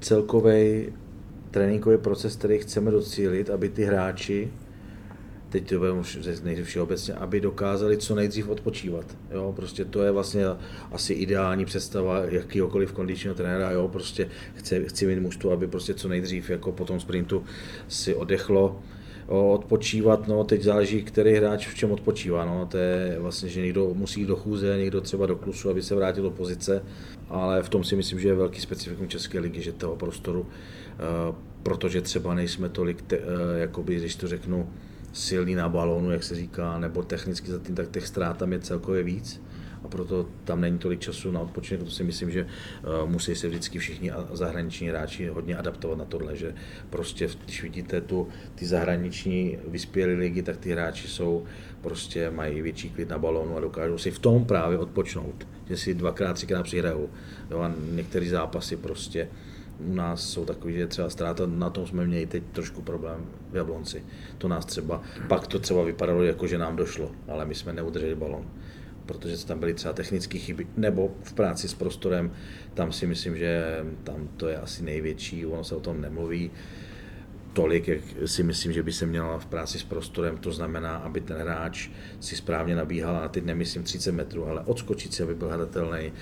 celkový 0.00 0.88
tréninkový 1.50 1.98
proces, 1.98 2.36
který 2.36 2.58
chceme 2.58 2.90
docílit, 2.90 3.50
aby 3.50 3.68
ty 3.68 3.84
hráči, 3.84 4.50
teď 5.48 5.68
to 5.68 5.78
budeme 5.78 6.02
nejdřív 6.44 6.76
obecně, 6.76 7.14
aby 7.14 7.40
dokázali 7.40 7.96
co 7.96 8.14
nejdřív 8.14 8.48
odpočívat. 8.48 9.16
Jo, 9.30 9.52
prostě 9.56 9.84
to 9.84 10.02
je 10.02 10.10
vlastně 10.10 10.44
asi 10.92 11.12
ideální 11.12 11.64
představa 11.64 12.24
jakýkoliv 12.24 12.92
kondičního 12.92 13.34
trenéra. 13.34 13.70
Jo, 13.70 13.88
prostě 13.88 14.28
chci, 14.54 14.84
chci 14.88 15.06
mít 15.06 15.20
mužstvo, 15.20 15.50
aby 15.50 15.66
prostě 15.66 15.94
co 15.94 16.08
nejdřív 16.08 16.50
jako 16.50 16.72
po 16.72 16.84
tom 16.84 17.00
sprintu 17.00 17.44
si 17.88 18.14
odechlo, 18.14 18.82
odpočívat, 19.28 20.28
no 20.28 20.44
teď 20.44 20.62
záleží, 20.62 21.02
který 21.02 21.34
hráč 21.34 21.68
v 21.68 21.74
čem 21.74 21.92
odpočívá, 21.92 22.44
no. 22.44 22.66
To 22.66 22.78
je 22.78 23.16
vlastně, 23.20 23.48
že 23.48 23.60
někdo 23.60 23.94
musí 23.94 24.24
do 24.24 24.36
chůze, 24.36 24.78
někdo 24.78 25.00
třeba 25.00 25.26
do 25.26 25.36
klusu, 25.36 25.70
aby 25.70 25.82
se 25.82 25.94
vrátil 25.94 26.22
do 26.22 26.30
pozice, 26.30 26.82
ale 27.28 27.62
v 27.62 27.68
tom 27.68 27.84
si 27.84 27.96
myslím, 27.96 28.20
že 28.20 28.28
je 28.28 28.34
velký 28.34 28.60
specifikum 28.60 29.08
České 29.08 29.38
ligy, 29.38 29.62
že 29.62 29.72
toho 29.72 29.96
prostoru, 29.96 30.46
eh, 30.48 31.34
protože 31.62 32.00
třeba 32.00 32.34
nejsme 32.34 32.68
tolik, 32.68 33.02
te, 33.02 33.16
eh, 33.16 33.20
jakoby, 33.58 33.96
když 33.96 34.16
to 34.16 34.28
řeknu, 34.28 34.68
silný 35.12 35.54
na 35.54 35.68
balónu, 35.68 36.10
jak 36.10 36.24
se 36.24 36.34
říká, 36.34 36.78
nebo 36.78 37.02
technicky 37.02 37.50
za 37.50 37.58
tím, 37.58 37.74
tak 37.74 37.90
těch 37.90 38.06
ztrát 38.06 38.36
tam 38.36 38.52
je 38.52 38.58
celkově 38.58 39.02
víc 39.02 39.40
a 39.86 39.88
proto 39.88 40.26
tam 40.44 40.60
není 40.60 40.78
tolik 40.78 41.00
času 41.00 41.30
na 41.30 41.40
odpočinek. 41.40 41.84
To 41.84 41.90
si 41.90 42.04
myslím, 42.04 42.30
že 42.30 42.42
uh, 42.42 43.10
musí 43.10 43.34
se 43.34 43.48
vždycky 43.48 43.78
všichni 43.78 44.10
zahraniční 44.32 44.88
hráči 44.88 45.28
hodně 45.28 45.56
adaptovat 45.56 45.98
na 45.98 46.04
tohle, 46.04 46.36
že 46.36 46.54
prostě 46.90 47.28
když 47.44 47.62
vidíte 47.62 48.00
tu, 48.00 48.28
ty 48.54 48.66
zahraniční 48.66 49.58
vyspělé 49.66 50.12
ligy, 50.12 50.42
tak 50.42 50.56
ty 50.56 50.72
hráči 50.72 51.08
jsou 51.08 51.44
prostě 51.80 52.30
mají 52.30 52.62
větší 52.62 52.90
klid 52.90 53.08
na 53.08 53.18
balónu 53.18 53.56
a 53.56 53.60
dokážou 53.60 53.98
si 53.98 54.10
v 54.10 54.18
tom 54.18 54.44
právě 54.44 54.78
odpočnout, 54.78 55.48
že 55.68 55.76
si 55.76 55.94
dvakrát, 55.94 56.34
třikrát 56.34 56.62
přihrajou. 56.62 57.10
Jo, 57.50 57.60
a 57.60 57.72
některé 57.92 58.28
zápasy 58.28 58.76
prostě 58.76 59.28
u 59.78 59.94
nás 59.94 60.28
jsou 60.28 60.44
takový, 60.44 60.74
že 60.74 60.86
třeba 60.86 61.10
ztráta, 61.10 61.46
na 61.46 61.70
tom 61.70 61.86
jsme 61.86 62.06
měli 62.06 62.26
teď 62.26 62.42
trošku 62.52 62.82
problém 62.82 63.26
v 63.50 63.56
Jablonci. 63.56 64.04
To 64.38 64.48
nás 64.48 64.66
třeba, 64.66 65.02
pak 65.28 65.46
to 65.46 65.58
třeba 65.58 65.84
vypadalo 65.84 66.22
jako, 66.22 66.46
že 66.46 66.58
nám 66.58 66.76
došlo, 66.76 67.10
ale 67.28 67.44
my 67.44 67.54
jsme 67.54 67.72
neudrželi 67.72 68.14
balon 68.14 68.46
protože 69.06 69.46
tam 69.46 69.58
byly 69.58 69.74
třeba 69.74 69.94
technické 69.94 70.38
chyby, 70.38 70.66
nebo 70.76 71.14
v 71.22 71.32
práci 71.32 71.68
s 71.68 71.74
prostorem, 71.74 72.32
tam 72.74 72.92
si 72.92 73.06
myslím, 73.06 73.36
že 73.38 73.84
tam 74.04 74.28
to 74.36 74.48
je 74.48 74.56
asi 74.56 74.84
největší, 74.84 75.46
ono 75.46 75.64
se 75.64 75.74
o 75.74 75.80
tom 75.80 76.00
nemluví 76.00 76.50
tolik, 77.52 77.88
jak 77.88 78.00
si 78.26 78.42
myslím, 78.42 78.72
že 78.72 78.82
by 78.82 78.92
se 78.92 79.06
měla 79.06 79.38
v 79.38 79.46
práci 79.46 79.78
s 79.78 79.82
prostorem, 79.84 80.38
to 80.38 80.52
znamená, 80.52 80.96
aby 80.96 81.20
ten 81.20 81.36
hráč 81.36 81.88
si 82.20 82.36
správně 82.36 82.76
nabíhal, 82.76 83.16
a 83.16 83.28
teď 83.28 83.44
nemyslím 83.44 83.82
30 83.82 84.12
metrů, 84.12 84.46
ale 84.46 84.60
odskočit 84.60 85.14
si, 85.14 85.22
aby 85.22 85.34
byl 85.34 85.48
hledatelný. 85.48 86.12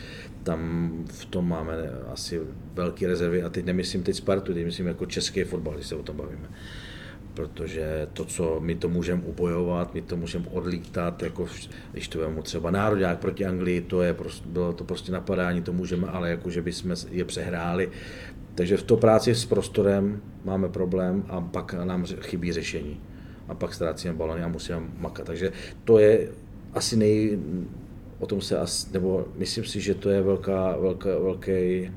Tam 0.43 0.91
v 1.09 1.25
tom 1.25 1.49
máme 1.49 1.75
asi 2.13 2.41
velké 2.75 3.07
rezervy 3.07 3.43
a 3.43 3.49
teď 3.49 3.65
nemyslím 3.65 4.03
teď 4.03 4.17
Spartu, 4.17 4.55
teď 4.55 4.65
myslím 4.65 4.87
jako 4.87 5.07
český 5.07 5.45
fotbal, 5.45 5.75
když 5.75 5.87
se 5.87 5.97
o 5.97 6.03
tom 6.03 6.17
bavíme 6.17 6.49
protože 7.35 8.07
to, 8.13 8.25
co 8.25 8.61
my 8.61 8.75
to 8.75 8.89
můžeme 8.89 9.23
ubojovat, 9.23 9.95
my 9.95 10.03
to 10.03 10.17
můžeme 10.17 10.45
odlítat, 10.51 11.23
jako 11.23 11.47
když 11.93 12.09
to 12.09 12.19
vemu 12.19 12.43
třeba 12.43 12.71
národák 12.71 13.19
proti 13.19 13.47
Anglii, 13.47 13.81
to 13.81 14.03
je 14.03 14.15
prostě, 14.15 14.49
bylo 14.49 14.73
to 14.73 14.85
prostě 14.85 15.13
napadání, 15.13 15.63
to 15.63 15.73
můžeme, 15.73 16.09
ale 16.09 16.31
jako, 16.31 16.51
že 16.51 16.63
bychom 16.63 16.95
je 17.11 17.25
přehráli. 17.25 17.91
Takže 18.55 18.77
v 18.77 18.83
to 18.83 18.97
práci 18.97 19.35
s 19.35 19.45
prostorem 19.45 20.23
máme 20.45 20.69
problém 20.69 21.25
a 21.29 21.41
pak 21.41 21.75
nám 21.75 22.07
chybí 22.07 22.53
řešení. 22.53 23.01
A 23.49 23.55
pak 23.55 23.75
ztrácíme 23.75 24.15
balony 24.15 24.43
a 24.43 24.49
musíme 24.49 24.81
makat. 24.99 25.27
Takže 25.27 25.53
to 25.85 25.99
je 25.99 26.29
asi 26.73 26.97
nej, 26.97 27.39
o 28.19 28.27
tom 28.27 28.41
se 28.41 28.59
asi, 28.59 28.93
nebo 28.93 29.29
myslím 29.37 29.65
si, 29.65 29.81
že 29.81 29.95
to 29.95 30.11
je 30.11 30.23
velká, 30.23 30.77
velká, 30.77 31.19
velký 31.19 31.91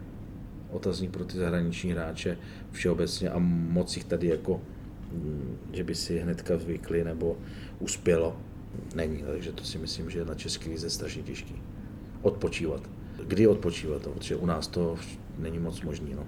otazník 0.71 1.11
pro 1.11 1.25
ty 1.25 1.37
zahraniční 1.37 1.91
hráče 1.91 2.37
všeobecně 2.71 3.29
a 3.29 3.39
moc 3.39 3.95
jich 3.95 4.03
tady 4.03 4.27
jako 4.27 4.61
že 5.73 5.83
by 5.83 5.95
si 5.95 6.19
hnedka 6.19 6.57
zvykli 6.57 7.03
nebo 7.03 7.37
uspělo. 7.79 8.37
Není, 8.95 9.23
takže 9.31 9.51
to 9.51 9.63
si 9.63 9.77
myslím, 9.77 10.09
že 10.09 10.25
na 10.25 10.35
český 10.35 10.69
lize 10.69 10.89
strašně 10.89 11.23
těžký. 11.23 11.55
Odpočívat. 12.21 12.89
Kdy 13.27 13.47
odpočívat? 13.47 14.05
No, 14.05 14.11
protože 14.11 14.35
u 14.35 14.45
nás 14.45 14.67
to 14.67 14.95
není 15.37 15.59
moc 15.59 15.81
možný. 15.81 16.13
No. 16.15 16.23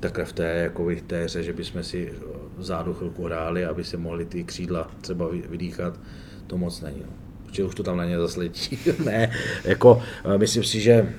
Takhle 0.00 0.24
v 0.24 0.32
té, 0.32 0.44
jako 0.44 0.84
v 0.84 1.02
té 1.02 1.24
hře, 1.24 1.42
že 1.42 1.52
bychom 1.52 1.82
si 1.82 2.12
zádu 2.58 2.94
chvilku 2.94 3.24
hráli, 3.24 3.64
aby 3.64 3.84
se 3.84 3.96
mohli 3.96 4.24
ty 4.24 4.44
křídla 4.44 4.90
třeba 5.00 5.28
vydýchat, 5.28 6.00
to 6.46 6.58
moc 6.58 6.80
není. 6.80 7.00
No. 7.00 7.12
Protože 7.46 7.64
už 7.64 7.74
to 7.74 7.82
tam 7.82 7.96
na 7.96 8.04
ně 8.04 8.18
zase 8.18 8.40
ne, 9.04 9.32
jako 9.64 10.02
myslím 10.36 10.64
si, 10.64 10.80
že 10.80 11.14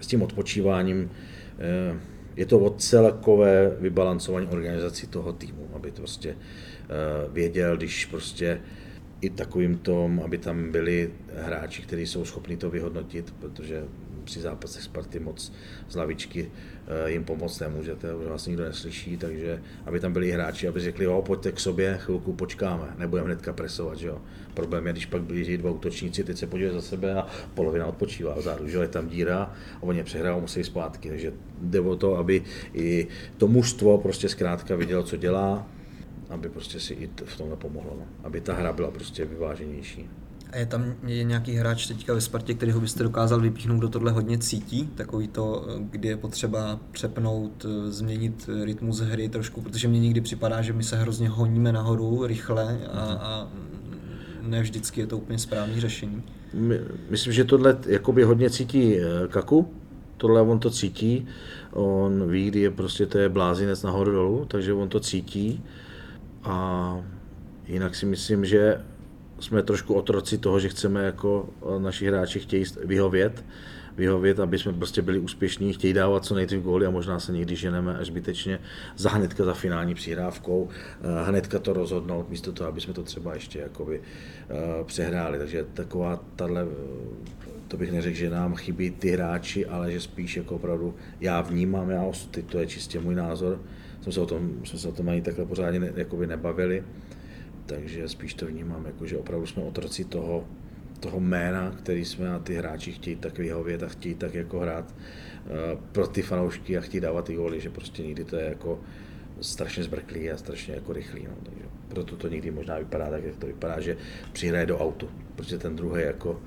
s 0.00 0.06
tím 0.06 0.22
odpočíváním 0.22 1.10
eh, 1.58 2.00
je 2.36 2.46
to 2.46 2.58
o 2.58 2.70
celkové 2.70 3.76
vybalancování 3.80 4.46
organizací 4.46 5.06
toho 5.06 5.32
týmu, 5.32 5.68
aby 5.74 5.90
to 5.90 5.96
prostě 5.96 6.30
uh, 6.30 7.32
věděl, 7.32 7.76
když 7.76 8.06
prostě 8.06 8.60
i 9.20 9.30
takovým 9.30 9.78
tom, 9.78 10.20
aby 10.24 10.38
tam 10.38 10.72
byli 10.72 11.10
hráči, 11.34 11.82
kteří 11.82 12.06
jsou 12.06 12.24
schopni 12.24 12.56
to 12.56 12.70
vyhodnotit, 12.70 13.34
protože 13.40 13.84
při 14.20 14.40
zápasech 14.40 14.82
Sparty 14.82 15.20
moc 15.20 15.52
z 15.88 15.96
lavičky 15.96 16.50
eh, 17.06 17.10
jim 17.10 17.24
pomoct 17.24 17.60
nemůžete, 17.60 18.14
už 18.14 18.26
vás 18.26 18.46
nikdo 18.46 18.64
neslyší, 18.64 19.16
takže 19.16 19.62
aby 19.86 20.00
tam 20.00 20.12
byli 20.12 20.30
hráči, 20.30 20.68
aby 20.68 20.80
řekli, 20.80 21.04
jo, 21.04 21.22
pojďte 21.26 21.52
k 21.52 21.60
sobě, 21.60 21.98
chvilku 22.00 22.32
počkáme, 22.32 22.94
nebudeme 22.98 23.26
hnedka 23.26 23.52
presovat, 23.52 23.98
že 23.98 24.06
jo. 24.06 24.18
Problém 24.54 24.86
je, 24.86 24.92
když 24.92 25.06
pak 25.06 25.22
blíží 25.22 25.56
dva 25.56 25.70
útočníci, 25.70 26.24
teď 26.24 26.36
se 26.36 26.46
podívej 26.46 26.74
za 26.74 26.82
sebe 26.82 27.14
a 27.14 27.26
polovina 27.54 27.86
odpočívá 27.86 28.34
vzadu, 28.34 28.68
že 28.68 28.78
je 28.78 28.88
tam 28.88 29.08
díra 29.08 29.54
a 29.76 29.82
oni 29.82 30.04
přehrajou, 30.04 30.40
musí 30.40 30.64
zpátky, 30.64 31.08
takže 31.08 31.32
jde 31.60 31.80
o 31.80 31.96
to, 31.96 32.16
aby 32.16 32.42
i 32.74 33.08
to 33.36 33.48
mužstvo 33.48 33.98
prostě 33.98 34.28
zkrátka 34.28 34.76
vidělo, 34.76 35.02
co 35.02 35.16
dělá, 35.16 35.66
aby 36.30 36.48
prostě 36.48 36.80
si 36.80 36.94
i 36.94 37.10
v 37.24 37.36
tomhle 37.36 37.56
pomohlo, 37.56 37.96
no. 37.98 38.06
aby 38.24 38.40
ta 38.40 38.54
hra 38.54 38.72
byla 38.72 38.90
prostě 38.90 39.24
vyváženější. 39.24 40.08
A 40.52 40.56
je 40.56 40.66
tam 40.66 40.94
je 41.06 41.24
nějaký 41.24 41.54
hráč 41.54 41.86
teďka 41.86 42.14
ve 42.14 42.20
Spartě, 42.20 42.54
který 42.54 42.72
ho 42.72 42.80
byste 42.80 43.02
dokázal 43.02 43.40
vypíchnout, 43.40 43.78
kdo 43.78 43.88
tohle 43.88 44.12
hodně 44.12 44.38
cítí? 44.38 44.86
Takový 44.94 45.28
to, 45.28 45.66
kdy 45.78 46.08
je 46.08 46.16
potřeba 46.16 46.80
přepnout, 46.92 47.66
změnit 47.88 48.50
rytmus 48.64 49.00
hry 49.00 49.28
trošku, 49.28 49.60
protože 49.60 49.88
mně 49.88 50.00
někdy 50.00 50.20
připadá, 50.20 50.62
že 50.62 50.72
my 50.72 50.82
se 50.82 50.96
hrozně 50.96 51.28
honíme 51.28 51.72
nahoru 51.72 52.26
rychle 52.26 52.78
a, 52.92 53.00
a 53.00 53.48
ne 54.42 54.62
vždycky 54.62 55.00
je 55.00 55.06
to 55.06 55.18
úplně 55.18 55.38
správné 55.38 55.80
řešení. 55.80 56.22
Myslím, 57.10 57.32
že 57.32 57.44
tohle 57.44 57.78
jakoby 57.86 58.22
hodně 58.22 58.50
cítí 58.50 58.96
eh, 58.98 59.28
Kaku, 59.28 59.70
tohle 60.16 60.40
on 60.40 60.58
to 60.58 60.70
cítí, 60.70 61.26
on 61.72 62.30
ví, 62.30 62.48
kdy 62.48 62.60
je 62.60 62.70
prostě 62.70 63.06
to 63.06 63.18
je 63.18 63.28
blázinec 63.28 63.82
nahoru 63.82 64.12
dolů, 64.12 64.44
takže 64.48 64.72
on 64.72 64.88
to 64.88 65.00
cítí 65.00 65.64
a 66.44 66.96
jinak 67.66 67.94
si 67.94 68.06
myslím, 68.06 68.44
že 68.44 68.80
jsme 69.40 69.62
trošku 69.62 69.94
otroci 69.94 70.38
toho, 70.38 70.60
že 70.60 70.68
chceme 70.68 71.04
jako 71.04 71.48
eh, 71.62 71.80
naši 71.80 72.06
hráči 72.06 72.40
chtějí 72.40 72.64
vyhovět, 72.84 73.44
vyhovět, 73.96 74.40
aby 74.40 74.58
jsme 74.58 74.72
prostě 74.72 75.02
byli 75.02 75.18
úspěšní, 75.18 75.72
chtějí 75.72 75.92
dávat 75.92 76.24
co 76.24 76.34
nejdřív 76.34 76.60
góly 76.60 76.86
a 76.86 76.90
možná 76.90 77.20
se 77.20 77.32
někdy 77.32 77.56
ženeme 77.56 77.98
až 77.98 78.06
zbytečně 78.06 78.58
za 78.96 79.10
hnedka 79.10 79.44
za 79.44 79.54
finální 79.54 79.94
přihrávkou, 79.94 80.68
eh, 80.68 81.28
hnedka 81.28 81.58
to 81.58 81.72
rozhodnout, 81.72 82.30
místo 82.30 82.52
toho, 82.52 82.68
aby 82.68 82.80
jsme 82.80 82.94
to 82.94 83.02
třeba 83.02 83.34
ještě 83.34 83.58
jakoby 83.58 84.00
eh, 84.00 84.84
přehráli. 84.84 85.38
Takže 85.38 85.66
taková 85.74 86.24
tahle, 86.36 86.66
to 87.68 87.76
bych 87.76 87.92
neřekl, 87.92 88.16
že 88.16 88.30
nám 88.30 88.54
chybí 88.54 88.90
ty 88.90 89.10
hráči, 89.10 89.66
ale 89.66 89.92
že 89.92 90.00
spíš 90.00 90.36
jako 90.36 90.54
opravdu 90.54 90.94
já 91.20 91.40
vnímám, 91.40 91.90
já 91.90 92.04
teď 92.30 92.44
to 92.44 92.58
je 92.58 92.66
čistě 92.66 93.00
můj 93.00 93.14
názor, 93.14 93.60
jsme 94.02 94.12
se 94.12 94.20
o 94.20 94.26
tom, 94.26 94.50
jsme 94.64 94.78
se 94.78 94.88
o 94.88 94.92
tom 94.92 95.08
ani 95.08 95.22
takhle 95.22 95.46
pořádně 95.46 95.80
ne, 95.80 95.92
nebavili, 96.26 96.84
takže 97.70 98.08
spíš 98.08 98.34
to 98.34 98.46
vnímám, 98.46 98.86
jako, 98.86 99.06
že 99.06 99.18
opravdu 99.18 99.46
jsme 99.46 99.62
otroci 99.62 100.04
toho, 100.04 100.44
toho 101.00 101.20
jména, 101.20 101.70
který 101.70 102.04
jsme 102.04 102.30
a 102.30 102.38
ty 102.38 102.54
hráči 102.54 102.92
chtějí 102.92 103.16
tak 103.16 103.38
vyhovět 103.38 103.82
a 103.82 103.88
chtějí 103.88 104.14
tak 104.14 104.34
jako 104.34 104.60
hrát 104.60 104.94
uh, 104.94 105.80
pro 105.92 106.06
ty 106.06 106.22
fanoušky 106.22 106.78
a 106.78 106.80
chtějí 106.80 107.00
dávat 107.00 107.24
ty 107.24 107.34
góly, 107.34 107.60
že 107.60 107.70
prostě 107.70 108.02
nikdy 108.02 108.24
to 108.24 108.36
je 108.36 108.44
jako 108.44 108.80
strašně 109.40 109.84
zbrklý 109.84 110.30
a 110.30 110.36
strašně 110.36 110.74
jako 110.74 110.92
rychlý. 110.92 111.24
No, 111.24 111.34
takže 111.42 111.64
proto 111.88 112.16
to 112.16 112.28
někdy 112.28 112.50
možná 112.50 112.78
vypadá 112.78 113.10
tak, 113.10 113.24
jak 113.24 113.36
to 113.36 113.46
vypadá, 113.46 113.80
že 113.80 113.96
přihraje 114.32 114.66
do 114.66 114.78
autu, 114.78 115.08
protože 115.36 115.58
ten 115.58 115.76
druhý 115.76 116.02
jako 116.02 116.40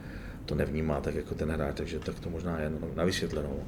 to 0.46 0.56
nevnímá 0.56 1.02
tak 1.02 1.16
jako 1.16 1.36
ten 1.36 1.52
hráč, 1.52 1.78
takže 1.78 2.00
tak 2.00 2.20
to 2.20 2.30
možná 2.30 2.60
je 2.60 2.72
na 2.96 3.04
vysvětlenou. 3.04 3.64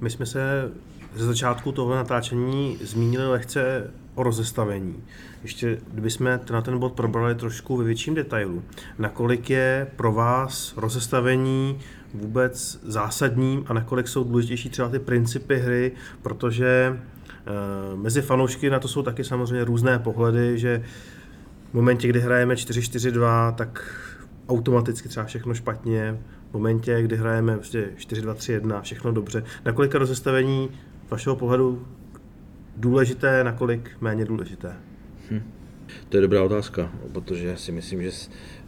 My 0.00 0.10
jsme 0.10 0.26
se 0.26 0.72
ze 1.14 1.26
začátku 1.26 1.72
toho 1.72 1.94
natáčení 1.94 2.78
zmínili 2.80 3.28
lehce 3.28 3.90
o 4.14 4.22
rozestavení. 4.22 5.02
Ještě 5.42 5.78
kdybychom 5.92 6.26
na 6.50 6.62
ten 6.62 6.78
bod 6.78 6.92
probrali 6.92 7.34
trošku 7.34 7.76
ve 7.76 7.84
větším 7.84 8.14
detailu. 8.14 8.62
Nakolik 8.98 9.50
je 9.50 9.86
pro 9.96 10.12
vás 10.12 10.74
rozestavení 10.76 11.78
vůbec 12.14 12.80
zásadním 12.82 13.64
a 13.66 13.72
nakolik 13.72 14.08
jsou 14.08 14.24
důležitější 14.24 14.70
třeba 14.70 14.88
ty 14.88 14.98
principy 14.98 15.58
hry, 15.58 15.92
protože 16.22 16.66
e, 16.66 16.96
mezi 17.96 18.22
fanoušky 18.22 18.70
na 18.70 18.80
to 18.80 18.88
jsou 18.88 19.02
taky 19.02 19.24
samozřejmě 19.24 19.64
různé 19.64 19.98
pohledy, 19.98 20.58
že 20.58 20.82
v 21.70 21.74
momentě, 21.74 22.08
kdy 22.08 22.20
hrajeme 22.20 22.54
4-4-2, 22.54 23.54
tak 23.54 23.84
automaticky 24.48 25.08
třeba 25.08 25.26
všechno 25.26 25.54
špatně, 25.54 26.18
v 26.50 26.54
momentě, 26.54 27.02
kdy 27.02 27.16
hrajeme 27.16 27.56
prostě 27.56 27.90
4-2-3-1, 27.96 28.82
všechno 28.82 29.12
dobře. 29.12 29.44
Nakolik 29.64 29.94
je 29.94 29.98
rozestavení 29.98 30.70
vašeho 31.10 31.36
pohledu 31.36 31.86
důležité, 32.76 33.44
nakolik 33.44 33.90
méně 34.00 34.24
důležité? 34.24 34.72
Hm. 35.30 35.42
To 36.08 36.16
je 36.16 36.20
dobrá 36.20 36.42
otázka, 36.42 36.92
protože 37.12 37.56
si 37.56 37.72
myslím, 37.72 38.02
že 38.02 38.10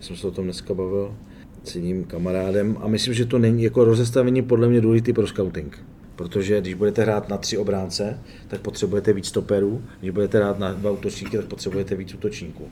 jsem 0.01 0.17
se 0.17 0.27
o 0.27 0.31
tom 0.31 0.45
dneska 0.45 0.75
bavil 0.75 1.15
s 1.65 1.75
jedním 1.75 2.05
kamarádem 2.05 2.77
a 2.81 2.89
myslím, 2.89 3.15
že 3.15 3.27
to 3.27 3.39
není 3.39 3.63
jako 3.63 3.85
rozestavení 3.85 4.43
podle 4.43 4.69
mě 4.69 4.81
důležitý 4.81 5.13
pro 5.13 5.27
scouting. 5.27 5.85
Protože 6.17 6.61
když 6.61 6.75
budete 6.75 7.03
hrát 7.03 7.29
na 7.29 7.39
tři 7.39 7.59
obránce, 7.59 8.19
tak 8.49 8.61
potřebujete 8.61 9.13
víc 9.13 9.27
stoperů, 9.27 9.83
když 10.01 10.11
budete 10.11 10.39
hrát 10.39 10.59
na 10.59 10.73
dva 10.73 10.91
útočníky, 10.91 11.37
tak 11.37 11.47
potřebujete 11.47 11.95
víc 11.95 12.15
útočníků. 12.15 12.69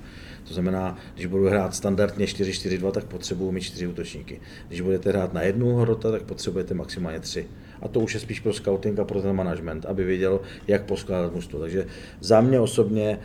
To 0.49 0.55
znamená, 0.55 0.99
když 1.15 1.27
budu 1.27 1.49
hrát 1.49 1.75
standardně 1.75 2.27
4-4-2, 2.27 2.91
tak 2.91 3.05
potřebuji 3.05 3.53
mít 3.53 3.61
čtyři 3.61 3.87
útočníky. 3.87 4.41
Když 4.69 4.81
budete 4.81 5.11
hrát 5.11 5.33
na 5.33 5.43
jednu 5.43 5.77
hrota, 5.77 6.11
tak 6.11 6.23
potřebujete 6.23 6.75
maximálně 6.75 7.21
tři. 7.21 7.47
A 7.83 7.89
to 7.89 8.01
už 8.01 8.15
je 8.15 8.21
spíš 8.21 8.41
pro 8.41 8.53
scouting 8.53 8.99
a 8.99 9.05
pro 9.05 9.23
ten 9.23 9.37
management, 9.37 9.87
aby 9.87 10.05
věděl, 10.05 10.41
jak 10.69 10.85
poskládat 10.85 11.35
mužstvo. 11.35 11.61
Takže 11.61 11.87
za 12.21 12.41
mě 12.41 12.61
osobně 12.61 13.19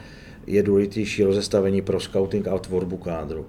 je 0.47 0.64
důležitější 0.64 1.24
rozestavení 1.24 1.82
pro 1.82 1.99
scouting 1.99 2.47
a 2.47 2.60
tvorbu 2.60 2.97
kádru. 2.97 3.45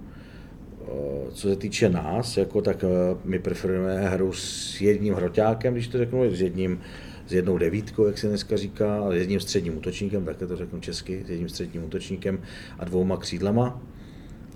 Co 1.32 1.48
se 1.48 1.56
týče 1.56 1.88
nás, 1.88 2.36
jako 2.36 2.62
tak 2.62 2.84
my 3.24 3.38
preferujeme 3.38 4.08
hru 4.08 4.32
s 4.32 4.80
jedním 4.80 5.14
hroťákem, 5.14 5.74
když 5.74 5.88
to 5.88 5.98
řeknu, 5.98 6.34
s 6.34 6.40
jedním 6.40 6.80
s 7.26 7.32
jednou 7.32 7.58
devítkou, 7.58 8.06
jak 8.06 8.18
se 8.18 8.28
dneska 8.28 8.56
říká, 8.56 9.10
s 9.10 9.14
jedním 9.14 9.40
středním 9.40 9.76
útočníkem, 9.76 10.24
také 10.24 10.46
to 10.46 10.56
řeknu 10.56 10.80
česky, 10.80 11.24
s 11.26 11.30
jedním 11.30 11.48
středním 11.48 11.84
útočníkem 11.84 12.38
a 12.78 12.84
dvouma 12.84 13.16
křídlema. 13.16 13.82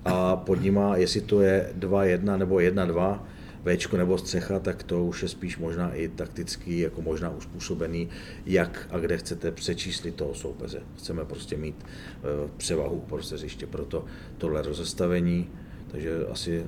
A 0.04 0.36
pod 0.36 0.62
nima, 0.62 0.96
jestli 0.96 1.20
to 1.20 1.40
je 1.40 1.72
2-1 1.78 2.38
nebo 2.38 2.56
1-2, 2.56 3.20
Včko 3.64 3.96
nebo 3.96 4.18
střecha, 4.18 4.58
tak 4.58 4.82
to 4.82 5.04
už 5.04 5.22
je 5.22 5.28
spíš 5.28 5.58
možná 5.58 5.94
i 5.94 6.08
takticky, 6.08 6.80
jako 6.80 7.02
možná 7.02 7.30
uspůsobený, 7.30 8.08
jak 8.46 8.88
a 8.90 8.98
kde 8.98 9.18
chcete 9.18 9.50
přečíslit 9.50 10.14
toho 10.14 10.34
soupeře. 10.34 10.82
Chceme 10.96 11.24
prostě 11.24 11.56
mít 11.56 11.76
uh, 11.84 12.50
převahu 12.56 13.04
prostě 13.08 13.34
hřiště, 13.34 13.66
proto 13.66 14.04
tohle 14.38 14.62
rozestavení, 14.62 15.50
takže 15.90 16.10
asi, 16.32 16.64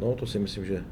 no 0.00 0.14
to 0.14 0.26
si 0.26 0.38
myslím, 0.38 0.64
že 0.64 0.84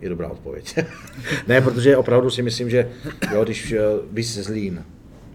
je 0.00 0.08
dobrá 0.08 0.28
odpověď. 0.28 0.78
ne, 1.46 1.60
protože 1.60 1.96
opravdu 1.96 2.30
si 2.30 2.42
myslím, 2.42 2.70
že 2.70 2.90
jo, 3.32 3.44
když 3.44 3.74
bys 4.10 4.34
z 4.34 4.42
Zlín 4.42 4.84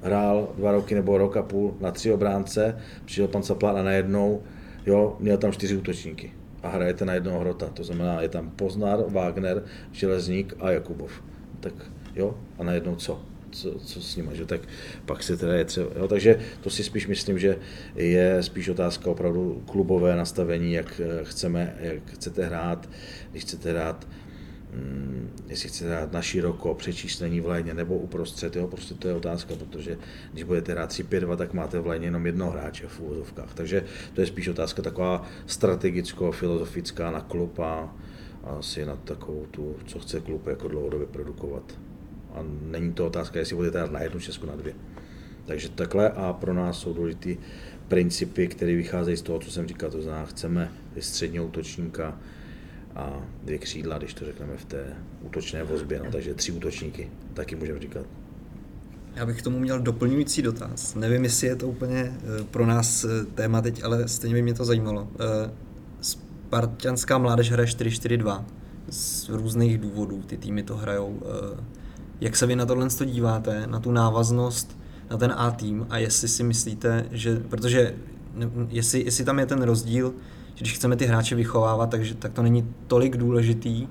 hrál 0.03 0.53
dva 0.57 0.71
roky 0.71 0.95
nebo 0.95 1.17
rok 1.17 1.37
a 1.37 1.43
půl 1.43 1.77
na 1.79 1.91
tři 1.91 2.13
obránce, 2.13 2.77
přišel 3.05 3.27
pan 3.27 3.43
Saplán 3.43 3.77
a 3.77 3.83
najednou 3.83 4.43
jo, 4.85 5.17
měl 5.19 5.37
tam 5.37 5.51
čtyři 5.51 5.77
útočníky 5.77 6.31
a 6.63 6.69
hrajete 6.69 7.05
na 7.05 7.13
jednoho 7.13 7.39
hrota. 7.39 7.69
To 7.69 7.83
znamená, 7.83 8.21
je 8.21 8.29
tam 8.29 8.49
Poznar, 8.49 8.99
Wagner, 9.07 9.63
Železník 9.91 10.53
a 10.59 10.71
Jakubov. 10.71 11.11
Tak 11.59 11.73
jo, 12.15 12.37
a 12.59 12.63
najednou 12.63 12.95
co? 12.95 13.21
Co, 13.51 13.79
co 13.79 14.01
s 14.01 14.15
nimi, 14.15 14.29
že 14.33 14.45
tak 14.45 14.61
pak 15.05 15.23
se 15.23 15.37
teda 15.37 15.53
je 15.53 15.65
třeba, 15.65 15.87
jo, 15.95 16.07
takže 16.07 16.39
to 16.61 16.69
si 16.69 16.83
spíš 16.83 17.07
myslím, 17.07 17.39
že 17.39 17.57
je 17.95 18.43
spíš 18.43 18.69
otázka 18.69 19.11
opravdu 19.11 19.63
klubové 19.71 20.15
nastavení, 20.15 20.73
jak 20.73 21.01
chceme, 21.23 21.75
jak 21.79 22.11
chcete 22.13 22.45
hrát, 22.45 22.89
když 23.31 23.43
chcete 23.43 23.71
hrát 23.71 24.07
jestli 25.47 25.69
chcete 25.69 25.89
dát 25.89 26.11
na 26.11 26.21
široko, 26.21 26.75
přečíslení 26.75 27.41
v 27.41 27.47
léně 27.47 27.73
nebo 27.73 27.97
uprostřed, 27.97 28.55
jo, 28.55 28.67
prostě 28.67 28.93
to 28.93 29.07
je 29.07 29.13
otázka, 29.13 29.55
protože 29.55 29.97
když 30.33 30.43
budete 30.43 30.71
hrát 30.71 30.89
3-5-2, 30.89 31.35
tak 31.37 31.53
máte 31.53 31.79
v 31.79 31.87
léně 31.87 32.07
jenom 32.07 32.25
jednoho 32.25 32.51
hráče 32.51 32.87
v 32.87 32.99
úvozovkách. 32.99 33.53
Takže 33.53 33.83
to 34.13 34.21
je 34.21 34.27
spíš 34.27 34.47
otázka 34.47 34.81
taková 34.81 35.27
strategicko-filozofická 35.45 37.11
na 37.11 37.21
klub 37.21 37.59
a 37.59 37.95
asi 38.43 38.85
na 38.85 38.95
takovou 38.95 39.45
tu, 39.51 39.75
co 39.85 39.99
chce 39.99 40.19
klub 40.19 40.47
jako 40.47 40.67
dlouhodobě 40.67 41.07
produkovat. 41.07 41.79
A 42.33 42.39
není 42.61 42.93
to 42.93 43.07
otázka, 43.07 43.39
jestli 43.39 43.55
budete 43.55 43.77
hrát 43.77 43.91
na 43.91 44.01
jednu 44.01 44.19
česku, 44.19 44.45
na 44.45 44.55
dvě. 44.55 44.73
Takže 45.45 45.69
takhle 45.69 46.09
a 46.09 46.33
pro 46.33 46.53
nás 46.53 46.77
jsou 46.77 46.93
důležité 46.93 47.29
principy, 47.87 48.47
které 48.47 48.75
vycházejí 48.75 49.17
z 49.17 49.21
toho, 49.21 49.39
co 49.39 49.51
jsem 49.51 49.67
říkal, 49.67 49.91
to 49.91 50.01
znamená, 50.01 50.25
chceme 50.25 50.71
středního 50.99 51.45
útočníka, 51.45 52.19
a 52.95 53.21
dvě 53.43 53.57
křídla, 53.57 53.97
když 53.97 54.13
to 54.13 54.25
řekneme 54.25 54.57
v 54.57 54.65
té 54.65 54.83
útočné 55.21 55.63
vozbě, 55.63 56.01
no, 56.05 56.11
takže 56.11 56.33
tři 56.33 56.51
útočníky, 56.51 57.09
taky 57.33 57.55
můžeme 57.55 57.79
říkat. 57.79 58.05
Já 59.15 59.25
bych 59.25 59.39
k 59.39 59.41
tomu 59.41 59.59
měl 59.59 59.79
doplňující 59.79 60.41
dotaz. 60.41 60.95
Nevím, 60.95 61.23
jestli 61.23 61.47
je 61.47 61.55
to 61.55 61.67
úplně 61.67 61.99
eh, 61.99 62.43
pro 62.51 62.65
nás 62.65 63.03
eh, 63.03 63.25
téma 63.35 63.61
teď, 63.61 63.83
ale 63.83 64.07
stejně 64.07 64.35
by 64.35 64.41
mě 64.41 64.53
to 64.53 64.65
zajímalo. 64.65 65.07
Eh, 65.19 65.51
Spartianská 66.01 67.17
mládež 67.17 67.51
hraje 67.51 67.67
4-4-2 67.67 68.45
z 68.89 69.29
různých 69.29 69.77
důvodů, 69.77 70.23
ty 70.27 70.37
týmy 70.37 70.63
to 70.63 70.77
hrajou. 70.77 71.21
Jak 72.21 72.35
se 72.35 72.45
vy 72.45 72.55
na 72.55 72.65
tohle 72.65 72.87
díváte, 73.05 73.67
na 73.67 73.79
tu 73.79 73.91
návaznost 73.91 74.77
na 75.11 75.17
ten 75.17 75.33
A 75.37 75.51
tým 75.51 75.87
a 75.89 75.97
jestli 75.97 76.27
si 76.27 76.43
myslíte, 76.43 77.05
že, 77.11 77.39
protože 77.49 77.95
jestli, 78.69 79.03
jestli 79.05 79.23
tam 79.23 79.39
je 79.39 79.45
ten 79.45 79.61
rozdíl, 79.61 80.13
když 80.61 80.73
chceme 80.73 80.95
ty 80.95 81.05
hráče 81.05 81.35
vychovávat, 81.35 81.89
takže, 81.89 82.15
tak 82.15 82.33
to 82.33 82.41
není 82.43 82.73
tolik 82.87 83.17
důležitý, 83.17 83.87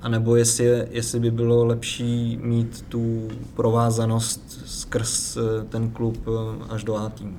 anebo 0.00 0.36
jestli, 0.36 0.66
jestli 0.90 1.20
by 1.20 1.30
bylo 1.30 1.64
lepší 1.64 2.38
mít 2.42 2.82
tu 2.88 3.28
provázanost 3.54 4.62
skrz 4.66 5.36
eh, 5.36 5.64
ten 5.64 5.90
klub 5.90 6.18
eh, 6.26 6.64
až 6.68 6.84
do 6.84 6.96
A 6.96 7.08
týmu. 7.08 7.38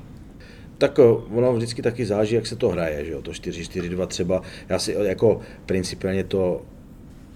Tak 0.77 0.99
eh, 0.99 1.03
ono 1.35 1.53
vždycky 1.53 1.81
taky 1.81 2.05
záží, 2.05 2.35
jak 2.35 2.47
se 2.47 2.55
to 2.55 2.69
hraje, 2.69 3.05
že 3.05 3.11
jo? 3.11 3.21
to 3.21 3.31
4-4-2 3.31 4.07
třeba, 4.07 4.41
já 4.69 4.79
si 4.79 4.95
jako 5.01 5.41
principiálně 5.65 6.23
to 6.23 6.61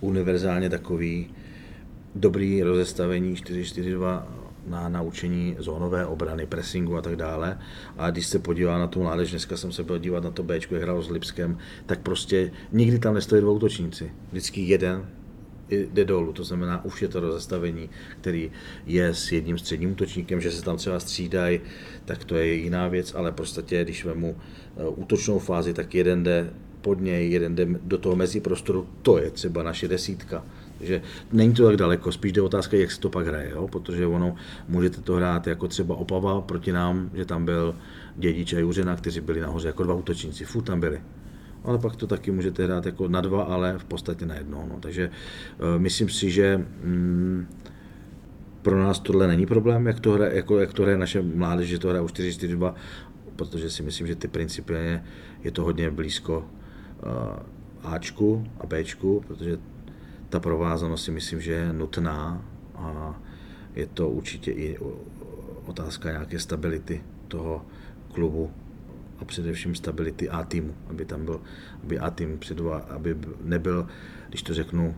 univerzálně 0.02 0.70
takový 0.70 1.28
dobrý 2.16 2.64
rozestavení 2.64 3.36
4-4-2 3.36 4.24
na 4.68 4.90
naučení 4.90 5.56
zónové 5.60 6.06
obrany, 6.06 6.46
pressingu 6.46 6.98
a 6.98 7.02
tak 7.02 7.16
dále. 7.16 7.60
A 7.98 8.10
když 8.10 8.26
se 8.26 8.40
podívá 8.40 8.78
na 8.78 8.88
tu 8.88 9.02
mládež, 9.02 9.32
dneska 9.32 9.58
jsem 9.58 9.72
se 9.72 9.84
byl 9.84 9.98
dívat 9.98 10.24
na 10.24 10.32
to 10.32 10.44
B, 10.44 10.56
jak 10.56 10.72
hrál 10.72 11.02
s 11.02 11.10
Lipskem, 11.10 11.58
tak 11.86 12.00
prostě 12.00 12.52
nikdy 12.72 13.00
tam 13.00 13.14
nestojí 13.14 13.42
dvou 13.42 13.54
útočníci. 13.54 14.12
Vždycky 14.32 14.62
jeden 14.62 15.06
jde 15.70 16.06
dolů, 16.06 16.34
to 16.34 16.44
znamená, 16.44 16.86
už 16.86 17.02
je 17.02 17.08
to 17.08 17.20
rozestavení, 17.20 17.90
který 18.22 18.52
je 18.86 19.14
s 19.14 19.32
jedním 19.32 19.58
středním 19.58 19.92
útočníkem, 19.92 20.42
že 20.42 20.52
se 20.52 20.64
tam 20.64 20.78
třeba 20.78 21.00
střídají, 21.00 21.60
tak 22.06 22.26
to 22.26 22.36
je 22.36 22.54
jiná 22.54 22.88
věc, 22.88 23.16
ale 23.16 23.32
prostě, 23.32 23.84
když 23.84 24.06
vemu 24.06 24.36
eh, 24.78 24.88
útočnou 24.88 25.40
fázi, 25.40 25.74
tak 25.74 25.96
jeden 25.96 26.24
jde 26.24 26.54
pod 26.82 27.02
něj, 27.02 27.32
jeden 27.32 27.56
jde 27.56 27.68
do 27.84 27.98
toho 27.98 28.16
mezi 28.16 28.40
prostoru, 28.40 28.88
to 29.02 29.18
je 29.18 29.32
třeba 29.32 29.64
naše 29.64 29.88
desítka 29.88 30.46
takže 30.78 31.02
není 31.32 31.54
to 31.54 31.66
tak 31.66 31.78
daleko, 31.78 32.12
spíš 32.12 32.32
jde 32.32 32.42
otázka, 32.42 32.78
jak 32.78 32.92
se 32.92 33.00
to 33.00 33.10
pak 33.10 33.28
hraje, 33.28 33.50
jo? 33.50 33.68
protože 33.68 34.08
ono 34.08 34.36
můžete 34.68 35.02
to 35.02 35.14
hrát 35.14 35.48
jako 35.48 35.68
třeba 35.68 35.96
Opava 35.96 36.42
proti 36.42 36.72
nám, 36.72 37.10
že 37.14 37.26
tam 37.26 37.46
byl 37.46 37.76
dědič 38.16 38.54
a 38.54 38.60
Juřena, 38.60 38.96
kteří 38.96 39.22
byli 39.22 39.40
nahoře 39.40 39.68
jako 39.68 39.84
dva 39.84 39.94
útočníci, 39.94 40.46
furt 40.46 40.64
tam 40.64 40.80
byli. 40.80 41.02
Ale 41.64 41.78
pak 41.78 41.96
to 41.96 42.08
taky 42.08 42.32
můžete 42.32 42.64
hrát 42.64 42.86
jako 42.86 43.08
na 43.08 43.22
dva, 43.22 43.44
ale 43.44 43.78
v 43.78 43.84
podstatě 43.84 44.26
na 44.26 44.36
jedno. 44.36 44.66
No. 44.70 44.80
Takže 44.80 45.10
uh, 45.10 45.82
myslím 45.82 46.10
si, 46.10 46.32
že 46.32 46.58
mm, 46.58 47.48
pro 48.62 48.84
nás 48.84 49.00
tohle 49.00 49.28
není 49.28 49.46
problém, 49.46 49.88
jak 49.88 50.00
to 50.00 50.12
hraje, 50.12 50.36
jako, 50.36 50.60
jak 50.60 50.74
to 50.74 50.84
hraje 50.84 50.98
naše 50.98 51.22
mládež, 51.22 51.70
že 51.70 51.80
to 51.80 51.88
hraje 51.88 52.02
už 52.02 52.12
4-4-2, 52.12 52.74
protože 53.36 53.70
si 53.70 53.84
myslím, 53.84 54.08
že 54.08 54.16
ty 54.16 54.28
principiálně 54.28 55.04
je 55.44 55.52
to 55.52 55.64
hodně 55.64 55.92
blízko 55.92 56.46
uh, 57.06 57.92
Ačku 57.94 58.48
a 58.60 58.66
Bčku, 58.66 59.24
protože 59.28 59.58
ta 60.34 60.40
provázanost 60.40 61.06
si 61.06 61.12
myslím, 61.12 61.42
že 61.42 61.52
je 61.52 61.74
nutná 61.74 62.46
a 62.76 63.22
je 63.76 63.86
to 63.86 64.10
určitě 64.10 64.52
i 64.52 64.78
otázka 65.66 66.12
nějaké 66.12 66.40
stability 66.40 67.04
toho 67.28 67.66
klubu 68.14 68.52
a 69.20 69.26
především 69.26 69.76
stability 69.76 70.30
A 70.30 70.44
týmu, 70.44 70.74
aby 70.90 71.06
tam 71.06 71.26
byl, 71.26 71.42
aby 71.84 72.00
A 72.00 72.10
tým 72.10 72.40
předva, 72.40 72.78
aby 72.78 73.18
nebyl, 73.42 73.88
když 74.30 74.44
to 74.44 74.54
řeknu, 74.54 74.96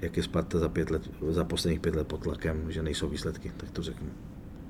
jak 0.00 0.16
je 0.16 0.22
Sparta 0.22 0.58
za, 0.58 0.68
pět 0.68 0.90
let, 0.90 1.10
za 1.28 1.44
posledních 1.44 1.80
pět 1.80 1.94
let 1.94 2.08
pod 2.08 2.22
tlakem, 2.22 2.72
že 2.72 2.82
nejsou 2.82 3.08
výsledky, 3.08 3.52
tak 3.56 3.70
to 3.70 3.82
řeknu. 3.82 4.08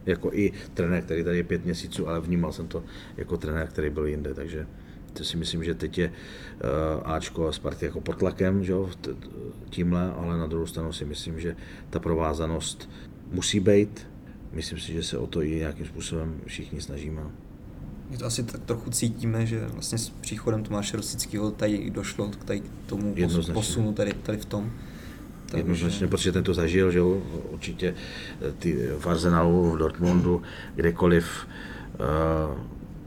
Jako 0.06 0.30
i 0.32 0.52
trenér, 0.74 1.02
který 1.02 1.24
tady 1.24 1.36
je 1.36 1.44
pět 1.44 1.64
měsíců, 1.64 2.08
ale 2.08 2.20
vnímal 2.20 2.52
jsem 2.52 2.68
to 2.68 2.84
jako 3.16 3.36
trenér, 3.36 3.66
který 3.66 3.90
byl 3.90 4.06
jinde, 4.06 4.34
takže 4.34 4.66
to 5.12 5.24
si 5.24 5.36
myslím, 5.36 5.64
že 5.64 5.74
teď 5.74 5.98
je 5.98 6.08
uh, 6.08 7.12
Ačko 7.12 7.48
a 7.48 7.52
Sparty 7.52 7.84
jako 7.84 8.00
pod 8.00 8.16
tlakem 8.16 8.64
že 8.64 8.72
jo, 8.72 8.90
tímhle, 9.70 10.12
ale 10.12 10.38
na 10.38 10.46
druhou 10.46 10.66
stranu 10.66 10.92
si 10.92 11.04
myslím, 11.04 11.40
že 11.40 11.56
ta 11.90 11.98
provázanost 11.98 12.90
musí 13.30 13.60
být. 13.60 14.06
Myslím 14.52 14.78
si, 14.78 14.92
že 14.92 15.02
se 15.02 15.18
o 15.18 15.26
to 15.26 15.42
i 15.42 15.50
nějakým 15.50 15.86
způsobem 15.86 16.40
všichni 16.46 16.80
snažíme. 16.80 17.22
My 18.10 18.18
to 18.18 18.26
asi 18.26 18.42
tak 18.42 18.60
trochu 18.60 18.90
cítíme, 18.90 19.46
že 19.46 19.66
vlastně 19.66 19.98
s 19.98 20.10
příchodem 20.10 20.62
Tomáše 20.62 20.96
Rosického 20.96 21.50
tady 21.50 21.90
došlo 21.90 22.28
k 22.28 22.44
tady 22.44 22.62
tomu 22.86 23.14
posunu 23.52 23.92
tady, 23.92 24.12
tady 24.12 24.38
v 24.38 24.44
tom. 24.44 24.72
Takže... 25.46 25.58
Jednoznačně, 25.58 26.06
protože 26.06 26.32
ten 26.32 26.44
to 26.44 26.54
zažil, 26.54 26.90
že 26.90 26.98
jo, 26.98 27.22
určitě 27.50 27.94
ty 28.58 28.88
v 28.98 29.06
Arsenalu, 29.06 29.70
v 29.70 29.78
Dortmundu, 29.78 30.42
kdekoliv, 30.74 31.46
uh, 32.00 32.58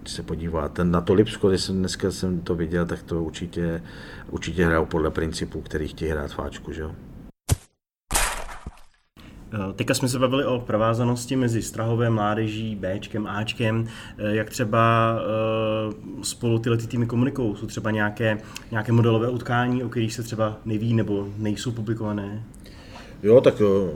když 0.06 0.16
se 0.16 0.24
podíváte 0.24 0.84
na 0.84 1.02
to 1.02 1.14
Lipsko, 1.14 1.50
když 1.50 1.62
jsem 1.62 1.80
dneska 1.80 2.12
jsem 2.12 2.42
to 2.42 2.56
viděl, 2.56 2.86
tak 2.86 3.04
to 3.04 3.24
určitě, 3.24 3.84
určitě 4.32 4.66
hrajou 4.66 4.86
podle 4.86 5.12
principů, 5.12 5.62
který 5.62 5.88
chtějí 5.88 6.12
hrát 6.12 6.34
fáčku, 6.34 6.72
že 6.72 6.82
jo. 6.82 6.92
Eh, 9.54 9.74
teďka 9.76 9.94
jsme 9.94 10.08
se 10.08 10.20
bavili 10.20 10.46
o 10.46 10.60
provázanosti 10.60 11.36
mezi 11.36 11.62
Strahovem, 11.62 12.14
Mládeží, 12.14 12.76
Bčkem, 12.76 13.28
Ačkem. 13.28 13.88
Eh, 14.18 14.36
jak 14.36 14.50
třeba 14.50 15.16
eh, 15.20 16.24
spolu 16.24 16.60
tyhle 16.60 16.78
ty 16.78 16.88
týmy 16.88 17.06
komunikují? 17.06 17.56
Jsou 17.56 17.68
třeba 17.68 17.92
nějaké, 17.92 18.38
nějaké 18.72 18.92
modelové 18.92 19.30
utkání, 19.30 19.84
o 19.84 19.90
kterých 19.90 20.14
se 20.14 20.24
třeba 20.24 20.58
neví 20.66 20.94
nebo 20.94 21.28
nejsou 21.38 21.72
publikované? 21.72 22.44
Jo, 23.24 23.42
tak 23.42 23.60
jo. 23.60 23.94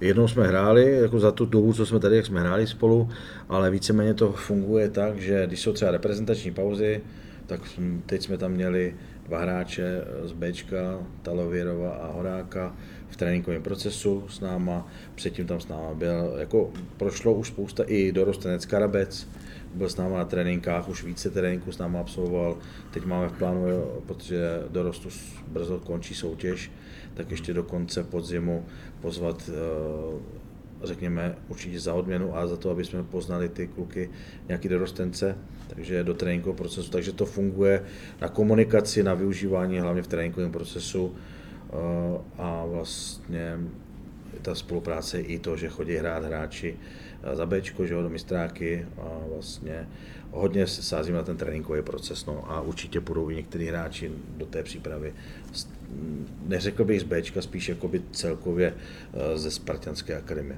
Jednou 0.00 0.28
jsme 0.28 0.46
hráli, 0.46 0.92
jako 1.02 1.20
za 1.20 1.32
tu 1.32 1.46
dobu, 1.46 1.72
co 1.72 1.86
jsme 1.86 2.00
tady, 2.00 2.16
jak 2.16 2.26
jsme 2.26 2.40
hráli 2.40 2.66
spolu, 2.66 3.08
ale 3.48 3.70
víceméně 3.70 4.14
to 4.14 4.32
funguje 4.32 4.90
tak, 4.90 5.18
že 5.20 5.46
když 5.46 5.60
jsou 5.60 5.72
třeba 5.72 5.90
reprezentační 5.90 6.50
pauzy, 6.50 7.00
tak 7.46 7.60
teď 8.06 8.22
jsme 8.22 8.38
tam 8.38 8.52
měli 8.52 8.94
dva 9.26 9.40
hráče 9.40 10.04
z 10.24 10.32
Bčka, 10.32 10.98
Talověrova 11.22 11.90
a 11.90 12.12
Horáka, 12.12 12.76
v 13.08 13.16
tréninkovém 13.16 13.62
procesu 13.62 14.24
s 14.28 14.40
náma, 14.40 14.88
předtím 15.14 15.46
tam 15.46 15.60
s 15.60 15.68
náma 15.68 15.94
byl, 15.94 16.34
jako 16.38 16.70
prošlo 16.96 17.34
už 17.34 17.48
spousta 17.48 17.84
i 17.86 18.12
dorostenec 18.12 18.66
Karabec, 18.66 19.28
byl 19.74 19.88
s 19.88 19.96
náma 19.96 20.18
na 20.18 20.24
tréninkách, 20.24 20.88
už 20.88 21.04
více 21.04 21.30
tréninků 21.30 21.72
s 21.72 21.78
náma 21.78 22.00
absolvoval, 22.00 22.56
teď 22.90 23.04
máme 23.04 23.28
v 23.28 23.32
plánu, 23.32 23.60
protože 24.06 24.62
dorostu 24.70 25.08
brzo 25.48 25.80
končí 25.80 26.14
soutěž, 26.14 26.70
tak 27.18 27.30
ještě 27.30 27.54
do 27.54 27.62
konce 27.62 28.02
podzimu 28.02 28.64
pozvat 29.00 29.50
eh, 29.50 30.38
řekněme, 30.82 31.34
určitě 31.48 31.80
za 31.80 31.94
odměnu 31.94 32.36
a 32.36 32.46
za 32.46 32.56
to, 32.56 32.70
aby 32.70 32.84
jsme 32.84 33.02
poznali 33.02 33.48
ty 33.48 33.66
kluky, 33.66 34.10
nějaký 34.48 34.68
dorostence, 34.68 35.38
takže 35.74 36.04
do 36.04 36.14
tréninkového 36.14 36.56
procesu. 36.56 36.90
Takže 36.90 37.12
to 37.12 37.26
funguje 37.26 37.82
na 38.20 38.28
komunikaci, 38.28 39.02
na 39.02 39.14
využívání, 39.14 39.80
hlavně 39.80 40.02
v 40.02 40.06
tréninkovém 40.06 40.52
procesu 40.52 41.14
Eh, 41.72 42.20
a 42.38 42.64
vlastně 42.66 43.58
ta 44.42 44.54
spolupráce 44.54 45.20
i 45.20 45.38
to, 45.38 45.56
že 45.56 45.68
chodí 45.68 45.96
hrát 45.96 46.24
hráči 46.24 46.76
eh, 47.22 47.36
za 47.36 47.46
Bčko, 47.46 47.86
že 47.86 47.94
jo, 47.94 48.02
do 48.02 48.08
mistráky 48.08 48.86
a 48.98 49.20
vlastně 49.32 49.88
hodně 50.30 50.66
se 50.66 50.82
sázím 50.82 51.14
na 51.14 51.22
ten 51.22 51.36
tréninkový 51.36 51.82
proces, 51.82 52.26
no 52.26 52.52
a 52.52 52.60
určitě 52.60 53.00
budou 53.00 53.30
i 53.30 53.34
některý 53.34 53.66
hráči 53.66 54.12
do 54.36 54.46
té 54.46 54.62
přípravy, 54.62 55.14
neřekl 56.46 56.84
bych 56.84 57.00
z 57.00 57.04
Bčka, 57.04 57.42
spíš 57.42 57.68
jakoby 57.68 58.02
celkově 58.12 58.74
eh, 59.14 59.38
ze 59.38 59.50
Spartianské 59.50 60.16
akademie. 60.16 60.56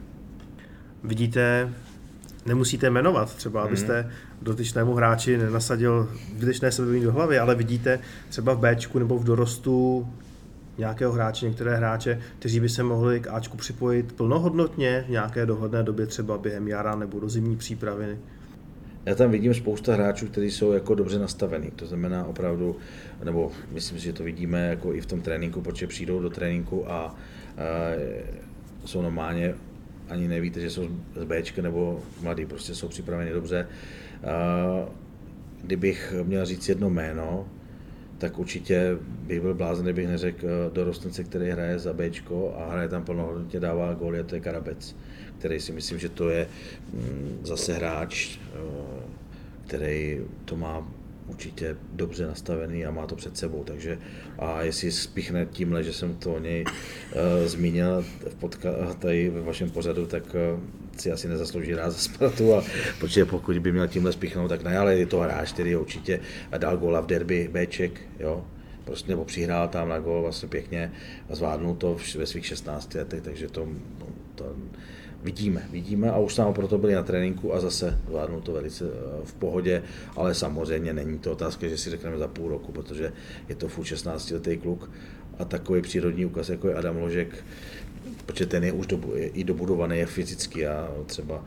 Vidíte, 1.04 1.72
nemusíte 2.46 2.90
jmenovat 2.90 3.34
třeba, 3.34 3.62
abyste 3.62 4.02
mm. 4.02 4.10
dotyčnému 4.42 4.94
hráči 4.94 5.38
nenasadil 5.38 6.08
zbytečné 6.36 6.72
sebevědomí 6.72 7.04
do 7.04 7.12
hlavy, 7.12 7.38
ale 7.38 7.54
vidíte 7.54 8.00
třeba 8.28 8.54
v 8.54 8.58
Bčku 8.58 8.98
nebo 8.98 9.18
v 9.18 9.24
dorostu 9.24 10.06
nějakého 10.78 11.12
hráče, 11.12 11.46
některé 11.46 11.76
hráče, 11.76 12.20
kteří 12.38 12.60
by 12.60 12.68
se 12.68 12.82
mohli 12.82 13.20
k 13.20 13.28
Ačku 13.28 13.56
připojit 13.56 14.12
plnohodnotně 14.12 15.04
v 15.06 15.10
nějaké 15.10 15.46
dohodné 15.46 15.82
době, 15.82 16.06
třeba 16.06 16.38
během 16.38 16.68
jara 16.68 16.94
nebo 16.94 17.20
do 17.20 17.28
zimní 17.28 17.56
přípravy? 17.56 18.18
Já 19.06 19.14
tam 19.14 19.30
vidím 19.30 19.54
spousta 19.54 19.94
hráčů, 19.94 20.26
kteří 20.26 20.50
jsou 20.50 20.72
jako 20.72 20.94
dobře 20.94 21.18
nastavení. 21.18 21.70
To 21.70 21.86
znamená 21.86 22.24
opravdu, 22.24 22.76
nebo 23.24 23.52
myslím 23.72 23.98
si, 23.98 24.04
že 24.04 24.12
to 24.12 24.24
vidíme 24.24 24.68
jako 24.68 24.94
i 24.94 25.00
v 25.00 25.06
tom 25.06 25.20
tréninku, 25.20 25.60
protože 25.60 25.86
přijdou 25.86 26.20
do 26.20 26.30
tréninku 26.30 26.90
a, 26.90 26.94
a 26.94 27.14
jsou 28.84 29.02
normálně 29.02 29.54
ani 30.08 30.28
nevíte, 30.28 30.60
že 30.60 30.70
jsou 30.70 30.88
z 31.16 31.24
Bčka 31.24 31.62
nebo 31.62 32.02
mladí, 32.22 32.46
prostě 32.46 32.74
jsou 32.74 32.88
připraveni 32.88 33.32
dobře. 33.32 33.68
A, 34.24 35.00
kdybych 35.62 36.14
měl 36.22 36.46
říct 36.46 36.68
jedno 36.68 36.90
jméno, 36.90 37.48
tak 38.18 38.38
určitě 38.38 38.96
bych 39.26 39.40
byl 39.40 39.54
blázen, 39.54 39.84
kdybych 39.84 40.08
neřekl 40.08 40.46
eh, 40.46 40.70
dorostence, 40.72 41.24
který 41.24 41.50
hraje 41.50 41.78
za 41.78 41.92
B 41.92 42.10
a 42.56 42.70
hraje 42.70 42.88
tam 42.88 43.04
plnohodnotně, 43.04 43.60
dává 43.60 43.94
gól, 43.94 44.16
a 44.20 44.22
to 44.22 44.34
je 44.34 44.40
Karabec, 44.40 44.96
který 45.38 45.60
si 45.60 45.72
myslím, 45.72 45.98
že 45.98 46.08
to 46.08 46.28
je 46.28 46.48
mm, 46.92 47.38
zase 47.42 47.72
hráč, 47.74 48.38
který 49.66 50.20
to 50.44 50.56
má 50.56 50.88
určitě 51.30 51.76
dobře 51.92 52.26
nastavený 52.26 52.86
a 52.86 52.90
má 52.90 53.06
to 53.06 53.16
před 53.16 53.36
sebou, 53.36 53.64
takže 53.64 53.98
a 54.38 54.62
jestli 54.62 54.92
spichne 54.92 55.46
tímhle, 55.46 55.84
že 55.84 55.92
jsem 55.92 56.14
to 56.14 56.34
o 56.34 56.38
něj 56.38 56.64
uh, 56.64 57.46
zmínil 57.46 58.04
v 58.28 58.36
podka- 58.40 58.94
tady 58.94 59.30
ve 59.30 59.40
vašem 59.40 59.70
pořadu, 59.70 60.06
tak 60.06 60.24
uh, 60.24 60.60
si 60.98 61.12
asi 61.12 61.28
nezaslouží 61.28 61.74
rád 61.74 61.90
za 61.90 61.98
Spartu, 61.98 62.54
a, 62.54 62.64
protože 63.00 63.24
pokud 63.24 63.58
by 63.58 63.72
měl 63.72 63.88
tímhle 63.88 64.12
spichnout, 64.12 64.48
tak 64.48 64.62
ne, 64.62 64.78
ale 64.78 64.96
je 64.96 65.06
to 65.06 65.20
hráč, 65.20 65.52
který 65.52 65.76
určitě 65.76 66.20
dal 66.58 66.76
góla 66.76 67.00
v 67.00 67.06
derby 67.06 67.50
Bček, 67.52 68.00
jo, 68.20 68.44
prostě 68.84 69.12
nebo 69.12 69.24
přihrál 69.24 69.68
tam 69.68 69.88
na 69.88 69.98
gól 69.98 70.22
vlastně 70.22 70.48
pěkně 70.48 70.92
a 71.30 71.34
zvládnul 71.34 71.74
to 71.74 71.96
ve 72.18 72.26
svých 72.26 72.46
16 72.46 72.94
letech, 72.94 73.22
takže 73.22 73.48
to, 73.48 73.68
to 74.34 74.56
vidíme, 75.22 75.62
vidíme 75.70 76.10
a 76.10 76.18
už 76.18 76.34
jsme 76.34 76.52
proto 76.52 76.78
byli 76.78 76.94
na 76.94 77.02
tréninku 77.02 77.54
a 77.54 77.60
zase 77.60 77.98
zvládnu 78.06 78.40
to 78.40 78.52
velice 78.52 78.84
eh, 78.84 79.24
v 79.24 79.34
pohodě, 79.34 79.82
ale 80.16 80.34
samozřejmě 80.34 80.92
není 80.92 81.18
to 81.18 81.32
otázka, 81.32 81.68
že 81.68 81.78
si 81.78 81.90
řekneme 81.90 82.18
za 82.18 82.28
půl 82.28 82.48
roku, 82.48 82.72
protože 82.72 83.12
je 83.48 83.54
to 83.54 83.68
furt 83.68 83.84
16 83.84 84.30
letý 84.30 84.56
kluk 84.56 84.90
a 85.38 85.44
takový 85.44 85.82
přírodní 85.82 86.26
úkaz, 86.26 86.48
jako 86.48 86.68
je 86.68 86.74
Adam 86.74 86.96
Ložek, 86.96 87.44
protože 88.26 88.46
ten 88.46 88.64
je 88.64 88.72
už 88.72 88.86
do, 88.86 89.00
je 89.14 89.28
i 89.28 89.44
dobudovaný 89.44 89.98
je 89.98 90.06
fyzicky 90.06 90.66
a 90.66 90.90
třeba 91.06 91.38
uh, 91.38 91.44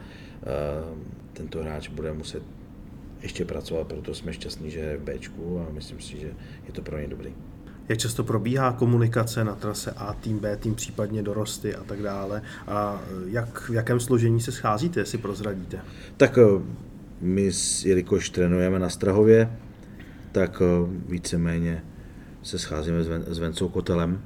tento 1.33 1.63
hráč 1.63 1.87
bude 1.87 2.13
muset 2.13 2.43
ještě 3.21 3.45
pracovat, 3.45 3.87
proto 3.87 4.15
jsme 4.15 4.33
šťastní, 4.33 4.71
že 4.71 4.79
je 4.79 4.97
v 4.97 5.01
Bčku 5.01 5.59
a 5.59 5.73
myslím 5.73 5.99
si, 5.99 6.17
že 6.17 6.27
je 6.67 6.73
to 6.73 6.81
pro 6.81 6.99
ně 6.99 7.07
dobrý 7.07 7.33
jak 7.89 7.99
často 7.99 8.23
probíhá 8.23 8.71
komunikace 8.71 9.43
na 9.43 9.55
trase 9.55 9.91
A 9.91 10.13
tým, 10.13 10.39
B 10.39 10.57
tým, 10.57 10.75
případně 10.75 11.23
dorosty 11.23 11.75
a 11.75 11.83
tak 11.83 12.01
dále. 12.01 12.41
A 12.67 13.01
jak, 13.25 13.69
v 13.69 13.73
jakém 13.73 13.99
složení 13.99 14.41
se 14.41 14.51
scházíte, 14.51 14.99
jestli 14.99 15.17
prozradíte? 15.17 15.79
Tak 16.17 16.37
eh, 16.37 16.61
my, 17.21 17.51
jelikož 17.85 18.29
trénujeme 18.29 18.79
na 18.79 18.89
Strahově, 18.89 19.57
tak 20.31 20.61
eh, 20.61 20.89
víceméně 21.09 21.83
se 22.43 22.59
scházíme 22.59 23.03
s, 23.03 23.07
Ven, 23.07 23.23
s 23.27 23.39
Vencou 23.39 23.69
Kotelem 23.69 24.21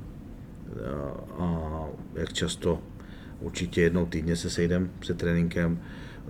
a 1.39 1.85
jak 2.15 2.33
často 2.33 2.79
určitě 3.39 3.81
jednou 3.81 4.05
týdně 4.05 4.35
se 4.35 4.49
sejdeme 4.49 4.87
před 4.99 5.17
tréninkem, 5.17 5.79
eh, 5.79 6.27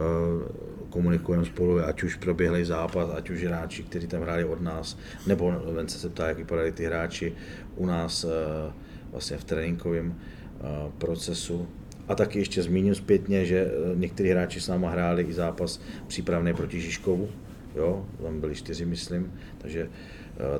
komunikujeme 0.89 1.45
spolu, 1.45 1.79
ať 1.79 2.03
už 2.03 2.15
proběhlý 2.15 2.65
zápas, 2.65 3.09
ať 3.15 3.29
už 3.29 3.43
hráči, 3.43 3.83
kteří 3.83 4.07
tam 4.07 4.21
hráli 4.21 4.45
od 4.45 4.61
nás, 4.61 4.97
nebo 5.27 5.53
Vence 5.73 5.99
se 5.99 6.09
ptá, 6.09 6.27
jak 6.27 6.37
vypadali 6.37 6.71
ty 6.71 6.85
hráči 6.85 7.33
u 7.75 7.85
nás 7.85 8.23
eh, 8.23 8.73
vlastně 9.11 9.37
v 9.37 9.43
tréninkovém 9.43 10.15
eh, 10.15 10.63
procesu. 10.97 11.67
A 12.07 12.15
taky 12.15 12.39
ještě 12.39 12.63
zmíním 12.63 12.95
zpětně, 12.95 13.45
že 13.45 13.71
někteří 13.95 14.29
hráči 14.29 14.61
s 14.61 14.67
náma 14.67 14.89
hráli 14.89 15.23
i 15.23 15.33
zápas 15.33 15.81
přípravný 16.07 16.53
proti 16.53 16.81
Žižkovu, 16.81 17.29
jo, 17.75 18.05
tam 18.21 18.39
byli 18.39 18.55
čtyři, 18.55 18.85
myslím, 18.85 19.33
takže 19.57 19.89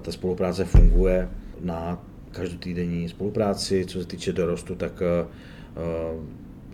ta 0.02 0.12
spolupráce 0.12 0.66
funguje 0.66 1.30
na 1.62 2.04
každotýdenní 2.32 3.10
spolupráci, 3.10 3.86
co 3.86 4.00
se 4.00 4.08
týče 4.08 4.34
dorostu, 4.34 4.76
tak 4.76 5.02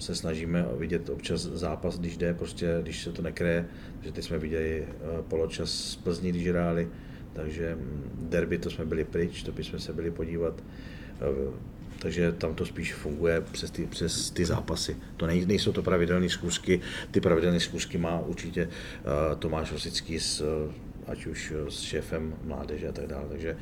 se 0.04 0.16
snažíme 0.16 0.66
vidět 0.78 1.10
občas 1.10 1.41
zápas, 1.41 1.99
když 1.99 2.18
jde, 2.18 2.34
prostě, 2.34 2.78
když 2.82 3.04
se 3.04 3.12
to 3.12 3.22
nekryje. 3.22 3.66
Takže 3.95 4.12
teď 4.12 4.26
jsme 4.26 4.38
viděli 4.39 4.86
eh, 4.88 5.22
poločas 5.28 5.70
z 5.72 5.95
Plzní, 5.95 6.30
když 6.30 6.47
hráli, 6.47 6.88
takže 7.34 7.76
mm, 7.76 8.28
derby 8.30 8.58
to 8.58 8.70
jsme 8.70 8.86
byli 8.86 9.04
pryč, 9.04 9.43
to 9.43 9.51
bychom 9.51 9.80
se 9.80 9.93
byli 9.93 10.12
podívat. 10.12 10.64
Eh, 11.22 11.74
takže 11.99 12.32
tam 12.32 12.56
to 12.56 12.66
spíš 12.66 12.93
funguje 12.93 13.41
přes 13.41 13.72
ty, 13.72 13.86
přes 13.86 14.30
ty 14.30 14.45
zápasy. 14.45 14.97
To 15.18 15.28
nej, 15.28 15.45
nejsou 15.45 15.72
to 15.72 15.84
pravidelné 15.84 16.30
zkusky, 16.30 16.82
ty 17.12 17.22
pravidelné 17.22 17.60
zkusky 17.60 17.97
má 17.97 18.20
určitě 18.20 18.68
uh, 18.68 19.39
Tomáš 19.39 19.72
Osický 19.72 20.20
s, 20.20 20.43
ať 21.08 21.26
už 21.26 21.54
s 21.70 21.82
šéfem 21.82 22.34
mládeže 22.43 22.89
a 22.89 22.91
tak 22.91 23.08
dále. 23.08 23.26
Takže 23.30 23.58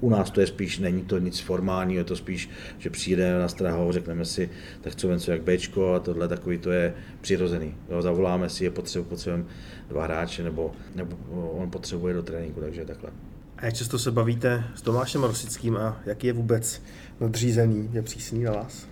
u 0.00 0.10
nás 0.10 0.30
to 0.30 0.40
je 0.40 0.46
spíš, 0.46 0.78
není 0.78 1.02
to 1.02 1.18
nic 1.18 1.40
formálního, 1.40 2.00
je 2.00 2.04
to 2.04 2.16
spíš, 2.16 2.50
že 2.78 2.90
přijde 2.90 3.38
na 3.38 3.48
strahu, 3.48 3.92
řekneme 3.92 4.24
si, 4.24 4.50
tak 4.80 4.92
chceme 4.92 5.14
něco 5.14 5.30
jak 5.30 5.42
Bčko 5.42 5.94
a 5.94 6.00
tohle 6.00 6.28
takový 6.28 6.58
to 6.58 6.70
je 6.70 6.94
přirozený. 7.20 7.74
Jo, 7.90 8.02
zavoláme 8.02 8.48
si, 8.48 8.64
je 8.64 8.70
potřebu, 8.70 9.04
potřebujeme 9.04 9.44
dva 9.88 10.04
hráče, 10.04 10.42
nebo, 10.42 10.72
nebo 10.94 11.16
on 11.32 11.70
potřebuje 11.70 12.14
do 12.14 12.22
tréninku, 12.22 12.60
takže 12.60 12.84
takhle. 12.84 13.10
A 13.56 13.64
jak 13.66 13.74
často 13.74 13.98
se 13.98 14.10
bavíte 14.10 14.64
s 14.74 14.82
Tomášem 14.82 15.22
Rosickým 15.22 15.76
a 15.76 16.00
jaký 16.06 16.26
je 16.26 16.32
vůbec 16.32 16.82
nadřízený, 17.20 17.90
je 17.92 18.02
přísný 18.02 18.42
na 18.42 18.52
vás? 18.52 18.88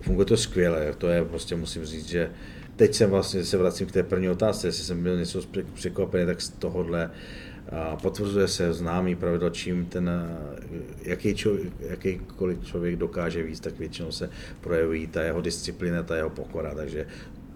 Funguje 0.00 0.26
to 0.26 0.36
skvěle, 0.36 0.94
to 0.98 1.08
je 1.08 1.24
prostě 1.24 1.56
musím 1.56 1.84
říct, 1.84 2.08
že 2.08 2.30
teď 2.76 2.94
jsem 2.94 3.10
vlastně 3.10 3.44
se 3.44 3.56
vracím 3.56 3.86
k 3.86 3.92
té 3.92 4.02
první 4.02 4.30
otázce, 4.30 4.68
jestli 4.68 4.84
jsem 4.84 5.02
byl 5.02 5.16
něco 5.16 5.40
překvapený, 5.74 6.26
tak 6.26 6.40
z 6.40 6.48
tohohle 6.48 7.10
potvrzuje 8.02 8.48
se 8.48 8.72
známý 8.72 9.14
pravidlo, 9.14 9.50
čím 9.50 9.86
ten, 9.86 10.10
jaký 11.02 11.34
člověk, 11.34 11.72
jakýkoliv 11.80 12.64
člověk 12.64 12.96
dokáže 12.96 13.42
víc, 13.42 13.60
tak 13.60 13.78
většinou 13.78 14.12
se 14.12 14.30
projeví 14.60 15.06
ta 15.06 15.22
jeho 15.22 15.40
disciplína, 15.40 16.02
ta 16.02 16.16
jeho 16.16 16.30
pokora, 16.30 16.74
takže 16.74 17.06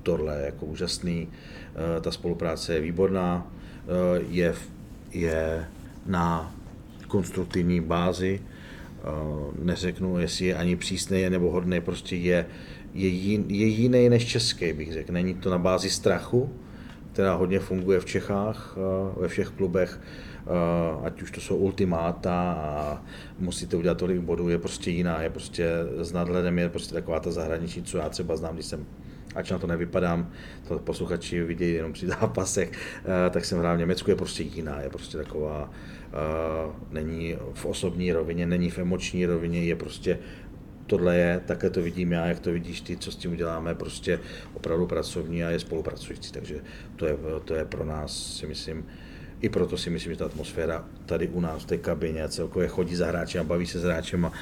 tohle 0.02 0.36
je 0.36 0.46
jako 0.46 0.66
úžasný, 0.66 1.28
ta 2.00 2.10
spolupráce 2.10 2.74
je 2.74 2.80
výborná, 2.80 3.52
je, 4.28 4.54
je 5.12 5.66
na 6.06 6.54
konstruktivní 7.08 7.80
bázi, 7.80 8.40
neřeknu, 9.62 10.18
jestli 10.18 10.46
je 10.46 10.54
ani 10.54 10.76
přísný 10.76 11.30
nebo 11.30 11.50
hodný, 11.50 11.80
prostě 11.80 12.16
je, 12.16 12.46
je, 12.94 13.08
je 13.48 13.66
jiný 13.66 14.08
než 14.08 14.26
český, 14.26 14.72
bych 14.72 14.92
řekl. 14.92 15.12
Není 15.12 15.34
to 15.34 15.50
na 15.50 15.58
bázi 15.58 15.90
strachu, 15.90 16.50
která 17.12 17.34
hodně 17.34 17.60
funguje 17.60 18.00
v 18.00 18.04
Čechách, 18.04 18.76
ve 19.16 19.28
všech 19.28 19.48
klubech, 19.48 20.00
ať 21.02 21.22
už 21.22 21.30
to 21.30 21.40
jsou 21.40 21.56
ultimáta 21.56 22.52
a 22.52 23.02
musíte 23.38 23.76
udělat 23.76 23.98
tolik 23.98 24.20
bodů, 24.20 24.48
je 24.48 24.58
prostě 24.58 24.90
jiná, 24.90 25.22
je 25.22 25.30
prostě 25.30 25.70
s 25.98 26.12
nadhledem, 26.12 26.58
je 26.58 26.68
prostě 26.68 26.94
taková 26.94 27.20
ta 27.20 27.30
zahraničí, 27.30 27.82
co 27.82 27.98
já 27.98 28.08
třeba 28.08 28.36
znám, 28.36 28.54
když 28.54 28.66
jsem 28.66 28.86
ač 29.34 29.50
na 29.50 29.58
to 29.58 29.66
nevypadám, 29.66 30.30
to 30.68 30.78
posluchači 30.78 31.42
vidějí 31.42 31.74
jenom 31.74 31.92
při 31.92 32.06
zápasech, 32.20 32.72
tak 33.30 33.44
jsem 33.44 33.58
hrál 33.58 33.76
v 33.76 33.78
Německu, 33.78 34.10
je 34.10 34.16
prostě 34.16 34.42
jiná, 34.42 34.80
je 34.80 34.90
prostě 34.90 35.18
taková, 35.18 35.70
není 36.90 37.36
v 37.52 37.66
osobní 37.66 38.12
rovině, 38.12 38.46
není 38.46 38.70
v 38.70 38.78
emoční 38.78 39.26
rovině, 39.26 39.64
je 39.64 39.76
prostě 39.76 40.18
tohle 40.90 41.16
je, 41.16 41.40
takhle 41.46 41.70
to 41.70 41.82
vidím 41.82 42.12
já, 42.12 42.26
jak 42.26 42.40
to 42.40 42.52
vidíš 42.52 42.80
ty, 42.80 42.96
co 42.96 43.12
s 43.12 43.16
tím 43.16 43.32
uděláme, 43.32 43.74
prostě 43.74 44.20
opravdu 44.54 44.86
pracovní 44.86 45.44
a 45.44 45.50
je 45.50 45.58
spolupracující, 45.58 46.32
takže 46.32 46.60
to 46.96 47.06
je, 47.06 47.16
to 47.44 47.54
je 47.54 47.64
pro 47.64 47.84
nás, 47.84 48.36
si 48.36 48.46
myslím, 48.46 48.86
i 49.40 49.48
proto 49.48 49.76
si 49.76 49.90
myslím, 49.90 50.12
že 50.12 50.18
ta 50.18 50.24
atmosféra 50.24 50.84
tady 51.06 51.28
u 51.28 51.40
nás 51.40 51.62
v 51.62 51.66
té 51.66 51.76
kabině 51.78 52.28
celkově 52.28 52.68
chodí 52.68 52.96
za 52.96 53.06
hráčem 53.06 53.40
a 53.40 53.44
baví 53.44 53.66
se 53.66 53.78
s 53.78 53.82
hráčem 53.82 54.24
a 54.24 54.32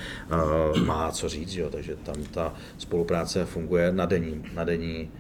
uh, 0.45 0.79
má 0.85 1.13
co 1.13 1.29
říct, 1.29 1.55
jo, 1.55 1.71
takže 1.71 1.97
tam 1.97 2.25
ta 2.25 2.55
spolupráce 2.79 3.45
funguje 3.45 3.93
na 3.93 4.07
denní, 4.07 4.45
na 4.55 4.65
denní, 4.65 5.11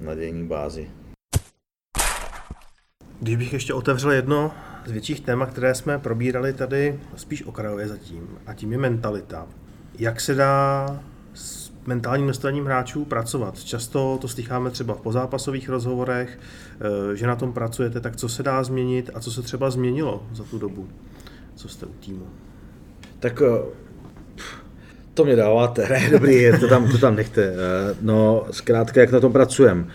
na 0.00 0.14
denní 0.14 0.46
bázi. 0.46 0.90
Když 3.20 3.36
bych 3.36 3.52
ještě 3.52 3.74
otevřel 3.74 4.10
jedno 4.10 4.54
z 4.86 4.90
větších 4.90 5.20
témat, 5.20 5.50
které 5.50 5.74
jsme 5.74 5.98
probírali 5.98 6.52
tady 6.52 7.00
spíš 7.16 7.42
okrajově 7.42 7.88
zatím, 7.88 8.28
a 8.46 8.54
tím 8.54 8.72
je 8.72 8.78
mentalita. 8.78 9.63
Jak 9.98 10.20
se 10.20 10.34
dá 10.34 10.86
s 11.34 11.72
mentálním 11.86 12.26
nastavením 12.26 12.64
hráčů 12.64 13.04
pracovat? 13.04 13.64
Často 13.64 14.18
to 14.20 14.28
slycháme 14.28 14.70
třeba 14.70 14.94
v 14.94 15.00
pozápasových 15.00 15.68
rozhovorech, 15.68 16.38
eh, 16.80 17.16
že 17.16 17.26
na 17.26 17.36
tom 17.36 17.52
pracujete, 17.52 18.00
tak 18.00 18.16
co 18.16 18.28
se 18.28 18.42
dá 18.42 18.64
změnit 18.64 19.10
a 19.14 19.20
co 19.20 19.30
se 19.32 19.42
třeba 19.42 19.70
změnilo 19.70 20.26
za 20.32 20.44
tu 20.44 20.58
dobu, 20.58 20.88
co 21.54 21.68
jste 21.68 21.86
u 21.86 21.92
týmu? 21.92 22.26
Tak 23.20 23.42
eh, 23.42 23.62
to 25.14 25.24
mě 25.24 25.36
dáváte, 25.36 25.88
ne, 25.90 26.10
dobrý, 26.10 26.44
to 26.60 26.68
tam, 26.68 26.90
to 26.90 26.98
tam 26.98 27.16
nechte. 27.16 27.42
Eh, 27.42 27.96
no, 28.00 28.46
zkrátka, 28.50 29.00
jak 29.00 29.12
na 29.12 29.20
tom 29.20 29.32
pracujeme? 29.32 29.86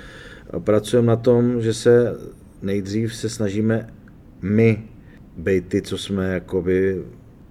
Pracujeme 0.60 1.08
na 1.08 1.16
tom, 1.16 1.62
že 1.62 1.74
se 1.74 2.18
nejdřív 2.62 3.16
se 3.16 3.30
snažíme 3.30 3.90
my 4.42 4.84
být 5.38 5.68
ty, 5.68 5.82
co 5.82 5.98
jsme 5.98 6.34
jakoby 6.34 7.04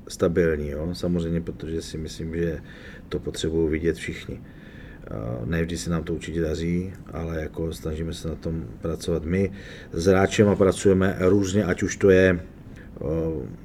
stabilní, 0.08 0.68
jo? 0.68 0.88
samozřejmě, 0.92 1.40
protože 1.40 1.82
si 1.82 1.98
myslím, 1.98 2.34
že 2.34 2.58
to 3.08 3.18
potřebují 3.18 3.70
vidět 3.70 3.96
všichni. 3.96 4.40
Ne 5.44 5.62
vždy 5.62 5.76
se 5.76 5.90
nám 5.90 6.04
to 6.04 6.14
určitě 6.14 6.40
daří, 6.40 6.92
ale 7.12 7.42
jako 7.42 7.72
snažíme 7.72 8.12
se 8.12 8.28
na 8.28 8.34
tom 8.34 8.64
pracovat 8.82 9.24
my. 9.24 9.52
S 9.92 10.08
a 10.08 10.54
pracujeme 10.56 11.16
různě, 11.20 11.64
ať 11.64 11.82
už 11.82 11.96
to 11.96 12.10
je, 12.10 12.40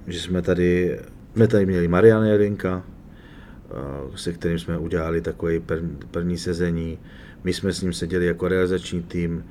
že 0.07 0.19
jsme 0.19 0.41
tady, 0.41 0.99
jsme 1.33 1.47
tady 1.47 1.65
měli 1.65 1.87
Mariana 1.87 2.27
Jelinka, 2.27 2.83
se 4.15 4.33
kterým 4.33 4.59
jsme 4.59 4.77
udělali 4.77 5.21
takové 5.21 5.59
první 6.11 6.37
sezení. 6.37 6.99
My 7.43 7.53
jsme 7.53 7.73
s 7.73 7.81
ním 7.81 7.93
seděli 7.93 8.25
jako 8.25 8.47
realizační 8.47 9.03
tým, 9.03 9.43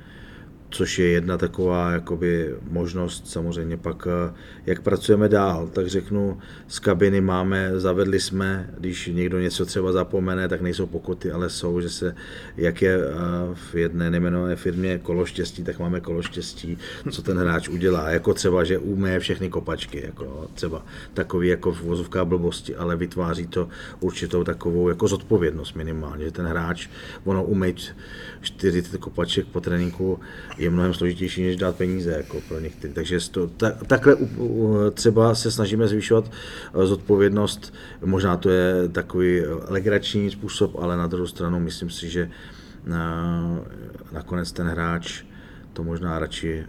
což 0.73 0.99
je 0.99 1.07
jedna 1.07 1.37
taková 1.37 1.91
jakoby 1.91 2.55
možnost 2.69 3.27
samozřejmě 3.27 3.77
pak, 3.77 4.07
eh, 4.07 4.33
jak 4.65 4.81
pracujeme 4.81 5.29
dál, 5.29 5.69
tak 5.73 5.87
řeknu, 5.87 6.39
z 6.67 6.79
kabiny 6.79 7.21
máme, 7.21 7.79
zavedli 7.79 8.19
jsme, 8.19 8.69
když 8.79 9.07
někdo 9.13 9.39
něco 9.39 9.65
třeba 9.65 9.91
zapomene, 9.91 10.47
tak 10.47 10.61
nejsou 10.61 10.85
pokuty, 10.85 11.31
ale 11.31 11.49
jsou, 11.49 11.81
že 11.81 11.89
se, 11.89 12.15
jak 12.57 12.81
je 12.81 12.95
eh, 12.95 13.11
v 13.53 13.75
jedné 13.75 14.11
nejmenované 14.11 14.55
firmě 14.55 14.99
kolo 14.99 15.25
štěstí, 15.25 15.63
tak 15.63 15.79
máme 15.79 15.99
kolo 15.99 16.21
štěstí, 16.21 16.77
co 17.11 17.21
ten 17.21 17.37
hráč 17.37 17.69
udělá, 17.69 18.09
jako 18.09 18.33
třeba, 18.33 18.63
že 18.63 18.77
umé 18.77 19.19
všechny 19.19 19.49
kopačky, 19.49 20.01
jako 20.05 20.47
třeba 20.53 20.85
takový 21.13 21.47
jako 21.47 21.71
v 21.71 21.81
vozovká 21.81 22.25
blbosti, 22.25 22.75
ale 22.75 22.95
vytváří 22.95 23.47
to 23.47 23.67
určitou 23.99 24.43
takovou 24.43 24.89
jako 24.89 25.07
zodpovědnost 25.07 25.73
minimálně, 25.73 26.25
že 26.25 26.31
ten 26.31 26.45
hráč, 26.45 26.87
ono 27.23 27.43
umejt 27.43 27.95
40 28.41 28.97
kopaček 28.97 29.45
po 29.47 29.61
tréninku 29.61 30.19
je 30.63 30.69
mnohem 30.69 30.93
složitější, 30.93 31.43
než 31.43 31.55
dát 31.55 31.75
peníze 31.75 32.11
jako 32.11 32.41
pro 32.47 32.59
některé. 32.59 32.93
Takže 32.93 33.29
to, 33.31 33.47
tak, 33.47 33.83
takhle 33.87 34.17
třeba 34.93 35.35
se 35.35 35.51
snažíme 35.51 35.87
zvyšovat 35.87 36.31
eh, 36.31 36.85
zodpovědnost. 36.85 37.73
Možná 38.05 38.37
to 38.37 38.49
je 38.49 38.89
takový 38.89 39.41
legrační 39.67 40.31
způsob, 40.31 40.75
ale 40.75 40.97
na 40.97 41.07
druhou 41.07 41.27
stranu 41.27 41.59
myslím 41.59 41.89
si, 41.89 42.09
že 42.09 42.29
eh, 42.29 42.91
nakonec 44.11 44.51
ten 44.51 44.67
hráč 44.67 45.23
to 45.73 45.83
možná 45.83 46.19
radši 46.19 46.63
eh, 46.63 46.65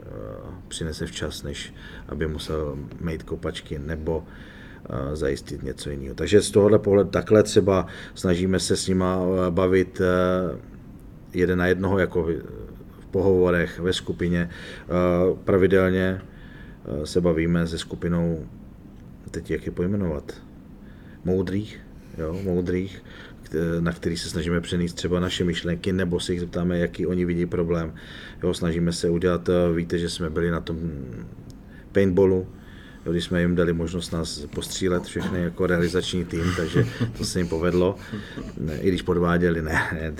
přinese 0.68 1.06
včas, 1.06 1.42
než 1.42 1.74
aby 2.08 2.26
musel 2.26 2.78
mít 3.00 3.22
kopačky 3.22 3.78
nebo 3.78 4.24
zajistit 5.12 5.62
něco 5.62 5.90
jiného. 5.90 6.14
Takže 6.14 6.42
z 6.42 6.50
tohohle 6.50 6.78
pohledu 6.78 7.10
takhle 7.10 7.42
třeba 7.42 7.86
snažíme 8.14 8.60
se 8.60 8.76
s 8.76 8.88
nima 8.88 9.18
bavit 9.50 10.00
jeden 11.34 11.58
na 11.58 11.66
jednoho 11.66 11.98
jako 11.98 12.28
pohovorech 13.14 13.78
ve 13.78 13.92
skupině. 13.92 14.50
Eh, 14.50 14.90
pravidelně 15.44 16.18
eh, 16.18 17.06
se 17.06 17.20
bavíme 17.20 17.66
se 17.66 17.78
skupinou, 17.78 18.46
teď 19.30 19.50
jak 19.50 19.66
je 19.66 19.72
pojmenovat, 19.72 20.42
moudrých, 21.24 21.80
jo, 22.18 22.40
moudrých, 22.42 23.02
na 23.80 23.92
který 23.92 24.16
se 24.16 24.28
snažíme 24.28 24.60
přenést 24.60 24.94
třeba 24.94 25.20
naše 25.20 25.44
myšlenky, 25.44 25.92
nebo 25.92 26.20
se 26.20 26.32
jich 26.32 26.40
zeptáme, 26.40 26.78
jaký 26.78 27.06
oni 27.06 27.24
vidí 27.24 27.46
problém. 27.46 27.94
Jo, 28.42 28.54
snažíme 28.54 28.92
se 28.92 29.10
udělat, 29.10 29.48
eh, 29.48 29.72
víte, 29.74 29.98
že 29.98 30.10
jsme 30.10 30.30
byli 30.30 30.50
na 30.50 30.60
tom 30.60 30.78
paintballu, 31.92 32.46
když 33.10 33.24
jsme 33.24 33.40
jim 33.40 33.54
dali 33.54 33.72
možnost 33.72 34.12
nás 34.12 34.46
postřílet 34.54 35.02
všechny 35.02 35.42
jako 35.42 35.66
realizační 35.66 36.24
tým, 36.24 36.44
takže 36.56 36.86
to 37.18 37.24
se 37.24 37.40
jim 37.40 37.48
povedlo, 37.48 37.96
ne, 38.60 38.78
i 38.80 38.88
když 38.88 39.02
podváděli, 39.02 39.62
ne. 39.62 40.12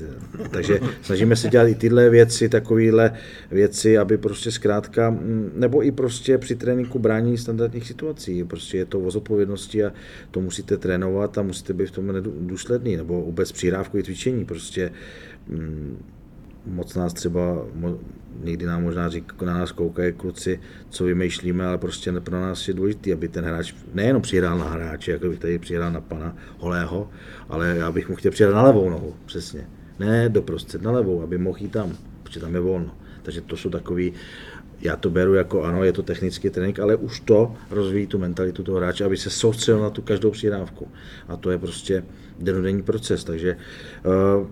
Takže 0.51 0.81
snažíme 1.03 1.37
se 1.37 1.49
dělat 1.49 1.67
i 1.67 1.75
tyhle 1.75 2.11
věci, 2.11 2.49
takovéhle 2.49 3.13
věci, 3.51 3.99
aby 3.99 4.19
prostě 4.19 4.51
zkrátka, 4.51 5.11
mm, 5.11 5.53
nebo 5.55 5.85
i 5.85 5.93
prostě 5.93 6.39
při 6.39 6.57
tréninku 6.57 6.99
brání 6.99 7.39
standardních 7.39 7.87
situací, 7.87 8.45
prostě 8.45 8.79
je 8.79 8.85
to 8.85 9.01
o 9.01 9.11
zodpovědnosti 9.11 9.85
a 9.85 9.93
to 10.31 10.41
musíte 10.41 10.77
trénovat 10.77 11.39
a 11.39 11.43
musíte 11.43 11.73
být 11.73 11.87
v 11.87 11.91
tom 11.91 12.13
důsledný, 12.41 12.97
nebo 12.97 13.23
vůbec 13.23 13.53
přírávkové 13.53 14.03
cvičení, 14.03 14.45
prostě 14.45 14.91
mm, 15.49 15.99
moc 16.67 16.95
nás 16.95 17.13
třeba, 17.13 17.67
někdy 18.43 18.67
nám 18.67 18.83
možná 18.83 19.09
řík, 19.09 19.43
na 19.43 19.59
nás 19.59 19.73
koukají 19.73 20.13
kluci, 20.13 20.61
co 20.89 21.05
vymýšlíme, 21.05 21.67
ale 21.67 21.79
prostě 21.79 22.13
pro 22.13 22.41
nás 22.41 22.69
je 22.69 22.75
důležité, 22.75 23.13
aby 23.13 23.29
ten 23.29 23.45
hráč 23.45 23.75
nejenom 23.95 24.23
přihrál 24.23 24.59
na 24.59 24.69
hráče, 24.69 25.13
jako 25.13 25.29
bych 25.29 25.39
tady 25.39 25.59
přihrál 25.59 25.93
na 25.93 26.01
pana 26.01 26.37
Holého, 26.59 27.11
ale 27.49 27.77
já 27.77 27.93
bych 27.93 28.09
mu 28.09 28.17
chtěl 28.17 28.33
přihrát 28.33 28.55
na 28.55 28.63
levou 28.63 28.91
nohu, 28.91 29.15
přesně. 29.27 29.69
Ne 29.99 30.29
doprostřed, 30.29 30.83
na 30.83 30.91
levou, 30.91 31.23
aby 31.23 31.39
mohl 31.39 31.59
jít 31.61 31.73
tam, 31.73 31.93
protože 32.23 32.41
tam 32.41 32.55
je 32.55 32.61
volno. 32.61 32.97
Takže 33.23 33.41
to 33.41 33.57
jsou 33.57 33.71
takový, 33.71 34.13
já 34.81 34.97
to 34.97 35.11
beru 35.11 35.35
jako 35.35 35.63
ano, 35.63 35.85
je 35.85 35.93
to 35.93 36.03
technický 36.03 36.51
trénink, 36.51 36.79
ale 36.79 36.97
už 36.97 37.21
to 37.21 37.55
rozvíjí 37.71 38.07
tu 38.07 38.19
mentalitu 38.19 38.63
toho 38.63 38.79
hráče, 38.79 39.05
aby 39.05 39.17
se 39.17 39.31
soustředil 39.31 39.83
na 39.83 39.91
tu 39.91 40.03
každou 40.03 40.31
přihrávku. 40.31 40.89
A 41.29 41.37
to 41.37 41.51
je 41.51 41.59
prostě 41.59 42.05
denodenní 42.39 42.83
proces, 42.83 43.25
takže 43.25 43.57
uh, 44.05 44.47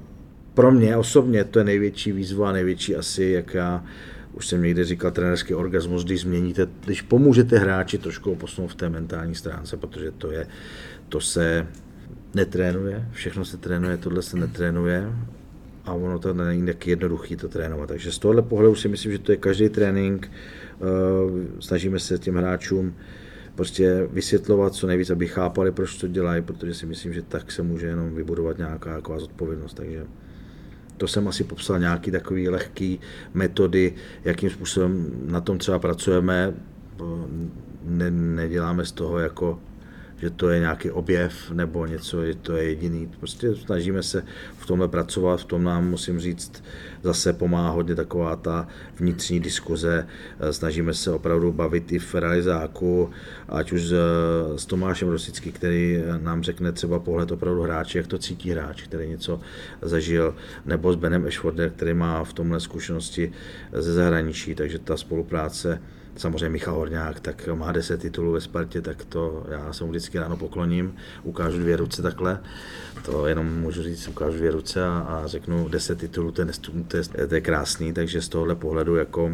pro 0.55 0.73
mě 0.73 0.97
osobně 0.97 1.45
to 1.45 1.59
je 1.59 1.65
největší 1.65 2.13
výzva 2.13 2.49
a 2.49 2.53
největší 2.53 2.97
asi, 2.97 3.25
jaká 3.25 3.85
už 4.33 4.47
jsem 4.47 4.63
někde 4.63 4.85
říkal, 4.85 5.11
trenérský 5.11 5.55
orgasmus, 5.55 6.05
když 6.05 6.21
změníte, 6.21 6.67
když 6.85 7.03
pomůžete 7.03 7.59
hráči 7.59 7.99
trošku 7.99 8.37
posunout 8.37 8.69
v 8.69 8.75
té 8.75 8.89
mentální 8.89 9.35
stránce, 9.35 9.77
protože 9.77 10.11
to 10.11 10.31
je, 10.31 10.47
to 11.09 11.21
se 11.21 11.67
netrénuje, 12.35 13.09
všechno 13.13 13.45
se 13.45 13.57
trénuje, 13.57 13.97
tohle 13.97 14.23
se 14.23 14.37
netrénuje 14.37 15.13
a 15.85 15.93
ono 15.93 16.19
to 16.19 16.35
není 16.35 16.67
tak 16.67 16.87
jednoduchý 16.87 17.37
to 17.37 17.49
trénovat. 17.49 17.89
Takže 17.89 18.13
z 18.13 18.19
tohohle 18.19 18.43
pohledu 18.43 18.75
si 18.75 18.89
myslím, 18.89 19.13
že 19.13 19.19
to 19.19 19.33
je 19.33 19.37
každý 19.37 19.69
trénink, 19.69 20.31
eh, 20.31 20.85
snažíme 21.61 21.99
se 21.99 22.19
těm 22.19 22.35
hráčům 22.35 22.95
prostě 23.55 24.09
vysvětlovat 24.13 24.75
co 24.75 24.87
nejvíc, 24.87 25.11
aby 25.11 25.29
chápali, 25.29 25.73
proč 25.73 25.97
to 25.97 26.09
dělají, 26.09 26.43
protože 26.43 26.75
si 26.75 26.87
myslím, 26.87 27.13
že 27.13 27.23
tak 27.23 27.53
se 27.53 27.63
může 27.63 27.87
jenom 27.87 28.15
vybudovat 28.15 28.59
nějaká 28.59 28.95
taková 28.95 29.19
zodpovědnost. 29.19 29.75
Takže 29.75 30.05
to 31.03 31.09
jsem 31.09 31.29
asi 31.29 31.45
popsal 31.45 31.79
nějaký 31.79 32.11
takový 32.11 32.49
lehký 32.49 33.01
metody, 33.35 33.95
jakým 34.25 34.51
způsobem 34.51 35.11
na 35.27 35.41
tom 35.41 35.59
třeba 35.59 35.79
pracujeme. 35.79 36.55
Ne, 37.85 38.11
neděláme 38.11 38.85
z 38.85 38.93
toho 38.93 39.19
jako 39.19 39.61
že 40.23 40.31
to 40.31 40.49
je 40.49 40.61
nějaký 40.61 40.91
objev 40.91 41.51
nebo 41.51 41.87
něco, 41.87 42.25
že 42.27 42.35
to 42.35 42.57
je 42.57 42.65
jediný. 42.65 43.11
Prostě 43.19 43.55
snažíme 43.57 44.03
se 44.03 44.25
v 44.59 44.67
tomhle 44.67 44.89
pracovat, 44.89 45.41
v 45.41 45.45
tom 45.45 45.65
nám 45.65 45.91
musím 45.91 46.21
říct, 46.21 46.65
zase 47.03 47.33
pomáhá 47.33 47.71
hodně 47.71 47.95
taková 47.95 48.37
ta 48.37 48.69
vnitřní 48.97 49.41
diskuze. 49.41 50.07
Snažíme 50.51 50.95
se 50.95 51.11
opravdu 51.11 51.53
bavit 51.53 51.93
i 51.93 51.99
v 51.99 52.15
realizáku, 52.15 53.11
ať 53.49 53.73
už 53.73 53.83
s 54.57 54.67
Tomášem 54.67 55.09
Rosický, 55.09 55.53
který 55.53 56.03
nám 56.21 56.43
řekne 56.43 56.73
třeba 56.73 56.99
pohled 56.99 57.31
opravdu 57.31 57.63
hráče, 57.63 57.99
jak 57.99 58.07
to 58.07 58.19
cítí 58.19 58.51
hráč, 58.51 58.83
který 58.83 59.09
něco 59.09 59.41
zažil, 59.83 60.35
nebo 60.67 60.93
s 60.93 60.97
Benem 60.97 61.27
Ashfordem, 61.27 61.71
který 61.71 61.95
má 61.95 62.25
v 62.25 62.33
tomhle 62.33 62.61
zkušenosti 62.61 63.33
ze 63.73 63.93
zahraničí, 63.93 64.55
takže 64.55 64.79
ta 64.79 64.97
spolupráce 64.97 65.83
samozřejmě 66.17 66.49
Michal 66.49 66.75
Horňák, 66.75 67.21
tak 67.21 67.49
má 67.55 67.73
10 67.73 68.01
titulů 68.01 68.33
ve 68.33 68.41
Spartě, 68.41 68.81
tak 68.81 69.05
to 69.05 69.47
já 69.49 69.73
se 69.73 69.85
mu 69.85 69.91
vždycky 69.91 70.19
ráno 70.19 70.37
pokloním, 70.37 70.95
ukážu 71.23 71.59
dvě 71.59 71.77
ruce 71.77 72.03
takhle, 72.03 72.41
to 73.05 73.27
jenom 73.27 73.61
můžu 73.61 73.83
říct, 73.83 74.09
ukážu 74.09 74.37
dvě 74.37 74.51
ruce 74.51 74.85
a, 74.85 74.99
a 74.99 75.27
řeknu 75.27 75.69
10 75.69 75.99
titulů, 75.99 76.33
to 76.33 76.43
je, 76.43 76.47
to, 76.89 76.97
je, 76.97 77.27
to 77.27 77.35
je 77.35 77.41
krásný, 77.41 77.93
takže 77.93 78.23
z 78.23 78.29
tohohle 78.29 78.55
pohledu 78.55 78.97
jako 78.97 79.29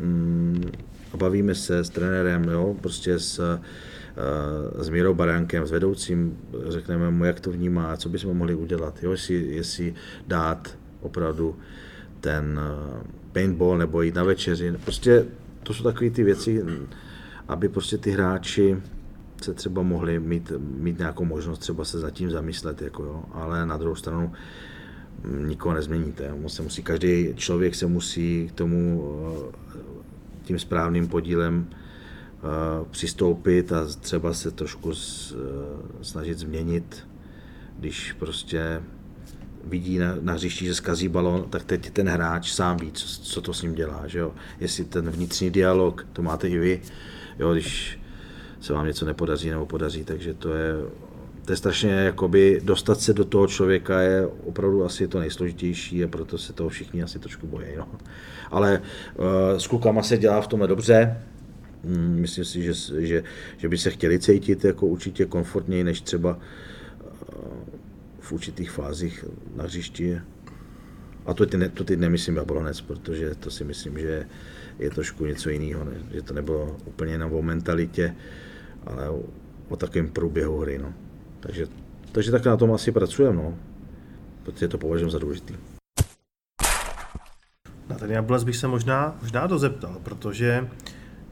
mm, 0.00 0.70
bavíme 1.16 1.54
se 1.54 1.84
s 1.84 1.90
trenérem, 1.90 2.44
jo, 2.44 2.76
prostě 2.80 3.18
s, 3.18 3.60
s 4.78 4.88
Mírou 4.88 5.14
Baránkem, 5.14 5.66
s 5.66 5.70
vedoucím, 5.70 6.38
řekneme 6.68 7.10
mu, 7.10 7.24
jak 7.24 7.40
to 7.40 7.50
vnímá, 7.50 7.96
co 7.96 8.08
bychom 8.08 8.36
mohli 8.36 8.54
udělat, 8.54 9.02
jo, 9.02 9.10
jestli, 9.10 9.34
jestli 9.34 9.94
dát 10.26 10.78
opravdu 11.00 11.56
ten 12.20 12.60
paintball 13.32 13.78
nebo 13.78 14.02
jít 14.02 14.14
na 14.14 14.24
večeři, 14.24 14.72
prostě 14.84 15.24
to 15.64 15.74
jsou 15.74 15.82
takové 15.84 16.10
ty 16.10 16.24
věci, 16.24 16.64
aby 17.48 17.68
prostě 17.68 17.98
ty 17.98 18.10
hráči 18.10 18.76
se 19.42 19.54
třeba 19.54 19.82
mohli 19.82 20.20
mít, 20.20 20.52
mít 20.58 20.98
nějakou 20.98 21.24
možnost 21.24 21.58
třeba 21.58 21.84
se 21.84 21.98
zatím 21.98 22.30
zamyslet, 22.30 22.82
jako 22.82 23.04
jo, 23.04 23.24
ale 23.32 23.66
na 23.66 23.76
druhou 23.76 23.94
stranu 23.94 24.32
mm, 25.24 25.48
nikoho 25.48 25.74
nezměníte. 25.74 26.34
Se 26.46 26.62
musí, 26.62 26.82
každý 26.82 27.34
člověk 27.36 27.74
se 27.74 27.86
musí 27.86 28.48
k 28.48 28.52
tomu 28.52 29.04
eh, 29.48 29.80
tím 30.42 30.58
správným 30.58 31.08
podílem 31.08 31.66
eh, 31.70 32.40
přistoupit 32.90 33.72
a 33.72 33.86
třeba 34.00 34.34
se 34.34 34.50
trošku 34.50 34.92
eh, 34.92 35.34
snažit 36.02 36.38
změnit, 36.38 37.06
když 37.78 38.12
prostě 38.12 38.82
vidí 39.66 39.98
na, 39.98 40.16
na 40.20 40.32
hřišti, 40.32 40.64
že 40.64 40.74
zkazí 40.74 41.08
balon, 41.08 41.46
tak 41.50 41.64
teď 41.64 41.90
ten 41.90 42.08
hráč 42.08 42.52
sám 42.52 42.76
ví, 42.76 42.92
co, 42.92 43.06
co 43.22 43.40
to 43.40 43.54
s 43.54 43.62
ním 43.62 43.74
dělá. 43.74 44.02
Že 44.06 44.18
jo? 44.18 44.32
Jestli 44.60 44.84
ten 44.84 45.10
vnitřní 45.10 45.50
dialog, 45.50 46.06
to 46.12 46.22
máte 46.22 46.48
i 46.48 46.58
vy, 46.58 46.80
jo, 47.38 47.52
když 47.52 47.98
se 48.60 48.72
vám 48.72 48.86
něco 48.86 49.06
nepodaří 49.06 49.50
nebo 49.50 49.66
podaří, 49.66 50.04
takže 50.04 50.34
to 50.34 50.54
je, 50.54 50.72
to 51.44 51.52
je 51.52 51.56
strašně, 51.56 51.90
jakoby 51.90 52.60
dostat 52.64 53.00
se 53.00 53.12
do 53.12 53.24
toho 53.24 53.46
člověka 53.46 54.00
je 54.00 54.26
opravdu 54.26 54.84
asi 54.84 55.08
to 55.08 55.20
nejsložitější 55.20 56.04
a 56.04 56.08
proto 56.08 56.38
se 56.38 56.52
toho 56.52 56.68
všichni 56.68 57.02
asi 57.02 57.18
trošku 57.18 57.46
bojí. 57.46 57.66
No. 57.78 57.88
Ale 58.50 58.82
uh, 59.16 59.58
s 59.58 59.66
klukama 59.66 60.02
se 60.02 60.18
dělá 60.18 60.40
v 60.40 60.46
tomhle 60.46 60.68
dobře, 60.68 61.18
hmm, 61.84 62.16
myslím 62.20 62.44
si, 62.44 62.62
že, 62.62 62.72
že, 62.98 63.24
že 63.56 63.68
by 63.68 63.78
se 63.78 63.90
chtěli 63.90 64.18
cítit 64.18 64.64
jako 64.64 64.86
určitě 64.86 65.24
komfortněji, 65.24 65.84
než 65.84 66.00
třeba 66.00 66.38
v 68.24 68.32
určitých 68.32 68.70
fázích 68.70 69.24
na 69.56 69.64
hřišti. 69.64 70.20
A 71.26 71.34
to, 71.34 71.46
teď, 71.46 71.72
to 71.74 71.84
teď 71.84 71.98
nemyslím 71.98 72.36
Jablonec, 72.36 72.80
protože 72.80 73.34
to 73.34 73.50
si 73.50 73.64
myslím, 73.64 73.98
že 73.98 74.26
je 74.78 74.90
trošku 74.90 75.26
něco 75.26 75.50
jiného, 75.50 75.84
ne? 75.84 75.92
že 76.12 76.22
to 76.22 76.34
nebylo 76.34 76.76
úplně 76.84 77.12
jenom 77.12 77.32
o 77.32 77.42
mentalitě, 77.42 78.14
ale 78.86 79.10
o, 79.10 79.22
o 79.68 79.76
takovém 79.76 80.08
průběhu 80.08 80.58
hry. 80.58 80.78
No. 80.78 80.92
Takže, 81.40 81.66
takže 82.12 82.30
tak 82.30 82.44
na 82.44 82.56
tom 82.56 82.72
asi 82.72 82.92
pracujeme, 82.92 83.36
no. 83.36 83.58
protože 84.42 84.68
to 84.68 84.78
považuji 84.78 85.10
za 85.10 85.18
důležitý. 85.18 85.54
Na 87.88 87.96
ten 87.96 88.10
Jablonec 88.10 88.44
bych 88.44 88.56
se 88.56 88.68
možná, 88.68 89.18
možná 89.22 89.46
dozeptal, 89.46 90.00
protože 90.02 90.68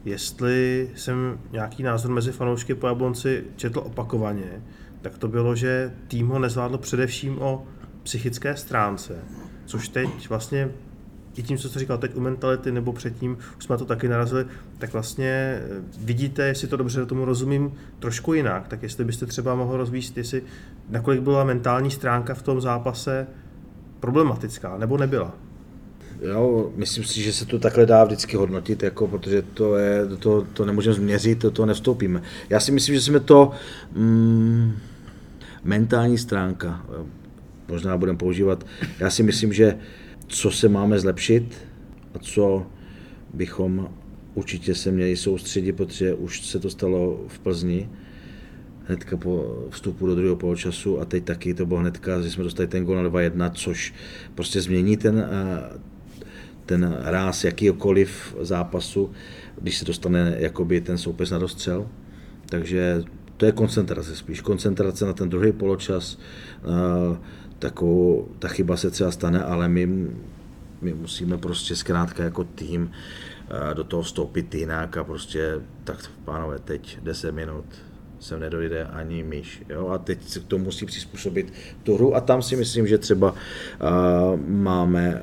jestli 0.05 0.89
jsem 0.95 1.39
nějaký 1.51 1.83
názor 1.83 2.11
mezi 2.11 2.31
fanoušky 2.31 2.75
po 2.75 2.87
Jablonci 2.87 3.43
četl 3.55 3.79
opakovaně, 3.79 4.61
tak 5.03 5.17
to 5.17 5.27
bylo, 5.27 5.55
že 5.55 5.93
tým 6.07 6.27
ho 6.27 6.39
nezvládl 6.39 6.77
především 6.77 7.41
o 7.41 7.63
psychické 8.03 8.55
stránce, 8.55 9.15
což 9.65 9.87
teď 9.87 10.29
vlastně 10.29 10.69
i 11.35 11.43
tím, 11.43 11.57
co 11.57 11.69
jste 11.69 11.79
říkal 11.79 11.97
teď 11.97 12.15
u 12.15 12.19
mentality, 12.19 12.71
nebo 12.71 12.93
předtím, 12.93 13.37
už 13.57 13.63
jsme 13.63 13.77
to 13.77 13.85
taky 13.85 14.07
narazili, 14.07 14.45
tak 14.77 14.93
vlastně 14.93 15.27
eh, 15.27 15.61
vidíte, 15.97 16.47
jestli 16.47 16.67
to 16.67 16.77
dobře 16.77 17.05
tomu 17.05 17.25
rozumím, 17.25 17.73
trošku 17.99 18.33
jinak, 18.33 18.67
tak 18.67 18.83
jestli 18.83 19.05
byste 19.05 19.25
třeba 19.25 19.55
mohl 19.55 19.77
rozvíct, 19.77 20.17
jestli 20.17 20.43
nakolik 20.89 21.21
byla 21.21 21.43
mentální 21.43 21.91
stránka 21.91 22.33
v 22.33 22.41
tom 22.41 22.61
zápase 22.61 23.27
problematická, 23.99 24.77
nebo 24.77 24.97
nebyla? 24.97 25.33
Jo, 26.21 26.71
myslím 26.75 27.03
si, 27.03 27.21
že 27.21 27.33
se 27.33 27.45
to 27.45 27.59
takhle 27.59 27.85
dá 27.85 28.03
vždycky 28.03 28.37
hodnotit, 28.37 28.83
jako, 28.83 29.07
protože 29.07 29.41
to, 29.41 29.77
je, 29.77 30.05
to, 30.19 30.47
to 30.53 30.65
nemůžeme 30.65 30.95
změřit, 30.95 31.39
to, 31.39 31.51
to 31.51 31.65
nevstoupíme. 31.65 32.21
Já 32.49 32.59
si 32.59 32.71
myslím, 32.71 32.95
že 32.95 33.01
jsme 33.01 33.19
to... 33.19 33.51
Mm, 33.93 34.73
mentální 35.63 36.17
stránka, 36.17 36.85
možná 37.67 37.97
budeme 37.97 38.17
používat, 38.17 38.65
já 38.99 39.09
si 39.09 39.23
myslím, 39.23 39.53
že 39.53 39.77
co 40.27 40.51
se 40.51 40.69
máme 40.69 40.99
zlepšit 40.99 41.55
a 42.13 42.19
co 42.19 42.65
bychom 43.33 43.89
určitě 44.33 44.75
se 44.75 44.91
měli 44.91 45.17
soustředit, 45.17 45.71
protože 45.71 46.13
už 46.13 46.45
se 46.45 46.59
to 46.59 46.69
stalo 46.69 47.25
v 47.27 47.39
Plzni, 47.39 47.89
hnedka 48.87 49.17
po 49.17 49.65
vstupu 49.69 50.07
do 50.07 50.15
druhého 50.15 50.35
poločasu 50.35 50.99
a 50.99 51.05
teď 51.05 51.23
taky 51.23 51.53
to 51.53 51.65
bylo 51.65 51.79
hnedka, 51.79 52.21
že 52.21 52.31
jsme 52.31 52.43
dostali 52.43 52.67
ten 52.67 52.85
gol 52.85 52.95
na 52.95 53.09
2-1, 53.09 53.51
což 53.53 53.93
prostě 54.35 54.61
změní 54.61 54.97
ten, 54.97 55.19
eh, 55.19 55.79
ten 56.65 56.97
ráz 57.01 57.43
jakýkoliv 57.43 58.35
zápasu, 58.41 59.11
když 59.61 59.77
se 59.77 59.85
dostane 59.85 60.35
jakoby 60.39 60.81
ten 60.81 60.97
soupeř 60.97 61.31
na 61.31 61.37
dostřel. 61.37 61.87
Takže 62.45 63.03
to 63.37 63.45
je 63.45 63.51
koncentrace 63.51 64.15
spíš. 64.15 64.41
Koncentrace 64.41 65.05
na 65.05 65.13
ten 65.13 65.29
druhý 65.29 65.51
poločas, 65.51 66.19
takovou, 67.59 68.27
ta 68.39 68.47
chyba 68.47 68.77
se 68.77 68.91
třeba 68.91 69.11
stane, 69.11 69.43
ale 69.43 69.69
my, 69.69 69.85
my 70.81 70.93
musíme 70.93 71.37
prostě 71.37 71.75
zkrátka 71.75 72.23
jako 72.23 72.43
tým 72.43 72.91
do 73.73 73.83
toho 73.83 74.03
vstoupit 74.03 74.55
jinak 74.55 74.97
a 74.97 75.03
prostě 75.03 75.61
tak 75.83 75.97
pánové, 76.25 76.59
teď 76.59 76.99
10 77.03 77.31
minut 77.31 77.65
sem 78.23 78.39
nedojde 78.39 78.83
ani 78.83 79.23
myš. 79.23 79.63
Jo? 79.69 79.87
A 79.87 79.97
teď 79.97 80.27
se 80.27 80.39
k 80.39 80.45
tomu 80.45 80.63
musí 80.63 80.85
přizpůsobit 80.85 81.53
tu 81.83 81.95
hru 81.95 82.15
a 82.15 82.21
tam 82.21 82.41
si 82.41 82.55
myslím, 82.55 82.87
že 82.87 82.97
třeba 82.97 83.31
uh, 83.31 84.39
máme, 84.47 85.21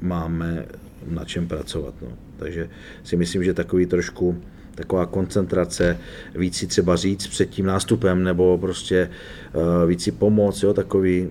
máme 0.00 0.66
na 1.06 1.24
čem 1.24 1.48
pracovat. 1.48 1.94
No. 2.02 2.08
Takže 2.36 2.70
si 3.02 3.16
myslím, 3.16 3.44
že 3.44 3.54
takový 3.54 3.86
trošku 3.86 4.42
taková 4.78 5.06
koncentrace, 5.06 5.98
víc 6.34 6.56
si 6.56 6.66
třeba 6.66 6.96
říct 6.96 7.26
před 7.26 7.50
tím 7.50 7.66
nástupem, 7.66 8.24
nebo 8.24 8.58
prostě 8.58 9.10
uh, 9.54 9.88
víc 9.88 10.02
si 10.02 10.12
pomoct, 10.12 10.62
jo, 10.62 10.74
takový, 10.74 11.28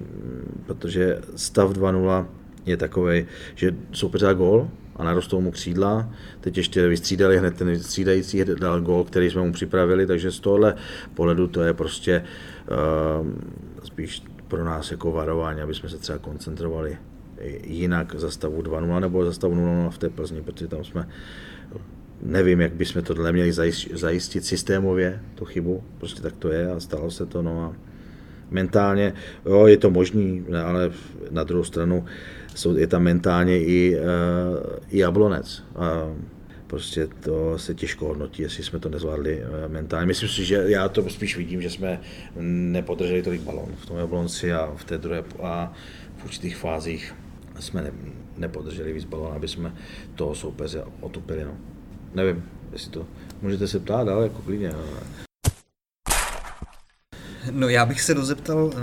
protože 0.65 1.19
stav 1.35 1.71
2-0 1.71 2.25
je 2.65 2.77
takový, 2.77 3.25
že 3.55 3.75
soupeř 3.91 4.21
dá 4.21 4.33
gól 4.33 4.69
a 4.95 5.03
narostou 5.03 5.41
mu 5.41 5.51
křídla, 5.51 6.09
teď 6.41 6.57
ještě 6.57 6.87
vystřídali 6.87 7.37
hned 7.37 7.55
ten 7.55 7.79
střídající 7.79 8.45
dal 8.59 8.81
gól, 8.81 9.03
který 9.03 9.29
jsme 9.29 9.41
mu 9.41 9.53
připravili, 9.53 10.07
takže 10.07 10.31
z 10.31 10.39
tohohle 10.39 10.75
pohledu 11.13 11.47
to 11.47 11.61
je 11.63 11.73
prostě 11.73 12.23
uh, 12.71 13.27
spíš 13.83 14.23
pro 14.47 14.63
nás 14.63 14.91
jako 14.91 15.11
varování, 15.11 15.61
aby 15.61 15.73
jsme 15.73 15.89
se 15.89 15.97
třeba 15.97 16.19
koncentrovali 16.19 16.97
jinak 17.63 18.15
za 18.15 18.31
stavu 18.31 18.61
2-0 18.61 18.99
nebo 18.99 19.25
za 19.25 19.33
stavu 19.33 19.55
0 19.55 19.89
v 19.89 19.97
té 19.97 20.09
Plzni, 20.09 20.41
protože 20.41 20.67
tam 20.67 20.83
jsme 20.83 21.07
nevím, 22.21 22.61
jak 22.61 22.73
bychom 22.73 23.01
tohle 23.01 23.31
měli 23.31 23.51
zajistit 23.93 24.45
systémově, 24.45 25.21
tu 25.35 25.45
chybu, 25.45 25.83
prostě 25.97 26.21
tak 26.21 26.35
to 26.39 26.51
je 26.51 26.71
a 26.71 26.79
stalo 26.79 27.11
se 27.11 27.25
to, 27.25 27.41
no 27.41 27.61
a 27.61 27.87
Mentálně, 28.51 29.13
jo, 29.45 29.67
je 29.67 29.77
to 29.77 29.91
možný, 29.91 30.45
ale 30.65 30.91
na 31.31 31.43
druhou 31.43 31.63
stranu 31.63 32.05
jsou, 32.55 32.75
je 32.75 32.87
tam 32.87 33.03
mentálně 33.03 33.59
i, 33.59 33.99
uh, 33.99 34.05
i 34.89 34.97
jablonec. 34.97 35.63
A 35.75 36.15
prostě 36.67 37.07
to 37.19 37.57
se 37.57 37.75
těžko 37.75 38.05
hodnotí, 38.05 38.41
jestli 38.41 38.63
jsme 38.63 38.79
to 38.79 38.89
nezvládli 38.89 39.41
uh, 39.41 39.71
mentálně. 39.71 40.05
Myslím 40.05 40.29
si, 40.29 40.45
že 40.45 40.63
já 40.67 40.89
to 40.89 41.09
spíš 41.09 41.37
vidím, 41.37 41.61
že 41.61 41.69
jsme 41.69 41.99
nepodrželi 42.71 43.21
tolik 43.21 43.41
balon 43.41 43.69
v 43.77 43.85
tom 43.85 43.97
jablonci 43.97 44.53
a 44.53 44.73
v 44.75 44.83
té 44.83 44.97
druhé 44.97 45.23
a 45.41 45.73
v 46.17 46.25
určitých 46.25 46.57
fázích 46.57 47.15
jsme 47.59 47.81
ne, 47.81 47.91
nepodrželi 48.37 48.93
víc 48.93 49.05
balon, 49.05 49.33
aby 49.33 49.47
jsme 49.47 49.73
toho 50.15 50.35
soupeře 50.35 50.83
otupili. 50.99 51.43
No. 51.43 51.76
Nevím, 52.17 52.43
jestli 52.71 52.91
to 52.91 53.05
můžete 53.41 53.67
se 53.67 53.79
ptát 53.79 54.07
ale 54.07 54.23
jako 54.23 54.41
klidně. 54.41 54.71
Ale... 54.71 54.83
No 57.51 57.69
já 57.69 57.85
bych 57.85 58.01
se 58.01 58.13
dozeptal 58.13 58.71
eh, 58.73 58.77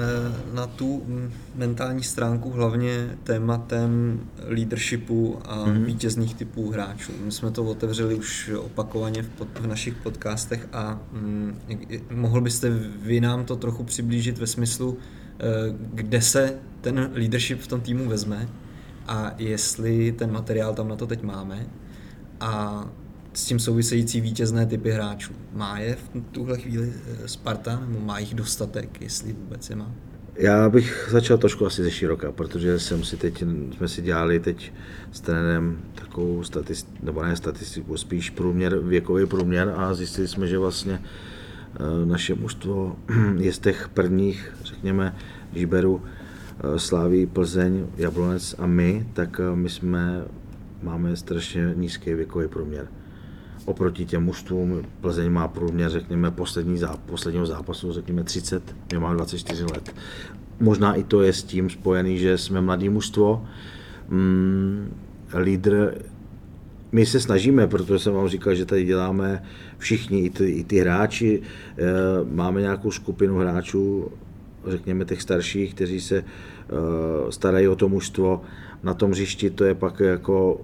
na 0.54 0.66
tu 0.66 1.02
mm, 1.06 1.32
mentální 1.54 2.02
stránku 2.02 2.50
hlavně 2.50 3.18
tématem 3.22 4.20
leadershipu 4.44 5.38
a 5.44 5.66
mm-hmm. 5.66 5.84
vítězných 5.84 6.34
typů 6.34 6.70
hráčů. 6.70 7.12
My 7.24 7.32
jsme 7.32 7.50
to 7.50 7.64
otevřeli 7.64 8.14
už 8.14 8.50
opakovaně 8.58 9.22
v, 9.22 9.28
pod, 9.28 9.58
v 9.58 9.66
našich 9.66 9.94
podcastech 9.94 10.68
a 10.72 11.00
mm, 11.12 11.60
mohl 12.10 12.40
byste 12.40 12.70
vy 13.02 13.20
nám 13.20 13.44
to 13.44 13.56
trochu 13.56 13.84
přiblížit 13.84 14.38
ve 14.38 14.46
smyslu, 14.46 14.98
eh, 14.98 15.44
kde 15.94 16.20
se 16.22 16.58
ten 16.80 17.10
leadership 17.14 17.60
v 17.60 17.66
tom 17.66 17.80
týmu 17.80 18.08
vezme 18.08 18.48
a 19.06 19.34
jestli 19.38 20.12
ten 20.12 20.32
materiál 20.32 20.74
tam 20.74 20.88
na 20.88 20.96
to 20.96 21.06
teď 21.06 21.22
máme 21.22 21.66
a 22.40 22.84
s 23.34 23.44
tím 23.44 23.58
související 23.58 24.20
vítězné 24.20 24.66
typy 24.66 24.90
hráčů. 24.90 25.32
Má 25.52 25.78
je 25.78 25.96
v 25.96 26.22
tuhle 26.30 26.58
chvíli 26.58 26.92
eh, 27.24 27.28
Sparta, 27.28 27.80
nebo 27.80 28.00
má 28.00 28.18
jich 28.18 28.34
dostatek, 28.34 29.00
jestli 29.00 29.32
vůbec 29.32 29.70
je 29.70 29.76
má? 29.76 29.94
Já 30.36 30.68
bych 30.68 31.08
začal 31.10 31.38
trošku 31.38 31.66
asi 31.66 31.82
ze 31.82 31.90
široka, 31.90 32.32
protože 32.32 32.78
jsem 32.78 33.04
si 33.04 33.16
teď, 33.16 33.44
jsme 33.76 33.88
si 33.88 34.02
dělali 34.02 34.40
teď 34.40 34.72
s 35.12 35.20
trenérem 35.20 35.78
takovou 35.94 36.42
statistiku, 36.42 37.06
nebo 37.06 37.22
ne 37.22 37.36
statistiku, 37.36 37.96
spíš 37.96 38.30
průměr, 38.30 38.78
věkový 38.78 39.26
průměr 39.26 39.74
a 39.76 39.94
zjistili 39.94 40.28
jsme, 40.28 40.46
že 40.46 40.58
vlastně 40.58 41.02
eh, 41.02 42.06
naše 42.06 42.34
mužstvo 42.34 42.96
je 43.38 43.52
z 43.52 43.58
těch 43.58 43.88
prvních, 43.88 44.52
řekněme, 44.64 45.16
když 45.52 45.64
beru 45.64 46.02
eh, 46.02 46.78
Sláví, 46.78 47.26
Plzeň, 47.26 47.86
Jablonec 47.96 48.54
a 48.58 48.66
my, 48.66 49.06
tak 49.12 49.40
my 49.54 49.68
jsme, 49.68 50.24
máme 50.82 51.16
strašně 51.16 51.72
nízký 51.76 52.14
věkový 52.14 52.48
průměr 52.48 52.88
oproti 53.64 54.06
těm 54.06 54.24
mužstvům. 54.24 54.82
Plzeň 55.00 55.32
má 55.32 55.48
průměr, 55.48 55.90
řekněme, 55.90 56.30
poslední 56.30 56.78
záp- 56.78 56.98
posledního 57.06 57.46
zápasu, 57.46 57.92
řekněme 57.92 58.24
30, 58.24 58.76
my 58.92 58.98
máme 58.98 59.16
24 59.16 59.64
let. 59.64 59.94
Možná 60.60 60.94
i 60.94 61.04
to 61.04 61.22
je 61.22 61.32
s 61.32 61.42
tím 61.42 61.70
spojený, 61.70 62.18
že 62.18 62.38
jsme 62.38 62.60
mladý 62.60 62.88
mužstvo. 62.88 63.46
Mm, 64.08 64.94
lídr, 65.38 65.94
my 66.92 67.06
se 67.06 67.20
snažíme, 67.20 67.66
protože 67.66 67.98
jsem 67.98 68.12
vám 68.12 68.28
říkal, 68.28 68.54
že 68.54 68.66
tady 68.66 68.84
děláme 68.84 69.42
všichni, 69.78 70.20
i 70.20 70.30
ty, 70.30 70.50
i 70.50 70.64
ty 70.64 70.78
hráči, 70.78 71.42
e, 71.42 71.82
máme 72.34 72.60
nějakou 72.60 72.90
skupinu 72.90 73.38
hráčů, 73.38 74.12
řekněme 74.66 75.04
těch 75.04 75.22
starších, 75.22 75.74
kteří 75.74 76.00
se 76.00 76.16
e, 76.16 76.24
starají 77.32 77.68
o 77.68 77.76
to 77.76 77.88
mužstvo. 77.88 78.42
Na 78.82 78.94
tom 78.94 79.10
hřišti 79.10 79.50
to 79.50 79.64
je 79.64 79.74
pak 79.74 80.00
jako 80.00 80.60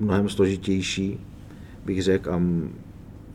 mnohem 0.00 0.28
složitější, 0.28 1.20
bych 1.90 2.02
řekl, 2.02 2.30
a 2.30 2.42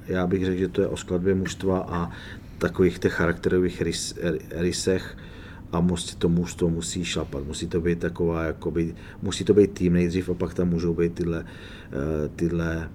já 0.07 0.27
bych 0.27 0.45
řekl, 0.45 0.59
že 0.59 0.67
to 0.67 0.81
je 0.81 0.87
o 0.87 0.97
skladbě 0.97 1.35
mužstva 1.35 1.79
a 1.89 2.11
takových 2.57 2.99
těch 2.99 3.13
charakterových 3.13 3.81
rys, 3.81 4.15
rysech 4.51 5.17
a 5.71 5.79
musí 5.79 6.15
to 6.15 6.29
mužstvo 6.29 6.69
musí 6.69 7.05
šlapat, 7.05 7.43
musí 7.47 7.67
to 7.67 7.81
být 7.81 7.99
taková, 7.99 8.43
jakoby, 8.43 8.95
musí 9.21 9.43
to 9.43 9.53
být 9.53 9.71
tým 9.71 9.93
nejdřív 9.93 10.29
a 10.29 10.33
pak 10.33 10.53
tam 10.53 10.69
můžou 10.69 10.93
být 10.93 11.13
tyhle, 11.13 11.43
eh, 11.43 12.29
tyhle, 12.35 12.89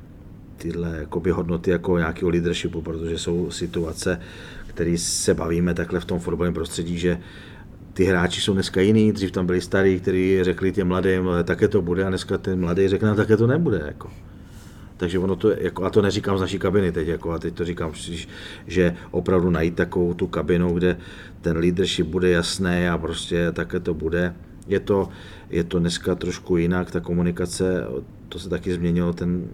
tyhle 0.56 0.96
jakoby 0.98 1.30
hodnoty 1.30 1.70
jako 1.70 1.98
nějakého 1.98 2.30
leadershipu, 2.30 2.82
protože 2.82 3.18
jsou 3.18 3.50
situace, 3.50 4.20
které 4.66 4.98
se 4.98 5.34
bavíme 5.34 5.74
takhle 5.74 6.00
v 6.00 6.04
tom 6.04 6.18
fotbalovém 6.18 6.54
prostředí, 6.54 6.98
že 6.98 7.20
ty 7.92 8.04
hráči 8.04 8.40
jsou 8.40 8.54
dneska 8.54 8.80
jiný, 8.80 9.12
dřív 9.12 9.30
tam 9.30 9.46
byli 9.46 9.60
starí, 9.60 10.00
kteří 10.00 10.38
řekli 10.42 10.72
těm 10.72 10.88
mladým, 10.88 11.28
také 11.44 11.68
to 11.68 11.82
bude 11.82 12.04
a 12.04 12.08
dneska 12.08 12.38
ten 12.38 12.60
mladý 12.60 12.88
řekne, 12.88 13.14
také 13.14 13.36
to 13.36 13.46
nebude. 13.46 13.82
Jako. 13.86 14.10
Takže 15.00 15.18
ono 15.18 15.36
to, 15.36 15.50
jako, 15.50 15.84
a 15.84 15.90
to 15.90 16.02
neříkám 16.02 16.38
z 16.38 16.40
naší 16.40 16.58
kabiny 16.58 16.92
teď, 16.92 17.08
jako, 17.08 17.32
a 17.32 17.38
teď 17.38 17.54
to 17.54 17.64
říkám, 17.64 17.92
že 18.66 18.96
opravdu 19.10 19.50
najít 19.50 19.74
takovou 19.74 20.14
tu 20.14 20.26
kabinu, 20.26 20.74
kde 20.74 20.96
ten 21.40 21.56
leadership 21.56 22.06
bude 22.06 22.30
jasný 22.30 22.88
a 22.88 22.98
prostě 22.98 23.52
také 23.52 23.80
to 23.80 23.94
bude. 23.94 24.34
Je 24.66 24.80
to, 24.80 25.08
je 25.50 25.64
to 25.64 25.78
dneska 25.78 26.14
trošku 26.14 26.56
jinak, 26.56 26.90
ta 26.90 27.00
komunikace, 27.00 27.84
to 28.28 28.38
se 28.38 28.48
taky 28.48 28.74
změnilo, 28.74 29.12
ten, 29.12 29.48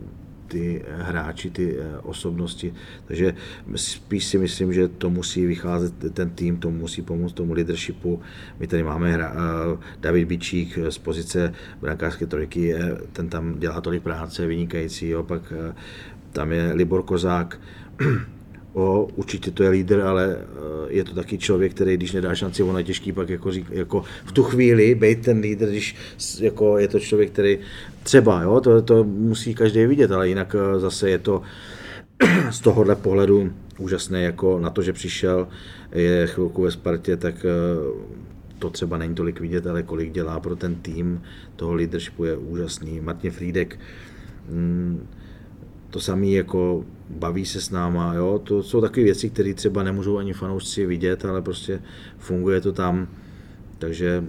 ty 0.47 0.83
hráči, 0.89 1.51
ty 1.51 1.77
eh, 1.79 1.99
osobnosti. 2.03 2.75
Takže 3.07 3.35
spíš 3.75 4.25
si 4.25 4.39
myslím, 4.39 4.73
že 4.73 4.89
to 4.89 5.11
musí 5.11 5.47
vycházet, 5.47 5.95
ten 6.15 6.31
tým 6.31 6.57
to 6.57 6.71
musí 6.71 7.03
pomoct 7.03 7.33
tomu 7.33 7.53
leadershipu. 7.53 8.21
My 8.59 8.67
tady 8.67 8.83
máme 8.83 9.13
hra, 9.13 9.35
eh, 9.35 9.79
David 10.01 10.29
Bičík 10.29 10.79
z 10.89 10.99
pozice 10.99 11.53
brankářské 11.81 12.27
trojky, 12.27 12.75
ten 13.13 13.29
tam 13.29 13.59
dělá 13.59 13.81
tolik 13.81 14.03
práce, 14.03 14.47
vynikající, 14.47 15.13
pak 15.23 15.53
eh, 15.53 15.75
tam 16.33 16.53
je 16.53 16.73
Libor 16.73 17.03
Kozák, 17.03 17.61
O, 18.77 19.09
určitě 19.17 19.51
to 19.51 19.63
je 19.63 19.69
lídr, 19.69 20.01
ale 20.01 20.39
je 20.89 21.05
to 21.05 21.15
taky 21.15 21.39
člověk, 21.39 21.75
který 21.75 21.97
když 21.97 22.13
nedá 22.13 22.35
šanci, 22.35 22.63
ono 22.63 22.79
je 22.79 22.85
těžký 22.85 23.13
pak 23.13 23.29
jako, 23.29 23.53
řík, 23.53 23.67
jako 23.71 24.05
v 24.25 24.33
tu 24.33 24.43
chvíli 24.43 24.95
být 24.95 25.25
ten 25.25 25.41
lídr, 25.41 25.67
když 25.67 25.97
jako 26.41 26.79
je 26.79 26.89
to 26.89 27.01
člověk, 27.01 27.31
který 27.31 27.59
Třeba, 28.07 28.43
jo, 28.43 28.61
to, 28.61 28.83
to 28.83 29.05
musí 29.05 29.55
každý 29.55 29.87
vidět, 29.87 30.11
ale 30.11 30.29
jinak 30.29 30.57
eh, 30.59 30.81
zase 30.81 31.11
je 31.11 31.19
to 31.19 31.43
z 32.51 32.61
tohohle 32.61 32.97
pohledu 32.97 33.53
úžasné, 33.79 34.23
jako 34.23 34.59
na 34.61 34.71
to, 34.71 34.83
že 34.83 34.93
přišel, 34.93 35.49
je 35.93 36.27
chvilku 36.27 36.63
ve 36.63 36.71
Spartě, 36.71 37.17
tak 37.17 37.35
eh, 37.45 37.49
to 38.59 38.71
třeba 38.71 38.99
není 38.99 39.15
tolik 39.15 39.41
vidět, 39.41 39.67
ale 39.67 39.83
kolik 39.83 40.13
dělá 40.13 40.41
pro 40.41 40.57
ten 40.57 40.75
tým 40.75 41.23
toho 41.57 41.75
leadershipu 41.75 42.25
je 42.25 42.37
úžasný. 42.37 43.01
Martin 43.01 43.31
Friedek, 43.31 43.79
mm, 44.49 45.07
to 45.91 46.01
samý 46.01 46.33
jako 46.33 46.85
baví 47.11 47.47
se 47.47 47.61
s 47.61 47.71
náma, 47.71 48.15
jo? 48.15 48.41
to 48.45 48.63
jsou 48.63 48.81
takové 48.81 49.05
věci, 49.05 49.31
které 49.31 49.55
třeba 49.55 49.83
nemůžou 49.83 50.19
ani 50.19 50.33
fanoušci 50.33 50.87
vidět, 50.87 51.25
ale 51.25 51.43
prostě 51.43 51.83
funguje 52.19 52.61
to 52.61 52.73
tam, 52.73 53.09
takže 53.79 54.25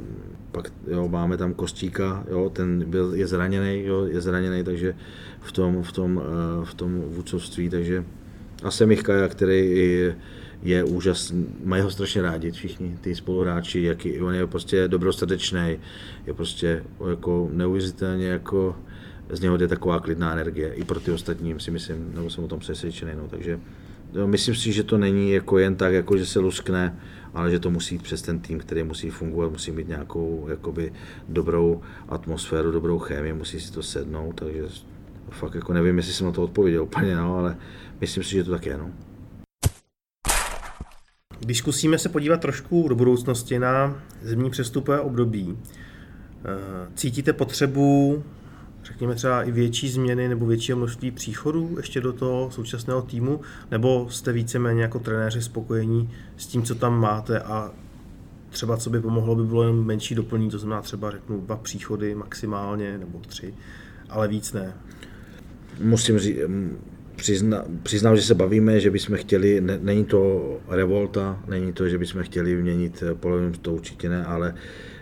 pak 0.52 0.72
jo, 0.88 1.08
máme 1.08 1.38
tam 1.38 1.54
Kostíka, 1.54 2.24
jo, 2.30 2.50
ten 2.50 2.84
byl, 2.88 3.14
je 3.14 3.28
zraněný, 3.28 3.84
jo, 3.86 4.06
je 4.06 4.22
zraněný, 4.22 4.64
takže 4.64 4.96
v 5.42 5.52
tom, 5.52 5.84
v 5.84 5.92
tom, 5.92 6.22
eh, 6.24 6.66
v 6.66 6.74
tom 6.74 7.02
vůdcovství, 7.02 7.70
takže 7.70 8.06
a 8.64 8.72
Semichka, 8.72 9.28
který 9.28 9.78
je, 9.78 10.16
je 10.64 10.84
úžasný, 10.84 11.46
mají 11.64 11.84
ho 11.84 11.92
strašně 11.92 12.22
rádi 12.22 12.52
všichni, 12.52 12.98
ty 13.02 13.16
spoluhráči, 13.16 13.82
jaký, 13.82 14.22
on 14.22 14.34
je 14.34 14.48
prostě 14.48 14.88
dobrosrdečný, 14.88 15.80
je 16.28 16.34
prostě 16.34 16.84
jako 17.10 17.50
neuvěřitelně 17.54 18.28
jako 18.28 18.76
z 19.30 19.40
něho 19.40 19.58
jde 19.58 19.68
taková 19.68 20.00
klidná 20.00 20.34
energie, 20.34 20.74
i 20.74 20.84
pro 20.84 21.00
ty 21.00 21.12
ostatní 21.12 21.60
si 21.60 21.72
myslím, 21.72 22.12
nebo 22.16 22.30
jsem 22.30 22.44
o 22.44 22.48
tom 22.48 22.60
přesvědčený, 22.60 23.12
no, 23.18 23.28
takže 23.28 23.60
jo, 24.14 24.28
myslím 24.28 24.56
si, 24.56 24.72
že 24.72 24.84
to 24.84 24.98
není 24.98 25.32
jako 25.32 25.58
jen 25.58 25.76
tak, 25.76 25.94
jako 25.94 26.18
že 26.18 26.26
se 26.26 26.40
luskne, 26.40 27.00
ale 27.34 27.52
že 27.52 27.60
to 27.60 27.72
musí 27.72 27.96
jít 27.96 28.04
přes 28.04 28.22
ten 28.22 28.40
tým, 28.40 28.60
který 28.60 28.84
musí 28.84 29.10
fungovat, 29.10 29.52
musí 29.52 29.72
mít 29.72 29.88
nějakou 29.88 30.48
jakoby, 30.50 30.94
dobrou 31.30 31.82
atmosféru, 32.10 32.72
dobrou 32.72 33.00
chémii, 33.00 33.34
musí 33.34 33.60
si 33.60 33.72
to 33.72 33.84
sednout, 33.84 34.36
takže 34.36 34.64
fakt 35.30 35.56
jako 35.56 35.74
nevím, 35.74 35.98
jestli 35.98 36.14
jsem 36.14 36.26
na 36.26 36.34
to 36.34 36.44
odpověděl 36.44 36.84
úplně, 36.84 37.16
no, 37.16 37.38
ale 37.38 37.58
myslím 38.02 38.24
si, 38.24 38.32
že 38.32 38.44
to 38.44 38.52
tak 38.52 38.66
je. 38.66 38.78
No. 38.78 38.92
Když 41.40 41.58
zkusíme 41.58 41.98
se 41.98 42.10
podívat 42.10 42.42
trošku 42.42 42.88
do 42.88 42.96
budoucnosti 42.96 43.60
na 43.60 44.02
zimní 44.22 44.50
přestupové 44.50 45.00
období, 45.00 45.58
eh, 45.58 46.92
cítíte 46.96 47.34
potřebu 47.34 48.24
řekněme 48.88 49.16
třeba 49.16 49.44
i 49.44 49.52
větší 49.52 49.90
změny 49.90 50.28
nebo 50.28 50.46
větší 50.46 50.74
množství 50.74 51.12
příchodů 51.12 51.74
ještě 51.78 52.02
do 52.02 52.14
toho 52.14 52.52
současného 52.52 53.02
týmu, 53.02 53.42
nebo 53.72 54.08
jste 54.10 54.32
víceméně 54.32 54.82
jako 54.82 55.00
trenéři 55.00 55.42
spokojení 55.42 56.10
s 56.38 56.48
tím, 56.48 56.64
co 56.64 56.76
tam 56.76 57.00
máte 57.00 57.40
a 57.40 57.72
třeba 58.50 58.78
co 58.78 58.90
by 58.90 59.00
pomohlo, 59.00 59.36
by 59.36 59.44
bylo 59.44 59.64
jen 59.64 59.84
menší 59.84 60.16
doplnění, 60.16 60.52
to 60.52 60.60
znamená 60.60 60.82
třeba 60.82 61.12
řeknu 61.12 61.42
dva 61.42 61.56
příchody 61.56 62.16
maximálně 62.16 62.98
nebo 62.98 63.20
tři, 63.28 63.53
ale 64.10 64.28
víc 64.28 64.53
ne. 64.53 64.74
Musím 65.80 66.20
říct, 66.20 66.38
přizna, 67.16 67.64
přiznám, 67.84 68.16
že 68.16 68.22
se 68.22 68.36
bavíme, 68.36 68.80
že 68.80 68.91
bychom 68.91 69.18
chtěli, 69.18 69.61
ne, 69.61 69.80
není 69.82 70.06
to 70.06 70.57
revolta, 70.68 71.44
není 71.48 71.74
to, 71.74 71.90
že 71.90 71.98
bychom 71.98 72.24
chtěli 72.24 72.56
vyměnit 72.56 73.03
polovinu, 73.14 73.52
to 73.52 73.74
určitě 73.74 74.10
ne, 74.10 74.26
ale 74.26 74.53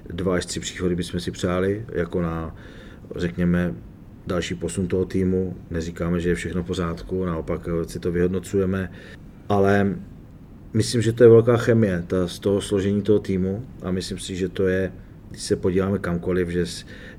dva 0.09 0.35
až 0.35 0.45
tři 0.45 0.59
příchody 0.59 0.95
bychom 0.95 1.19
si 1.19 1.31
přáli, 1.31 1.85
jako 1.91 2.21
na 2.21 2.55
řekněme, 3.15 3.73
další 4.27 4.55
posun 4.55 4.87
toho 4.87 5.05
týmu. 5.05 5.55
Neříkáme, 5.71 6.19
že 6.19 6.29
je 6.29 6.35
všechno 6.35 6.63
v 6.63 6.67
pořádku, 6.67 7.25
naopak 7.25 7.69
si 7.87 7.99
to 7.99 8.11
vyhodnocujeme, 8.11 8.91
ale 9.49 9.95
myslím, 10.73 11.01
že 11.01 11.13
to 11.13 11.23
je 11.23 11.29
velká 11.29 11.57
chemie 11.57 12.03
ta, 12.07 12.27
z 12.27 12.39
toho 12.39 12.61
složení 12.61 13.01
toho 13.01 13.19
týmu 13.19 13.65
a 13.81 13.91
myslím 13.91 14.19
si, 14.19 14.35
že 14.35 14.49
to 14.49 14.67
je, 14.67 14.91
když 15.29 15.41
se 15.41 15.55
podíváme 15.55 15.99
kamkoliv, 15.99 16.49
že, 16.49 16.65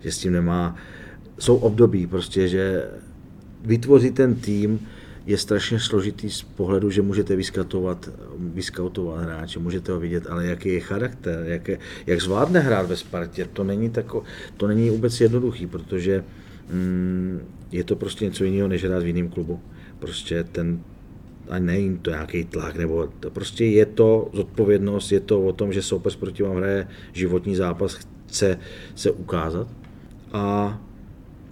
že 0.01 0.13
s 0.13 0.19
tím 0.19 0.33
nemá, 0.33 0.77
jsou 1.39 1.57
období 1.57 2.07
prostě, 2.07 2.49
že 2.49 2.85
vytvořit 3.65 4.15
ten 4.15 4.35
tým 4.35 4.81
je 5.27 5.39
strašně 5.39 5.81
složitý 5.81 6.31
z 6.31 6.43
pohledu, 6.43 6.91
že 6.91 7.03
můžete 7.03 7.37
vyskautovat, 7.37 8.11
vyskautovat 8.39 9.23
hráče, 9.23 9.59
můžete 9.59 9.93
ho 9.93 10.01
vidět, 10.01 10.27
ale 10.31 10.47
jaký 10.47 10.69
je 10.69 10.81
charakter, 10.81 11.45
jak, 11.47 11.69
je, 11.69 11.79
jak 12.07 12.21
zvládne 12.21 12.61
hrát 12.61 12.87
ve 12.87 12.97
Spartě, 12.97 13.49
to 13.53 13.65
není, 13.65 13.91
tako, 13.91 14.23
to 14.57 14.67
není 14.67 14.91
vůbec 14.91 15.21
jednoduchý, 15.21 15.67
protože 15.67 16.25
mm, 16.71 17.41
je 17.73 17.85
to 17.85 17.97
prostě 17.97 18.25
něco 18.25 18.45
jiného, 18.45 18.69
než 18.69 18.85
hrát 18.85 19.03
v 19.03 19.07
jiném 19.07 19.29
klubu. 19.29 19.61
Prostě 19.99 20.45
ten, 20.45 20.81
a 21.49 21.59
není 21.59 21.99
to 21.99 22.11
nějaký 22.11 22.45
tlak, 22.45 22.77
nebo 22.77 23.09
to 23.21 23.31
prostě 23.31 23.65
je 23.65 23.87
to 23.87 24.31
zodpovědnost, 24.33 25.13
je 25.13 25.21
to 25.21 25.43
o 25.43 25.53
tom, 25.53 25.73
že 25.73 25.83
soupeř 25.83 26.17
proti 26.17 26.43
vám 26.43 26.57
hraje 26.57 26.89
životní 27.13 27.57
zápas, 27.57 27.95
chce 27.95 28.59
se 28.95 29.11
ukázat 29.11 29.69
a 30.33 30.79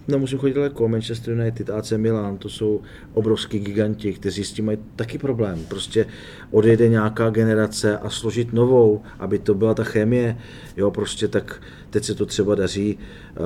nemusím 0.08 0.38
chodit 0.38 0.54
daleko, 0.54 0.88
Manchester 0.88 1.34
United, 1.34 1.70
AC 1.70 1.92
Milan, 1.96 2.38
to 2.38 2.48
jsou 2.48 2.80
obrovský 3.14 3.58
giganti, 3.58 4.12
kteří 4.12 4.44
s 4.44 4.52
tím 4.52 4.64
mají 4.66 4.78
taky 4.96 5.18
problém. 5.18 5.64
Prostě 5.68 6.06
odejde 6.50 6.88
nějaká 6.88 7.30
generace 7.30 7.98
a 7.98 8.10
složit 8.10 8.52
novou, 8.52 9.02
aby 9.18 9.38
to 9.38 9.54
byla 9.54 9.74
ta 9.74 9.84
chemie, 9.84 10.36
jo, 10.76 10.90
prostě 10.90 11.28
tak 11.28 11.62
teď 11.90 12.04
se 12.04 12.14
to 12.14 12.26
třeba 12.26 12.54
daří 12.54 12.98
uh, 12.98 13.44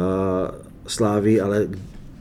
Sláví, 0.86 1.40
ale 1.40 1.68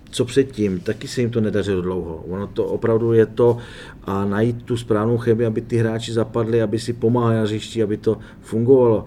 co 0.09 0.25
předtím, 0.25 0.79
taky 0.79 1.07
se 1.07 1.21
jim 1.21 1.29
to 1.29 1.41
nedařilo 1.41 1.81
dlouho. 1.81 2.15
Ono 2.27 2.47
to 2.47 2.65
opravdu 2.65 3.13
je 3.13 3.25
to 3.25 3.57
a 4.03 4.25
najít 4.25 4.63
tu 4.63 4.77
správnou 4.77 5.17
chemii, 5.17 5.47
aby 5.47 5.61
ty 5.61 5.77
hráči 5.77 6.13
zapadli, 6.13 6.61
aby 6.61 6.79
si 6.79 6.93
pomáhali 6.93 7.35
na 7.35 7.41
hřišti, 7.41 7.83
aby 7.83 7.97
to 7.97 8.17
fungovalo, 8.41 9.05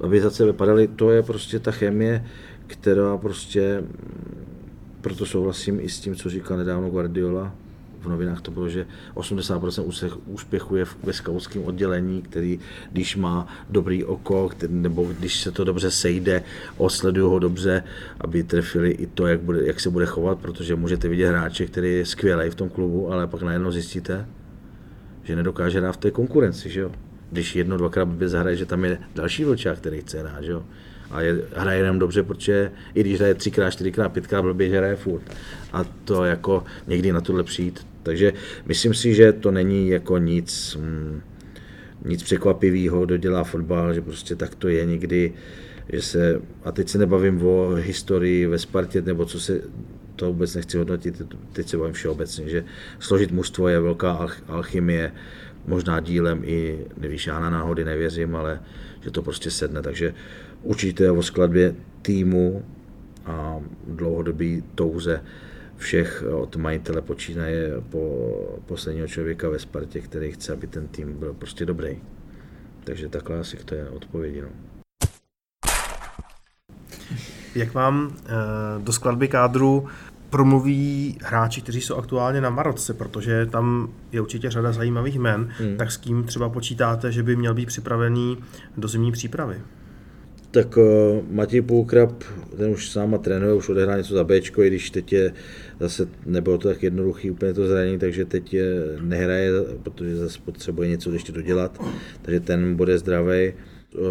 aby 0.00 0.20
za 0.20 0.30
sebe 0.30 0.52
padali, 0.52 0.88
to 0.88 1.10
je 1.10 1.22
prostě 1.22 1.58
ta 1.58 1.70
chemie, 1.70 2.24
která 2.66 3.16
prostě 3.16 3.82
proto 5.04 5.26
souhlasím 5.26 5.80
i 5.80 5.88
s 5.88 6.00
tím, 6.00 6.16
co 6.16 6.30
říkal 6.30 6.56
nedávno 6.56 6.90
Guardiola. 6.90 7.54
V 8.00 8.08
novinách 8.08 8.40
to 8.40 8.50
bylo, 8.50 8.68
že 8.68 8.86
80% 9.14 9.84
úsech- 9.84 10.18
úspěchu 10.26 10.76
je 10.76 10.84
ve 11.02 11.12
skautském 11.12 11.64
oddělení, 11.64 12.22
který, 12.22 12.60
když 12.92 13.16
má 13.16 13.48
dobrý 13.70 14.04
oko, 14.04 14.48
který, 14.48 14.74
nebo 14.74 15.04
když 15.18 15.40
se 15.40 15.50
to 15.52 15.64
dobře 15.64 15.90
sejde, 15.90 16.42
osledují 16.76 17.30
ho 17.30 17.38
dobře, 17.38 17.84
aby 18.20 18.42
trefili 18.42 18.90
i 18.90 19.06
to, 19.06 19.26
jak, 19.26 19.40
bude, 19.40 19.66
jak 19.66 19.80
se 19.80 19.90
bude 19.90 20.06
chovat, 20.06 20.38
protože 20.38 20.76
můžete 20.76 21.08
vidět 21.08 21.28
hráče, 21.28 21.66
který 21.66 21.92
je 21.92 22.06
skvělý 22.06 22.50
v 22.50 22.54
tom 22.54 22.68
klubu, 22.68 23.12
ale 23.12 23.26
pak 23.26 23.42
najednou 23.42 23.72
zjistíte, 23.72 24.26
že 25.22 25.36
nedokáže 25.36 25.80
hrát 25.80 25.92
v 25.92 25.96
té 25.96 26.10
konkurenci, 26.10 26.70
že 26.70 26.80
jo. 26.80 26.90
Když 27.30 27.56
jedno, 27.56 27.76
dvakrát 27.76 28.04
blbě 28.04 28.28
zahraje, 28.28 28.56
že 28.56 28.66
tam 28.66 28.84
je 28.84 28.98
další 29.14 29.44
vlčák, 29.44 29.78
který 29.78 30.00
chce 30.00 30.20
hrát, 30.20 30.44
že 30.44 30.52
jo. 30.52 30.64
A 31.14 31.20
je, 31.20 31.42
hraje 31.54 31.78
jenom 31.78 31.98
dobře, 31.98 32.22
protože 32.22 32.70
i 32.94 33.00
když 33.00 33.18
hraje 33.18 33.34
třikrát, 33.34 33.70
čtyřikrát, 33.70 34.08
pětkrát 34.08 34.44
blbě, 34.44 34.68
že 34.68 34.78
hraje 34.78 34.96
furt. 34.96 35.22
A 35.72 35.84
to 36.04 36.24
jako 36.24 36.64
někdy 36.86 37.12
na 37.12 37.20
tohle 37.20 37.42
přijít. 37.42 37.86
Takže 38.02 38.32
myslím 38.66 38.94
si, 38.94 39.14
že 39.14 39.32
to 39.32 39.50
není 39.50 39.88
jako 39.88 40.18
nic, 40.18 40.76
mm, 40.80 41.20
nic 42.04 42.22
překvapivého, 42.22 43.04
kdo 43.04 43.16
dělá 43.16 43.44
fotbal, 43.44 43.94
že 43.94 44.00
prostě 44.00 44.36
tak 44.36 44.54
to 44.54 44.68
je 44.68 44.84
někdy, 44.84 45.32
že 45.92 46.02
se, 46.02 46.40
a 46.64 46.72
teď 46.72 46.88
se 46.88 46.98
nebavím 46.98 47.46
o 47.46 47.68
historii 47.74 48.46
ve 48.46 48.58
Spartě, 48.58 49.02
nebo 49.02 49.24
co 49.24 49.40
se, 49.40 49.60
to 50.16 50.26
vůbec 50.26 50.54
nechci 50.54 50.78
hodnotit, 50.78 51.22
teď 51.52 51.68
se 51.68 51.76
bavím 51.76 51.94
všeobecně, 51.94 52.48
že 52.48 52.64
složit 52.98 53.32
mužstvo 53.32 53.68
je 53.68 53.80
velká 53.80 54.26
alch- 54.26 54.42
alchymie, 54.48 55.12
možná 55.66 56.00
dílem 56.00 56.42
i, 56.44 56.78
nevíš, 56.96 57.26
já 57.26 57.40
na 57.40 57.50
náhody 57.50 57.84
nevěřím, 57.84 58.36
ale 58.36 58.60
že 59.00 59.10
to 59.10 59.22
prostě 59.22 59.50
sedne, 59.50 59.82
takže 59.82 60.14
určitě 60.64 61.10
o 61.10 61.22
skladbě 61.22 61.74
týmu 62.02 62.64
a 63.26 63.60
dlouhodobý 63.86 64.62
touze 64.74 65.20
všech 65.76 66.24
od 66.32 66.56
majitele 66.56 67.02
počínaje 67.02 67.72
po 67.90 68.60
posledního 68.66 69.08
člověka 69.08 69.48
ve 69.48 69.58
Spartě, 69.58 70.00
který 70.00 70.32
chce, 70.32 70.52
aby 70.52 70.66
ten 70.66 70.88
tým 70.88 71.18
byl 71.18 71.34
prostě 71.34 71.66
dobrý. 71.66 71.98
Takže 72.84 73.08
takhle 73.08 73.38
asi 73.38 73.56
k 73.56 73.64
té 73.64 73.88
odpovědi. 73.88 74.42
No. 74.42 74.48
Jak 77.54 77.74
vám 77.74 78.16
eh, 78.26 78.30
do 78.78 78.92
skladby 78.92 79.28
kádru 79.28 79.88
promluví 80.30 81.18
hráči, 81.22 81.60
kteří 81.60 81.80
jsou 81.80 81.96
aktuálně 81.96 82.40
na 82.40 82.50
Marotce, 82.50 82.94
protože 82.94 83.46
tam 83.46 83.88
je 84.12 84.20
určitě 84.20 84.50
řada 84.50 84.72
zajímavých 84.72 85.18
men, 85.18 85.48
hmm. 85.58 85.76
tak 85.76 85.92
s 85.92 85.96
kým 85.96 86.24
třeba 86.24 86.48
počítáte, 86.48 87.12
že 87.12 87.22
by 87.22 87.36
měl 87.36 87.54
být 87.54 87.66
připravený 87.66 88.38
do 88.76 88.88
zimní 88.88 89.12
přípravy? 89.12 89.60
Tak 90.54 90.76
uh, 90.76 90.84
Matěj 91.30 91.62
Půlkrab, 91.62 92.22
ten 92.56 92.70
už 92.70 92.90
sám 92.90 93.18
trénuje, 93.18 93.54
už 93.54 93.68
odehrál 93.68 93.96
něco 93.98 94.14
za 94.14 94.24
Bčko, 94.24 94.62
i 94.62 94.68
když 94.68 94.90
teď 94.90 95.12
je 95.12 95.32
zase 95.80 96.08
nebylo 96.26 96.58
to 96.58 96.68
tak 96.68 96.82
jednoduchý 96.82 97.30
úplně 97.30 97.54
to 97.54 97.66
zranění, 97.66 97.98
takže 97.98 98.24
teď 98.24 98.54
je, 98.54 98.66
nehraje, 99.00 99.50
protože 99.82 100.16
zase 100.16 100.38
potřebuje 100.44 100.88
něco 100.88 101.12
ještě 101.12 101.32
dodělat, 101.32 101.82
takže 102.22 102.40
ten 102.40 102.76
bude 102.76 102.98
zdravý. 102.98 103.52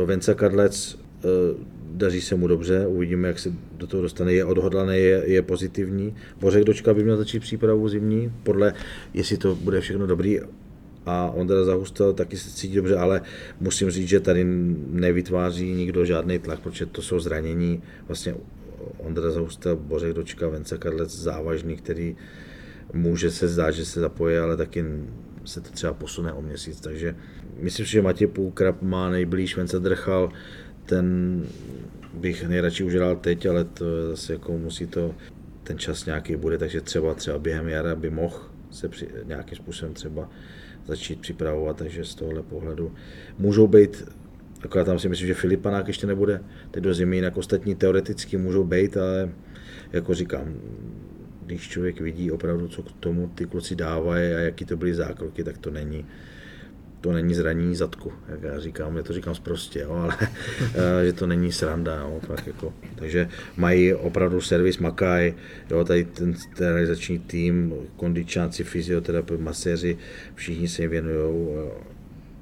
Venca 0.06 0.34
Kadlec, 0.34 0.96
uh, 0.96 1.30
daří 1.92 2.22
se 2.22 2.36
mu 2.36 2.48
dobře, 2.48 2.88
uvidíme, 2.88 3.28
jak 3.28 3.40
se 3.40 3.54
do 3.78 3.88
toho 3.88 4.04
dostane, 4.04 4.34
je 4.34 4.46
odhodlaný, 4.46 4.98
je, 4.98 5.24
je 5.26 5.42
pozitivní. 5.42 6.16
Bořek 6.40 6.64
Dočka 6.64 6.94
by 6.94 7.04
měl 7.04 7.18
začít 7.18 7.40
přípravu 7.40 7.90
zimní, 7.90 8.32
podle, 8.44 8.74
jestli 9.14 9.38
to 9.38 9.56
bude 9.56 9.82
všechno 9.82 10.08
dobrý, 10.08 10.40
a 11.06 11.32
Ondra 11.32 11.64
Zahustel 11.64 12.14
taky 12.14 12.38
se 12.38 12.52
cítí 12.52 12.76
dobře, 12.76 12.98
ale 12.98 13.22
musím 13.60 13.92
říct, 13.92 14.08
že 14.08 14.20
tady 14.20 14.44
nevytváří 14.88 15.74
nikdo 15.74 16.06
žádný 16.06 16.40
tlak, 16.40 16.60
protože 16.60 16.86
to 16.86 17.02
jsou 17.02 17.20
zranění. 17.20 17.82
Vlastně 18.08 18.36
Ondra 18.98 19.32
Zahustel, 19.32 19.76
Bořek 19.76 20.14
Dočka, 20.14 20.48
Vence 20.48 20.78
Kadlec 20.78 21.16
závažný, 21.16 21.78
který 21.78 22.16
může 22.94 23.32
se 23.32 23.48
zdát, 23.48 23.72
že 23.72 23.86
se 23.86 24.00
zapojí, 24.00 24.38
ale 24.38 24.58
taky 24.58 24.86
se 25.46 25.62
to 25.62 25.72
třeba 25.72 25.94
posune 25.94 26.34
o 26.34 26.42
měsíc. 26.42 26.80
Takže 26.80 27.16
myslím 27.60 27.86
si, 27.86 27.92
že 27.92 28.02
Matěj 28.02 28.28
Půlkrab 28.28 28.82
má 28.82 29.10
nejblíž 29.10 29.58
Vence 29.58 29.80
Drchal, 29.80 30.30
ten 30.86 31.46
bych 32.14 32.48
nejradši 32.48 32.84
už 32.84 32.96
hrál 32.96 33.16
teď, 33.16 33.46
ale 33.46 33.64
to 33.64 33.86
zase 34.10 34.34
jako 34.34 34.58
musí 34.58 34.88
to, 34.88 35.16
ten 35.64 35.78
čas 35.78 36.06
nějaký 36.06 36.36
bude, 36.36 36.58
takže 36.58 36.82
třeba 36.82 37.14
třeba 37.14 37.40
během 37.40 37.68
jara 37.68 37.96
by 37.96 38.10
mohl 38.10 38.40
se 38.72 38.90
při, 38.90 39.08
nějakým 39.24 39.56
způsobem 39.56 39.94
třeba 39.94 40.30
začít 40.88 41.20
připravovat, 41.20 41.78
takže 41.78 42.06
z 42.06 42.16
tohohle 42.16 42.44
pohledu 42.44 42.92
můžou 43.38 43.68
být, 43.68 44.04
akorát 44.64 44.84
tam 44.84 45.00
si 45.00 45.10
myslím, 45.10 45.28
že 45.28 45.34
Filipanák 45.34 45.88
ještě 45.88 46.08
nebude 46.08 46.42
teď 46.72 46.84
do 46.84 46.94
zimy, 46.94 47.16
jinak 47.16 47.38
ostatní 47.38 47.76
teoreticky 47.76 48.38
můžou 48.38 48.64
být, 48.64 48.98
ale 48.98 49.30
jako 49.94 50.14
říkám, 50.14 50.54
když 51.46 51.70
člověk 51.70 52.02
vidí 52.02 52.32
opravdu, 52.32 52.68
co 52.68 52.84
k 52.84 52.92
tomu 52.92 53.28
ty 53.28 53.46
kluci 53.46 53.76
dávají 53.76 54.34
a 54.34 54.40
jaký 54.40 54.66
to 54.66 54.78
byly 54.78 54.94
zákroky, 54.94 55.44
tak 55.44 55.58
to 55.58 55.72
není, 55.72 56.06
to 57.04 57.12
není 57.12 57.34
zranění 57.34 57.76
zadku, 57.76 58.14
jak 58.28 58.42
já 58.42 58.60
říkám, 58.60 58.98
já 58.98 59.04
to 59.04 59.14
říkám 59.14 59.36
zprostě, 59.36 59.80
jo, 59.80 59.92
ale 59.92 60.18
že 61.06 61.14
to 61.14 61.28
není 61.28 61.52
sranda, 61.52 61.96
jo, 61.96 62.20
fakt 62.28 62.48
jako. 62.48 62.74
takže 62.96 63.30
mají 63.58 63.94
opravdu 63.94 64.42
servis 64.42 64.78
Makaj, 64.78 65.34
jo, 65.72 65.84
tady 65.84 66.04
ten, 66.04 66.34
realizační 66.60 67.20
tým, 67.20 67.74
kondičáci, 67.96 68.64
fyzioterapeuti, 68.64 69.44
maséři, 69.44 69.98
všichni 70.36 70.68
se 70.68 70.82
jim 70.82 70.92
věnují 70.92 71.48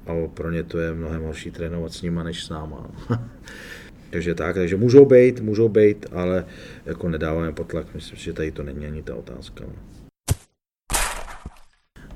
a 0.06 0.28
pro 0.34 0.50
ně 0.50 0.62
to 0.62 0.78
je 0.78 0.94
mnohem 0.94 1.22
horší 1.22 1.50
trénovat 1.50 1.92
s 1.92 2.02
nima 2.02 2.22
než 2.22 2.44
s 2.44 2.48
náma. 2.48 2.90
No. 3.10 3.18
takže 4.10 4.34
tak, 4.34 4.54
takže 4.54 4.76
můžou 4.76 5.04
být, 5.04 5.40
můžou 5.40 5.68
být, 5.68 6.06
ale 6.12 6.44
jako 6.86 7.08
nedáváme 7.08 7.52
potlak, 7.52 7.94
myslím, 7.94 8.18
že 8.18 8.32
tady 8.32 8.50
to 8.50 8.62
není 8.62 8.86
ani 8.86 9.02
ta 9.02 9.14
otázka. 9.14 9.64
No. 9.68 9.91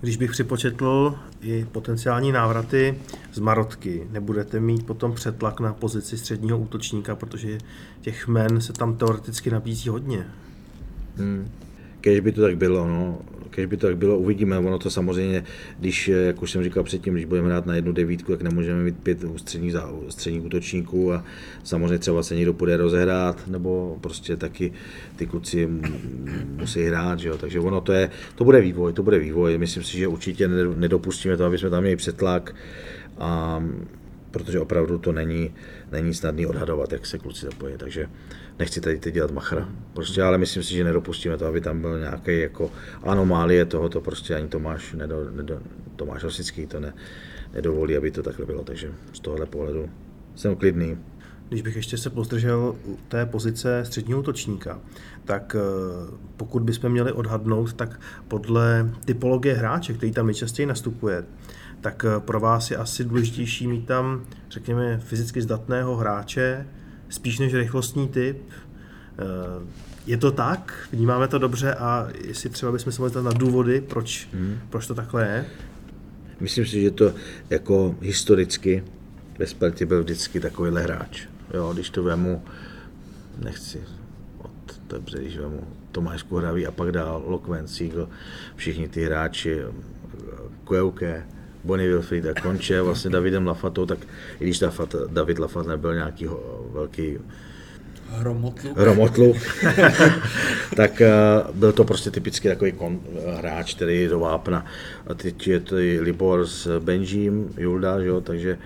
Když 0.06 0.16
bych 0.16 0.30
připočetl 0.30 1.14
i 1.40 1.66
potenciální 1.72 2.32
návraty 2.32 2.98
z 3.32 3.38
Marotky, 3.38 4.06
nebudete 4.10 4.60
mít 4.60 4.86
potom 4.86 5.14
přetlak 5.14 5.60
na 5.60 5.72
pozici 5.72 6.18
středního 6.18 6.58
útočníka, 6.58 7.16
protože 7.16 7.58
těch 8.00 8.28
men 8.28 8.60
se 8.60 8.72
tam 8.72 8.96
teoreticky 8.96 9.50
nabízí 9.50 9.88
hodně. 9.88 10.26
Hmm. 11.16 11.50
Kež 12.06 12.20
by 12.20 12.32
to 12.32 12.42
tak 12.42 12.56
bylo, 12.56 12.88
no. 12.88 13.18
Kež 13.50 13.66
by 13.66 13.76
to 13.76 13.86
tak 13.86 13.96
bylo, 13.96 14.18
uvidíme. 14.18 14.58
Ono 14.58 14.78
to 14.78 14.90
samozřejmě, 14.90 15.44
když, 15.78 16.08
jak 16.08 16.42
už 16.42 16.50
jsem 16.50 16.64
říkal 16.64 16.82
předtím, 16.82 17.14
když 17.14 17.24
budeme 17.24 17.48
hrát 17.48 17.66
na 17.66 17.74
jednu 17.74 17.92
devítku, 17.92 18.32
tak 18.32 18.42
nemůžeme 18.42 18.82
mít 18.82 18.98
pět 19.02 19.24
středních, 19.36 19.74
středních 20.08 20.44
útočníků 20.44 21.12
a 21.12 21.24
samozřejmě 21.64 21.98
třeba 21.98 22.22
se 22.22 22.34
někdo 22.34 22.52
bude 22.52 22.76
rozehrát, 22.76 23.48
nebo 23.48 23.98
prostě 24.00 24.36
taky 24.36 24.72
ty 25.16 25.26
kluci 25.26 25.68
musí 26.46 26.82
hrát, 26.82 27.18
že 27.18 27.28
jo. 27.28 27.38
Takže 27.38 27.60
ono 27.60 27.80
to 27.80 27.92
je, 27.92 28.10
to 28.34 28.44
bude 28.44 28.60
vývoj, 28.60 28.92
to 28.92 29.02
bude 29.02 29.18
vývoj. 29.18 29.58
Myslím 29.58 29.82
si, 29.82 29.96
že 29.98 30.06
určitě 30.08 30.48
nedopustíme 30.76 31.36
to, 31.36 31.44
aby 31.44 31.58
jsme 31.58 31.70
tam 31.70 31.82
měli 31.82 31.96
přetlak. 31.96 32.54
A 33.18 33.62
protože 34.30 34.60
opravdu 34.60 34.98
to 34.98 35.12
není, 35.12 35.54
není 35.92 36.14
snadný 36.14 36.46
odhadovat, 36.46 36.92
jak 36.92 37.06
se 37.06 37.18
kluci 37.18 37.46
zapojí, 37.46 37.74
takže 37.76 38.06
nechci 38.58 38.80
tady 38.80 38.98
teď 38.98 39.14
dělat 39.14 39.30
machra. 39.30 39.68
Prostě, 39.92 40.22
ale 40.22 40.38
myslím 40.38 40.62
si, 40.62 40.74
že 40.74 40.84
nedopustíme 40.84 41.36
to, 41.36 41.46
aby 41.46 41.60
tam 41.60 41.80
byl 41.80 41.98
nějaký 41.98 42.40
jako 42.40 42.70
anomálie 43.02 43.64
toho, 43.64 43.88
to 43.88 44.00
prostě 44.00 44.34
ani 44.34 44.48
Tomáš, 44.48 44.92
nedo, 44.92 45.30
nedo, 45.30 45.60
Tomáš 45.96 46.24
Osický 46.24 46.66
to 46.66 46.80
ne, 46.80 46.94
nedovolí, 47.54 47.96
aby 47.96 48.10
to 48.10 48.22
takhle 48.22 48.46
bylo. 48.46 48.64
Takže 48.64 48.92
z 49.12 49.20
tohohle 49.20 49.46
pohledu 49.46 49.90
jsem 50.34 50.56
klidný. 50.56 50.98
Když 51.48 51.62
bych 51.62 51.76
ještě 51.76 51.98
se 51.98 52.10
pozdržel 52.10 52.76
té 53.08 53.26
pozice 53.26 53.84
středního 53.84 54.20
útočníka, 54.20 54.80
tak 55.24 55.56
eh, 55.58 55.60
pokud 56.36 56.62
bychom 56.62 56.92
měli 56.92 57.12
odhadnout, 57.12 57.72
tak 57.72 58.00
podle 58.28 58.90
typologie 59.04 59.54
hráče, 59.54 59.92
který 59.92 60.12
tam 60.12 60.26
nejčastěji 60.26 60.66
nastupuje, 60.66 61.24
tak 61.80 62.04
eh, 62.04 62.20
pro 62.20 62.40
vás 62.40 62.70
je 62.70 62.76
asi 62.76 63.04
důležitější 63.04 63.66
mít 63.66 63.86
tam, 63.86 64.24
řekněme, 64.50 64.98
fyzicky 64.98 65.42
zdatného 65.42 65.96
hráče, 65.96 66.66
spíš 67.08 67.38
než 67.38 67.54
rychlostní 67.54 68.08
typ. 68.08 68.36
Eh, 69.18 69.66
je 70.06 70.16
to 70.16 70.30
tak? 70.30 70.88
Vnímáme 70.92 71.28
to 71.28 71.38
dobře 71.38 71.74
a 71.74 72.08
jestli 72.24 72.50
třeba 72.50 72.72
bychom 72.72 72.92
se 72.92 73.02
mohli 73.02 73.22
na 73.22 73.32
důvody, 73.32 73.80
proč, 73.80 74.28
hmm. 74.32 74.58
proč 74.70 74.86
to 74.86 74.94
takhle 74.94 75.26
je? 75.26 75.44
Myslím 76.40 76.66
si, 76.66 76.80
že 76.80 76.90
to 76.90 77.14
jako 77.50 77.96
historicky 78.00 78.84
ve 79.38 79.46
Spartě 79.46 79.86
byl 79.86 80.02
vždycky 80.02 80.40
takovýhle 80.40 80.82
hráč. 80.82 81.26
Jo, 81.54 81.70
když 81.74 81.90
to 81.90 82.02
vemu, 82.02 82.42
nechci 83.38 83.80
od 84.38 84.80
dobře, 84.88 85.18
když 85.18 85.38
vemu 85.38 85.60
Tomáš 85.92 86.22
Kuhravý 86.22 86.66
a 86.66 86.70
pak 86.70 86.92
dál 86.92 87.22
Lokven, 87.26 87.68
Siegel, 87.68 88.08
všichni 88.56 88.88
ty 88.88 89.04
hráči, 89.04 89.60
Kojouke, 90.64 91.26
Bonnie 91.66 91.88
Wilfried 91.88 92.26
a 92.26 92.40
Konče, 92.40 92.82
vlastně 92.82 93.10
Davidem 93.10 93.46
Lafatou, 93.46 93.86
tak 93.86 93.98
i 94.40 94.44
když 94.44 94.62
David 95.06 95.38
Lafat 95.38 95.66
nebyl 95.66 95.94
nějaký 95.94 96.28
velký 96.72 97.18
Hromotluk. 98.10 98.78
Hromotluk. 98.78 99.36
tak 100.76 101.02
uh, 101.02 101.56
byl 101.56 101.72
to 101.72 101.84
prostě 101.84 102.10
typicky 102.10 102.48
takový 102.48 102.72
kon, 102.72 103.00
hráč, 103.36 103.74
který 103.74 104.08
do 104.08 104.18
vápna. 104.18 104.66
A 105.06 105.14
teď 105.14 105.48
je 105.48 105.60
to 105.60 105.76
Libor 106.00 106.46
s 106.46 106.80
Benjím, 106.80 107.54
Julda, 107.56 108.00
že 108.00 108.06
jo, 108.06 108.20
takže 108.20 108.58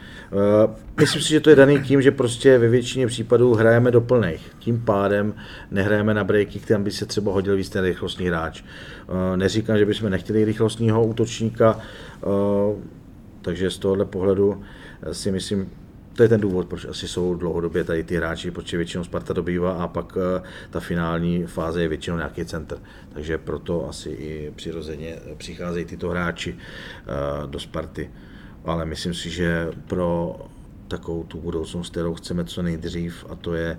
uh, 0.67 0.75
myslím 1.01 1.23
si, 1.23 1.29
že 1.29 1.41
to 1.41 1.51
je 1.51 1.57
daný 1.57 1.83
tím, 1.83 2.03
že 2.03 2.11
prostě 2.11 2.59
ve 2.59 2.69
většině 2.69 3.07
případů 3.07 3.55
hrajeme 3.55 3.91
do 3.91 4.01
plných. 4.01 4.51
Tím 4.59 4.83
pádem 4.85 5.35
nehrajeme 5.71 6.15
na 6.15 6.25
breaky, 6.25 6.59
kterým 6.59 6.85
by 6.85 6.91
se 6.91 7.07
třeba 7.07 7.33
hodil 7.33 7.57
víc 7.57 7.69
ten 7.69 7.85
rychlostní 7.85 8.27
hráč. 8.27 8.62
Uh, 8.62 9.37
neříkám, 9.37 9.79
že 9.79 9.87
bychom 9.87 10.11
nechtěli 10.11 10.45
rychlostního 10.45 11.05
útočníka, 11.07 11.81
uh, 12.27 12.81
takže 13.43 13.71
z 13.71 13.79
tohohle 13.79 14.05
pohledu 14.05 14.62
si 15.12 15.33
myslím, 15.33 15.69
to 16.21 16.25
je 16.25 16.29
ten 16.29 16.41
důvod, 16.41 16.69
proč 16.69 16.85
asi 16.85 17.09
jsou 17.09 17.35
dlouhodobě 17.35 17.85
tady 17.85 18.05
ty 18.05 18.17
hráči, 18.17 18.51
proč 18.51 18.75
většinou 18.75 19.05
Sparta 19.05 19.33
dobývá 19.33 19.73
a 19.73 19.89
pak 19.89 20.19
eh, 20.21 20.43
ta 20.71 20.81
finální 20.81 21.47
fáze 21.47 21.83
je 21.83 21.89
většinou 21.89 22.17
nějaký 22.17 22.45
center. 22.45 22.79
Takže 23.13 23.39
proto 23.39 23.89
asi 23.89 24.11
i 24.11 24.53
přirozeně 24.57 25.17
přicházejí 25.37 25.85
tyto 25.85 26.09
hráči 26.09 26.57
eh, 26.57 27.47
do 27.47 27.59
Sparty. 27.61 28.11
Ale 28.65 28.85
myslím 28.85 29.15
si, 29.15 29.31
že 29.31 29.71
pro 29.87 30.37
takovou 30.89 31.25
tu 31.25 31.41
budoucnost, 31.41 31.91
kterou 31.91 32.15
chceme 32.15 32.45
co 32.45 32.63
nejdřív, 32.63 33.27
a 33.29 33.35
to 33.35 33.55
je 33.55 33.79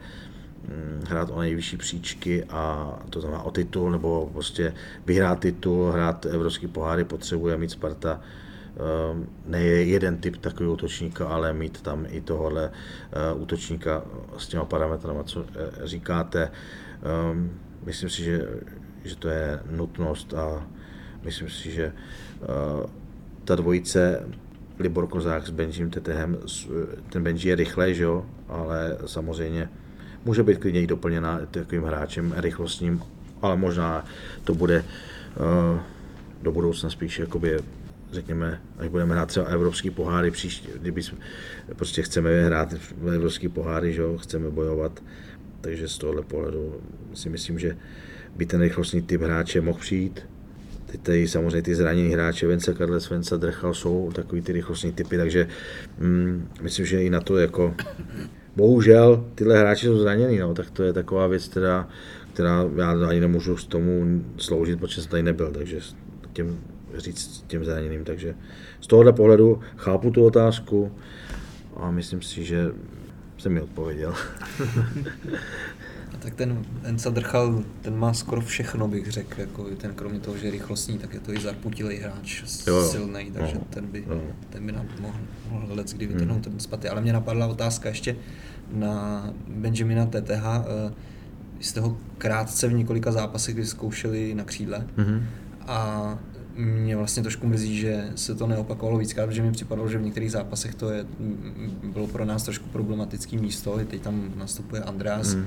mm, 0.64 1.04
hrát 1.08 1.30
o 1.34 1.40
nejvyšší 1.40 1.78
příčky 1.78 2.44
a 2.44 2.96
to 3.10 3.22
znamená 3.22 3.44
o 3.44 3.52
titul, 3.52 3.92
nebo 3.92 4.30
prostě 4.34 4.74
vyhrát 5.06 5.40
titul, 5.40 5.92
hrát 5.92 6.26
evropský 6.26 6.68
poháry, 6.68 7.04
potřebuje 7.04 7.58
mít 7.58 7.72
Sparta 7.72 8.22
ne 9.46 9.62
jeden 9.64 10.18
typ 10.18 10.38
takového 10.38 10.74
útočníka, 10.74 11.28
ale 11.28 11.54
mít 11.54 11.82
tam 11.82 12.06
i 12.10 12.22
tohohle 12.22 12.72
eh, 12.72 13.34
útočníka 13.34 14.04
s 14.38 14.48
těma 14.48 14.66
parametry, 14.66 15.10
co 15.24 15.46
eh, 15.56 15.88
říkáte. 15.88 16.52
Ehm, 17.04 17.52
myslím 17.86 18.10
si, 18.10 18.24
že, 18.24 18.48
že 19.04 19.16
to 19.16 19.30
je 19.30 19.60
nutnost 19.72 20.34
a 20.34 20.68
myslím 21.24 21.50
si, 21.50 21.72
že 21.72 21.94
eh, 21.94 22.88
ta 23.46 23.56
dvojice 23.56 24.28
Libor 24.80 25.08
Kozák 25.08 25.48
s 25.48 25.50
Benjim 25.50 25.90
Tetehem, 25.90 26.38
ten 27.10 27.24
Benji 27.24 27.50
je 27.50 27.56
rychle, 27.56 27.94
že 27.94 28.04
jo, 28.04 28.26
ale 28.48 28.98
samozřejmě 29.06 29.70
může 30.26 30.44
být 30.44 30.58
klidně 30.58 30.82
i 30.82 30.88
doplněna 30.88 31.40
takovým 31.52 31.84
hráčem 31.84 32.34
rychlostním, 32.38 33.02
ale 33.42 33.58
možná 33.58 34.06
to 34.44 34.54
bude 34.54 34.86
do 36.42 36.52
budoucna 36.52 36.90
spíš 36.90 37.20
jakoby 37.20 37.60
řekněme, 38.12 38.62
až 38.78 38.88
budeme 38.88 39.14
hrát 39.14 39.26
třeba 39.26 39.46
evropský 39.46 39.90
poháry 39.90 40.32
příští, 40.32 40.70
kdyby 40.82 41.04
jsme, 41.04 41.18
prostě 41.76 42.02
chceme 42.02 42.44
hrát 42.44 42.74
evropský 43.14 43.50
poháry, 43.50 43.94
že 43.94 44.02
jo, 44.02 44.18
chceme 44.18 44.50
bojovat, 44.50 45.04
takže 45.62 45.88
z 45.88 45.98
tohohle 45.98 46.22
pohledu 46.22 46.82
si 47.14 47.30
myslím, 47.30 47.60
že 47.60 47.78
by 48.36 48.46
ten 48.46 48.62
rychlostní 48.62 49.02
typ 49.02 49.22
hráče 49.22 49.62
mohl 49.62 49.80
přijít. 49.80 50.22
Teď 50.86 51.02
tady 51.02 51.28
samozřejmě 51.28 51.62
ty 51.62 51.76
zranění 51.76 52.14
hráče, 52.14 52.48
Vence 52.48 52.74
Karles, 52.74 53.10
Vence 53.10 53.38
Drchal 53.38 53.74
jsou 53.74 54.12
takový 54.16 54.42
ty 54.42 54.52
rychlostní 54.52 54.92
typy, 54.92 55.18
takže 55.18 55.48
mm, 56.00 56.48
myslím, 56.62 56.86
že 56.86 57.04
i 57.04 57.10
na 57.10 57.22
to 57.22 57.38
jako 57.38 57.76
bohužel 58.56 59.28
tyhle 59.36 59.60
hráči 59.60 59.86
jsou 59.86 59.98
zranění, 59.98 60.38
no, 60.40 60.54
tak 60.54 60.72
to 60.72 60.84
je 60.84 60.94
taková 60.94 61.28
věc, 61.28 61.48
která, 61.48 61.88
která 62.34 62.70
já 62.76 63.08
ani 63.08 63.20
nemůžu 63.20 63.58
s 63.58 63.68
tomu 63.68 64.24
sloužit, 64.38 64.80
protože 64.80 65.02
jsem 65.02 65.12
tady 65.12 65.24
nebyl, 65.24 65.52
takže 65.52 65.80
těm 66.34 66.60
říct 66.98 67.44
těm 67.48 67.66
zraněným. 67.66 68.04
Takže 68.04 68.36
z 68.82 68.88
tohohle 68.88 69.14
pohledu 69.14 69.60
chápu 69.78 70.12
tu 70.12 70.26
otázku 70.26 70.92
a 71.76 71.92
myslím 71.92 72.22
si, 72.22 72.44
že 72.44 72.72
jsem 73.38 73.54
mi 73.54 73.62
odpověděl. 73.62 74.14
A 76.14 76.18
tak 76.20 76.36
ten 76.36 76.66
Enca 76.84 77.10
Drchal, 77.10 77.64
ten 77.82 77.96
má 77.96 78.14
skoro 78.14 78.42
všechno, 78.42 78.88
bych 78.88 79.12
řekl, 79.12 79.42
jako 79.42 79.64
ten 79.64 79.94
kromě 79.94 80.20
toho, 80.20 80.38
že 80.38 80.48
je 80.48 80.52
rychlostní, 80.52 80.98
tak 80.98 81.14
je 81.14 81.20
to 81.20 81.34
i 81.34 81.40
zarputilý 81.40 81.98
hráč, 81.98 82.44
silný, 82.92 83.32
takže 83.32 83.56
no, 83.56 83.62
ten, 83.70 83.86
by, 83.86 84.04
no. 84.08 84.22
ten 84.50 84.66
by 84.66 84.72
nám 84.72 84.88
mohl, 85.00 85.20
mohl 85.50 85.76
let 85.76 85.94
kdy 85.94 86.06
vytrhnout 86.06 86.34
hmm. 86.34 86.44
ten 86.44 86.60
spaty. 86.60 86.90
Ale 86.90 87.02
mě 87.02 87.14
napadla 87.14 87.48
otázka 87.48 87.90
ještě 87.90 88.16
na 88.72 89.24
Benjamina 89.48 90.06
TTH. 90.06 90.46
Eh, 90.90 90.94
vy 91.58 91.64
jste 91.64 91.80
ho 91.80 91.98
krátce 92.18 92.68
v 92.68 92.74
několika 92.74 93.12
zápasech 93.12 93.56
vyzkoušeli 93.56 94.36
na 94.36 94.44
křídle 94.44 94.88
mm-hmm. 94.98 95.24
a 95.68 96.20
mě 96.56 96.96
vlastně 96.96 97.24
trošku 97.24 97.48
mrzí, 97.48 97.78
že 97.78 98.10
se 98.16 98.36
to 98.36 98.48
neopakovalo 98.48 98.98
víckrát, 98.98 99.30
protože 99.30 99.42
mi 99.42 99.52
připadalo, 99.52 99.90
že 99.90 99.98
v 99.98 100.02
některých 100.02 100.32
zápasech 100.32 100.76
to 100.76 100.90
je, 100.90 101.06
bylo 101.84 102.08
pro 102.08 102.26
nás 102.26 102.44
trošku 102.44 102.70
problematický 102.70 103.38
místo, 103.38 103.80
i 103.80 103.86
teď 103.86 104.02
tam 104.02 104.34
nastupuje 104.36 104.82
András 104.82 105.36
mm. 105.36 105.46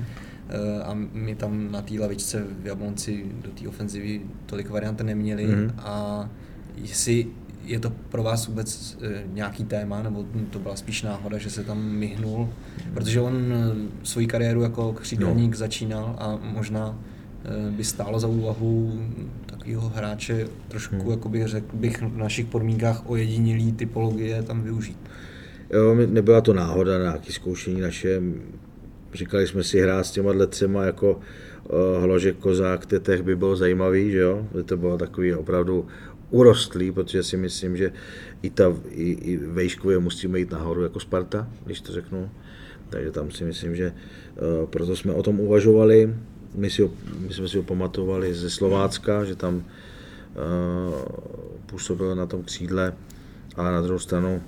a 0.83 0.97
my 1.13 1.35
tam 1.35 1.71
na 1.71 1.81
té 1.81 1.99
lavičce 1.99 2.45
v 2.61 2.65
Jablonci 2.65 3.25
do 3.41 3.49
té 3.49 3.67
ofenzivy 3.67 4.21
tolik 4.45 4.69
variant 4.69 5.01
neměli 5.01 5.47
mm. 5.47 5.71
a 5.77 6.29
jestli 6.75 7.27
je 7.65 7.79
to 7.79 7.89
pro 7.89 8.23
vás 8.23 8.47
vůbec 8.47 8.97
eh, 9.01 9.23
nějaký 9.33 9.63
téma, 9.63 10.03
nebo 10.03 10.25
to 10.49 10.59
byla 10.59 10.75
spíš 10.75 11.01
náhoda, 11.03 11.37
že 11.37 11.49
se 11.49 11.63
tam 11.63 11.83
myhnul, 11.83 12.49
protože 12.93 13.21
on 13.21 13.53
eh, 13.53 14.05
svoji 14.05 14.27
kariéru 14.27 14.61
jako 14.61 14.93
křídelník 14.93 15.51
no. 15.51 15.57
začínal 15.57 16.15
a 16.19 16.39
možná 16.43 16.99
by 17.69 17.83
stálo 17.83 18.19
za 18.19 18.27
úvahu 18.27 19.01
takového 19.65 19.89
hráče 19.89 20.47
trošku, 20.67 20.95
hmm. 20.95 21.31
bych 21.31 21.47
řekl, 21.47 21.67
bych 21.73 22.01
v 22.01 22.17
našich 22.17 22.45
podmínkách 22.45 23.09
ojedinělý 23.09 23.71
typologie 23.71 24.43
tam 24.43 24.61
využít. 24.61 24.97
Jo, 25.73 25.95
nebyla 25.95 26.41
to 26.41 26.53
náhoda 26.53 26.97
na 26.97 27.03
nějaké 27.03 27.33
zkoušení 27.33 27.81
naše. 27.81 28.21
Říkali 29.13 29.47
jsme 29.47 29.63
si 29.63 29.81
hrát 29.81 30.05
s 30.05 30.11
těma 30.11 30.31
letcema 30.31 30.83
jako 30.83 31.13
uh, 31.13 32.01
Hložek, 32.01 32.37
Kozák, 32.37 32.85
Tetech 32.85 33.21
by 33.21 33.35
bylo 33.35 33.55
zajímavý, 33.55 34.11
že 34.11 34.19
jo? 34.19 34.47
To 34.65 34.77
bylo 34.77 34.97
takový 34.97 35.33
opravdu 35.33 35.87
urostlý, 36.29 36.91
protože 36.91 37.23
si 37.23 37.37
myslím, 37.37 37.77
že 37.77 37.91
i, 38.41 38.49
ta, 38.49 38.73
i, 38.89 39.11
i 39.11 39.37
vejškově 39.37 39.99
musíme 39.99 40.39
jít 40.39 40.51
nahoru 40.51 40.83
jako 40.83 40.99
Sparta, 40.99 41.47
když 41.65 41.81
to 41.81 41.91
řeknu. 41.91 42.29
Takže 42.89 43.11
tam 43.11 43.31
si 43.31 43.43
myslím, 43.43 43.75
že 43.75 43.91
uh, 43.91 44.69
proto 44.69 44.95
jsme 44.95 45.13
o 45.13 45.23
tom 45.23 45.39
uvažovali 45.39 46.13
my, 46.55 46.69
si 46.69 46.81
ho, 46.81 46.89
my 47.19 47.33
jsme 47.33 47.47
si 47.47 47.57
ho 47.57 47.63
pamatovali 47.63 48.33
ze 48.33 48.49
Slovácka, 48.49 49.23
že 49.23 49.35
tam 49.35 49.55
uh, 49.55 49.63
působil 51.65 52.15
na 52.15 52.25
tom 52.25 52.43
křídle, 52.43 52.93
ale 53.55 53.71
na 53.71 53.81
druhou 53.81 53.99
stranu 53.99 54.41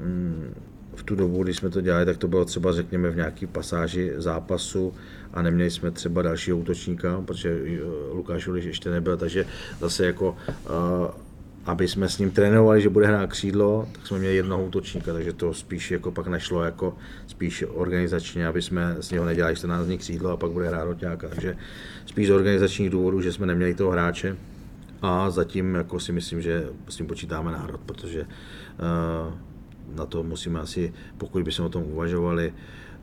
um, 0.00 0.54
v 0.94 1.02
tu 1.02 1.14
dobu, 1.14 1.42
když 1.42 1.56
jsme 1.56 1.70
to 1.70 1.80
dělali, 1.80 2.04
tak 2.06 2.16
to 2.16 2.28
bylo 2.28 2.44
třeba 2.44 2.72
řekněme 2.72 3.10
v 3.10 3.16
nějaké 3.16 3.46
pasáži 3.46 4.12
zápasu 4.16 4.94
a 5.32 5.42
neměli 5.42 5.70
jsme 5.70 5.90
třeba 5.90 6.22
dalšího 6.22 6.58
útočníka, 6.58 7.22
protože 7.26 7.60
eh, 7.66 7.80
Lukáš 8.12 8.46
Uliš 8.46 8.64
ještě 8.64 8.90
nebyl, 8.90 9.16
takže 9.16 9.46
zase 9.80 10.06
jako 10.06 10.30
uh, 10.30 11.23
aby 11.66 11.88
jsme 11.88 12.08
s 12.08 12.18
ním 12.18 12.30
trénovali, 12.30 12.82
že 12.82 12.88
bude 12.88 13.06
hrát 13.06 13.30
křídlo, 13.30 13.88
tak 13.92 14.06
jsme 14.06 14.18
měli 14.18 14.36
jednoho 14.36 14.64
útočníka, 14.64 15.12
takže 15.12 15.32
to 15.32 15.54
spíš 15.54 15.90
jako 15.90 16.10
pak 16.10 16.26
nešlo 16.26 16.64
jako 16.64 16.96
spíš 17.26 17.64
organizačně, 17.68 18.46
aby 18.46 18.62
jsme 18.62 18.96
s 19.00 19.10
něho 19.10 19.24
nedělali 19.24 19.56
14 19.56 19.86
dní 19.86 19.98
křídlo 19.98 20.30
a 20.30 20.36
pak 20.36 20.50
bude 20.50 20.68
hrát 20.68 20.84
roťáka. 20.84 21.28
Takže 21.28 21.56
spíš 22.06 22.28
z 22.28 22.30
organizačních 22.30 22.90
důvodů, 22.90 23.20
že 23.20 23.32
jsme 23.32 23.46
neměli 23.46 23.74
toho 23.74 23.90
hráče 23.90 24.36
a 25.02 25.30
zatím 25.30 25.74
jako 25.74 26.00
si 26.00 26.12
myslím, 26.12 26.40
že 26.40 26.68
s 26.88 26.96
tím 26.96 27.06
počítáme 27.06 27.52
národ, 27.52 27.80
protože 27.86 28.20
uh, 28.20 29.34
na 29.96 30.06
to 30.06 30.22
musíme 30.22 30.60
asi, 30.60 30.92
pokud 31.18 31.42
bychom 31.42 31.66
o 31.66 31.68
tom 31.68 31.82
uvažovali, 31.82 32.54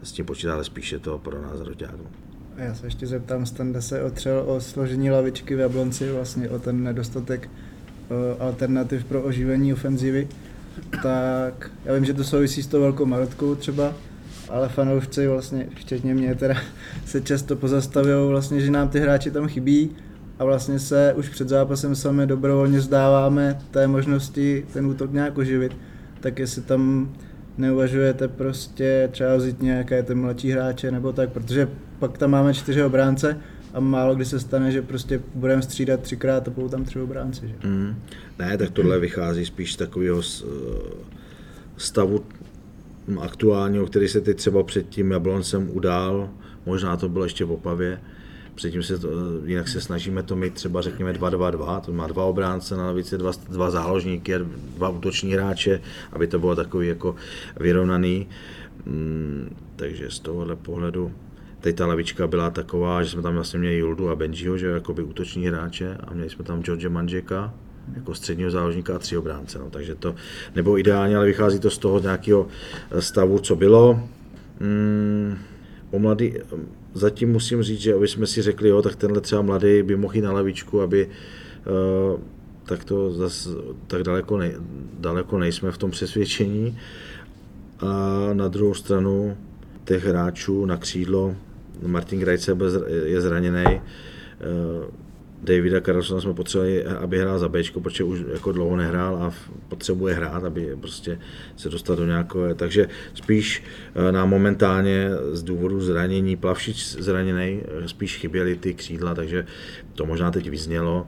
s 0.03 0.11
tím 0.11 0.25
počítat, 0.25 0.53
ale 0.53 0.63
spíše 0.63 0.99
to 0.99 1.19
pro 1.19 1.41
nás 1.41 1.59
roťáků. 1.59 2.07
Já 2.57 2.75
se 2.75 2.87
ještě 2.87 3.07
zeptám, 3.07 3.45
Standa 3.45 3.81
se 3.81 4.03
otřel 4.03 4.43
o 4.45 4.61
složení 4.61 5.11
lavičky 5.11 5.55
v 5.55 5.59
Jablonci, 5.59 6.11
vlastně 6.11 6.49
o 6.49 6.59
ten 6.59 6.83
nedostatek 6.83 7.49
alternativ 8.39 9.05
pro 9.05 9.21
oživení 9.21 9.73
ofenzivy. 9.73 10.27
tak 11.03 11.71
já 11.85 11.93
vím, 11.93 12.05
že 12.05 12.13
to 12.13 12.23
souvisí 12.23 12.63
s 12.63 12.67
tou 12.67 12.81
velkou 12.81 13.05
marotkou 13.05 13.55
třeba, 13.55 13.93
ale 14.49 14.69
fanoušci 14.69 15.27
vlastně, 15.27 15.67
včetně 15.75 16.13
mě 16.13 16.35
teda, 16.35 16.55
se 17.05 17.21
často 17.21 17.55
pozastavují 17.55 18.29
vlastně, 18.29 18.61
že 18.61 18.71
nám 18.71 18.89
ty 18.89 18.99
hráči 18.99 19.31
tam 19.31 19.47
chybí 19.47 19.89
a 20.39 20.45
vlastně 20.45 20.79
se 20.79 21.13
už 21.17 21.29
před 21.29 21.49
zápasem 21.49 21.95
sami 21.95 22.27
dobrovolně 22.27 22.81
zdáváme 22.81 23.59
té 23.71 23.87
možnosti 23.87 24.65
ten 24.73 24.85
útok 24.85 25.13
nějak 25.13 25.37
oživit, 25.37 25.77
tak 26.19 26.39
jestli 26.39 26.61
tam 26.61 27.11
neuvažujete 27.57 28.27
prostě 28.27 29.09
třeba 29.11 29.35
vzít 29.35 29.61
nějaké 29.61 30.03
ty 30.03 30.15
mladší 30.15 30.51
hráče 30.51 30.91
nebo 30.91 31.11
tak, 31.13 31.29
protože 31.29 31.67
pak 31.99 32.17
tam 32.17 32.31
máme 32.31 32.53
čtyři 32.53 32.83
obránce 32.83 33.37
a 33.73 33.79
málo 33.79 34.15
kdy 34.15 34.25
se 34.25 34.39
stane, 34.39 34.71
že 34.71 34.81
prostě 34.81 35.21
budeme 35.35 35.61
střídat 35.61 35.99
třikrát 36.01 36.47
a 36.47 36.51
budou 36.51 36.69
tam 36.69 36.83
tři 36.85 36.99
obránci. 36.99 37.47
Že? 37.47 37.67
Mm. 37.67 37.95
Ne, 38.39 38.57
tak 38.57 38.69
tohle 38.71 38.99
vychází 38.99 39.45
spíš 39.45 39.73
z 39.73 39.77
takového 39.77 40.23
s- 40.23 40.45
stavu 41.77 42.25
aktuálního, 43.21 43.85
který 43.85 44.07
se 44.07 44.21
teď 44.21 44.37
třeba 44.37 44.63
před 44.63 44.89
tím 44.89 45.11
Jabloncem 45.11 45.69
udál, 45.73 46.29
možná 46.65 46.97
to 46.97 47.09
bylo 47.09 47.23
ještě 47.25 47.45
v 47.45 47.51
Opavě, 47.51 47.99
Předtím 48.55 48.83
se 48.83 48.99
to, 48.99 49.09
jinak 49.45 49.67
se 49.67 49.81
snažíme 49.81 50.23
to 50.23 50.35
mít 50.35 50.53
třeba 50.53 50.81
řekněme 50.81 51.13
2-2-2, 51.13 51.81
to 51.81 51.93
má 51.93 52.07
dva 52.07 52.25
obránce 52.25 52.77
na 52.77 52.85
lavici, 52.85 53.17
dva, 53.17 53.31
dva 53.49 53.71
záložníky, 53.71 54.33
dva 54.75 54.89
útoční 54.89 55.33
hráče, 55.33 55.81
aby 56.11 56.27
to 56.27 56.39
bylo 56.39 56.55
takový 56.55 56.87
jako 56.87 57.15
vyrovnaný. 57.59 58.27
Mm, 58.85 59.55
takže 59.75 60.11
z 60.11 60.19
tohohle 60.19 60.55
pohledu 60.55 61.11
Teď 61.61 61.75
ta 61.75 61.87
lavička 61.87 62.27
byla 62.27 62.49
taková, 62.49 63.03
že 63.03 63.09
jsme 63.09 63.21
tam 63.21 63.33
vlastně 63.33 63.59
měli 63.59 63.77
Juldu 63.77 64.09
a 64.09 64.15
Benjiho, 64.15 64.57
že 64.57 64.67
jakoby 64.67 65.03
útoční 65.03 65.47
hráče 65.47 65.97
a 66.07 66.13
měli 66.13 66.29
jsme 66.29 66.45
tam 66.45 66.63
George 66.63 66.85
Manžeka 66.85 67.53
jako 67.95 68.13
středního 68.15 68.51
záložníka 68.51 68.95
a 68.95 68.99
tři 68.99 69.17
obránce. 69.17 69.59
No, 69.59 69.69
takže 69.69 69.95
to 69.95 70.15
nebylo 70.55 70.77
ideálně, 70.77 71.17
ale 71.17 71.25
vychází 71.25 71.59
to 71.59 71.69
z 71.69 71.77
toho 71.77 71.99
nějakého 71.99 72.47
stavu, 72.99 73.39
co 73.39 73.55
bylo. 73.55 74.03
Mm, 74.59 75.37
o 75.91 75.99
mladý, 75.99 76.33
zatím 76.93 77.31
musím 77.31 77.63
říct, 77.63 77.81
že 77.81 77.93
aby 77.93 78.07
jsme 78.07 78.27
si 78.27 78.41
řekli, 78.41 78.69
jo, 78.69 78.81
tak 78.81 78.95
tenhle 78.95 79.21
třeba 79.21 79.41
mladý 79.41 79.83
by 79.83 79.95
mohl 79.95 80.15
jít 80.15 80.21
na 80.21 80.31
lavičku, 80.31 80.81
aby 80.81 81.07
uh, 81.07 82.19
tak 82.65 82.83
to 82.83 83.11
zas, 83.11 83.49
tak 83.87 84.03
daleko, 84.03 84.37
ne, 84.37 84.51
daleko 84.99 85.39
nejsme 85.39 85.71
v 85.71 85.77
tom 85.77 85.91
přesvědčení. 85.91 86.77
A 87.79 88.29
na 88.33 88.47
druhou 88.47 88.73
stranu 88.73 89.37
těch 89.85 90.05
hráčů 90.05 90.65
na 90.65 90.77
křídlo, 90.77 91.35
Martin 91.81 92.19
Grajce 92.19 92.57
je 93.05 93.21
zraněný, 93.21 93.81
Davida 95.43 95.81
Carlsona 95.81 96.21
jsme 96.21 96.33
potřebovali, 96.33 96.85
aby 96.85 97.19
hrál 97.19 97.39
za 97.39 97.49
Bčko, 97.49 97.81
protože 97.81 98.03
už 98.03 98.19
jako 98.33 98.51
dlouho 98.51 98.75
nehrál 98.75 99.15
a 99.15 99.33
potřebuje 99.67 100.15
hrát, 100.15 100.43
aby 100.43 100.77
prostě 100.81 101.19
se 101.55 101.69
dostal 101.69 101.95
do 101.95 102.05
nějakého, 102.05 102.55
takže 102.55 102.87
spíš 103.13 103.63
nám 104.11 104.29
momentálně 104.29 105.09
z 105.31 105.43
důvodu 105.43 105.81
zranění, 105.81 106.35
Plavšič 106.35 106.95
zraněný, 106.95 107.61
spíš 107.85 108.17
chyběly 108.17 108.55
ty 108.55 108.73
křídla, 108.73 109.15
takže 109.15 109.45
to 109.95 110.05
možná 110.05 110.31
teď 110.31 110.49
vyznělo. 110.49 111.07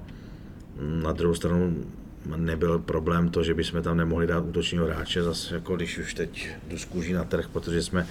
Na 1.04 1.12
druhou 1.12 1.36
stranu 1.36 1.76
nebyl 2.36 2.80
problém 2.80 3.30
to, 3.30 3.44
že 3.44 3.54
bychom 3.54 3.84
tam 3.84 3.98
nemohli 3.98 4.28
dát 4.28 4.40
útočního 4.40 4.86
hráče, 4.86 5.24
zase 5.24 5.56
jako 5.56 5.76
když 5.76 5.98
už 5.98 6.14
teď 6.14 6.50
jdu 6.68 6.78
z 6.78 6.86
kůží 6.86 7.14
na 7.14 7.24
trh, 7.24 7.48
protože 7.54 7.84
jsme 7.84 8.02
uh, 8.02 8.08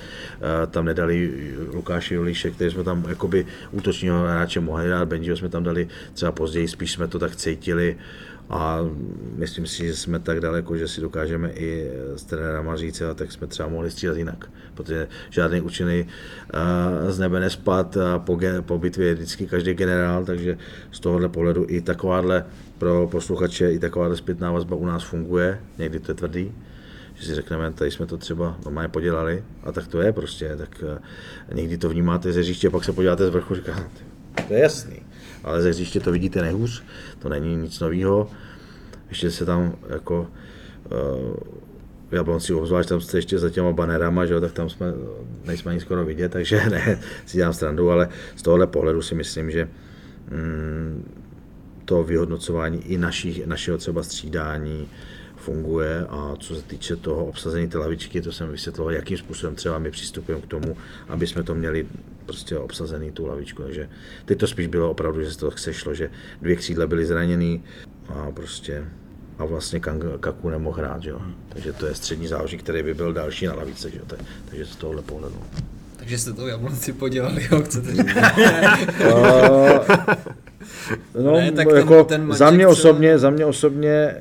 tam 0.70 0.84
nedali 0.84 1.32
Lukáše 1.72 2.14
Jolíše, 2.14 2.51
který 2.51 2.70
jsme 2.70 2.84
tam 2.84 3.05
jakoby 3.09 3.47
útočního 3.70 4.22
hráče 4.22 4.60
mohli 4.60 4.89
dát, 4.89 5.09
Benjiho 5.09 5.36
jsme 5.36 5.48
tam 5.48 5.64
dali 5.64 5.89
třeba 6.14 6.32
později, 6.32 6.68
spíš 6.68 6.93
jsme 6.93 7.09
to 7.09 7.18
tak 7.18 7.36
cítili. 7.36 7.97
A 8.51 8.78
myslím 9.36 9.66
si, 9.66 9.86
že 9.86 9.97
jsme 9.97 10.18
tak 10.18 10.40
daleko, 10.40 10.76
že 10.76 10.89
si 10.89 11.01
dokážeme 11.01 11.51
i 11.51 11.90
s 12.16 12.24
trenérama 12.24 12.76
říct, 12.76 13.02
tak 13.14 13.32
jsme 13.32 13.47
třeba 13.47 13.68
mohli 13.68 13.90
střílet 13.90 14.16
jinak, 14.16 14.51
protože 14.74 15.09
žádný 15.30 15.60
učený 15.60 16.02
uh, 16.02 17.10
z 17.10 17.18
nebe 17.18 17.40
nespad, 17.40 17.97
po, 18.18 18.39
po 18.60 18.78
bitvě 18.78 19.09
je 19.09 19.14
vždycky 19.14 19.47
každý 19.47 19.74
generál, 19.74 20.24
takže 20.24 20.59
z 20.90 21.01
tohohle 21.01 21.28
pohledu 21.28 21.66
i 21.68 21.80
takováhle 21.80 22.44
pro 22.83 23.07
posluchače 23.07 23.73
i 23.73 23.79
taková 23.79 24.17
zpětná 24.17 24.53
vazba 24.53 24.77
u 24.77 24.87
nás 24.87 25.03
funguje, 25.03 25.61
někdy 25.79 26.01
to 26.01 26.11
je 26.11 26.15
tvrdý, 26.15 26.53
že 27.15 27.27
si 27.27 27.35
řekneme, 27.35 27.73
tady 27.73 27.91
jsme 27.91 28.07
to 28.07 28.19
třeba 28.19 28.57
normálně 28.65 28.89
podělali 28.89 29.45
a 29.63 29.73
tak 29.73 29.87
to 29.87 30.01
je 30.01 30.13
prostě, 30.13 30.57
tak 30.57 30.85
uh, 30.85 30.99
někdy 31.57 31.79
to 31.79 31.89
vnímáte 31.89 32.33
ze 32.33 32.41
hřiště, 32.41 32.71
pak 32.71 32.85
se 32.85 32.93
podíváte 32.93 33.27
z 33.27 33.31
vrchu, 33.31 33.55
říkáte, 33.55 33.89
to 34.49 34.55
je 34.55 34.61
jasný, 34.61 34.97
ale 35.45 35.63
ze 35.63 35.71
hřiště 35.71 36.01
to 36.01 36.13
vidíte 36.13 36.43
nejhůř, 36.43 36.83
to 37.19 37.29
není 37.29 37.57
nic 37.57 37.81
nového, 37.81 38.31
ještě 39.09 39.31
se 39.31 39.47
tam 39.47 39.75
jako 39.89 40.27
v 42.11 42.15
Jablonci 42.15 42.55
obzvlášť, 42.55 42.89
tam 42.89 43.01
jste 43.01 43.19
ještě 43.19 43.39
za 43.39 43.51
těma 43.51 43.73
banerama, 43.73 44.27
že 44.27 44.35
jo, 44.35 44.41
tak 44.41 44.53
tam 44.53 44.69
jsme, 44.69 44.87
nejsme 45.45 45.71
ani 45.71 45.81
skoro 45.81 46.05
vidět, 46.05 46.33
takže 46.33 46.63
ne, 46.71 47.01
si 47.27 47.37
dělám 47.37 47.53
strandu, 47.53 47.91
ale 47.91 48.09
z 48.37 48.43
tohohle 48.43 48.67
pohledu 48.67 49.03
si 49.03 49.15
myslím, 49.15 49.51
že 49.51 49.69
mm, 50.31 51.22
to 51.93 52.02
vyhodnocování 52.02 52.82
i 52.85 52.98
našich, 52.98 53.47
našeho 53.47 53.78
třeba 53.78 54.02
střídání 54.02 54.89
funguje 55.36 56.06
a 56.09 56.36
co 56.40 56.55
se 56.55 56.62
týče 56.62 56.97
toho 56.97 57.24
obsazení 57.24 57.69
té 57.69 57.78
lavičky, 57.78 58.23
to 58.23 58.32
jsem 58.32 58.48
vysvětloval, 58.48 58.94
jakým 58.94 59.19
způsobem 59.19 59.55
třeba 59.55 59.78
my 59.78 59.90
přistupujeme 59.90 60.43
k 60.43 60.47
tomu, 60.47 60.77
aby 61.09 61.27
jsme 61.27 61.43
to 61.43 61.55
měli 61.55 61.86
prostě 62.27 62.59
obsazený 62.59 63.10
tu 63.10 63.27
lavičku. 63.27 63.62
Takže 63.62 63.89
teď 64.24 64.39
to 64.39 64.47
spíš 64.47 64.66
bylo 64.66 64.90
opravdu, 64.90 65.23
že 65.23 65.32
se 65.32 65.39
to 65.39 65.51
sešlo, 65.51 65.94
že 65.94 66.10
dvě 66.43 66.56
křídla 66.56 66.86
byly 66.86 67.06
zraněný 67.06 67.64
a 68.09 68.31
prostě 68.31 68.85
a 69.39 69.44
vlastně 69.44 69.81
Kaku 70.20 70.48
nemohl 70.48 70.78
hrát, 70.78 71.05
jo. 71.05 71.20
Takže 71.48 71.73
to 71.73 71.86
je 71.86 71.94
střední 71.94 72.28
záložník, 72.28 72.62
který 72.62 72.82
by 72.82 72.94
byl 72.94 73.12
další 73.12 73.47
na 73.47 73.55
lavice, 73.55 73.90
jo. 73.94 74.05
Takže 74.44 74.66
z 74.66 74.77
tohohle 74.77 75.02
pohledu. 75.02 75.36
Takže 75.97 76.19
jste 76.19 76.32
to 76.32 76.48
Jablonci 76.48 76.93
podělali, 76.93 77.48
jo, 77.52 77.62
chcete 77.62 77.94
říct? 77.94 78.16
No, 81.23 81.33
ne, 81.33 81.53
tak 81.53 81.69
jako 81.77 82.05
ten, 82.05 82.21
ten 82.29 82.37
za 82.37 82.51
mě 82.51 82.67
osobně, 82.67 83.19
za 83.19 83.31
mě 83.31 83.45
osobně, 83.45 84.15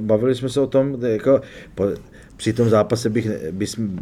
bavili 0.00 0.34
jsme 0.34 0.48
se 0.48 0.60
o 0.60 0.66
tom, 0.66 1.04
jako 1.04 1.40
po, 1.74 1.86
při 2.36 2.52
tom 2.52 2.68
zápase 2.68 3.10
bych, 3.10 3.28
bychom, 3.50 3.98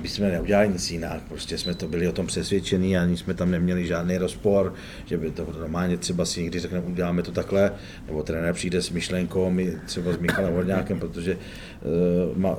bychom 0.00 0.28
neudělali 0.28 0.68
nic 0.68 0.90
jinak, 0.90 1.22
prostě 1.28 1.58
jsme 1.58 1.74
to 1.74 1.88
byli 1.88 2.08
o 2.08 2.12
tom 2.12 2.26
přesvědčení, 2.26 2.98
ani 2.98 3.16
jsme 3.16 3.34
tam 3.34 3.50
neměli 3.50 3.86
žádný 3.86 4.18
rozpor, 4.18 4.74
že 5.06 5.16
by 5.16 5.30
to 5.30 5.46
normálně 5.58 5.96
třeba 5.96 6.24
si 6.24 6.42
někdy 6.42 6.60
řekneme, 6.60 6.86
uděláme 6.86 7.22
to 7.22 7.32
takhle, 7.32 7.72
nebo 8.06 8.22
trenér 8.22 8.54
přijde 8.54 8.82
s 8.82 8.90
myšlenkou, 8.90 9.50
my 9.50 9.76
třeba 9.86 10.12
s 10.12 10.18
Michalem 10.18 10.54
Horňákem, 10.54 11.00
protože 11.00 11.36
uh, 11.36 12.38
ma, 12.38 12.56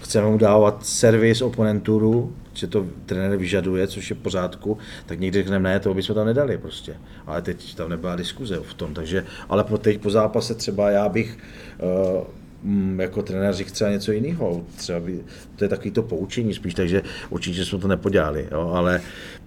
chceme 0.00 0.26
mu 0.26 0.38
dávat 0.38 0.86
servis 0.86 1.42
oponenturu, 1.42 2.34
že 2.52 2.66
to 2.66 2.86
trenér 3.06 3.36
vyžaduje, 3.36 3.86
což 3.86 4.10
je 4.10 4.16
v 4.16 4.18
pořádku, 4.18 4.78
tak 5.06 5.20
někdy 5.20 5.38
řekneme, 5.38 5.68
ne, 5.68 5.80
to 5.80 5.94
bychom 5.94 6.14
tam 6.14 6.26
nedali 6.26 6.58
prostě. 6.58 6.96
Ale 7.26 7.42
teď 7.42 7.74
tam 7.74 7.90
nebyla 7.90 8.16
diskuze 8.16 8.60
v 8.62 8.74
tom, 8.74 8.94
takže, 8.94 9.24
ale 9.48 9.64
po 9.64 9.78
teď 9.78 10.00
po 10.00 10.10
zápase 10.10 10.54
třeba 10.54 10.90
já 10.90 11.08
bych 11.08 11.38
uh, 11.78 13.00
jako 13.00 13.22
trenér 13.22 13.54
říct 13.54 13.72
třeba 13.72 13.90
něco 13.90 14.12
jiného, 14.12 14.64
třeba 14.76 15.00
by, 15.00 15.20
to 15.56 15.64
je 15.64 15.68
takový 15.68 15.90
to 15.90 16.02
poučení 16.02 16.54
spíš, 16.54 16.74
takže 16.74 17.02
určitě 17.30 17.64
jsme 17.64 17.78
to 17.78 17.88
nepodělali, 17.88 18.48
jo, 18.52 18.72
ale 18.74 19.00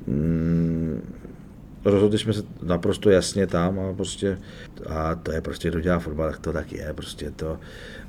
mm, 0.08 1.02
rozhodli 1.86 2.20
jsme 2.20 2.34
se 2.34 2.44
naprosto 2.64 3.10
jasně 3.10 3.48
tam 3.48 3.80
a 3.80 3.94
prostě 3.94 4.38
a 4.90 5.16
to 5.16 5.32
je 5.32 5.42
prostě, 5.42 5.70
kdo 5.70 5.80
dělá 5.80 6.00
fotbal, 6.00 6.32
tak 6.32 6.40
to 6.40 6.54
tak 6.54 6.72
je, 6.72 6.94
prostě 6.94 7.32
to, 7.32 7.60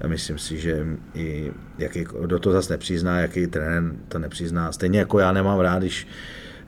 myslím 0.07 0.39
si, 0.39 0.61
že 0.61 0.87
i 1.15 1.53
jaký, 1.79 2.05
kdo 2.21 2.39
to 2.39 2.53
zase 2.53 2.73
nepřizná, 2.73 3.21
jaký 3.21 3.47
trenér 3.47 3.97
to 4.09 4.19
nepřizná, 4.19 4.73
stejně 4.73 4.99
jako 4.99 5.19
já 5.19 5.33
nemám 5.33 5.61
rád, 5.61 5.79
když 5.79 6.07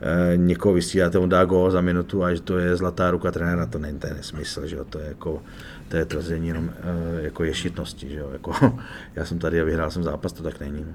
e, 0.01 0.37
někoho 0.37 0.73
vystřídáte, 0.73 1.17
on 1.17 1.29
dá 1.29 1.45
gól 1.45 1.71
za 1.71 1.81
minutu 1.81 2.23
a 2.23 2.33
že 2.33 2.41
to 2.41 2.57
je 2.57 2.75
zlatá 2.75 3.11
ruka 3.11 3.31
trenéra, 3.31 3.65
to 3.65 3.79
není 3.79 3.99
ten 3.99 4.17
nesmysl, 4.17 4.67
že 4.67 4.75
jo, 4.75 4.85
to 4.89 4.99
je 4.99 5.07
jako, 5.07 5.41
to 5.87 5.97
je 5.97 6.05
tvrzení 6.05 6.47
jenom 6.47 6.69
e, 6.69 7.23
jako 7.23 7.43
ješitnosti, 7.43 8.09
že 8.09 8.19
jo, 8.19 8.29
jako, 8.31 8.79
já 9.15 9.25
jsem 9.25 9.39
tady 9.39 9.61
a 9.61 9.63
vyhrál 9.63 9.91
jsem 9.91 10.03
zápas, 10.03 10.33
to 10.33 10.43
tak 10.43 10.59
není. 10.59 10.85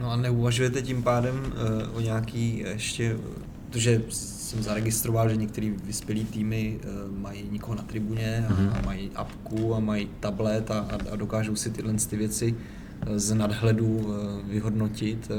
No 0.00 0.10
a 0.10 0.16
neuvažujete 0.16 0.82
tím 0.82 1.02
pádem 1.02 1.52
e, 1.52 1.86
o 1.86 2.00
nějaký 2.00 2.58
ještě, 2.58 3.16
protože 3.68 4.02
jsem 4.48 4.62
zaregistroval, 4.62 5.28
že 5.28 5.36
některé 5.36 5.70
vyspělé 5.84 6.24
týmy 6.24 6.80
uh, 6.84 7.18
mají 7.18 7.48
někoho 7.50 7.74
na 7.74 7.82
tribuně 7.82 8.46
a, 8.48 8.52
mm-hmm. 8.52 8.70
a 8.78 8.86
mají 8.86 9.10
apku 9.14 9.74
a 9.74 9.80
mají 9.80 10.08
tablet 10.20 10.70
a, 10.70 10.88
a 11.12 11.16
dokážou 11.16 11.56
si 11.56 11.70
tyhle 11.70 11.94
ty 12.10 12.16
věci 12.16 12.54
z 13.16 13.34
nadhledu 13.34 13.86
uh, 13.86 14.14
vyhodnotit. 14.48 15.30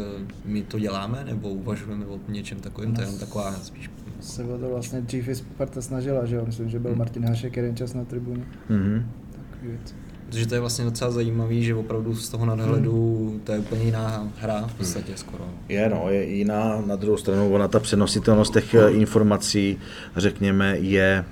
My 0.45 0.63
to 0.63 0.79
děláme 0.79 1.23
nebo 1.25 1.49
uvažujeme 1.49 2.05
o 2.05 2.19
něčem 2.27 2.59
takovém? 2.59 2.93
To 2.93 3.01
je 3.01 3.07
jenom 3.07 3.19
taková 3.19 3.53
spíš... 3.53 3.91
Se 4.19 4.43
o 4.43 4.57
to 4.57 4.69
vlastně 4.69 5.01
dřív 5.01 5.27
i 5.27 5.35
Sparta 5.35 5.81
snažila, 5.81 6.25
že 6.25 6.35
jo? 6.35 6.45
Myslím, 6.45 6.69
že 6.69 6.79
byl 6.79 6.95
Martin 6.95 7.25
Hašek 7.25 7.55
jeden 7.57 7.75
čas 7.75 7.93
na 7.93 8.05
tribuně. 8.05 8.45
Mm-hmm. 8.69 9.05
Takový 9.31 9.67
věc. 9.67 9.95
Protože 10.29 10.47
to 10.47 10.53
je 10.53 10.59
vlastně 10.59 10.85
docela 10.85 11.11
zajímavý, 11.11 11.63
že 11.63 11.75
opravdu 11.75 12.15
z 12.15 12.29
toho 12.29 12.45
nadhledu 12.45 13.27
hmm. 13.29 13.39
to 13.39 13.51
je 13.51 13.59
úplně 13.59 13.83
jiná 13.83 14.27
hra 14.39 14.67
v 14.67 14.73
podstatě 14.73 15.11
skoro. 15.15 15.45
Je 15.69 15.89
no, 15.89 16.05
je 16.09 16.23
jiná. 16.23 16.81
Na 16.85 16.95
druhou 16.95 17.17
stranu 17.17 17.53
ona 17.53 17.67
ta 17.67 17.79
přenositelnost 17.79 18.53
těch 18.53 18.75
informací, 18.89 19.77
řekněme, 20.17 20.77
je 20.77 21.25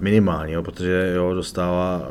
minimální, 0.00 0.52
jo, 0.52 0.62
protože 0.62 1.12
jo, 1.16 1.34
dostává, 1.34 2.02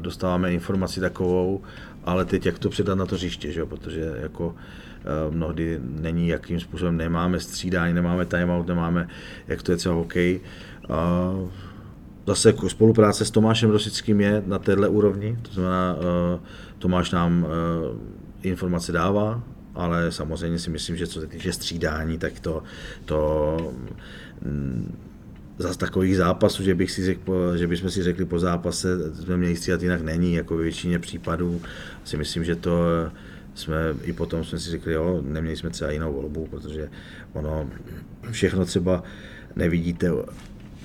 dostáváme 0.00 0.52
informaci 0.52 1.00
takovou 1.00 1.60
ale 2.04 2.24
teď 2.24 2.46
jak 2.46 2.58
to 2.58 2.68
předat 2.68 2.98
na 2.98 3.06
to 3.06 3.14
hřiště, 3.14 3.52
že 3.52 3.60
jo? 3.60 3.66
protože 3.66 4.14
jako 4.22 4.54
eh, 5.00 5.30
mnohdy 5.30 5.80
není, 5.82 6.28
jakým 6.28 6.60
způsobem 6.60 6.96
nemáme 6.96 7.40
střídání, 7.40 7.94
nemáme 7.94 8.26
timeout, 8.26 8.66
nemáme, 8.66 9.08
jak 9.48 9.62
to 9.62 9.72
je 9.72 9.76
třeba 9.76 9.94
hokej. 9.94 10.40
A 10.88 11.32
zase 12.26 12.48
jako 12.48 12.68
spolupráce 12.68 13.24
s 13.24 13.30
Tomášem 13.30 13.70
Rosickým 13.70 14.20
je 14.20 14.42
na 14.46 14.58
téhle 14.58 14.88
úrovni, 14.88 15.38
to 15.42 15.52
znamená, 15.52 15.96
eh, 15.98 16.40
Tomáš 16.78 17.10
nám 17.10 17.46
eh, 17.46 18.48
informace 18.48 18.92
dává, 18.92 19.42
ale 19.74 20.12
samozřejmě 20.12 20.58
si 20.58 20.70
myslím, 20.70 20.96
že 20.96 21.06
co 21.06 21.20
se 21.20 21.26
týče 21.26 21.52
střídání, 21.52 22.18
tak 22.18 22.40
to, 22.40 22.62
to 23.04 23.56
mm, 24.44 24.96
zase 25.58 25.78
takových 25.78 26.16
zápasů, 26.16 26.62
že, 26.62 26.74
bych 26.74 26.90
si 26.90 27.04
řekl, 27.04 27.56
že 27.56 27.66
bychom 27.66 27.90
si 27.90 28.02
řekli 28.02 28.24
po 28.24 28.38
zápase, 28.38 29.14
jsme 29.14 29.36
měli 29.36 29.56
střídat 29.56 29.82
jinak 29.82 30.02
není, 30.02 30.34
jako 30.34 30.56
ve 30.56 30.62
většině 30.62 30.98
případů. 30.98 31.60
Si 32.04 32.16
myslím, 32.16 32.44
že 32.44 32.56
to 32.56 32.80
jsme 33.54 33.76
i 34.02 34.12
potom 34.12 34.44
jsme 34.44 34.58
si 34.58 34.70
řekli, 34.70 34.92
jo, 34.92 35.22
neměli 35.26 35.56
jsme 35.56 35.70
třeba 35.70 35.90
jinou 35.90 36.12
volbu, 36.12 36.46
protože 36.46 36.90
ono 37.32 37.70
všechno 38.30 38.64
třeba 38.64 39.02
nevidíte, 39.56 40.10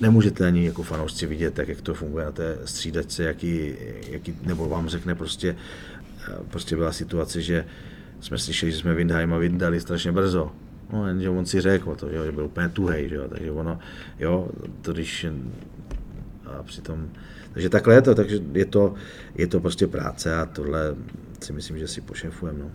nemůžete 0.00 0.46
ani 0.46 0.66
jako 0.66 0.82
fanoušci 0.82 1.26
vidět, 1.26 1.54
tak 1.54 1.68
jak 1.68 1.80
to 1.80 1.94
funguje 1.94 2.24
na 2.24 2.32
té 2.32 2.58
střídačce, 2.64 3.22
jaký, 3.22 3.74
jaký, 4.08 4.34
nebo 4.42 4.68
vám 4.68 4.88
řekne 4.88 5.14
prostě, 5.14 5.56
prostě 6.50 6.76
byla 6.76 6.92
situace, 6.92 7.42
že 7.42 7.64
jsme 8.20 8.38
slyšeli, 8.38 8.72
že 8.72 8.78
jsme 8.78 8.94
Windheima 8.94 9.38
vydali 9.38 9.80
strašně 9.80 10.12
brzo. 10.12 10.52
No, 10.92 11.08
jenže 11.08 11.28
on 11.28 11.46
si 11.46 11.60
řekl 11.60 11.94
to, 11.94 12.08
že 12.10 12.32
byl 12.32 12.44
úplně 12.44 12.68
tuhej, 12.68 13.08
že 13.08 13.14
jo, 13.14 13.28
takže 13.28 13.50
ono, 13.50 13.78
jo, 14.18 14.48
to 14.82 14.92
když 14.92 15.26
a 16.46 16.62
přitom, 16.62 17.08
takže 17.52 17.68
takhle 17.68 17.94
je 17.94 18.02
to, 18.02 18.14
takže 18.14 18.40
je 18.52 18.64
to, 18.64 18.94
je 19.34 19.46
to 19.46 19.60
prostě 19.60 19.86
práce 19.86 20.34
a 20.34 20.46
tohle 20.46 20.94
si 21.40 21.52
myslím, 21.52 21.78
že 21.78 21.88
si 21.88 22.00
pošefujeme, 22.00 22.58
no. 22.58 22.70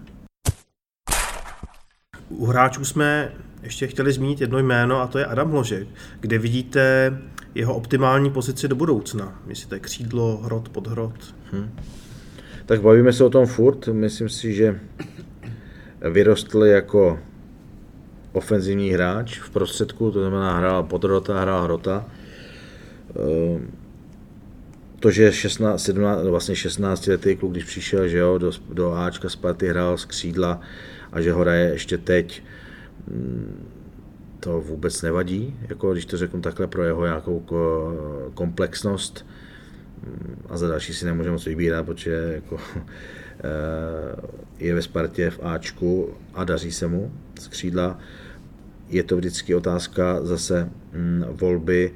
U 2.30 2.46
hráčů 2.46 2.86
jsme 2.86 3.32
ještě 3.64 3.88
chtěli 3.88 4.14
zmínit 4.14 4.42
jedno 4.42 4.60
jméno 4.60 5.02
a 5.02 5.08
to 5.08 5.20
je 5.20 5.26
Adam 5.26 5.52
Hložek. 5.52 5.88
Kde 6.20 6.38
vidíte 6.38 7.14
jeho 7.56 7.76
optimální 7.76 8.32
pozici 8.32 8.68
do 8.68 8.76
budoucna? 8.76 9.42
Myslíte 9.46 9.80
křídlo, 9.80 10.38
hrot, 10.38 10.70
podhrot? 10.70 11.36
Hmm. 11.52 11.72
Tak 12.66 12.82
bavíme 12.82 13.14
se 13.14 13.24
o 13.24 13.30
tom 13.30 13.46
furt. 13.46 13.88
Myslím 13.88 14.30
si, 14.30 14.54
že 14.54 14.80
vyrostl 16.12 16.66
jako 16.66 17.20
ofenzivní 18.32 18.90
hráč 18.90 19.40
v 19.40 19.50
prostředku, 19.50 20.12
to 20.12 20.20
znamená 20.20 20.58
hrál 20.58 20.84
podrota, 20.84 21.42
hrál 21.42 21.64
hrota. 21.64 22.06
Ehm, 23.16 23.68
to, 25.00 25.12
že 25.12 25.32
16, 25.32 25.84
17, 25.84 26.24
vlastně 26.24 26.56
16 26.56 27.08
letý 27.08 27.36
kluk, 27.36 27.52
když 27.52 27.64
přišel 27.64 28.08
že 28.08 28.18
jo, 28.18 28.38
do, 28.38 28.52
do 28.74 28.94
Ačka 28.94 29.30
Sparty, 29.30 29.68
hrál 29.68 29.98
z 29.98 30.06
křídla 30.06 30.60
a 31.14 31.22
že 31.22 31.32
ho 31.32 31.40
hraje 31.40 31.70
ještě 31.70 31.98
teď, 31.98 32.44
mm, 33.08 33.68
to 34.40 34.62
vůbec 34.62 35.02
nevadí, 35.02 35.56
jako 35.70 35.94
když 35.94 36.06
to 36.06 36.18
řeknu 36.18 36.42
takhle 36.42 36.68
pro 36.68 36.84
jeho 36.84 37.06
nějakou 37.06 37.46
komplexnost 38.34 39.26
mm, 40.04 40.36
a 40.50 40.58
za 40.58 40.68
další 40.68 40.94
si 40.94 41.06
nemůžeme 41.06 41.34
moc 41.34 41.46
vybírat, 41.46 41.86
protože 41.86 42.32
jako, 42.36 42.58
eh, 42.76 42.84
je 44.60 44.76
ve 44.76 44.82
Spartě 44.82 45.30
v 45.30 45.40
Ačku 45.44 46.14
a 46.34 46.44
daří 46.44 46.72
se 46.72 46.88
mu 46.88 47.12
z 47.40 47.48
křídla. 47.48 48.00
Je 48.90 49.04
to 49.04 49.18
vždycky 49.18 49.56
otázka 49.56 50.26
zase 50.26 50.70
mm, 50.94 51.26
volby. 51.30 51.94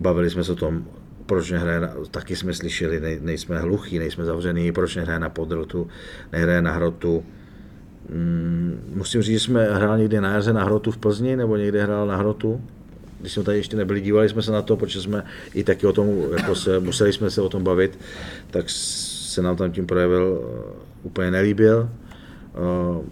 Bavili 0.00 0.30
jsme 0.30 0.44
se 0.44 0.52
o 0.52 0.56
tom, 0.56 0.86
proč 1.26 1.50
nehraje, 1.50 1.80
na, 1.80 1.94
taky 2.10 2.36
jsme 2.36 2.54
slyšeli, 2.54 3.00
ne, 3.00 3.16
nejsme 3.20 3.58
hluchí, 3.58 3.98
nejsme 3.98 4.24
zavřený, 4.24 4.72
proč 4.72 4.96
nehraje 4.96 5.18
na 5.18 5.28
podrotu, 5.28 5.88
nehraje 6.32 6.62
na 6.62 6.72
hrotu. 6.72 7.24
Mm, 8.08 8.80
musím 8.94 9.22
říct, 9.22 9.40
že 9.40 9.40
jsme 9.40 9.74
hráli 9.74 10.00
někdy 10.00 10.20
na 10.20 10.32
jaře 10.32 10.52
na 10.52 10.64
hrotu 10.64 10.90
v 10.90 10.98
Plzni, 10.98 11.36
nebo 11.36 11.56
někde 11.56 11.82
hrál 11.82 12.06
na 12.06 12.16
hrotu, 12.16 12.60
když 13.20 13.32
jsme 13.32 13.42
tady 13.42 13.58
ještě 13.58 13.76
nebyli, 13.76 14.00
dívali 14.00 14.28
jsme 14.28 14.42
se 14.42 14.52
na 14.52 14.62
to, 14.62 14.76
protože 14.76 15.02
jsme 15.02 15.24
i 15.54 15.64
taky 15.64 15.86
o 15.86 15.92
tom, 15.92 16.08
jako 16.36 16.54
se, 16.54 16.80
museli 16.80 17.12
jsme 17.12 17.30
se 17.30 17.42
o 17.42 17.48
tom 17.48 17.64
bavit, 17.64 17.98
tak 18.50 18.64
se 18.68 19.42
nám 19.42 19.56
tam 19.56 19.72
tím 19.72 19.86
projevil 19.86 20.40
úplně 21.02 21.30
nelíbil. 21.30 21.90
Eh, 22.54 23.04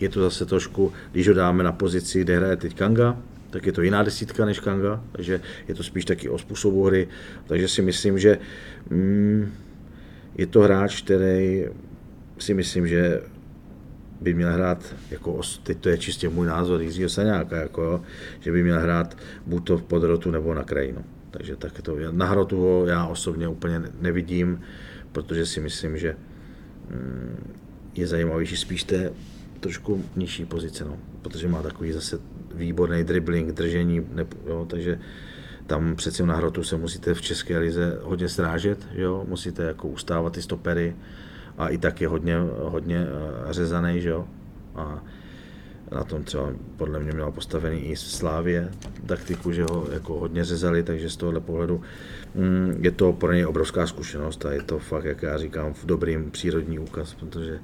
je 0.00 0.08
to 0.08 0.22
zase 0.22 0.46
trošku, 0.46 0.92
když 1.12 1.28
ho 1.28 1.34
dáme 1.34 1.64
na 1.64 1.72
pozici, 1.72 2.20
kde 2.20 2.36
hraje 2.36 2.56
teď 2.56 2.74
Kanga, 2.74 3.16
tak 3.50 3.66
je 3.66 3.72
to 3.72 3.82
jiná 3.82 4.02
desítka 4.02 4.44
než 4.44 4.60
Kanga, 4.60 5.04
takže 5.12 5.40
je 5.68 5.74
to 5.74 5.82
spíš 5.82 6.04
taky 6.04 6.28
o 6.28 6.38
způsobu 6.38 6.84
hry. 6.84 7.08
Takže 7.46 7.68
si 7.68 7.82
myslím, 7.82 8.18
že 8.18 8.38
mm, 8.90 9.52
je 10.38 10.46
to 10.46 10.60
hráč, 10.60 11.02
který 11.02 11.64
si 12.38 12.54
myslím, 12.54 12.88
že 12.88 13.20
by 14.20 14.34
měl 14.34 14.52
hrát, 14.52 14.94
jako, 15.10 15.40
teď 15.62 15.78
to 15.78 15.88
je 15.88 15.98
čistě 15.98 16.28
můj 16.28 16.46
názor 16.46 16.82
Jiřího 16.82 17.08
Saňáka, 17.08 17.56
jako, 17.56 18.02
že 18.40 18.52
by 18.52 18.62
měl 18.62 18.80
hrát 18.80 19.16
buď 19.46 19.66
to 19.66 19.78
v 19.78 19.82
podrotu 19.82 20.30
nebo 20.30 20.54
na 20.54 20.64
krajinu. 20.64 21.04
Takže 21.30 21.56
tak 21.56 21.82
to, 21.82 21.96
na 22.10 22.26
hrotu 22.26 22.56
ho 22.56 22.86
já 22.86 23.06
osobně 23.06 23.48
úplně 23.48 23.82
nevidím, 24.00 24.60
protože 25.12 25.46
si 25.46 25.60
myslím, 25.60 25.98
že 25.98 26.16
mm, 26.90 27.54
je 27.94 28.06
zajímavější 28.06 28.56
spíš 28.56 28.84
té 28.84 29.12
trošku 29.60 30.04
nižší 30.16 30.44
pozice, 30.44 30.84
no, 30.84 30.98
protože 31.22 31.48
má 31.48 31.62
takový 31.62 31.92
zase 31.92 32.18
výborný 32.54 33.04
dribbling, 33.04 33.52
držení, 33.52 34.06
ne, 34.14 34.26
jo, 34.46 34.66
takže 34.70 34.98
tam 35.66 35.96
přeci 35.96 36.26
na 36.26 36.36
hrotu 36.36 36.64
se 36.64 36.76
musíte 36.76 37.14
v 37.14 37.20
České 37.20 37.58
lize 37.58 37.98
hodně 38.02 38.28
srážet, 38.28 38.86
jo, 38.94 39.24
musíte 39.28 39.62
jako 39.62 39.88
ustávat 39.88 40.32
ty 40.32 40.42
stopery 40.42 40.96
a 41.58 41.68
i 41.68 41.78
tak 41.78 42.00
je 42.00 42.08
hodně, 42.08 42.36
hodně 42.58 42.98
eh, 42.98 43.52
řezaný, 43.52 44.00
že 44.00 44.08
jo, 44.08 44.24
a 44.74 45.02
na 45.92 46.04
tom 46.04 46.24
třeba 46.24 46.52
podle 46.76 46.98
mě 46.98 47.12
měla 47.12 47.30
postavený 47.30 47.80
i 47.80 47.96
Slávě 47.96 48.70
taktiku, 49.06 49.52
že 49.52 49.64
ho 49.70 49.86
jako 49.92 50.14
hodně 50.14 50.44
řezali, 50.44 50.82
takže 50.82 51.10
z 51.10 51.16
tohohle 51.16 51.40
pohledu 51.40 51.80
mm, 52.34 52.78
je 52.80 52.90
to 52.90 53.12
pro 53.12 53.32
něj 53.32 53.46
obrovská 53.46 53.86
zkušenost 53.86 54.46
a 54.46 54.52
je 54.52 54.62
to 54.62 54.78
fakt, 54.78 55.04
jak 55.04 55.22
já 55.22 55.38
říkám, 55.38 55.74
v 55.74 55.86
dobrým 55.86 56.30
přírodní 56.30 56.78
úkaz, 56.78 57.14
protože 57.14 57.58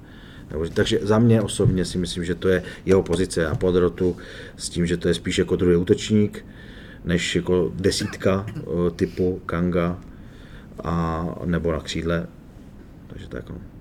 nebo, 0.50 0.68
takže 0.68 0.98
za 1.02 1.18
mě 1.18 1.42
osobně 1.42 1.84
si 1.84 1.98
myslím, 1.98 2.24
že 2.24 2.34
to 2.34 2.48
je 2.48 2.62
jeho 2.86 3.02
pozice 3.02 3.46
a 3.46 3.54
podrotu 3.54 4.16
s 4.56 4.68
tím, 4.68 4.86
že 4.86 4.96
to 4.96 5.08
je 5.08 5.14
spíš 5.14 5.38
jako 5.38 5.56
druhý 5.56 5.76
útočník, 5.76 6.44
než 7.04 7.36
jako 7.36 7.72
desítka 7.74 8.46
typu 8.96 9.40
Kanga 9.46 10.00
a, 10.84 11.26
nebo 11.44 11.72
na 11.72 11.80
křídle. 11.80 12.26
Takže 13.06 13.28
tak. 13.28 13.50
No. 13.50 13.71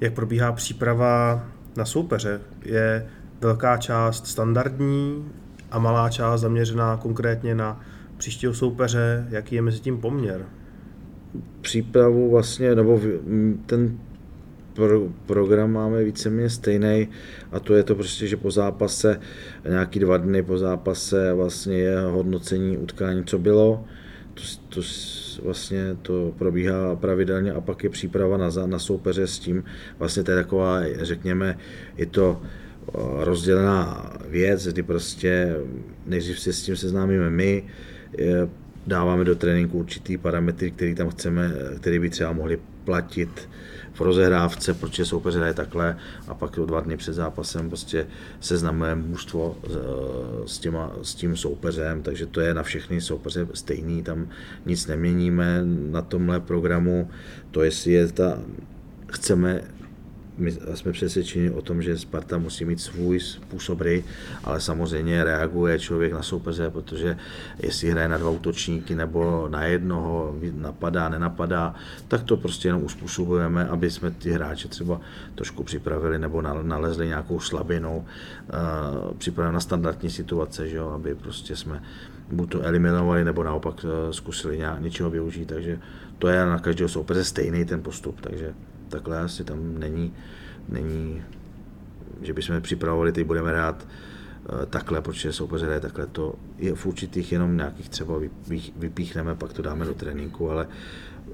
Jak 0.00 0.12
probíhá 0.12 0.52
příprava 0.52 1.44
na 1.76 1.84
soupeře? 1.84 2.40
Je 2.64 3.06
velká 3.40 3.76
část 3.76 4.26
standardní 4.26 5.32
a 5.70 5.78
malá 5.78 6.10
část 6.10 6.40
zaměřená 6.40 6.96
konkrétně 6.96 7.54
na 7.54 7.80
příštího 8.16 8.54
soupeře. 8.54 9.26
Jaký 9.30 9.54
je 9.54 9.62
mezi 9.62 9.80
tím 9.80 9.98
poměr? 9.98 10.46
přípravu 11.60 12.30
vlastně, 12.30 12.74
nebo 12.74 13.00
ten 13.66 13.98
pro, 14.74 15.08
program 15.26 15.72
máme 15.72 16.04
víceméně 16.04 16.50
stejný 16.50 17.08
a 17.52 17.60
to 17.60 17.74
je 17.74 17.82
to 17.82 17.94
prostě, 17.94 18.26
že 18.26 18.36
po 18.36 18.50
zápase, 18.50 19.20
nějaký 19.68 19.98
dva 19.98 20.16
dny 20.16 20.42
po 20.42 20.58
zápase 20.58 21.32
vlastně 21.32 21.76
je 21.76 22.00
hodnocení 22.00 22.78
utkání, 22.78 23.24
co 23.24 23.38
bylo, 23.38 23.84
to, 24.38 24.80
to 24.80 24.80
vlastně 25.42 25.96
to 26.02 26.34
probíhá 26.38 26.96
pravidelně 26.96 27.52
a 27.52 27.60
pak 27.60 27.84
je 27.84 27.90
příprava 27.90 28.36
na, 28.36 28.50
na 28.66 28.78
soupeře 28.78 29.26
s 29.26 29.38
tím, 29.38 29.64
vlastně 29.98 30.22
to 30.22 30.30
je 30.30 30.36
taková, 30.36 30.80
řekněme, 31.00 31.58
je 31.96 32.06
to 32.06 32.42
rozdělená 33.18 34.12
věc, 34.28 34.66
kdy 34.66 34.82
prostě 34.82 35.56
nejdřív 36.06 36.40
se 36.40 36.52
s 36.52 36.62
tím 36.62 36.76
seznámíme 36.76 37.30
my, 37.30 37.64
dáváme 38.86 39.24
do 39.24 39.36
tréninku 39.36 39.78
určitý 39.78 40.16
parametry, 40.16 40.70
který 40.70 40.94
tam 40.94 41.10
chceme, 41.10 41.52
který 41.76 41.98
by 41.98 42.10
třeba 42.10 42.32
mohli 42.32 42.58
platit 42.84 43.48
v 43.98 44.00
rozehrávce, 44.00 44.74
protože 44.74 45.04
soupeř 45.04 45.34
hraje 45.34 45.54
takhle 45.54 45.96
a 46.28 46.34
pak 46.34 46.50
dva 46.50 46.80
dny 46.80 46.96
před 46.96 47.12
zápasem 47.12 47.68
prostě 47.68 48.06
seznamujeme 48.40 49.02
mužstvo 49.02 49.56
s, 50.46 50.58
těma, 50.58 50.92
s 51.02 51.14
tím 51.14 51.36
soupeřem, 51.36 52.02
takže 52.02 52.26
to 52.26 52.40
je 52.40 52.54
na 52.54 52.62
všechny 52.62 53.00
soupeře 53.00 53.46
stejný, 53.54 54.02
tam 54.02 54.28
nic 54.66 54.86
neměníme 54.86 55.62
na 55.64 56.02
tomhle 56.02 56.40
programu, 56.40 57.10
to 57.50 57.62
jestli 57.62 57.92
je 57.92 58.08
ta, 58.08 58.38
chceme 59.06 59.62
my 60.38 60.52
jsme 60.74 60.92
přesvědčeni 60.92 61.50
o 61.50 61.62
tom, 61.62 61.82
že 61.82 61.98
Sparta 61.98 62.38
musí 62.38 62.64
mít 62.64 62.80
svůj 62.80 63.20
způsob 63.20 63.80
hry, 63.80 64.04
ale 64.44 64.60
samozřejmě 64.60 65.24
reaguje 65.24 65.78
člověk 65.78 66.12
na 66.12 66.22
soupeře, 66.22 66.70
protože 66.70 67.16
jestli 67.58 67.90
hraje 67.90 68.08
na 68.08 68.18
dva 68.18 68.30
útočníky 68.30 68.94
nebo 68.94 69.48
na 69.48 69.64
jednoho, 69.64 70.36
napadá, 70.54 71.08
nenapadá, 71.08 71.74
tak 72.08 72.22
to 72.22 72.36
prostě 72.36 72.68
jenom 72.68 72.84
uspůsobujeme, 72.84 73.68
aby 73.68 73.90
jsme 73.90 74.10
ty 74.10 74.30
hráče 74.30 74.68
třeba 74.68 75.00
trošku 75.34 75.62
připravili 75.62 76.18
nebo 76.18 76.42
nalezli 76.42 77.06
nějakou 77.06 77.40
slabinu, 77.40 78.04
připravili 79.18 79.54
na 79.54 79.60
standardní 79.60 80.10
situace, 80.10 80.68
že 80.68 80.76
jo, 80.76 80.88
aby 80.88 81.14
prostě 81.14 81.56
jsme 81.56 81.82
buď 82.32 82.50
to 82.50 82.62
eliminovali, 82.62 83.24
nebo 83.24 83.42
naopak 83.42 83.84
eh, 83.84 84.12
zkusili 84.12 84.58
nějak, 84.58 84.80
něčeho 84.80 85.10
využít, 85.10 85.48
takže 85.48 85.78
to 86.18 86.28
je 86.28 86.46
na 86.46 86.58
každého 86.58 86.88
soupeře 86.88 87.24
stejný 87.24 87.64
ten 87.64 87.82
postup, 87.82 88.20
takže 88.20 88.54
takhle 88.88 89.20
asi 89.20 89.44
tam 89.44 89.78
není, 89.78 90.14
není 90.68 91.22
že 92.22 92.32
bychom 92.32 92.60
připravovali, 92.60 93.12
teď 93.12 93.26
budeme 93.26 93.50
hrát 93.50 93.86
eh, 94.62 94.66
takhle, 94.66 95.00
protože 95.00 95.32
soupeře 95.32 95.66
hraje 95.66 95.80
takhle, 95.80 96.06
to 96.06 96.34
je 96.58 96.74
v 96.74 96.86
určitých 96.86 97.32
jenom 97.32 97.56
nějakých 97.56 97.88
třeba 97.88 98.14
vypíchneme, 98.76 99.34
pak 99.34 99.52
to 99.52 99.62
dáme 99.62 99.84
do 99.84 99.94
tréninku, 99.94 100.50
ale 100.50 100.68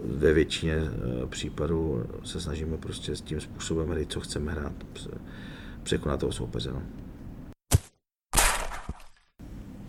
ve 0.05 0.33
většině 0.33 0.75
eh, 0.75 1.27
případů 1.27 2.05
se 2.25 2.41
snažíme 2.41 2.77
prostě 2.77 3.17
s 3.17 3.21
tím 3.21 3.41
způsobem 3.41 3.89
hry, 3.89 4.07
co 4.07 4.21
chceme 4.21 4.53
hrát, 4.53 4.73
překonat 5.83 6.21
toho 6.21 6.33
soupeře. 6.33 6.71
No. 6.73 6.83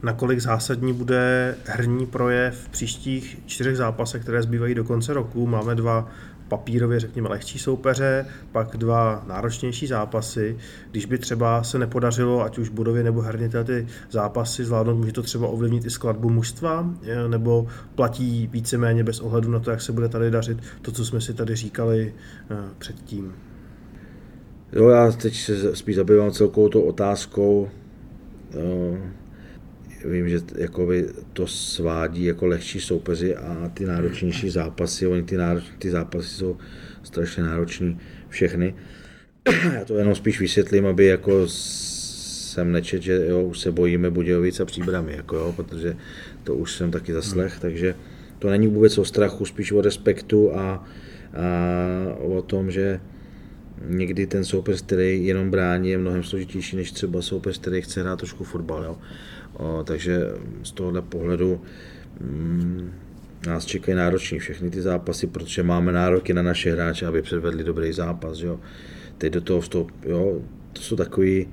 nakolik 0.06 0.40
zásadní 0.40 0.94
bude 0.94 1.56
herní 1.66 2.06
projev 2.06 2.58
v 2.58 2.70
příštích 2.70 3.38
čtyřech 3.46 3.78
zápasech, 3.78 4.22
které 4.22 4.42
zbývají 4.42 4.76
do 4.76 4.84
konce 4.84 5.14
roku. 5.14 5.48
Máme 5.48 5.76
dva 5.76 6.10
papírově, 6.48 7.00
řekněme, 7.00 7.30
lehčí 7.30 7.60
soupeře, 7.60 8.26
pak 8.52 8.78
dva 8.78 9.24
náročnější 9.28 9.88
zápasy. 9.88 10.58
Když 10.92 11.06
by 11.06 11.18
třeba 11.18 11.64
se 11.64 11.80
nepodařilo, 11.80 12.44
ať 12.44 12.58
už 12.58 12.70
budově 12.70 13.04
nebo 13.04 13.22
herně 13.22 13.50
ty 13.50 13.88
zápasy 14.12 14.66
zvládnout, 14.66 14.96
může 14.96 15.12
to 15.12 15.24
třeba 15.24 15.48
ovlivnit 15.48 15.86
i 15.86 15.90
skladbu 15.90 16.30
mužstva, 16.30 16.90
nebo 17.28 17.68
platí 17.96 18.48
víceméně 18.48 19.04
bez 19.04 19.20
ohledu 19.20 19.52
na 19.52 19.60
to, 19.60 19.72
jak 19.72 19.82
se 19.82 19.92
bude 19.92 20.10
tady 20.10 20.32
dařit 20.32 20.58
to, 20.82 20.92
co 20.92 21.06
jsme 21.06 21.22
si 21.22 21.34
tady 21.34 21.56
říkali 21.56 22.14
eh, 22.52 22.56
předtím. 22.78 23.34
Jo, 24.74 24.90
já 24.90 25.12
teď 25.12 25.36
se 25.36 25.76
spíš 25.76 25.96
zabývám 25.96 26.32
celkovou 26.32 26.70
tou 26.70 26.82
otázkou, 26.82 27.70
eh, 28.54 29.25
vím, 30.06 30.30
že 30.30 30.40
jakoby 30.58 31.08
to 31.34 31.48
svádí 31.48 32.26
jako 32.26 32.46
lehčí 32.46 32.80
soupeři 32.80 33.36
a 33.36 33.72
ty 33.74 33.86
náročnější 33.86 34.50
zápasy, 34.50 35.08
oni 35.08 35.24
ty, 35.24 35.38
nároč, 35.38 35.64
ty 35.80 35.92
zápasy 35.92 36.28
jsou 36.28 36.58
strašně 37.04 37.44
nároční 37.44 38.00
všechny. 38.30 38.76
Já 39.74 39.86
to 39.86 39.98
jenom 39.98 40.16
spíš 40.16 40.40
vysvětlím, 40.40 40.86
aby 40.86 41.06
jako 41.06 41.48
jsem 41.48 42.72
nečet, 42.72 43.02
že 43.02 43.26
jo, 43.30 43.44
už 43.44 43.60
se 43.60 43.72
bojíme 43.72 44.12
Budějovic 44.12 44.60
a 44.60 44.66
Příbramy, 44.66 45.14
jako 45.16 45.36
jo, 45.36 45.54
protože 45.56 45.96
to 46.44 46.56
už 46.56 46.76
jsem 46.76 46.92
taky 46.92 47.14
zaslech, 47.14 47.52
hmm. 47.52 47.62
takže 47.62 47.96
to 48.40 48.50
není 48.50 48.68
vůbec 48.68 48.98
o 48.98 49.06
strachu, 49.06 49.46
spíš 49.46 49.72
o 49.72 49.82
respektu 49.82 50.56
a, 50.56 50.60
a 50.60 50.84
o 52.16 52.42
tom, 52.42 52.72
že 52.72 53.00
někdy 53.88 54.28
ten 54.28 54.46
soupeř, 54.46 54.82
který 54.82 55.26
jenom 55.26 55.52
brání, 55.52 55.90
je 55.90 55.98
mnohem 55.98 56.24
složitější 56.24 56.76
než 56.76 56.92
třeba 56.92 57.22
soupeř, 57.22 57.60
který 57.60 57.82
chce 57.82 58.02
hrát 58.02 58.20
trošku 58.20 58.44
fotbal. 58.44 58.84
Jo. 58.84 58.98
O, 59.54 59.84
takže 59.84 60.22
z 60.64 60.72
tohohle 60.72 61.02
pohledu 61.02 61.62
mm, 62.22 62.92
nás 63.48 63.66
čekají 63.66 63.98
nároční 63.98 64.40
všechny 64.40 64.70
ty 64.70 64.82
zápasy, 64.82 65.28
protože 65.28 65.64
máme 65.64 65.92
nároky 65.92 66.34
na 66.34 66.42
naše 66.42 66.72
hráče, 66.72 67.06
aby 67.06 67.22
předvedli 67.22 67.64
dobrý 67.64 67.94
zápas. 67.94 68.40
Jo. 68.40 68.60
Teď 69.18 69.34
do 69.34 69.42
toho 69.42 69.62
vstup, 69.62 69.92
jo, 70.06 70.42
to 70.74 70.82
jsou 70.82 70.96
takový 70.96 71.48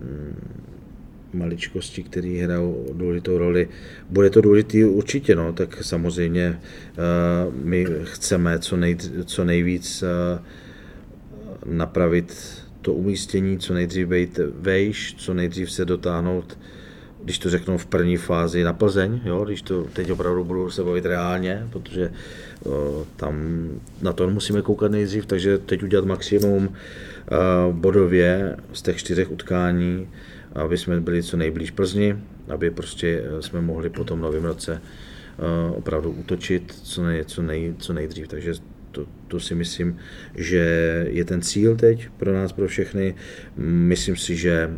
mm, 0.00 0.62
maličkosti, 1.34 2.02
které 2.02 2.42
hrajou 2.44 2.86
důležitou 2.92 3.38
roli. 3.38 3.68
Bude 4.10 4.30
to 4.30 4.40
důležitý 4.40 4.84
určitě, 4.84 5.36
no, 5.36 5.52
tak 5.52 5.84
samozřejmě 5.84 6.60
uh, 7.48 7.54
my 7.64 7.86
chceme 8.02 8.58
co, 8.58 8.76
nej, 8.76 8.96
co 9.24 9.44
nejvíc 9.44 10.02
uh, 10.02 10.44
napravit 11.64 12.62
to 12.82 12.94
umístění, 12.94 13.58
co 13.58 13.74
nejdřív 13.74 14.08
být 14.08 14.40
vejš, 14.60 15.14
co 15.18 15.34
nejdřív 15.34 15.72
se 15.72 15.84
dotáhnout 15.84 16.58
když 17.24 17.38
to 17.38 17.50
řeknu 17.50 17.78
v 17.78 17.86
první 17.86 18.16
fázi 18.16 18.64
na 18.64 18.72
Plzeň, 18.72 19.20
jo, 19.24 19.44
když 19.44 19.62
to 19.62 19.84
teď 19.84 20.10
opravdu 20.10 20.44
budu 20.44 20.70
se 20.70 20.84
bavit 20.84 21.06
reálně, 21.06 21.66
protože 21.70 22.12
o, 22.64 23.06
tam 23.16 23.64
na 24.02 24.12
to 24.12 24.30
musíme 24.30 24.62
koukat 24.62 24.92
nejdřív, 24.92 25.26
takže 25.26 25.58
teď 25.58 25.82
udělat 25.82 26.04
maximum 26.04 26.68
o, 26.68 27.72
bodově 27.72 28.56
z 28.72 28.82
těch 28.82 28.96
čtyřech 28.96 29.30
utkání, 29.30 30.08
aby 30.52 30.78
jsme 30.78 31.00
byli 31.00 31.22
co 31.22 31.36
nejblíž 31.36 31.70
Plzni, 31.70 32.16
aby 32.48 32.70
prostě 32.70 33.24
jsme 33.40 33.60
mohli 33.60 33.90
po 33.90 34.04
tom 34.04 34.20
novém 34.20 34.44
roce 34.44 34.82
o, 35.38 35.74
opravdu 35.74 36.10
útočit 36.10 36.74
co, 36.82 37.02
nej, 37.02 37.24
co, 37.24 37.42
nej, 37.42 37.74
co 37.78 37.92
nejdřív. 37.92 38.28
Takže 38.28 38.54
to, 38.92 39.06
to 39.28 39.40
si 39.40 39.54
myslím, 39.54 39.96
že 40.34 40.64
je 41.10 41.24
ten 41.24 41.42
cíl 41.42 41.76
teď 41.76 42.08
pro 42.16 42.32
nás, 42.32 42.52
pro 42.52 42.68
všechny. 42.68 43.14
Myslím 43.56 44.16
si, 44.16 44.36
že 44.36 44.70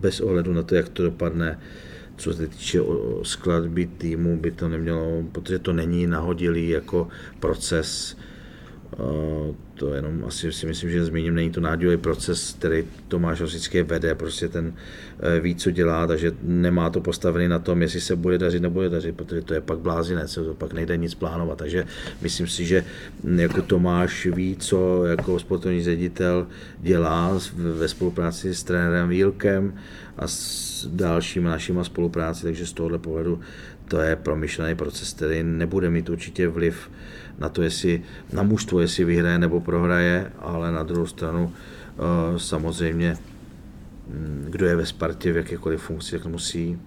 bez 0.00 0.20
ohledu 0.20 0.52
na 0.52 0.62
to, 0.62 0.74
jak 0.74 0.88
to 0.88 1.02
dopadne, 1.02 1.58
co 2.16 2.34
se 2.34 2.46
týče 2.46 2.80
skladby 3.22 3.86
týmu, 3.86 4.36
by 4.36 4.50
to 4.50 4.68
nemělo, 4.68 5.22
protože 5.32 5.58
to 5.58 5.72
není 5.72 6.06
nahodilý 6.06 6.68
jako 6.68 7.08
proces 7.40 8.16
to 9.74 9.94
jenom 9.94 10.24
asi 10.26 10.52
si 10.52 10.66
myslím, 10.66 10.90
že 10.90 11.04
zmíním, 11.04 11.34
není 11.34 11.50
to 11.50 11.60
nádělý 11.60 11.96
proces, 11.96 12.54
který 12.58 12.84
Tomáš 13.08 13.40
Rosický 13.40 13.82
vede, 13.82 14.14
prostě 14.14 14.48
ten 14.48 14.74
eh, 15.20 15.40
ví, 15.40 15.54
co 15.54 15.70
dělá, 15.70 16.06
takže 16.06 16.32
nemá 16.42 16.90
to 16.90 17.00
postavený 17.00 17.48
na 17.48 17.58
tom, 17.58 17.82
jestli 17.82 18.00
se 18.00 18.16
bude 18.16 18.38
dařit, 18.38 18.60
nebude 18.60 18.88
dařit, 18.88 19.16
protože 19.16 19.42
to 19.42 19.54
je 19.54 19.60
pak 19.60 19.78
blázinec, 19.78 20.34
to 20.34 20.54
pak 20.54 20.72
nejde 20.72 20.96
nic 20.96 21.14
plánovat, 21.14 21.58
takže 21.58 21.84
myslím 22.22 22.46
si, 22.46 22.64
že 22.66 22.84
jako 23.36 23.62
Tomáš 23.62 24.26
ví, 24.26 24.56
co 24.56 25.04
jako 25.04 25.38
sportovní 25.38 25.84
ředitel 25.84 26.46
dělá 26.78 27.38
ve 27.56 27.88
spolupráci 27.88 28.54
s 28.54 28.64
trenérem 28.64 29.08
Vílkem 29.08 29.74
a 30.16 30.26
s 30.26 30.86
dalšími 30.90 31.46
našimi 31.46 31.84
spolupráci, 31.84 32.42
takže 32.42 32.66
z 32.66 32.72
tohohle 32.72 32.98
pohledu 32.98 33.40
to 33.88 34.00
je 34.00 34.16
promyšlený 34.16 34.74
proces, 34.74 35.12
který 35.12 35.42
nebude 35.42 35.90
mít 35.90 36.08
určitě 36.08 36.48
vliv 36.48 36.90
na 37.38 37.48
to, 37.48 37.62
jestli 37.62 38.02
na 38.32 38.42
mužstvo, 38.42 38.80
jestli 38.80 39.04
vyhraje 39.04 39.38
nebo 39.38 39.60
prohraje, 39.60 40.32
ale 40.38 40.72
na 40.72 40.82
druhou 40.82 41.06
stranu 41.06 41.52
eh, 41.52 42.38
samozřejmě, 42.38 43.16
mm, 44.08 44.46
kdo 44.50 44.66
je 44.66 44.76
ve 44.76 44.86
Spartě 44.86 45.32
v 45.32 45.36
jakékoliv 45.36 45.80
funkci, 45.80 46.18
tak 46.18 46.26
musí 46.26 46.78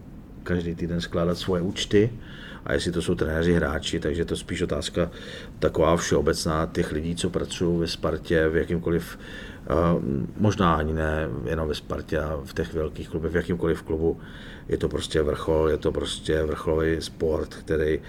každý 0.44 0.76
týden 0.76 1.02
skládat 1.02 1.38
svoje 1.38 1.62
účty 1.62 2.10
a 2.66 2.74
jestli 2.74 2.92
to 2.92 3.02
jsou 3.02 3.16
trenéři, 3.16 3.54
hráči, 3.54 4.00
takže 4.00 4.26
to 4.26 4.34
je 4.34 4.38
spíš 4.38 4.62
otázka 4.62 5.12
taková 5.60 5.98
všeobecná 5.98 6.70
těch 6.72 6.92
lidí, 6.92 7.16
co 7.16 7.30
pracují 7.30 7.80
ve 7.80 7.88
Spartě, 7.88 8.48
v 8.48 8.56
jakýmkoliv 8.56 9.18
možná 10.38 10.76
ani 10.76 10.94
ne 10.94 11.30
jenom 11.46 11.68
ve 11.68 11.76
Spartě 11.76 12.20
a 12.20 12.40
v 12.46 12.54
těch 12.54 12.74
velkých 12.74 13.10
klubech, 13.10 13.32
v 13.32 13.36
jakýmkoliv 13.36 13.84
klubu. 13.84 14.20
Je 14.72 14.78
to 14.78 14.90
prostě 14.90 15.22
vrchol, 15.22 15.70
je 15.70 15.78
to 15.78 15.92
prostě 15.92 16.44
vrcholový 16.44 17.02
sport, 17.02 17.56
který 17.56 18.00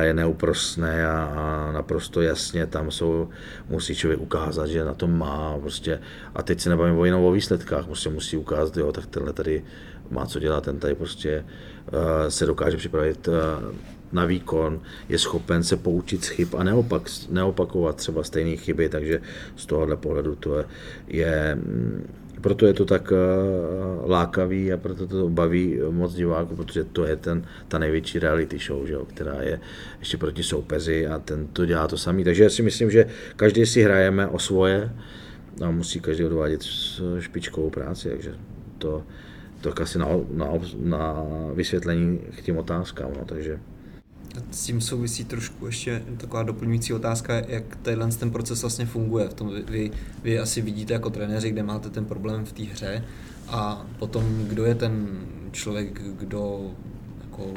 je 0.00 0.14
neúprostný 0.14 0.88
a, 0.88 1.24
a 1.24 1.72
naprosto 1.72 2.22
jasně 2.22 2.66
tam 2.66 2.90
jsou, 2.90 3.28
musí 3.68 3.94
člověk 3.94 4.20
ukázat, 4.20 4.66
že 4.66 4.84
na 4.84 4.94
tom 4.94 5.18
má 5.18 5.58
prostě, 5.60 6.00
a 6.34 6.42
teď 6.42 6.60
se 6.60 6.70
nebavím 6.70 6.98
o 6.98 7.04
jenom 7.04 7.24
o 7.24 7.32
výsledkách, 7.32 7.86
prostě 7.86 8.10
musí 8.10 8.36
ukázat, 8.36 8.76
jo, 8.76 8.92
tak 8.92 9.06
tenhle 9.06 9.32
tady 9.32 9.64
má 10.10 10.26
co 10.26 10.38
dělat, 10.38 10.64
ten 10.64 10.78
tady 10.78 10.94
prostě 10.94 11.44
uh, 11.92 12.28
se 12.28 12.46
dokáže 12.46 12.76
připravit 12.76 13.28
uh, 13.28 13.34
na 14.12 14.24
výkon, 14.24 14.80
je 15.08 15.18
schopen 15.18 15.62
se 15.62 15.76
poučit 15.76 16.24
z 16.24 16.28
chyb 16.28 16.48
a 16.56 16.64
neopak, 16.64 17.02
neopakovat 17.30 17.96
třeba 17.96 18.22
stejné 18.22 18.56
chyby, 18.56 18.88
takže 18.88 19.20
z 19.56 19.66
tohohle 19.66 19.96
pohledu 19.96 20.34
to 20.34 20.58
je, 20.58 20.64
je 21.08 21.58
proto 22.44 22.66
je 22.68 22.74
to 22.76 22.84
tak 22.84 23.08
uh, 23.08 23.16
lákavý 24.10 24.72
a 24.72 24.76
proto 24.76 25.06
to 25.06 25.28
baví 25.28 25.80
moc 25.90 26.14
diváků, 26.14 26.56
protože 26.56 26.84
to 26.84 27.04
je 27.08 27.16
ten, 27.16 27.40
ta 27.68 27.78
největší 27.78 28.18
reality 28.18 28.58
show, 28.58 28.86
že, 28.86 28.96
která 29.08 29.42
je 29.42 29.60
ještě 29.98 30.16
proti 30.16 30.42
soupeři 30.42 31.06
a 31.06 31.18
ten 31.18 31.46
to 31.46 31.66
dělá 31.66 31.88
to 31.88 31.96
samý. 31.96 32.24
Takže 32.24 32.44
já 32.44 32.50
si 32.50 32.62
myslím, 32.62 32.90
že 32.90 33.06
každý 33.36 33.66
si 33.66 33.82
hrajeme 33.82 34.28
o 34.28 34.38
svoje 34.38 34.92
a 35.64 35.70
musí 35.70 36.00
každý 36.00 36.24
odvádět 36.24 36.60
špičkovou 37.18 37.70
práci, 37.70 38.08
takže 38.08 38.34
to, 38.78 39.02
to 39.60 39.72
asi 39.82 39.98
na, 39.98 40.08
na, 40.32 40.46
na 40.76 41.24
vysvětlení 41.54 42.20
k 42.36 42.42
těm 42.42 42.58
otázkám. 42.58 43.10
No, 43.18 43.24
takže 43.24 43.58
s 44.50 44.64
tím 44.64 44.80
souvisí 44.80 45.24
trošku 45.24 45.66
ještě 45.66 46.02
taková 46.16 46.42
doplňující 46.42 46.92
otázka, 46.92 47.34
jak 47.34 47.76
tenhle 47.76 48.08
ten 48.08 48.30
proces 48.30 48.62
vlastně 48.62 48.86
funguje. 48.86 49.28
V 49.28 49.34
tom 49.34 49.52
vy, 49.68 49.90
vy 50.22 50.38
asi 50.38 50.62
vidíte 50.62 50.92
jako 50.92 51.10
trenéři, 51.10 51.50
kde 51.50 51.62
máte 51.62 51.90
ten 51.90 52.04
problém 52.04 52.44
v 52.44 52.52
té 52.52 52.62
hře 52.62 53.04
a 53.48 53.86
potom 53.98 54.44
kdo 54.48 54.64
je 54.64 54.74
ten 54.74 55.20
člověk, 55.52 56.02
kdo 56.02 56.70
jako 57.24 57.54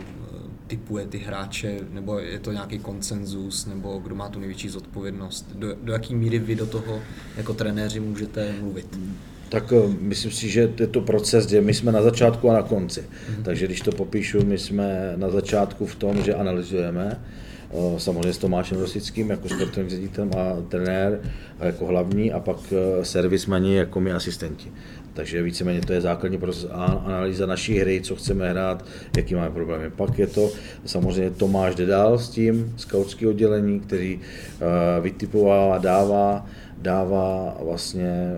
typuje 0.68 1.06
ty 1.06 1.18
hráče, 1.18 1.80
nebo 1.92 2.20
je 2.20 2.40
to 2.40 2.52
nějaký 2.52 2.80
konsenzus, 2.80 3.66
nebo 3.66 4.00
kdo 4.00 4.16
má 4.16 4.30
tu 4.30 4.40
největší 4.40 4.70
zodpovědnost? 4.70 5.52
Do, 5.54 5.76
do 5.84 5.94
jaký 5.94 6.16
míry 6.16 6.40
vy 6.40 6.56
do 6.56 6.66
toho 6.66 7.02
jako 7.38 7.54
trenéři 7.54 8.00
můžete 8.00 8.56
mluvit? 8.60 9.00
Tak 9.50 9.74
eh, 9.74 9.94
myslím 10.02 10.32
si, 10.32 10.50
že 10.50 10.72
je 10.80 10.88
to 10.88 11.02
proces, 11.02 11.48
kde 11.48 11.62
my 11.62 11.74
jsme 11.74 11.92
na 11.92 12.02
začátku 12.02 12.50
a 12.50 12.54
na 12.54 12.62
konci. 12.62 13.02
Mm-hmm. 13.02 13.44
Takže 13.44 13.66
když 13.66 13.82
to 13.82 13.92
popíšu, 13.92 14.46
my 14.46 14.58
jsme 14.58 15.14
na 15.16 15.30
začátku 15.30 15.86
v 15.86 15.96
tom, 15.96 16.24
že 16.24 16.36
analyzujeme, 16.36 17.20
eh, 17.72 18.00
samozřejmě 18.00 18.34
s 18.34 18.38
Tomášem 18.38 18.80
Rosickým 18.80 19.30
jako 19.30 19.50
sportovním 19.50 19.90
ředitelem 19.90 20.32
a 20.38 20.62
trenér 20.70 21.20
a 21.60 21.66
jako 21.66 21.86
hlavní 21.86 22.32
a 22.32 22.40
pak 22.40 22.58
eh, 22.72 23.06
servismani 23.06 23.76
jako 23.76 24.00
my 24.00 24.12
asistenti. 24.12 24.72
Takže 25.14 25.44
víceméně 25.44 25.82
to 25.82 25.94
je 25.94 26.02
základní 26.02 26.38
proces 26.38 26.68
a 26.72 26.86
analýza 26.86 27.46
naší 27.46 27.80
hry, 27.80 28.02
co 28.02 28.16
chceme 28.16 28.50
hrát, 28.50 28.86
jaký 29.18 29.36
máme 29.36 29.50
problémy. 29.50 29.90
Pak 29.90 30.20
je 30.20 30.28
to 30.28 30.52
samozřejmě 30.86 31.32
Tomáš 31.32 31.76
jde 31.76 31.86
dál 31.86 32.18
s 32.18 32.30
tím, 32.30 32.74
skautský 32.78 33.28
oddělení, 33.28 33.80
který 33.80 34.20
vytipovává, 35.02 35.78
dává, 35.78 36.46
dává 36.78 37.58
vlastně 37.64 38.38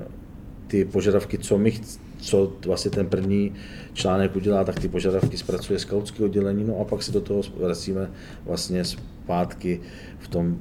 ty 0.70 0.86
požadavky, 0.86 1.38
co 1.38 1.58
my 1.58 1.72
co 2.20 2.54
vlastně 2.66 2.92
ten 2.92 3.08
první 3.08 3.54
článek 3.94 4.36
udělá, 4.36 4.64
tak 4.64 4.80
ty 4.80 4.88
požadavky 4.88 5.38
zpracuje 5.38 5.80
skautské 5.80 6.24
oddělení, 6.24 6.64
no 6.64 6.80
a 6.80 6.86
pak 6.86 7.04
se 7.04 7.12
do 7.12 7.22
toho 7.22 7.42
vracíme 7.58 8.12
vlastně 8.46 8.86
zpátky 8.86 9.82
v 10.20 10.28
tom 10.28 10.58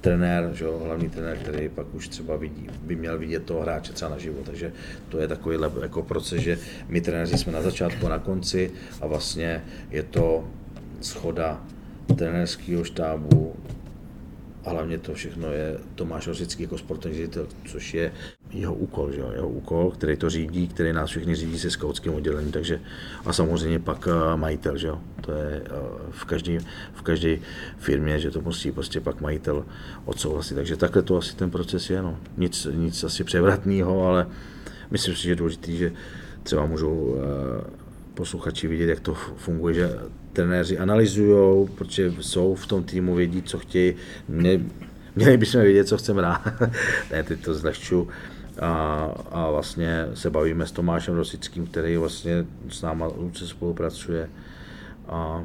trenér, 0.00 0.50
že 0.54 0.64
jo, 0.64 0.80
hlavní 0.84 1.08
trenér, 1.08 1.38
který 1.38 1.68
pak 1.68 1.94
už 1.94 2.08
třeba 2.08 2.36
vidí, 2.36 2.66
by 2.82 2.96
měl 2.96 3.18
vidět 3.18 3.42
toho 3.44 3.60
hráče 3.60 3.92
třeba 3.92 4.10
na 4.10 4.18
život. 4.18 4.46
Takže 4.46 4.72
to 5.08 5.18
je 5.18 5.28
takový 5.28 5.58
jako 5.82 6.02
proces, 6.02 6.40
že 6.40 6.58
my 6.88 7.00
trenéři 7.00 7.38
jsme 7.38 7.52
na 7.52 7.62
začátku, 7.62 8.08
na 8.08 8.18
konci 8.18 8.70
a 9.00 9.06
vlastně 9.06 9.64
je 9.90 10.02
to 10.02 10.44
schoda 11.00 11.64
trenérského 12.16 12.84
štábu, 12.84 13.54
a 14.66 14.70
hlavně 14.70 14.98
to 14.98 15.14
všechno 15.14 15.52
je 15.52 15.78
Tomáš 15.94 16.26
Rosický 16.26 16.62
jako 16.62 16.78
sportovní 16.78 17.16
ředitel, 17.16 17.46
což 17.66 17.94
je 17.94 18.12
jeho 18.50 18.74
úkol, 18.74 19.12
že 19.12 19.20
jo? 19.20 19.30
jeho 19.34 19.48
úkol, 19.48 19.90
který 19.90 20.16
to 20.16 20.30
řídí, 20.30 20.68
který 20.68 20.92
nás 20.92 21.10
všechny 21.10 21.34
řídí 21.34 21.58
se 21.58 21.70
skautským 21.70 22.14
oddělením, 22.14 22.52
takže 22.52 22.80
a 23.24 23.32
samozřejmě 23.32 23.78
pak 23.78 24.08
eh, 24.08 24.36
majitel, 24.36 24.76
že 24.76 24.86
jo? 24.86 25.00
to 25.20 25.32
je 25.32 25.62
eh, 25.64 25.70
v 26.10 26.24
každé 26.24 26.58
v 26.94 27.02
každé 27.02 27.38
firmě, 27.78 28.18
že 28.18 28.30
to 28.30 28.40
musí 28.40 28.72
prostě 28.72 29.00
pak 29.00 29.20
majitel 29.20 29.64
odsouhlasit, 30.04 30.54
takže 30.54 30.76
takhle 30.76 31.02
to 31.02 31.16
asi 31.16 31.36
ten 31.36 31.50
proces 31.50 31.90
je, 31.90 32.02
no. 32.02 32.18
nic, 32.36 32.66
nic 32.72 33.04
asi 33.04 33.24
převratného, 33.24 34.06
ale 34.06 34.26
myslím 34.90 35.14
si, 35.14 35.22
že 35.22 35.30
je 35.30 35.36
důležité, 35.36 35.72
že 35.72 35.92
třeba 36.42 36.66
můžou 36.66 37.16
eh, 37.16 37.70
posluchači 38.14 38.68
vidět, 38.68 38.88
jak 38.88 39.00
to 39.00 39.14
funguje, 39.14 39.74
že 39.74 39.98
trenéři 40.36 40.78
analyzují, 40.78 41.68
protože 41.68 42.12
jsou 42.20 42.54
v 42.54 42.66
tom 42.66 42.84
týmu, 42.84 43.14
vědí, 43.14 43.42
co 43.42 43.58
chtějí. 43.58 43.94
Mě, 44.28 44.60
měli 45.16 45.36
bychom 45.36 45.60
vědět, 45.60 45.88
co 45.88 45.96
chceme 45.96 46.22
hrát. 46.22 46.40
ne, 47.12 47.22
teď 47.22 47.44
to 47.44 47.54
zlehču. 47.54 48.08
A, 48.58 48.70
a, 49.30 49.50
vlastně 49.50 50.06
se 50.14 50.30
bavíme 50.30 50.66
s 50.66 50.72
Tomášem 50.72 51.14
Rosickým, 51.14 51.66
který 51.66 51.96
vlastně 51.96 52.46
s 52.68 52.82
náma 52.82 53.08
se 53.32 53.46
spolupracuje. 53.46 54.30
A 55.08 55.44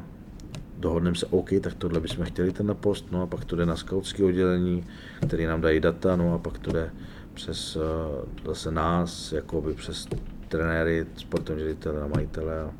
dohodneme 0.78 1.16
se, 1.16 1.26
OK, 1.26 1.50
tak 1.60 1.74
tohle 1.74 2.00
bychom 2.00 2.24
chtěli 2.24 2.52
ten 2.52 2.66
na 2.66 2.74
post, 2.74 3.06
no 3.12 3.22
a 3.22 3.26
pak 3.26 3.44
to 3.44 3.56
jde 3.56 3.66
na 3.66 3.76
skautské 3.76 4.24
oddělení, 4.24 4.84
který 5.26 5.46
nám 5.46 5.60
dají 5.60 5.80
data, 5.80 6.16
no 6.16 6.34
a 6.34 6.38
pak 6.38 6.58
to 6.58 6.72
jde 6.72 6.90
přes 7.34 7.76
eh, 7.76 8.46
zase 8.46 8.70
nás, 8.70 9.32
jakoby 9.32 9.74
přes 9.74 10.08
trenéry, 10.48 11.06
sportovní 11.16 11.62
ředitele 11.62 12.02
a 12.02 12.06
majitele 12.06 12.60
a 12.60 12.70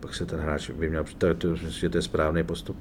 pak 0.00 0.14
se 0.14 0.26
ten 0.26 0.40
hráč 0.40 0.70
by 0.70 0.88
měl, 0.88 1.04
to, 1.18 1.34
to, 1.34 1.48
myslím, 1.50 1.70
že 1.70 1.88
to 1.88 1.98
je 1.98 2.02
správný 2.02 2.44
postup. 2.44 2.76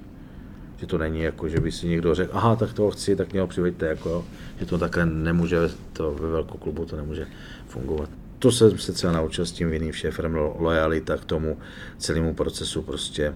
Že 0.77 0.88
to 0.88 0.98
není 0.98 1.22
jako, 1.22 1.49
že 1.49 1.60
by 1.60 1.72
si 1.72 1.88
někdo 1.88 2.15
řekl, 2.15 2.31
aha, 2.34 2.56
tak 2.56 2.73
toho 2.73 2.91
chci, 2.91 3.15
tak 3.15 3.31
mě 3.31 3.41
ho 3.41 3.48
přiveďte, 3.48 3.85
jako, 3.85 4.26
že 4.60 4.65
to 4.65 4.77
takhle 4.77 5.06
nemůže, 5.06 5.57
to 5.94 6.11
ve 6.11 6.30
velkou 6.30 6.57
klubu 6.57 6.85
to 6.85 6.95
nemůže 6.95 7.27
fungovat. 7.68 8.10
To 8.39 8.52
jsem 8.52 8.77
se 8.77 8.94
třeba 8.94 9.14
naučil 9.14 9.45
s 9.45 9.52
tím 9.52 9.69
vinným 9.69 9.94
šéfem, 9.94 10.35
lojalita 10.35 11.18
k 11.18 11.26
tomu 11.26 11.57
celému 11.98 12.34
procesu 12.34 12.81
prostě. 12.81 13.34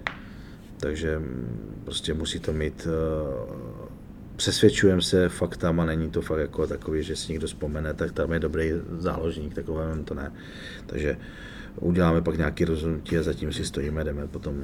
Takže 0.76 1.18
mm, 1.18 1.80
prostě 1.84 2.14
musí 2.14 2.38
to 2.38 2.52
mít 2.52 2.86
uh, 2.86 3.72
přesvědčujeme 4.36 5.02
se 5.02 5.28
faktama, 5.28 5.84
není 5.84 6.10
to 6.10 6.22
fakt 6.22 6.40
jako 6.40 6.66
takový, 6.66 7.02
že 7.02 7.16
si 7.16 7.32
někdo 7.32 7.46
vzpomene, 7.46 7.94
tak 7.94 8.12
tam 8.12 8.32
je 8.32 8.38
dobrý 8.38 8.72
záložník, 8.98 9.54
takové 9.54 9.98
to 10.04 10.14
ne. 10.14 10.32
Takže 10.86 11.16
uděláme 11.80 12.22
pak 12.22 12.36
nějaké 12.36 12.64
rozhodnutí 12.64 13.18
a 13.18 13.22
zatím 13.22 13.52
si 13.52 13.64
stojíme, 13.64 14.04
jdeme 14.04 14.26
potom. 14.26 14.62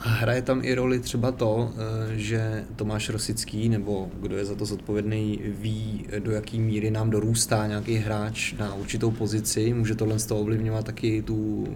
A 0.00 0.08
hraje 0.08 0.42
tam 0.42 0.60
i 0.64 0.74
roli 0.74 1.00
třeba 1.00 1.32
to, 1.32 1.72
eh, 1.76 2.18
že 2.18 2.64
Tomáš 2.76 3.10
Rosický, 3.10 3.68
nebo 3.68 4.10
kdo 4.20 4.36
je 4.36 4.44
za 4.44 4.54
to 4.54 4.64
zodpovědný, 4.64 5.40
ví, 5.44 6.06
do 6.18 6.30
jaký 6.30 6.60
míry 6.60 6.90
nám 6.90 7.10
dorůstá 7.10 7.66
nějaký 7.66 7.94
hráč 7.94 8.52
na 8.52 8.74
určitou 8.74 9.10
pozici. 9.10 9.74
Může 9.74 9.94
tohle 9.94 10.18
z 10.18 10.26
toho 10.26 10.40
ovlivňovat 10.40 10.84
taky 10.84 11.22
tu, 11.22 11.66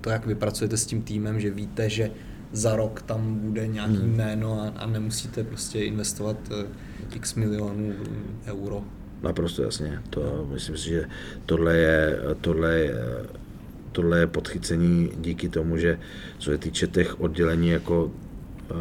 to, 0.00 0.10
jak 0.10 0.26
vypracujete 0.26 0.76
s 0.76 0.86
tím 0.86 1.02
týmem, 1.02 1.40
že 1.40 1.50
víte, 1.50 1.90
že 1.90 2.10
za 2.52 2.76
rok 2.76 3.02
tam 3.02 3.34
bude 3.34 3.66
nějaký 3.66 3.96
hmm. 3.96 4.16
jméno 4.16 4.60
a, 4.60 4.80
a 4.80 4.86
nemusíte 4.86 5.44
prostě 5.44 5.84
investovat 5.84 6.36
uh, 6.50 6.56
x 7.14 7.34
milionů 7.34 7.92
euro. 8.46 8.84
Naprosto 9.22 9.62
jasně. 9.62 10.02
To, 10.10 10.48
myslím 10.52 10.76
si, 10.76 10.88
že 10.88 11.04
tohle 11.46 11.76
je, 11.76 12.18
tohle 12.40 12.78
je 12.78 12.94
tohle 13.92 14.18
je 14.18 14.26
podchycení 14.26 15.10
díky 15.16 15.48
tomu, 15.48 15.76
že 15.76 15.98
co 16.38 16.50
se 16.50 16.58
týče 16.58 16.86
těch 16.86 17.20
oddělení, 17.20 17.68
jako 17.68 18.10
eh, 18.70 18.74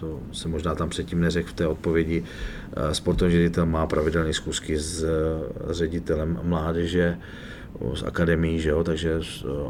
to 0.00 0.20
se 0.32 0.48
možná 0.48 0.74
tam 0.74 0.88
předtím 0.88 1.20
neřekl 1.20 1.48
v 1.48 1.52
té 1.52 1.66
odpovědi, 1.66 2.24
eh, 2.76 2.94
sportovní 2.94 3.34
ředitel 3.34 3.66
má 3.66 3.86
pravidelné 3.86 4.32
zkusky 4.32 4.78
s 4.78 5.06
ředitelem 5.70 6.40
mládeže, 6.42 7.18
z 7.94 8.02
akademií, 8.02 8.60
že 8.60 8.70
jo, 8.70 8.84
takže 8.84 9.20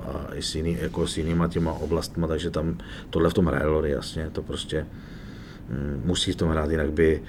a 0.04 0.34
i 0.34 0.42
s, 0.42 0.54
jiný, 0.54 0.76
jako 0.80 1.06
s 1.06 1.18
jinýma 1.18 1.48
těma 1.48 1.72
oblastma, 1.72 2.26
takže 2.26 2.50
tam 2.50 2.78
tohle 3.10 3.30
v 3.30 3.34
tom 3.34 3.46
hraje 3.46 3.64
roli, 3.64 3.90
jasně, 3.90 4.30
to 4.32 4.42
prostě 4.42 4.86
mm, 5.68 6.02
musí 6.04 6.32
v 6.32 6.36
tom 6.36 6.50
hrát, 6.50 6.70
jinak 6.70 6.92
by 6.92 7.22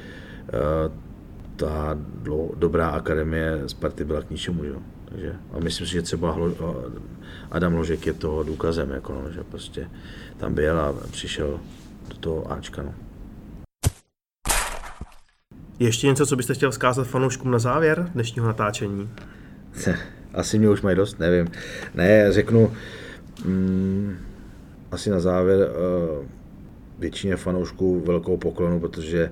ta 1.55 1.97
dobrá 2.55 2.87
akademie 2.87 3.63
Sparty 3.67 4.03
byla 4.03 4.21
k 4.21 4.29
ničemu, 4.29 4.63
jo. 4.63 4.79
Takže, 5.13 5.35
a 5.51 5.59
myslím 5.59 5.87
si, 5.87 5.93
že 5.93 6.01
třeba 6.01 6.31
Hlo, 6.31 6.55
Adam 7.51 7.73
Ložek 7.73 8.05
je 8.05 8.13
toho 8.13 8.43
důkazem, 8.43 8.89
jako 8.89 9.13
no, 9.13 9.31
že 9.31 9.43
prostě 9.43 9.89
tam 10.37 10.53
byl 10.53 10.79
a 10.79 10.95
přišel 11.11 11.59
do 12.09 12.15
toho 12.15 12.51
Ačka. 12.51 12.81
No. 12.81 12.93
Ještě 15.79 16.07
něco, 16.07 16.25
co 16.25 16.35
byste 16.35 16.53
chtěl 16.53 16.71
vzkázat 16.71 17.07
fanouškům 17.07 17.51
na 17.51 17.59
závěr 17.59 18.09
dnešního 18.13 18.47
natáčení? 18.47 19.09
asi 20.33 20.59
mě 20.59 20.69
už 20.69 20.81
mají 20.81 20.95
dost, 20.95 21.19
nevím. 21.19 21.47
Ne, 21.93 22.31
řeknu 22.31 22.71
mm, 23.45 24.17
asi 24.91 25.09
na 25.09 25.19
závěr 25.19 25.59
uh, 25.59 26.25
většině 26.99 27.35
fanoušků 27.35 27.99
velkou 27.99 28.37
poklonu, 28.37 28.79
protože 28.79 29.31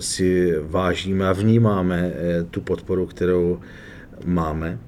si 0.00 0.54
vážíme 0.60 1.28
a 1.28 1.32
vnímáme 1.32 2.12
eh, 2.14 2.42
tu 2.42 2.60
podporu, 2.60 3.06
kterou 3.06 3.60
máme, 4.24 4.78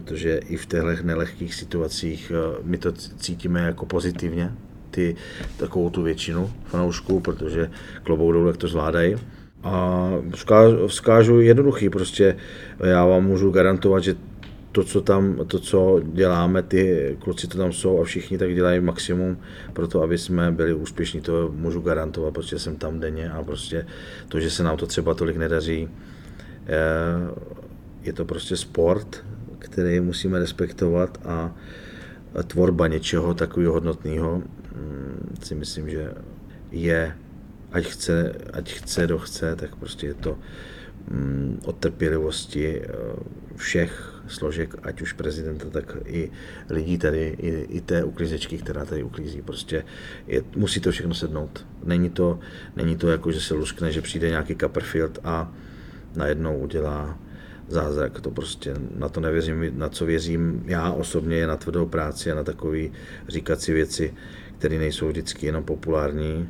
protože 0.00 0.36
i 0.36 0.56
v 0.56 0.66
těchto 0.66 0.86
nelehkých 1.02 1.54
situacích 1.54 2.32
uh, 2.32 2.66
my 2.66 2.78
to 2.78 2.92
cítíme 2.92 3.60
jako 3.60 3.86
pozitivně, 3.86 4.52
ty, 4.90 5.16
takovou 5.56 5.90
tu 5.90 6.02
většinu 6.02 6.52
fanoušků, 6.64 7.20
protože 7.20 7.70
klobou 8.02 8.32
dolů, 8.32 8.46
jak 8.46 8.56
to 8.56 8.68
zvládají. 8.68 9.16
A 9.62 10.10
vzkážu, 10.34 10.86
vzkážu 10.86 11.40
jednoduchý, 11.40 11.90
prostě 11.90 12.36
já 12.84 13.06
vám 13.06 13.24
můžu 13.24 13.50
garantovat, 13.50 14.02
že 14.02 14.14
to, 14.72 14.84
co 14.84 15.00
tam, 15.00 15.38
to, 15.46 15.58
co 15.58 16.00
děláme, 16.04 16.62
ty 16.62 17.16
kluci, 17.20 17.46
to 17.48 17.58
tam 17.58 17.72
jsou 17.72 18.00
a 18.00 18.04
všichni 18.04 18.38
tak 18.38 18.54
dělají 18.54 18.80
maximum 18.80 19.38
pro 19.72 19.88
to, 19.88 20.02
aby 20.02 20.18
jsme 20.18 20.52
byli 20.52 20.74
úspěšní, 20.74 21.20
to 21.20 21.52
můžu 21.54 21.80
garantovat, 21.80 22.34
protože 22.34 22.58
jsem 22.58 22.76
tam 22.76 23.00
denně 23.00 23.30
a 23.30 23.42
prostě 23.42 23.86
to, 24.28 24.40
že 24.40 24.50
se 24.50 24.62
nám 24.62 24.76
to 24.76 24.86
třeba 24.86 25.14
tolik 25.14 25.36
nedaří, 25.36 25.88
je 28.02 28.12
to 28.12 28.24
prostě 28.24 28.56
sport, 28.56 29.24
který 29.58 30.00
musíme 30.00 30.38
respektovat 30.38 31.18
a 31.24 31.54
tvorba 32.46 32.86
něčeho 32.86 33.34
takového 33.34 33.72
hodnotného 33.72 34.42
mm, 34.74 35.36
si 35.42 35.54
myslím, 35.54 35.90
že 35.90 36.12
je, 36.70 37.16
ať 37.72 37.84
chce, 37.86 38.32
ať 38.52 38.72
chce, 38.72 39.04
kdo 39.04 39.18
chce, 39.18 39.56
tak 39.56 39.76
prostě 39.76 40.06
je 40.06 40.14
to 40.14 40.38
mm, 41.10 41.60
od 41.64 41.76
trpělivosti 41.76 42.82
eh, 42.82 42.88
všech 43.56 44.22
složek, 44.28 44.74
ať 44.82 45.02
už 45.02 45.12
prezidenta, 45.12 45.70
tak 45.70 45.96
i 46.04 46.30
lidí 46.70 46.98
tady, 46.98 47.36
i, 47.38 47.48
i 47.48 47.80
té 47.80 48.04
uklízečky, 48.04 48.58
která 48.58 48.84
tady 48.84 49.02
uklízí. 49.02 49.42
Prostě 49.42 49.84
je, 50.26 50.42
musí 50.56 50.80
to 50.80 50.90
všechno 50.90 51.14
sednout. 51.14 51.66
Není 51.84 52.10
to, 52.10 52.38
není 52.76 52.96
to 52.96 53.08
jako, 53.08 53.32
že 53.32 53.40
se 53.40 53.54
luskne, 53.54 53.92
že 53.92 54.02
přijde 54.02 54.30
nějaký 54.30 54.56
Copperfield 54.56 55.18
a 55.24 55.52
najednou 56.16 56.58
udělá 56.58 57.18
zázrak. 57.68 58.20
To 58.20 58.30
prostě 58.30 58.74
na 58.96 59.08
to 59.08 59.20
nevěřím, 59.20 59.78
na 59.78 59.88
co 59.88 60.06
věřím 60.06 60.62
já 60.66 60.92
osobně 60.92 61.36
je 61.36 61.46
na 61.46 61.56
tvrdou 61.56 61.86
práci 61.86 62.32
a 62.32 62.34
na 62.34 62.44
takové 62.44 62.78
říkací 63.28 63.72
věci, 63.72 64.14
které 64.58 64.78
nejsou 64.78 65.08
vždycky 65.08 65.46
jenom 65.46 65.64
populární, 65.64 66.48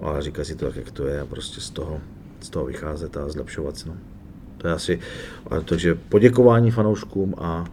ale 0.00 0.22
říká 0.22 0.44
si 0.44 0.56
to 0.56 0.66
tak, 0.66 0.76
jak 0.76 0.90
to 0.90 1.06
je 1.06 1.20
a 1.20 1.26
prostě 1.26 1.60
z 1.60 1.70
toho, 1.70 2.00
z 2.40 2.50
toho 2.50 2.64
vycházet 2.66 3.16
a 3.16 3.28
zlepšovat 3.28 3.76
se. 3.76 3.88
No. 3.88 3.96
To 4.58 4.68
je 4.68 4.74
asi, 4.74 5.00
takže 5.64 5.94
poděkování 5.94 6.70
fanouškům 6.70 7.34
a, 7.38 7.64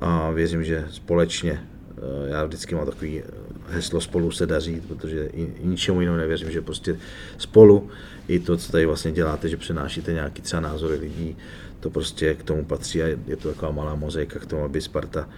a 0.00 0.30
věřím, 0.30 0.64
že 0.64 0.84
společně, 0.90 1.52
eh, 1.52 2.30
já 2.30 2.44
vždycky 2.44 2.74
mám 2.74 2.86
takový 2.86 3.20
eh, 3.20 3.24
heslo 3.68 4.00
spolu 4.00 4.30
se 4.30 4.46
daří, 4.46 4.82
protože 4.88 5.26
i, 5.26 5.42
i 5.42 5.66
ničemu 5.66 6.00
jinému 6.00 6.18
nevěřím, 6.18 6.50
že 6.50 6.60
prostě 6.60 6.96
spolu 7.38 7.90
i 8.28 8.38
to, 8.38 8.56
co 8.56 8.72
tady 8.72 8.86
vlastně 8.86 9.12
děláte, 9.12 9.48
že 9.48 9.56
přenášíte 9.56 10.12
nějaký 10.12 10.42
třeba 10.42 10.60
názory 10.60 10.96
lidí, 10.96 11.36
to 11.82 11.90
prostě 11.90 12.34
k 12.34 12.42
tomu 12.42 12.64
patří 12.64 13.02
a 13.02 13.06
je 13.06 13.36
to 13.36 13.48
taková 13.48 13.72
malá 13.72 13.94
mozaika 13.94 14.38
k 14.38 14.46
tomu, 14.46 14.64
aby 14.64 14.80
Sparta 14.80 15.28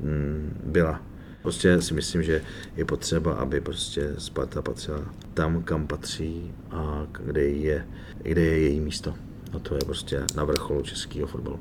mm, 0.00 0.60
byla. 0.64 1.02
Prostě 1.42 1.82
si 1.82 1.94
myslím, 1.94 2.22
že 2.22 2.42
je 2.76 2.84
potřeba, 2.84 3.34
aby 3.34 3.60
prostě 3.60 4.14
Sparta 4.18 4.62
patřila 4.62 5.14
tam, 5.34 5.62
kam 5.62 5.86
patří 5.86 6.54
a 6.70 7.06
kde 7.22 7.42
je, 7.42 7.86
kde 8.22 8.40
je 8.40 8.58
její 8.58 8.80
místo. 8.80 9.14
No 9.52 9.60
to 9.60 9.74
je 9.74 9.80
prostě 9.84 10.24
na 10.36 10.44
vrcholu 10.44 10.82
českého 10.82 11.26
fotbalu. 11.26 11.60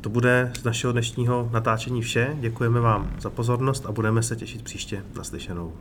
To 0.00 0.08
bude 0.08 0.52
z 0.60 0.64
našeho 0.64 0.92
dnešního 0.92 1.50
natáčení 1.52 2.02
vše. 2.02 2.36
Děkujeme 2.40 2.80
vám 2.80 3.16
za 3.20 3.30
pozornost 3.30 3.86
a 3.86 3.92
budeme 3.92 4.22
se 4.22 4.36
těšit 4.36 4.62
příště 4.62 5.04
naslyšenou. 5.16 5.72